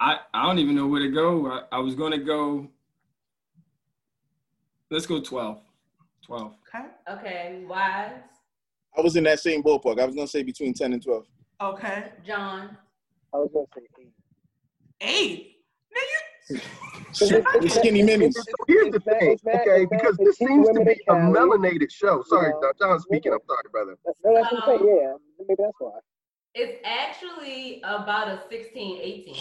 I, 0.02 0.18
I 0.34 0.46
don't 0.46 0.60
even 0.60 0.76
know 0.76 0.88
where 0.88 1.02
to 1.02 1.10
go. 1.10 1.48
I, 1.48 1.62
I 1.72 1.80
was 1.80 1.96
going 1.96 2.12
to 2.12 2.18
go. 2.18 2.68
Let's 4.92 5.06
go 5.06 5.22
12. 5.22 5.62
12. 6.26 6.54
Okay. 6.76 6.86
Okay, 7.10 7.64
wise. 7.68 8.12
I 8.98 9.02
was 9.02 9.16
in 9.16 9.24
that 9.24 9.40
same 9.40 9.64
ballpark. 9.64 10.00
I 10.00 10.06
was 10.06 10.16
gonna 10.16 10.28
say 10.28 10.44
between 10.44 10.74
ten 10.74 10.94
and 10.94 11.02
twelve. 11.02 11.26
Okay. 11.62 12.12
John. 12.26 12.78
I 13.34 13.38
was 13.38 13.50
gonna 13.54 13.66
say 13.76 13.82
eight. 14.00 14.12
Eight. 15.02 15.56
Now 15.94 16.02
you. 16.02 16.20
The 16.50 17.70
skinny 17.70 18.04
minis. 18.04 18.34
So 18.34 18.44
here's 18.68 18.92
the 18.92 19.00
thing, 19.00 19.38
okay, 19.48 19.86
because 19.90 20.16
this 20.18 20.38
seems 20.38 20.68
to 20.70 20.84
be 20.86 20.92
a 21.08 21.14
melanated 21.14 21.92
show. 21.92 22.24
Sorry, 22.24 22.52
Yeah. 22.62 22.70
John 22.80 23.00
speaking. 23.00 23.34
I'm 23.34 23.40
sorry, 23.48 23.64
brother. 23.72 23.98
No, 24.24 24.34
that's 24.36 24.52
what 24.52 24.64
I'm 24.64 24.80
saying. 24.80 24.98
Yeah, 25.02 25.14
maybe 25.40 25.56
that's 25.58 25.74
why. 25.80 26.00
It's 26.56 26.80
actually 26.86 27.82
about 27.84 28.28
a 28.28 28.42
16, 28.50 29.00
18. 29.02 29.36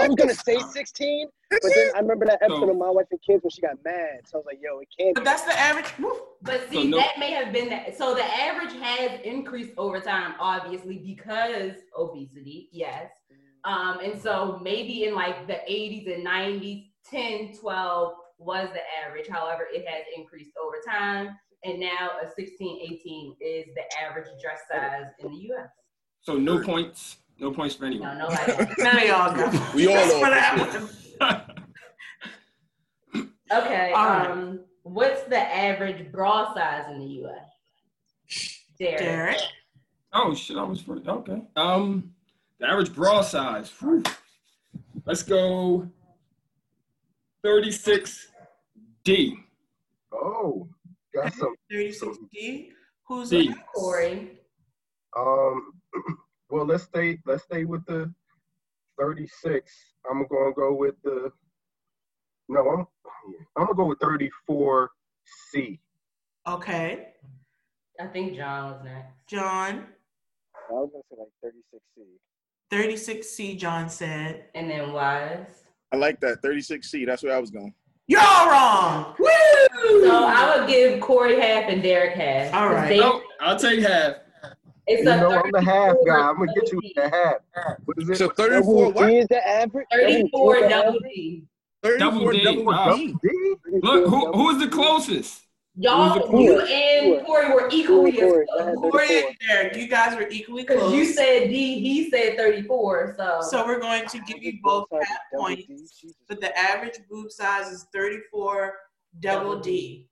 I 0.00 0.06
was 0.06 0.14
gonna 0.16 0.34
say 0.34 0.58
16, 0.58 1.28
but 1.50 1.60
then 1.62 1.90
I 1.94 1.98
remember 1.98 2.24
that 2.26 2.40
episode 2.42 2.60
So- 2.60 2.70
of 2.70 2.76
My 2.76 2.90
Wife 2.90 3.06
and 3.10 3.20
Kids 3.22 3.42
when 3.42 3.50
she 3.50 3.60
got 3.60 3.76
mad. 3.84 4.20
So 4.26 4.36
I 4.36 4.38
was 4.38 4.46
like, 4.46 4.58
yo, 4.62 4.78
it 4.78 4.88
can't 4.98 5.14
But 5.14 5.24
that's 5.24 5.42
the 5.42 5.52
average. 5.58 5.92
Woo. 5.98 6.12
But 6.42 6.62
So 6.64 6.70
see, 6.70 6.88
no- 6.88 6.96
that 6.98 7.18
may 7.18 7.32
have 7.32 7.52
been 7.52 7.68
that. 7.70 7.96
So 7.98 8.14
the 8.14 8.24
average 8.24 8.72
has 8.80 9.20
increased 9.24 9.72
over 9.76 10.00
time, 10.00 10.34
obviously, 10.40 10.98
because 10.98 11.72
obesity, 11.96 12.68
yes. 12.72 13.10
Mm. 13.30 13.36
Um, 13.64 14.00
and 14.02 14.20
so 14.20 14.58
maybe 14.62 15.04
in 15.04 15.14
like 15.14 15.46
the 15.46 15.54
80s 15.68 16.14
and 16.14 16.26
90s, 16.26 16.86
10, 17.10 17.56
12 17.60 18.12
was 18.38 18.68
the 18.72 18.80
average. 19.06 19.28
However, 19.28 19.66
it 19.72 19.86
has 19.86 20.04
increased 20.16 20.52
over 20.62 20.76
time. 20.86 21.36
And 21.64 21.78
now 21.78 22.10
a 22.24 22.26
16, 22.34 22.80
18 22.82 23.36
is 23.40 23.66
the 23.74 23.82
average 24.02 24.28
dress 24.42 24.60
size 24.70 25.10
in 25.18 25.30
the 25.30 25.36
US. 25.54 25.68
So 26.22 26.36
no 26.36 26.62
points. 26.62 27.16
No 27.38 27.50
points 27.50 27.74
for 27.74 27.82
No, 27.84 27.88
anyone. 27.88 28.18
no, 28.18 28.28
no, 28.28 28.34
like, 28.34 28.78
None 28.78 28.96
of 28.98 29.02
y'all 29.04 29.34
got. 29.34 29.74
We 29.74 29.88
all 29.88 30.06
know. 30.06 30.16
are. 30.16 30.20
what 30.20 30.32
happened. 30.32 30.90
okay. 33.52 33.92
All 33.92 34.06
right. 34.06 34.30
Um, 34.30 34.60
what's 34.82 35.22
the 35.24 35.38
average 35.38 36.10
bra 36.12 36.52
size 36.54 36.84
in 36.90 36.98
the 36.98 37.06
US? 37.24 38.56
Derek. 38.78 38.98
Derek. 39.00 39.36
oh 40.14 40.34
shit, 40.34 40.56
I 40.56 40.62
was 40.62 40.80
first. 40.80 41.06
Okay. 41.06 41.42
Um, 41.56 42.12
the 42.60 42.68
average 42.68 42.94
bra 42.94 43.22
size. 43.22 43.72
Whew. 43.80 44.02
Let's 45.06 45.22
go 45.22 45.88
36D. 47.44 49.36
Oh, 50.12 50.68
got 51.14 51.32
some. 51.34 51.54
36D. 51.72 52.68
Who's 53.08 53.30
D. 53.30 53.48
next? 53.48 53.60
Corey. 53.74 54.38
Um, 55.16 55.72
well, 56.50 56.66
let's 56.66 56.84
stay. 56.84 57.18
Let's 57.26 57.44
stay 57.44 57.64
with 57.64 57.84
the 57.86 58.12
36. 58.98 59.72
I'm 60.08 60.26
gonna 60.30 60.52
go 60.54 60.74
with 60.74 60.94
the. 61.02 61.32
No, 62.48 62.68
I'm. 62.68 62.86
I'm 63.56 63.64
gonna 63.66 63.74
go 63.74 63.86
with 63.86 63.98
34C. 63.98 65.78
Okay. 66.46 67.08
I 67.98 68.06
think 68.06 68.34
John 68.36 68.72
was 68.72 68.80
next. 68.84 69.26
John. 69.28 69.86
I 70.68 70.72
was 70.72 70.90
gonna 70.92 71.02
say 71.10 71.16
like 71.18 71.54
36C. 71.54 72.04
36C, 72.70 73.58
John 73.58 73.88
said. 73.88 74.44
And 74.54 74.70
then 74.70 74.92
Wise. 74.92 75.64
I 75.92 75.96
like 75.96 76.20
that. 76.20 76.42
36C. 76.42 77.06
That's 77.06 77.22
where 77.22 77.34
I 77.34 77.38
was 77.38 77.50
going. 77.50 77.74
Y'all 78.06 78.48
wrong. 78.50 79.14
Woo! 79.18 79.28
So 80.04 80.24
I 80.24 80.56
would 80.58 80.68
give 80.68 81.00
Corey 81.00 81.40
half 81.40 81.64
and 81.68 81.82
Derek 81.82 82.14
half. 82.16 82.52
All 82.54 82.68
right. 82.68 82.88
they- 82.88 82.98
No, 82.98 83.22
I'll 83.40 83.58
take 83.58 83.80
half. 83.80 84.16
it's 84.86 85.04
You 85.04 85.10
a 85.12 85.16
know, 85.16 85.30
I'm 85.32 85.50
the 85.52 85.62
half 85.62 85.94
guy. 86.06 86.14
I'm 86.28 86.36
gonna 86.36 86.52
get 86.54 86.72
you 86.72 86.80
with 86.82 86.94
the 86.96 87.08
half. 87.08 87.36
What 87.84 87.98
is 87.98 88.10
it? 88.10 88.16
So 88.16 88.28
34 88.30 88.92
what? 88.92 89.06
D 89.08 89.18
is 89.18 89.28
the 89.28 89.46
average. 89.48 89.86
Double 89.90 90.08
D 90.08 90.28
34 90.32 90.54
the 90.62 90.68
double 90.68 90.88
average? 90.94 91.02
D. 91.02 91.44
34 91.82 91.98
Double 91.98 92.32
D. 92.32 92.62
Wow. 92.62 92.96
D. 92.96 93.14
D? 93.22 93.54
Look, 93.82 94.08
who 94.08 94.32
who 94.32 94.50
is 94.50 94.58
the 94.58 94.68
closest? 94.68 95.42
Y'all, 95.80 96.40
you 96.40 96.60
and 96.60 97.24
Corey 97.24 97.54
were 97.54 97.68
equally 97.72 98.12
Corey, 98.12 98.42
as 98.42 98.46
Corey, 98.46 98.46
go 98.46 98.58
ahead. 98.58 98.74
close. 98.76 98.90
Corey 98.92 99.24
and 99.26 99.36
Derek, 99.48 99.76
you 99.76 99.88
guys 99.88 100.14
were 100.16 100.28
equally 100.28 100.62
Because 100.62 100.80
close. 100.80 100.92
you 100.94 101.04
said 101.06 101.48
D, 101.48 101.80
he 101.80 102.10
said 102.10 102.36
34. 102.36 103.14
So, 103.16 103.38
so 103.48 103.64
we're 103.66 103.80
going 103.80 104.06
to 104.08 104.18
give 104.20 104.42
you 104.42 104.54
both 104.62 104.86
half 104.92 105.06
points, 105.34 106.04
but 106.28 106.40
the 106.40 106.56
average 106.58 106.98
boob 107.08 107.30
size 107.30 107.72
is 107.72 107.86
34 107.94 108.74
double 109.20 109.58
D. 109.58 110.06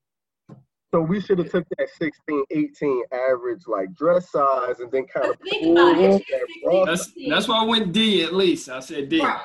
So 0.95 1.03
we 1.03 1.21
should 1.21 1.39
have 1.39 1.51
took 1.51 1.67
that 1.77 1.89
16, 2.01 2.45
18 2.51 3.03
average 3.13 3.65
like 3.67 3.95
dress 3.95 4.31
size 4.31 4.81
and 4.81 4.91
then 4.91 5.05
kind 5.07 5.27
of 5.27 5.37
think 5.41 5.77
about 5.77 5.99
it. 5.99 6.87
That's 6.87 7.13
that's 7.29 7.47
why 7.47 7.59
I 7.63 7.65
went 7.67 7.93
D 7.93 8.23
at 8.25 8.33
least. 8.33 8.71
I 8.71 8.81
said 8.81 9.11
D. 9.11 9.21
Right. 9.23 9.39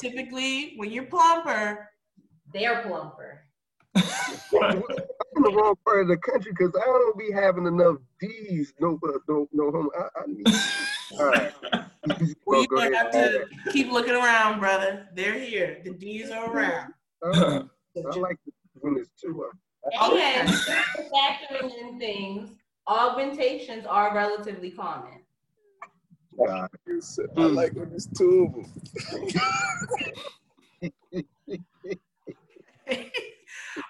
Typically, 0.00 0.72
when 0.76 0.90
you're 0.90 1.04
plumper, 1.04 1.90
They're 2.54 2.82
plumper. 2.82 3.42
I'm 3.96 4.82
in 5.36 5.42
the 5.42 5.52
wrong 5.52 5.74
part 5.84 6.00
of 6.02 6.08
the 6.08 6.16
country 6.16 6.52
because 6.52 6.74
I 6.76 6.84
don't 6.86 7.18
be 7.18 7.30
having 7.32 7.66
enough 7.66 7.96
D's. 8.20 8.72
No, 8.80 8.98
uh, 9.06 9.12
no, 9.28 9.48
no. 9.52 9.70
home. 9.70 9.90
I, 9.98 10.20
I 10.20 10.22
need. 10.26 10.46
All 11.18 11.26
right. 11.26 11.52
well, 12.46 12.60
you're 12.60 12.66
go 12.66 12.76
going 12.76 12.92
to 12.92 12.98
ahead. 12.98 13.14
have 13.14 13.32
to 13.64 13.72
keep 13.72 13.90
looking 13.90 14.14
around, 14.14 14.60
brother. 14.60 15.08
They're 15.14 15.38
here. 15.38 15.80
The 15.84 15.90
D's 15.90 16.30
are 16.30 16.50
around. 16.52 16.92
All 17.22 17.30
right. 17.30 17.62
I 17.96 18.00
like 18.18 18.38
this 18.44 18.54
when 18.80 18.96
it's 18.96 19.10
two 19.20 19.44
up. 19.44 19.52
And 20.12 20.48
factoring 20.48 21.72
in 21.80 21.98
things, 21.98 22.50
augmentations 22.86 23.86
are 23.86 24.14
relatively 24.14 24.70
common. 24.70 25.22
God. 26.46 26.68
I 27.36 27.42
like 27.42 27.72
when 27.72 27.90
it's 27.92 28.06
two 28.06 28.46
of 28.46 28.54
them. 28.54 28.72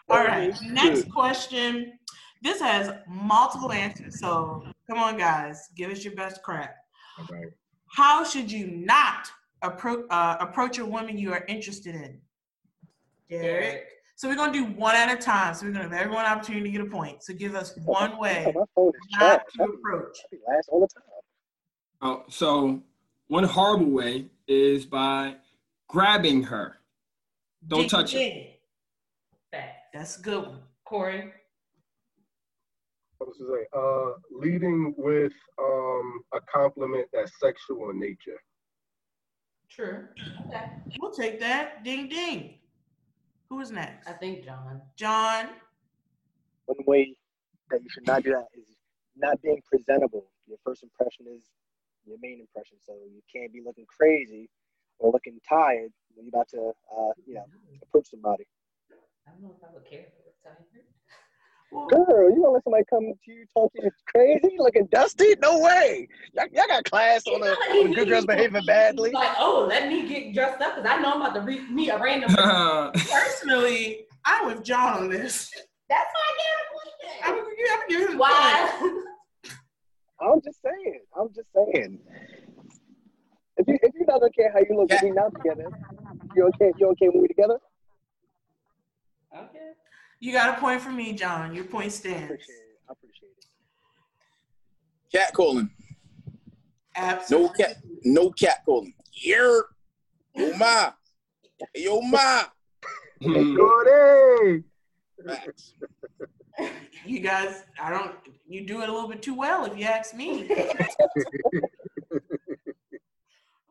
All 0.08 0.24
right. 0.24 0.54
Next 0.62 1.10
question. 1.10 1.98
This 2.42 2.60
has 2.60 2.90
multiple 3.08 3.72
answers. 3.72 4.20
So 4.20 4.64
come 4.88 4.98
on, 4.98 5.16
guys. 5.18 5.68
Give 5.76 5.90
us 5.90 6.04
your 6.04 6.14
best 6.14 6.42
crack. 6.42 6.76
All 7.18 7.26
right. 7.30 7.46
How 7.90 8.24
should 8.24 8.50
you 8.50 8.66
not 8.68 9.28
approach 9.62 10.06
uh, 10.10 10.36
approach 10.40 10.78
a 10.78 10.84
woman 10.84 11.18
you 11.18 11.32
are 11.32 11.44
interested 11.48 11.94
in? 11.94 12.20
Derek. 13.28 13.84
So 14.16 14.28
we're 14.28 14.36
gonna 14.36 14.52
do 14.52 14.64
one 14.64 14.94
at 14.96 15.12
a 15.12 15.20
time. 15.20 15.54
So 15.54 15.66
we're 15.66 15.72
gonna 15.72 15.84
give 15.84 15.92
everyone 15.94 16.24
an 16.24 16.32
opportunity 16.32 16.64
to 16.64 16.70
get 16.70 16.80
a 16.86 16.90
point. 16.90 17.22
So 17.22 17.34
give 17.34 17.54
us 17.54 17.76
one 17.84 18.18
way 18.18 18.52
My 18.54 18.62
phone 18.74 18.88
is 18.88 19.18
trash. 19.18 19.40
not 19.58 19.66
to 19.68 19.72
approach. 19.74 20.18
Be 20.30 20.38
last 20.48 20.68
all 20.70 20.80
the 20.80 20.88
time. 20.88 21.02
Oh, 22.00 22.24
so 22.28 22.80
one 23.28 23.44
horrible 23.44 23.90
way 23.90 24.26
is 24.46 24.86
by 24.86 25.36
grabbing 25.88 26.42
her. 26.44 26.78
Don't 27.66 27.80
Ding, 27.80 27.88
touch 27.88 28.12
her. 28.12 28.18
ding. 28.18 28.44
Fact. 28.44 28.57
That's 29.98 30.16
a 30.16 30.22
good 30.22 30.46
one. 30.46 30.60
Corey. 30.84 31.32
What 33.18 33.30
was 33.30 33.42
I 33.42 33.56
say? 33.56 33.66
Uh, 33.76 34.12
leading 34.30 34.94
with 34.96 35.32
um 35.60 36.20
a 36.32 36.38
compliment 36.54 37.08
that's 37.12 37.32
sexual 37.40 37.90
in 37.90 37.98
nature. 37.98 38.38
True. 39.68 40.06
Okay. 40.46 40.66
We'll 41.00 41.10
take 41.10 41.40
that. 41.40 41.82
Ding 41.82 42.08
ding. 42.08 42.60
Who 43.50 43.58
is 43.58 43.72
next? 43.72 44.06
I 44.06 44.12
think 44.12 44.44
John. 44.44 44.82
John. 44.94 45.48
One 46.66 46.78
way 46.86 47.16
that 47.72 47.82
you 47.82 47.88
should 47.90 48.06
not 48.06 48.22
do 48.22 48.30
that 48.30 48.46
is 48.54 48.68
not 49.16 49.42
being 49.42 49.60
presentable. 49.66 50.26
Your 50.46 50.58
first 50.64 50.84
impression 50.84 51.26
is 51.26 51.42
your 52.06 52.18
main 52.22 52.38
impression, 52.38 52.76
so 52.86 52.92
you 52.92 53.20
can't 53.34 53.52
be 53.52 53.62
looking 53.66 53.86
crazy 53.86 54.48
or 55.00 55.10
looking 55.10 55.40
tired 55.48 55.90
when 56.14 56.26
you're 56.26 56.40
about 56.40 56.48
to, 56.50 56.70
uh, 56.96 57.12
you 57.26 57.34
know, 57.34 57.44
approach 57.82 58.10
somebody. 58.10 58.44
I 59.28 59.32
don't 59.32 59.42
know 59.42 59.56
if 59.58 59.68
I 59.68 59.74
would 59.74 59.84
care 59.84 60.00
if 60.00 60.06
it 60.06 60.24
was 60.24 60.34
tired. 60.42 60.56
Well, 61.70 61.86
Girl, 61.88 62.30
you 62.30 62.40
gonna 62.40 62.54
let 62.54 62.64
somebody 62.64 62.84
come 62.88 63.12
to 63.12 63.30
you 63.30 63.44
talking 63.52 63.90
crazy, 64.06 64.56
looking 64.58 64.86
dusty? 64.90 65.34
No 65.42 65.58
way. 65.58 66.08
Y'all, 66.32 66.46
y'all 66.52 66.66
got 66.66 66.84
class 66.84 67.26
on 67.26 67.40
the 67.40 67.52
on 67.52 67.92
good 67.92 68.08
girls 68.08 68.24
behaving 68.24 68.64
badly. 68.64 69.10
Like, 69.12 69.36
oh, 69.38 69.66
let 69.68 69.88
me 69.88 70.08
get 70.08 70.32
dressed 70.32 70.62
up 70.62 70.76
because 70.76 70.90
I 70.90 71.00
know 71.02 71.12
I'm 71.12 71.20
about 71.20 71.34
to 71.34 71.42
re- 71.42 71.68
meet 71.68 71.90
a 71.90 71.98
random. 71.98 72.34
Uh, 72.38 72.90
personally, 73.10 74.06
I'm 74.24 74.46
with 74.46 74.64
John 74.64 75.02
on 75.02 75.08
this. 75.10 75.50
That's 75.90 76.10
I'm, 77.24 77.34
my 77.34 77.36
I'm 77.36 77.44
gonna 77.44 77.54
give 77.88 78.00
him 78.00 78.06
a 78.06 78.08
point. 78.08 78.18
Why? 78.20 79.02
I'm 80.20 80.40
just 80.42 80.62
saying. 80.62 81.00
I'm 81.18 81.28
just 81.34 81.48
saying. 81.54 81.98
If 83.58 83.68
you 83.68 83.78
if 83.82 83.92
you 83.94 84.06
not 84.06 84.20
gonna 84.20 84.32
care 84.32 84.50
how 84.52 84.60
you 84.60 84.74
look 84.76 84.90
when 84.90 85.00
we 85.02 85.10
not 85.10 85.32
together, 85.34 85.68
you 86.34 86.46
okay? 86.48 86.72
You 86.78 86.88
okay 86.90 87.08
when 87.08 87.22
we 87.22 87.28
together? 87.28 87.58
Okay. 89.36 89.72
You 90.20 90.32
got 90.32 90.56
a 90.56 90.60
point 90.60 90.80
for 90.80 90.90
me, 90.90 91.12
John. 91.12 91.54
Your 91.54 91.64
point 91.64 91.86
I 91.86 91.88
stands. 91.88 92.24
appreciate 92.24 92.54
it. 92.54 92.78
I 92.88 92.92
appreciate 92.92 93.32
it. 93.38 95.16
Cat 95.16 95.32
calling. 95.32 95.70
Absolutely. 96.96 97.48
No 97.48 97.52
cat. 97.54 97.76
No 98.04 98.30
cat 98.30 98.64
calling. 98.64 98.94
Here. 99.12 99.64
Yo 100.34 100.56
ma. 100.56 100.92
Hey, 101.74 101.82
Yo 101.84 102.00
ma. 102.00 102.44
Facts. 105.26 105.74
You 107.04 107.20
guys, 107.20 107.62
I 107.80 107.90
don't. 107.90 108.12
You 108.48 108.66
do 108.66 108.82
it 108.82 108.88
a 108.88 108.92
little 108.92 109.08
bit 109.08 109.22
too 109.22 109.34
well, 109.34 109.64
if 109.64 109.76
you 109.78 109.84
ask 109.84 110.14
me. 110.14 110.50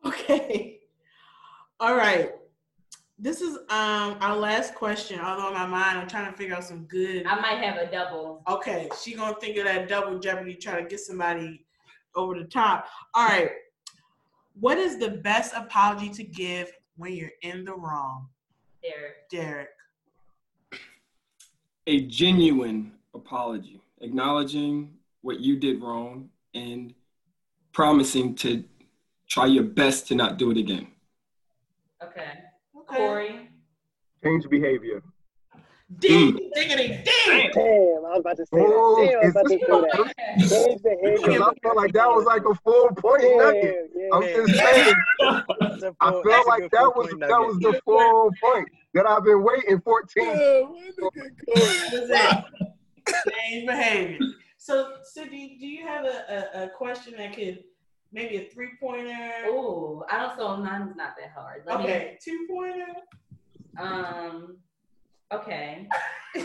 Okay. 0.04 0.80
All 1.80 1.94
right. 1.96 2.32
This 3.20 3.40
is 3.40 3.56
um 3.68 4.16
our 4.20 4.36
last 4.36 4.74
question. 4.74 5.18
Although 5.18 5.48
in 5.48 5.54
my 5.54 5.66
mind, 5.66 5.98
I'm 5.98 6.08
trying 6.08 6.30
to 6.30 6.36
figure 6.36 6.54
out 6.54 6.64
some 6.64 6.84
good. 6.84 7.26
I 7.26 7.40
might 7.40 7.62
have 7.64 7.76
a 7.76 7.90
double. 7.90 8.42
Okay, 8.48 8.88
she 9.02 9.14
gonna 9.14 9.34
think 9.40 9.56
of 9.56 9.64
that 9.64 9.88
double 9.88 10.18
jeopardy, 10.20 10.54
try 10.54 10.80
to 10.80 10.88
get 10.88 11.00
somebody 11.00 11.66
over 12.14 12.38
the 12.38 12.44
top. 12.44 12.86
All 13.14 13.26
right. 13.26 13.50
What 14.60 14.78
is 14.78 14.98
the 14.98 15.10
best 15.10 15.52
apology 15.54 16.10
to 16.10 16.24
give 16.24 16.70
when 16.96 17.12
you're 17.12 17.30
in 17.42 17.64
the 17.64 17.74
wrong, 17.74 18.28
There. 18.82 19.14
Derek? 19.30 19.68
A 21.86 22.06
genuine 22.06 22.92
apology, 23.14 23.80
acknowledging 24.00 24.94
what 25.22 25.38
you 25.40 25.56
did 25.56 25.80
wrong 25.80 26.28
and 26.54 26.92
promising 27.72 28.34
to 28.36 28.64
try 29.28 29.46
your 29.46 29.62
best 29.62 30.08
to 30.08 30.16
not 30.16 30.38
do 30.38 30.50
it 30.50 30.56
again. 30.56 30.88
Okay. 32.02 32.47
Okay. 32.90 32.96
Corey. 32.96 33.50
Change 34.24 34.48
behavior. 34.48 35.02
Ding, 36.00 36.50
diggity, 36.54 36.88
ding. 36.88 37.50
Damn, 37.54 38.04
I 38.04 38.12
was 38.12 38.20
about 38.20 38.36
to 38.36 38.44
say 38.44 38.58
that. 38.58 38.66
Oh, 38.68 39.06
Damn, 39.06 39.20
I 39.20 39.24
was 39.24 39.30
about 39.30 39.42
to 39.44 39.48
say 39.48 39.58
that. 39.58 40.48
Change 40.50 40.82
Because 40.82 41.22
behavior. 41.22 41.42
I 41.42 41.52
felt 41.62 41.76
like 41.76 41.92
that 41.94 42.08
was 42.08 42.24
like 42.26 42.42
a 42.44 42.54
full 42.56 42.88
point 42.90 43.22
nugget. 43.36 43.90
Yeah, 43.94 44.08
I'm 44.12 44.22
yeah. 44.22 44.34
just 44.34 44.54
saying. 44.54 44.94
That's 45.60 45.82
a 45.84 45.94
I 46.00 46.10
felt 46.10 46.46
like 46.46 46.70
that 46.70 46.92
was 46.94 47.08
point 47.08 47.20
that 47.20 47.28
nugget. 47.30 47.46
was 47.46 47.58
the 47.60 47.80
full 47.86 48.30
point 48.42 48.68
that 48.92 49.06
I've 49.06 49.24
been 49.24 49.42
waiting 49.42 49.80
14. 49.80 50.68
That's 51.46 52.10
it. 52.10 52.44
Change 53.32 53.66
behavior. 53.66 54.18
So, 54.58 54.92
Sydney, 55.02 55.56
do 55.58 55.66
you 55.66 55.86
have 55.86 56.04
a, 56.04 56.50
a, 56.54 56.64
a 56.64 56.68
question 56.68 57.14
that 57.16 57.34
could 57.34 57.64
maybe 58.12 58.36
a 58.36 58.44
three 58.48 58.70
pointer? 58.80 59.32
Oh, 59.46 60.04
I 60.10 60.18
don't. 60.18 60.36
So 60.36 60.56
mine's 60.56 60.96
not 60.96 61.14
that 61.18 61.32
hard. 61.34 61.62
Let 61.66 61.80
Okay, 61.80 62.18
two 62.22 62.46
pointer. 62.50 62.86
Um. 63.78 64.58
Okay. 65.32 65.88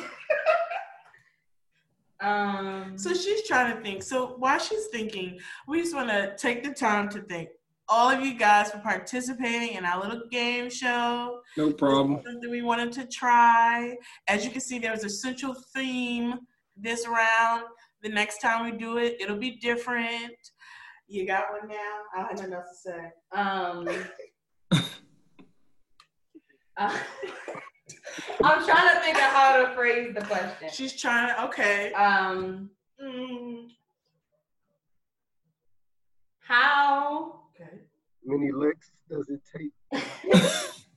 um. 2.22 2.94
So 2.98 3.14
she's 3.14 3.48
trying 3.48 3.76
to 3.76 3.82
think. 3.82 4.04
So 4.04 4.36
while 4.38 4.60
she's 4.60 4.88
thinking, 4.88 5.40
we 5.68 5.82
just 5.82 5.96
want 5.96 6.10
to 6.10 6.36
take 6.38 6.64
the 6.64 6.74
time 6.74 7.10
to 7.10 7.22
thank 7.22 7.50
all 7.90 8.10
of 8.10 8.22
you 8.22 8.34
guys 8.34 8.72
for 8.72 8.80
participating 8.80 9.76
in 9.76 9.86
our 9.86 10.02
little 10.02 10.24
game 10.32 10.70
show. 10.70 11.42
No 11.58 11.72
problem. 11.72 12.22
Something 12.26 12.50
we 12.50 12.62
wanted 12.62 12.92
to 12.94 13.06
try. 13.08 13.96
As 14.28 14.46
you 14.46 14.52
can 14.52 14.62
see, 14.62 14.80
there 14.80 14.92
was 14.92 15.04
a 15.04 15.10
central 15.10 15.54
theme 15.74 16.40
this 16.78 17.08
round. 17.08 17.64
The 18.02 18.10
next 18.10 18.40
time 18.40 18.66
we 18.66 18.78
do 18.78 18.98
it, 18.98 19.18
it'll 19.20 19.38
be 19.38 19.58
different. 19.58 20.36
You 21.14 21.28
got 21.28 21.46
one 21.52 21.70
now? 21.70 21.76
I 22.16 22.22
have 22.22 22.38
nothing 22.38 22.54
else 22.54 22.70
to 22.70 22.90
say. 22.90 23.12
Um. 23.34 23.88
uh, 26.76 26.98
I'm 28.44 28.66
trying 28.66 28.96
to 28.96 29.00
think 29.00 29.18
of 29.18 29.22
how 29.22 29.64
to 29.64 29.76
phrase 29.76 30.16
the 30.16 30.22
question. 30.22 30.70
She's 30.72 31.00
trying 31.00 31.28
to, 31.28 31.44
okay. 31.46 31.94
Um. 31.94 32.72
Mm, 33.00 33.68
How 36.40 37.42
okay. 37.62 37.82
Many 38.26 38.52
licks 38.52 38.90
does 39.08 39.30
it 39.30 39.42
take? 39.56 39.72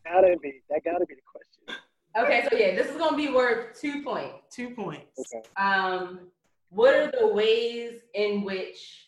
Gotta 0.07 0.39
be. 0.43 0.63
That 0.71 0.83
gotta 0.83 1.05
be 1.05 1.15
the 1.15 1.21
question. 1.31 1.83
Okay, 2.17 2.49
so 2.49 2.57
yeah, 2.57 2.75
this 2.75 2.91
is 2.91 2.97
gonna 2.97 3.19
be 3.19 3.29
worth 3.29 3.79
two 3.79 4.03
points. 4.03 4.47
Two 4.51 4.71
points. 4.71 5.21
Okay. 5.21 5.43
Um, 5.63 6.31
what 6.71 6.95
are 6.95 7.13
the 7.19 7.27
ways 7.27 8.01
in 8.15 8.45
which 8.45 9.06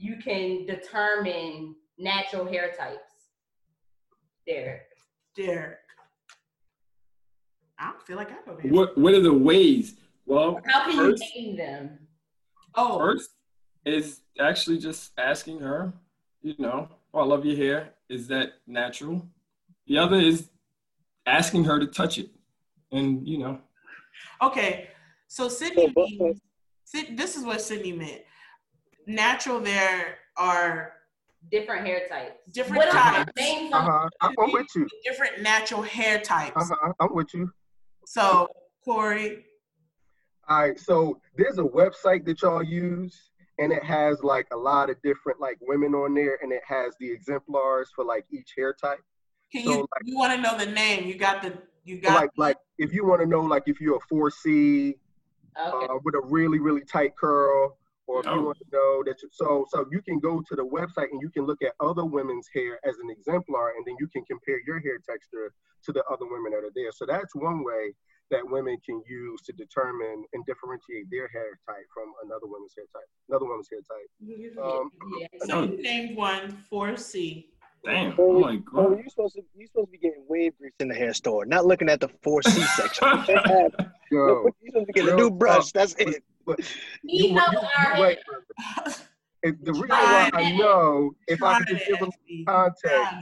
you 0.00 0.16
can 0.16 0.64
determine 0.66 1.76
natural 1.98 2.46
hair 2.46 2.72
types? 2.76 2.98
There. 4.46 4.82
Derek. 5.36 5.76
I 7.78 7.90
don't 7.90 8.02
feel 8.02 8.16
like 8.16 8.30
I 8.30 8.36
know 8.46 8.56
this. 8.60 8.72
What 8.72 8.96
What 8.98 9.14
are 9.14 9.20
the 9.20 9.32
ways? 9.32 9.96
Well, 10.26 10.60
How 10.66 10.84
can 10.84 10.92
you 10.96 11.10
First- 11.12 11.24
name 11.36 11.56
them? 11.56 11.98
Oh, 12.74 12.98
first 12.98 13.30
is 13.84 14.20
actually 14.38 14.78
just 14.78 15.12
asking 15.18 15.58
her, 15.60 15.92
you 16.42 16.54
know, 16.58 16.88
oh, 17.12 17.20
I 17.20 17.24
love 17.24 17.44
your 17.44 17.56
hair. 17.56 17.94
Is 18.08 18.28
that 18.28 18.52
natural? 18.66 19.26
The 19.86 19.98
other 19.98 20.16
is 20.16 20.50
asking 21.26 21.64
her 21.64 21.78
to 21.80 21.86
touch 21.86 22.18
it, 22.18 22.30
and 22.92 23.26
you 23.26 23.38
know, 23.38 23.60
okay. 24.42 24.88
So 25.28 25.48
Sydney, 25.48 25.86
So, 25.86 25.92
but- 25.94 26.08
means- 26.10 26.40
this 27.16 27.36
is 27.36 27.44
what 27.44 27.60
Sydney 27.60 27.92
meant. 27.92 28.22
Natural, 29.06 29.60
there 29.60 30.16
are 30.36 30.94
Different 31.50 31.86
hair 31.86 32.02
types. 32.06 32.44
Different 32.52 32.76
what 32.76 32.88
are 32.94 33.24
types. 33.24 33.32
Uh-huh. 33.72 34.08
I'm 34.20 34.34
I'm 34.38 34.52
with 34.52 34.66
you. 34.76 34.86
different 35.02 35.40
natural 35.40 35.80
hair 35.80 36.20
types. 36.20 36.52
Uh 36.54 36.74
huh. 36.82 36.92
I'm 37.00 37.14
with 37.14 37.32
you. 37.32 37.50
So 38.04 38.46
Corey, 38.84 39.46
All 40.48 40.60
right. 40.60 40.78
So 40.78 41.18
there's 41.38 41.58
a 41.58 41.62
website 41.62 42.26
that 42.26 42.42
y'all 42.42 42.62
use, 42.62 43.30
and 43.58 43.72
it 43.72 43.82
has 43.82 44.22
like 44.22 44.48
a 44.52 44.56
lot 44.56 44.90
of 44.90 45.00
different 45.02 45.40
like 45.40 45.56
women 45.62 45.94
on 45.94 46.14
there, 46.14 46.38
and 46.42 46.52
it 46.52 46.62
has 46.68 46.94
the 47.00 47.10
exemplars 47.10 47.88
for 47.96 48.04
like 48.04 48.26
each 48.30 48.52
hair 48.56 48.74
type. 48.74 49.00
can 49.50 49.64
So, 49.64 49.70
you 49.70 49.78
like- 49.78 49.88
you 50.04 50.18
want 50.18 50.34
to 50.34 50.40
know 50.42 50.58
the 50.58 50.70
name? 50.70 51.06
You 51.06 51.14
got 51.14 51.40
the 51.40 51.54
you 51.84 52.00
got 52.02 52.14
like 52.14 52.30
like 52.36 52.56
if 52.78 52.92
you 52.92 53.06
want 53.06 53.22
to 53.22 53.26
know 53.26 53.40
like 53.40 53.62
if 53.66 53.80
you're 53.80 53.96
a 53.96 54.14
4C 54.14 54.94
Okay. 55.58 55.86
uh, 55.86 55.98
with 56.04 56.14
a 56.14 56.20
really 56.26 56.58
really 56.60 56.82
tight 56.84 57.16
curl, 57.16 57.78
or 58.10 58.20
if 58.20 58.26
you 58.26 58.32
Oh. 58.32 58.42
want 58.50 58.58
to 58.58 58.64
know 58.72 59.02
that 59.06 59.22
you, 59.22 59.28
so 59.32 59.64
so 59.72 59.86
you 59.94 60.00
can 60.02 60.18
go 60.18 60.42
to 60.48 60.54
the 60.56 60.66
website 60.78 61.08
and 61.12 61.20
you 61.22 61.30
can 61.30 61.44
look 61.46 61.62
at 61.62 61.72
other 61.88 62.04
women's 62.04 62.48
hair 62.54 62.72
as 62.88 62.96
an 63.02 63.08
exemplar, 63.10 63.66
and 63.76 63.82
then 63.86 63.94
you 64.00 64.08
can 64.08 64.24
compare 64.24 64.58
your 64.66 64.80
hair 64.80 64.98
texture 65.08 65.52
to 65.84 65.92
the 65.92 66.02
other 66.12 66.26
women 66.32 66.50
that 66.52 66.64
are 66.68 66.74
there. 66.74 66.92
So 66.92 67.06
that's 67.06 67.34
one 67.34 67.62
way 67.64 67.84
that 68.32 68.42
women 68.56 68.76
can 68.86 69.02
use 69.08 69.40
to 69.42 69.52
determine 69.52 70.24
and 70.32 70.44
differentiate 70.46 71.06
their 71.10 71.28
hair 71.28 71.50
type 71.68 71.86
from 71.94 72.08
another 72.24 72.46
woman's 72.46 72.74
hair 72.76 72.86
type, 72.94 73.08
another 73.28 73.46
woman's 73.46 73.68
hair 73.70 73.80
type. 73.92 74.10
Um, 74.64 74.90
yeah. 75.20 75.26
so 75.46 75.62
you 75.64 75.82
named 75.82 76.16
one 76.16 76.50
four 76.68 76.96
C. 76.96 77.48
damn, 77.84 78.12
Corey, 78.14 78.36
oh 78.36 78.40
my 78.40 78.56
Corey, 78.58 78.96
god. 78.96 79.04
you 79.04 79.10
supposed 79.10 79.34
to 79.36 79.42
you 79.56 79.66
supposed 79.66 79.88
to 79.88 79.92
be 79.92 79.98
getting 79.98 80.24
wave 80.28 80.52
grease 80.58 80.72
in 80.80 80.88
the 80.88 80.94
hair 80.94 81.14
store, 81.14 81.44
not 81.46 81.64
looking 81.66 81.88
at 81.88 82.00
the 82.00 82.08
four 82.22 82.42
C 82.42 82.60
section. 82.76 83.08
Yo, 84.12 84.44
you 84.60 84.70
supposed 84.72 84.86
to 84.86 84.92
be 84.92 84.92
getting 84.92 85.12
a 85.14 85.16
new 85.16 85.30
brush. 85.30 85.66
talk. 85.72 85.72
That's 85.74 85.94
it. 85.98 86.22
He 87.06 87.28
you- 87.28 87.34
you- 87.34 87.40
you- 87.40 88.00
wait, 88.00 88.18
the 89.42 89.72
reason 89.72 89.88
why 89.88 90.30
I 90.32 90.52
know, 90.52 91.12
if 91.26 91.42
I 91.42 91.58
could 91.58 91.68
just 91.68 91.86
give 91.86 91.98
them 91.98 92.10
context, 92.46 93.14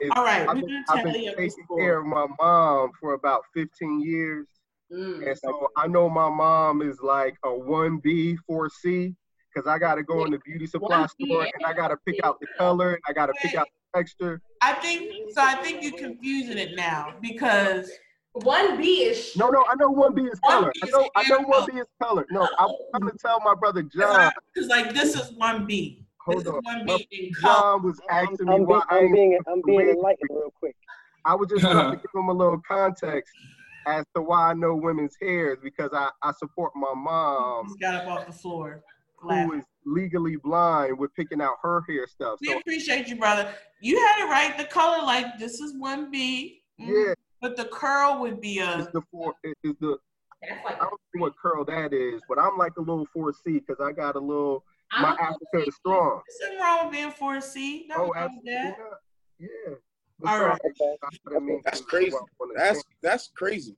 is 0.00 0.10
All 0.16 0.24
right, 0.24 0.48
I've 0.48 0.56
been, 0.56 0.84
I've 0.88 1.04
been 1.04 1.12
taking 1.36 1.66
care 1.76 1.98
of 1.98 2.06
my 2.06 2.26
mom 2.40 2.90
for 2.98 3.12
about 3.14 3.42
15 3.54 4.00
years. 4.00 4.46
Mm. 4.90 5.26
And 5.28 5.38
so 5.38 5.68
I 5.76 5.86
know 5.86 6.08
my 6.08 6.28
mom 6.28 6.82
is 6.82 7.00
like 7.00 7.36
a 7.44 7.48
1B, 7.48 8.38
4C, 8.50 9.14
because 9.54 9.68
I 9.68 9.78
got 9.78 9.96
to 9.96 10.02
go 10.02 10.24
in 10.24 10.32
the 10.32 10.38
beauty 10.44 10.66
supply 10.66 11.06
1B 11.06 11.26
store 11.26 11.42
and 11.42 11.66
I 11.66 11.72
got 11.72 11.88
to 11.88 11.96
pick 12.06 12.18
out 12.24 12.40
the 12.40 12.46
color 12.58 12.94
and 12.94 13.02
I 13.06 13.12
got 13.12 13.26
to 13.26 13.34
pick 13.42 13.54
out 13.54 13.68
the 13.92 13.98
texture. 13.98 14.40
I 14.62 14.72
think 14.74 15.30
so. 15.32 15.42
I 15.42 15.56
think 15.56 15.82
you're 15.82 15.98
confusing 15.98 16.58
it 16.58 16.74
now 16.76 17.14
because 17.20 17.90
One 18.32 18.76
B 18.78 19.02
is 19.04 19.36
No, 19.36 19.48
no, 19.48 19.64
I 19.68 19.74
know 19.74 19.92
1B 19.92 20.32
is 20.32 20.38
color. 20.40 20.70
1B 20.70 20.82
I 20.82 20.86
is 20.86 20.92
know, 20.92 21.10
I 21.16 21.28
know 21.28 21.38
1B 21.40 21.80
is 21.80 21.86
color. 22.00 22.26
No, 22.30 22.42
I'm 22.58 22.68
oh. 22.68 22.78
trying 22.96 23.10
to 23.10 23.18
tell 23.18 23.40
my 23.40 23.54
brother 23.54 23.82
John. 23.82 24.30
because 24.54 24.68
like 24.68 24.94
this 24.94 25.14
is 25.16 25.32
one 25.32 25.66
B. 25.66 26.04
This 26.28 26.34
Hold 26.34 26.42
is 26.42 26.46
on. 26.48 26.60
one 26.62 26.86
My- 26.86 26.96
B 27.10 27.26
in 27.28 27.34
color. 27.34 27.54
John 27.54 27.82
was 27.82 28.00
I'm, 28.08 28.28
asking 28.30 28.46
me 28.46 28.54
I'm, 28.54 28.66
why 28.66 28.78
be, 28.78 28.84
I 28.90 28.98
I'm 28.98 29.12
being 29.12 29.38
I'm 29.48 29.62
being 29.66 29.80
enlightened 29.80 30.28
real 30.30 30.52
quick. 30.58 30.76
I 31.24 31.34
was 31.34 31.48
just 31.48 31.62
trying 31.62 31.90
to 31.90 31.96
give 32.02 32.10
him 32.14 32.28
a 32.28 32.32
little 32.32 32.60
context 32.66 33.34
as 33.86 34.04
to 34.14 34.22
why 34.22 34.50
I 34.50 34.54
know 34.54 34.74
women's 34.76 35.16
hairs 35.20 35.58
because 35.62 35.90
I, 35.92 36.10
I 36.22 36.32
support 36.32 36.72
my 36.76 36.92
mom 36.94 37.66
Just 37.68 37.80
got 37.80 37.94
up 37.96 38.06
off 38.08 38.26
the 38.26 38.32
floor. 38.32 38.84
who 39.16 39.28
laughing. 39.28 39.58
is 39.58 39.64
legally 39.86 40.36
blind 40.36 40.96
with 40.98 41.12
picking 41.14 41.40
out 41.40 41.54
her 41.62 41.82
hair 41.88 42.06
stuff. 42.06 42.38
We 42.40 42.48
So 42.48 42.58
appreciate 42.58 43.08
you, 43.08 43.16
brother. 43.16 43.52
You 43.80 43.98
had 43.98 44.24
it 44.24 44.28
right. 44.30 44.56
The 44.56 44.64
color, 44.66 45.02
like 45.04 45.38
this 45.38 45.60
is 45.60 45.74
one 45.76 46.10
B. 46.12 46.62
Mm. 46.80 46.86
yeah, 47.08 47.14
But 47.40 47.56
the 47.56 47.64
curl 47.66 48.20
would 48.20 48.40
be 48.40 48.58
a. 48.58 48.78
it's 48.78 48.92
the 48.92 49.02
four. 49.10 49.34
It's 49.42 49.60
the 49.80 49.98
That's 50.42 50.64
like 50.64 50.76
I 50.76 50.84
don't 50.84 51.00
know 51.14 51.22
what 51.22 51.36
curl 51.40 51.64
that 51.64 51.92
is, 51.92 52.22
but 52.28 52.38
I'm 52.38 52.56
like 52.58 52.76
a 52.76 52.80
little 52.80 53.06
four 53.12 53.32
C 53.32 53.58
because 53.60 53.76
I 53.82 53.92
got 53.92 54.16
a 54.16 54.20
little. 54.20 54.64
I 54.92 55.02
My 55.02 55.16
don't 55.52 55.66
is 55.66 55.74
strong. 55.76 56.20
There's 56.40 56.50
nothing 56.52 56.58
wrong 56.64 56.86
with 56.86 56.92
being 56.92 57.10
four 57.12 57.40
C. 57.40 57.86
Nothing 57.88 58.04
Oh, 58.04 58.12
wrong 58.14 58.24
absolutely 58.24 58.52
that. 58.52 58.78
not. 58.78 58.98
Yeah. 59.38 59.74
All 60.30 60.44
right. 60.44 60.60
I 61.34 61.38
mean, 61.38 61.62
That's 61.64 61.80
crazy. 61.80 62.16
That's 62.56 62.82
that's 63.02 63.28
crazy. 63.34 63.76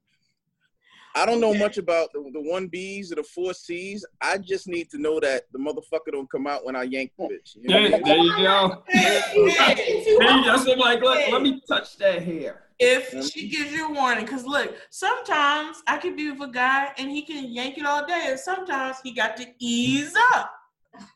I 1.14 1.26
don't 1.26 1.40
know 1.40 1.52
much 1.54 1.78
about 1.78 2.12
the, 2.12 2.20
the 2.32 2.40
one 2.40 2.68
B's 2.68 3.12
or 3.12 3.16
the 3.16 3.22
four 3.22 3.52
C's. 3.52 4.04
I 4.20 4.38
just 4.38 4.66
need 4.66 4.90
to 4.90 4.98
know 4.98 5.20
that 5.20 5.44
the 5.52 5.58
motherfucker 5.58 6.12
don't 6.12 6.30
come 6.30 6.46
out 6.46 6.64
when 6.64 6.74
I 6.74 6.84
yank 6.84 7.12
the 7.18 7.24
bitch. 7.24 7.56
You 7.56 7.68
know? 7.68 7.88
There, 7.90 8.00
there 8.02 8.16
you 8.16 8.36
go. 8.36 8.82
There 8.92 9.34
you 9.36 9.56
go. 9.58 10.56
So 10.56 10.72
I'm 10.72 10.78
like, 10.78 11.00
look, 11.02 11.18
let 11.30 11.42
me 11.42 11.62
touch 11.68 11.96
that 11.98 12.22
hair. 12.22 12.62
If 12.78 13.12
she 13.30 13.48
gives 13.48 13.72
you 13.72 13.88
a 13.88 13.92
warning, 13.92 14.24
because 14.24 14.44
look, 14.44 14.74
sometimes 14.90 15.82
I 15.86 15.98
could 15.98 16.16
be 16.16 16.30
with 16.30 16.40
a 16.48 16.52
guy 16.52 16.92
and 16.98 17.10
he 17.10 17.22
can 17.22 17.52
yank 17.52 17.78
it 17.78 17.84
all 17.84 18.04
day, 18.06 18.24
and 18.28 18.40
sometimes 18.40 18.96
he 19.04 19.12
got 19.12 19.36
to 19.36 19.46
ease 19.58 20.14
up. 20.32 20.50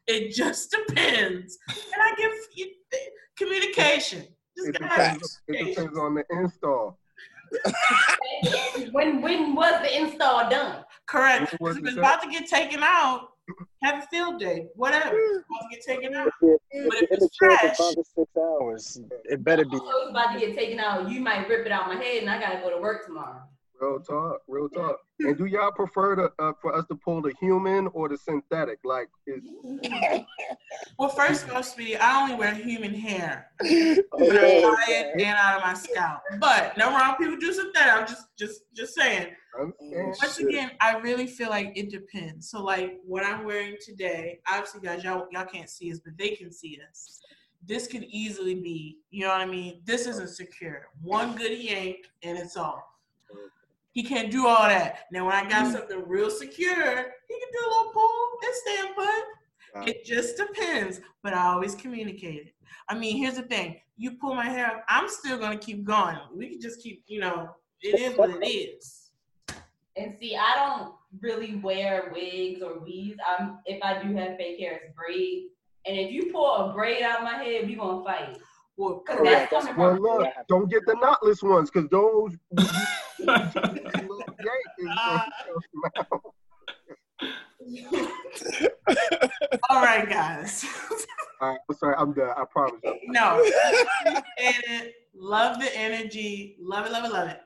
It 0.07 0.33
just 0.33 0.71
depends. 0.71 1.59
And 1.69 2.03
I 2.03 2.15
give 2.17 2.31
you 2.55 2.69
communication. 3.37 4.27
Just 4.57 4.69
It 4.69 4.79
depends, 4.79 5.41
it 5.49 5.65
depends 5.67 5.99
on 5.99 6.15
the 6.15 6.25
install. 6.31 6.99
when 8.93 9.21
when 9.21 9.55
was 9.55 9.81
the 9.83 10.01
install 10.01 10.49
done? 10.51 10.85
Correct. 11.07 11.55
What 11.59 11.61
was 11.61 11.77
it 11.79 11.87
it's 11.87 11.97
about 11.97 12.23
to 12.23 12.29
get 12.29 12.49
taken 12.49 12.81
out, 12.83 13.29
have 13.83 14.03
a 14.03 14.07
field 14.09 14.41
day. 14.41 14.67
Whatever. 14.75 15.17
It's 15.17 15.45
about 15.49 15.71
to 15.71 15.77
get 15.77 15.85
taken 15.85 16.15
out. 16.15 16.31
But 16.41 16.59
if 16.73 17.11
in 17.11 17.17
it's 17.25 17.37
chair 17.37 17.51
fresh, 17.51 17.77
for 17.77 17.83
five 17.85 17.95
or 17.97 18.05
six 18.05 18.31
hours, 18.37 19.01
it 19.25 19.45
better 19.45 19.65
be. 19.65 19.77
Also, 19.77 19.87
it's 19.87 20.11
about 20.11 20.33
to 20.35 20.41
get 20.41 20.57
taken 20.57 20.81
out. 20.81 21.11
You 21.11 21.21
might 21.21 21.49
rip 21.49 21.67
it 21.67 21.73
out 21.73 21.89
my 21.89 22.03
head, 22.03 22.23
and 22.23 22.31
I 22.31 22.41
gotta 22.41 22.61
go 22.61 22.71
to 22.71 22.81
work 22.81 23.07
tomorrow. 23.07 23.43
Real 23.81 24.01
talk, 24.01 24.41
real 24.49 24.69
talk. 24.69 24.97
And 25.21 25.37
do 25.37 25.45
y'all 25.45 25.71
prefer 25.71 26.17
to 26.17 26.33
uh, 26.39 26.53
for 26.63 26.75
us 26.75 26.87
to 26.89 26.95
pull 26.95 27.21
the 27.21 27.35
human 27.41 27.89
or 27.89 28.09
the 28.09 28.17
synthetic? 28.17 28.79
Like, 28.85 29.09
is, 29.27 29.43
well, 30.99 31.11
first 31.11 31.45
of 31.45 31.53
all, 31.53 31.63
sweetie, 31.63 31.97
I 31.97 32.23
only 32.23 32.37
wear 32.37 32.55
human 32.55 32.95
hair. 32.95 33.51
Out 33.63 33.69
yeah, 33.69 34.73
of 34.73 34.79
it 34.89 35.13
and 35.15 35.37
out 35.37 35.59
of 35.59 35.63
my 35.63 35.75
scalp. 35.75 36.21
But 36.39 36.77
no 36.79 36.91
wrong 36.91 37.17
people 37.17 37.37
do 37.37 37.53
some 37.53 37.71
that. 37.75 37.99
I'm 37.99 38.07
just 38.07 38.37
just 38.39 38.63
just 38.75 38.95
saying. 38.95 39.29
I 39.59 39.63
understand? 39.63 40.17
Once 40.21 40.39
again, 40.39 40.71
I 40.81 40.99
really 40.99 41.27
feel 41.27 41.51
like 41.51 41.73
it 41.77 41.91
depends. 41.91 42.51
So 42.51 42.63
like 42.63 42.99
what 43.05 43.25
I'm 43.25 43.45
wearing 43.45 43.77
today, 43.85 44.41
obviously 44.49 44.81
guys, 44.81 45.05
y'all 45.05 45.27
y'all 45.33 45.47
can't 45.47 45.69
see 45.69 45.93
us, 45.93 46.01
but 46.03 46.17
they 46.17 46.31
can 46.31 46.51
see 46.53 46.79
us. 46.89 47.21
This 47.65 47.89
could 47.89 48.05
easily 48.05 48.55
be, 48.55 48.99
you 49.11 49.25
know 49.25 49.31
what 49.31 49.41
I 49.41 49.47
mean? 49.47 49.81
This 49.85 50.07
isn't 50.07 50.29
secure. 50.31 50.89
One 51.03 51.35
good 51.35 51.59
yank 51.59 51.97
and 52.23 52.39
it's 52.39 52.57
off. 52.57 52.85
He 53.97 54.03
can't 54.03 54.31
do 54.31 54.47
all 54.47 54.69
that. 54.69 55.07
Now 55.11 55.25
when 55.25 55.35
I 55.35 55.49
got 55.49 55.65
mm. 55.65 55.73
something 55.73 56.03
real 56.07 56.31
secure, 56.31 56.75
he 56.77 57.35
can 57.41 57.49
do 57.51 57.67
a 57.67 57.71
little 57.71 57.93
pull 57.95 58.29
and 58.43 58.55
stand 58.55 58.89
put. 58.95 59.89
It 59.89 60.05
just 60.05 60.37
depends, 60.37 61.01
but 61.23 61.33
I 61.33 61.47
always 61.47 61.75
communicate 61.75 62.49
it. 62.49 62.55
I 62.91 62.95
mean, 62.95 63.17
here's 63.17 63.37
the 63.37 63.43
thing: 63.43 63.81
you 63.97 64.13
pull 64.13 64.35
my 64.35 64.45
hair, 64.45 64.67
up, 64.67 64.85
I'm 64.87 65.09
still 65.09 65.39
gonna 65.39 65.57
keep 65.57 65.83
going. 65.83 66.19
We 66.35 66.51
can 66.51 66.61
just 66.61 66.83
keep, 66.83 67.05
you 67.07 67.21
know, 67.21 67.49
it 67.81 67.99
is 67.99 68.19
what 68.19 68.29
it 68.29 68.47
is. 68.47 69.13
And 69.97 70.15
see, 70.21 70.37
I 70.37 70.55
don't 70.57 70.93
really 71.23 71.57
wear 71.57 72.11
wigs 72.13 72.61
or 72.61 72.79
weaves. 72.81 73.17
I'm 73.27 73.61
if 73.65 73.83
I 73.83 74.03
do 74.03 74.15
have 74.15 74.37
fake 74.37 74.61
hair, 74.61 74.79
it's 74.85 74.95
braids. 74.95 75.47
And 75.87 75.97
if 75.97 76.13
you 76.13 76.31
pull 76.31 76.55
a 76.55 76.75
braid 76.75 77.03
out 77.03 77.21
of 77.21 77.25
my 77.25 77.43
head, 77.43 77.67
we 77.67 77.77
gonna 77.77 78.05
fight. 78.05 78.37
Well, 78.77 79.03
correct. 79.09 79.51
that's 79.51 79.65
coming 79.65 79.81
Well, 79.81 79.95
from 79.95 80.03
look, 80.03 80.29
don't 80.51 80.71
get 80.71 80.85
the 80.85 80.93
knotless 80.97 81.43
ones, 81.43 81.71
cause 81.71 81.89
those 81.91 82.37
little 83.19 84.25
yank 84.45 84.65
is 84.79 84.89
gonna 85.95 86.21
All 89.71 89.83
right, 89.83 90.09
guys. 90.09 90.65
All 91.41 91.51
right, 91.51 91.59
I'm 91.69 91.77
sorry, 91.77 91.95
I'm 91.99 92.13
done. 92.15 92.35
I 92.37 92.45
promise. 92.51 92.81
you. 92.83 92.99
no, 93.09 93.39
appreciate 93.41 94.25
it. 94.39 94.95
Love 95.15 95.61
the 95.61 95.77
energy. 95.77 96.57
Love 96.61 96.87
it, 96.87 96.93
love 96.93 97.05
it, 97.05 97.13
love 97.13 97.29
it. 97.29 97.41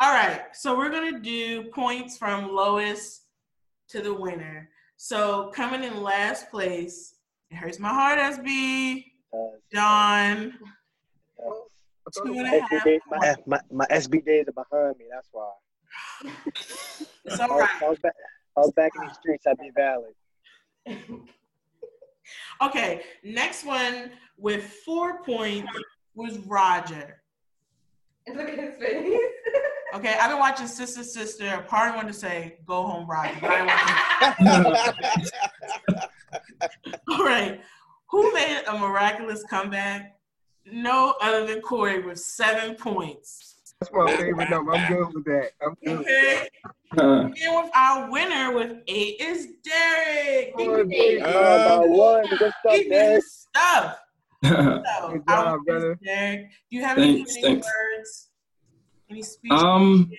All 0.00 0.12
right, 0.12 0.42
so 0.52 0.76
we're 0.76 0.90
gonna 0.90 1.20
do 1.20 1.64
points 1.70 2.18
from 2.18 2.52
lowest 2.52 3.22
to 3.88 4.00
the 4.00 4.12
winner. 4.12 4.68
So 4.96 5.50
coming 5.54 5.84
in 5.84 6.02
last 6.02 6.50
place, 6.50 7.14
it 7.50 7.56
hurts 7.56 7.78
my 7.78 7.88
heart, 7.88 8.18
SB. 8.18 9.04
Uh, 9.32 9.56
Dawn, 9.72 10.52
I 10.52 10.52
thought 10.58 10.83
two 12.16 12.32
it 12.34 12.36
and 12.38 12.52
was- 12.52 12.70
a 12.70 12.74
SB 12.76 12.84
day, 12.84 13.00
my, 13.10 13.34
my, 13.46 13.60
my 13.72 13.86
SB 13.86 14.24
days 14.24 14.46
are 14.48 14.52
behind 14.64 14.96
me. 14.98 15.06
That's 15.12 15.28
why. 15.32 15.50
It's 16.46 17.40
I 17.40 17.46
was. 17.46 17.68
I 17.82 17.88
was 17.88 17.98
back. 18.00 18.14
I 18.56 18.60
was 18.60 18.72
back 18.72 18.92
in 19.00 19.06
the 19.08 19.14
streets 19.14 19.46
at 19.46 19.58
B 19.58 19.70
Valley. 19.74 20.12
Okay, 22.62 23.02
next 23.22 23.64
one 23.64 24.10
with 24.38 24.64
four 24.84 25.22
points 25.22 25.70
was 26.14 26.38
Roger. 26.38 27.20
Look 28.34 28.48
at 28.48 28.58
his 28.58 28.74
face. 28.76 29.20
Okay, 29.94 30.16
I've 30.20 30.28
been 30.28 30.40
watching 30.40 30.66
Sister 30.66 31.04
Sister. 31.04 31.64
Part 31.68 31.90
of 31.90 31.94
wanted 31.94 32.14
to 32.14 32.18
say, 32.18 32.58
go 32.66 32.82
home, 32.82 33.08
Roger. 33.08 33.36
But 33.40 33.48
I 33.52 34.34
didn't 34.40 34.64
want 34.64 34.96
to- 35.88 36.10
All 37.10 37.24
right. 37.24 37.60
Who 38.10 38.32
made 38.32 38.62
a 38.66 38.76
miraculous 38.76 39.44
comeback? 39.48 40.16
No 40.66 41.14
other 41.20 41.46
than 41.46 41.60
Corey 41.60 42.00
with 42.02 42.18
seven 42.18 42.74
points. 42.76 43.74
That's 43.80 43.92
my 43.92 44.16
favorite 44.16 44.48
number. 44.50 44.72
I'm 44.72 44.92
good 44.92 45.14
with 45.14 45.24
that. 45.24 45.50
I'm 45.62 45.74
good 45.84 45.98
Okay. 46.00 46.48
Uh, 46.96 47.02
And 47.24 47.34
with 47.34 47.70
our 47.74 48.10
winner 48.10 48.52
with 48.54 48.78
eight 48.86 49.20
is 49.20 49.48
Derek. 49.64 50.56
Good, 50.56 50.88
big 50.88 51.22
Uh, 51.22 51.26
Uh, 51.26 51.80
one. 51.86 52.26
Good 52.28 52.38
stuff, 52.38 52.54
He 52.76 52.84
did 52.84 52.90
Derek. 52.90 53.22
stuff. 53.24 53.98
So, 54.44 55.10
Good 55.12 55.22
job, 55.28 55.60
brother. 55.66 55.98
Derek. 56.04 56.48
Do 56.70 56.76
you 56.76 56.82
have 56.82 56.98
any 56.98 57.16
Thanks, 57.16 57.32
concluding 57.34 57.62
thanks. 57.62 57.66
words? 57.96 58.30
Any 59.10 59.22
speech? 59.22 59.52
Um. 59.52 60.10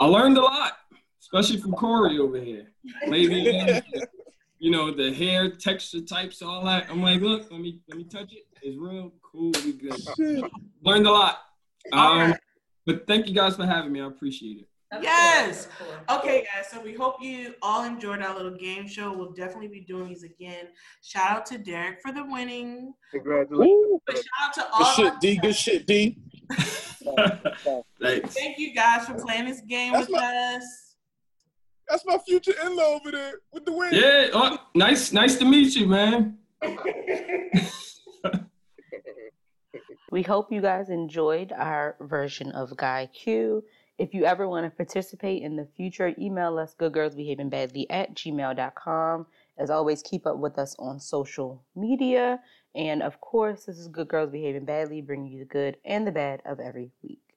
I 0.00 0.06
learned 0.06 0.36
a 0.38 0.42
lot, 0.42 0.72
especially 1.20 1.58
from 1.58 1.72
Corey 1.72 2.18
over 2.18 2.38
here. 2.38 2.72
Maybe 3.06 3.80
you 4.58 4.70
know 4.70 4.90
the 4.90 5.12
hair 5.12 5.50
texture 5.50 6.00
types, 6.00 6.40
all 6.42 6.64
that. 6.64 6.86
I'm 6.90 7.02
like, 7.02 7.20
look, 7.20 7.50
let 7.50 7.60
me 7.60 7.80
let 7.88 7.98
me 7.98 8.04
touch 8.04 8.32
it. 8.32 8.44
It's 8.62 8.78
real 8.78 9.12
cool. 9.22 9.52
We 9.64 9.72
good. 9.72 10.00
Learned 10.84 11.06
a 11.06 11.10
lot. 11.10 11.38
Um, 11.92 12.18
right. 12.30 12.40
but 12.86 13.06
thank 13.06 13.26
you 13.26 13.34
guys 13.34 13.56
for 13.56 13.66
having 13.66 13.92
me. 13.92 14.00
I 14.00 14.06
appreciate 14.06 14.58
it. 14.58 14.68
Of 14.92 15.02
Yes. 15.02 15.66
course, 15.78 15.90
of. 16.08 16.18
Okay, 16.20 16.44
guys, 16.54 16.68
so 16.70 16.80
we 16.80 16.92
hope 16.94 17.16
you 17.20 17.54
all 17.62 17.84
enjoyed 17.84 18.20
our 18.22 18.36
little 18.36 18.56
game 18.56 18.86
show. 18.86 19.10
We'll 19.16 19.32
definitely 19.32 19.68
be 19.68 19.80
doing 19.80 20.08
these 20.08 20.22
again. 20.22 20.66
Shout 21.02 21.30
out 21.30 21.46
to 21.46 21.58
Derek 21.58 22.00
for 22.02 22.12
the 22.12 22.24
winning. 22.24 22.92
Congratulations. 23.10 24.00
But 24.06 24.16
shout 24.16 24.24
out 24.42 24.54
to 24.54 24.66
all. 24.70 24.78
Good 24.78 24.86
all. 24.86 24.94
shit, 24.94 25.20
D. 25.20 25.36
Good 25.38 25.56
shit, 25.56 25.86
D. 25.86 26.18
Thanks. 28.00 28.34
Thank 28.34 28.58
you 28.58 28.74
guys 28.74 29.06
for 29.06 29.14
playing 29.14 29.46
this 29.46 29.60
game 29.62 29.92
That's 29.94 30.08
with 30.08 30.20
us. 30.20 30.94
That's 31.88 32.04
my 32.06 32.18
future 32.18 32.52
in-law 32.64 32.96
over 33.00 33.10
there 33.10 33.32
with 33.52 33.64
the 33.64 33.72
wing. 33.72 33.90
Yeah. 33.92 34.28
Oh, 34.34 34.58
nice. 34.74 35.12
Nice 35.12 35.36
to 35.38 35.44
meet 35.46 35.74
you, 35.74 35.86
man. 35.86 36.36
We 40.12 40.20
hope 40.20 40.52
you 40.52 40.60
guys 40.60 40.90
enjoyed 40.90 41.52
our 41.52 41.96
version 41.98 42.52
of 42.52 42.76
Guy 42.76 43.08
Q. 43.14 43.64
If 43.96 44.12
you 44.12 44.26
ever 44.26 44.46
want 44.46 44.66
to 44.66 44.70
participate 44.70 45.42
in 45.42 45.56
the 45.56 45.64
future, 45.74 46.14
email 46.18 46.58
us 46.58 46.76
goodgirlsbehavingbadly 46.78 47.86
at 47.88 48.14
gmail.com. 48.14 49.26
As 49.56 49.70
always, 49.70 50.02
keep 50.02 50.26
up 50.26 50.36
with 50.36 50.58
us 50.58 50.76
on 50.78 51.00
social 51.00 51.62
media. 51.74 52.40
And 52.74 53.02
of 53.02 53.22
course, 53.22 53.64
this 53.64 53.78
is 53.78 53.88
Good 53.88 54.08
Girls 54.08 54.30
Behaving 54.30 54.66
Badly, 54.66 55.00
bringing 55.00 55.32
you 55.32 55.38
the 55.38 55.44
good 55.46 55.78
and 55.82 56.06
the 56.06 56.12
bad 56.12 56.42
of 56.44 56.60
every 56.60 56.90
week. 57.02 57.31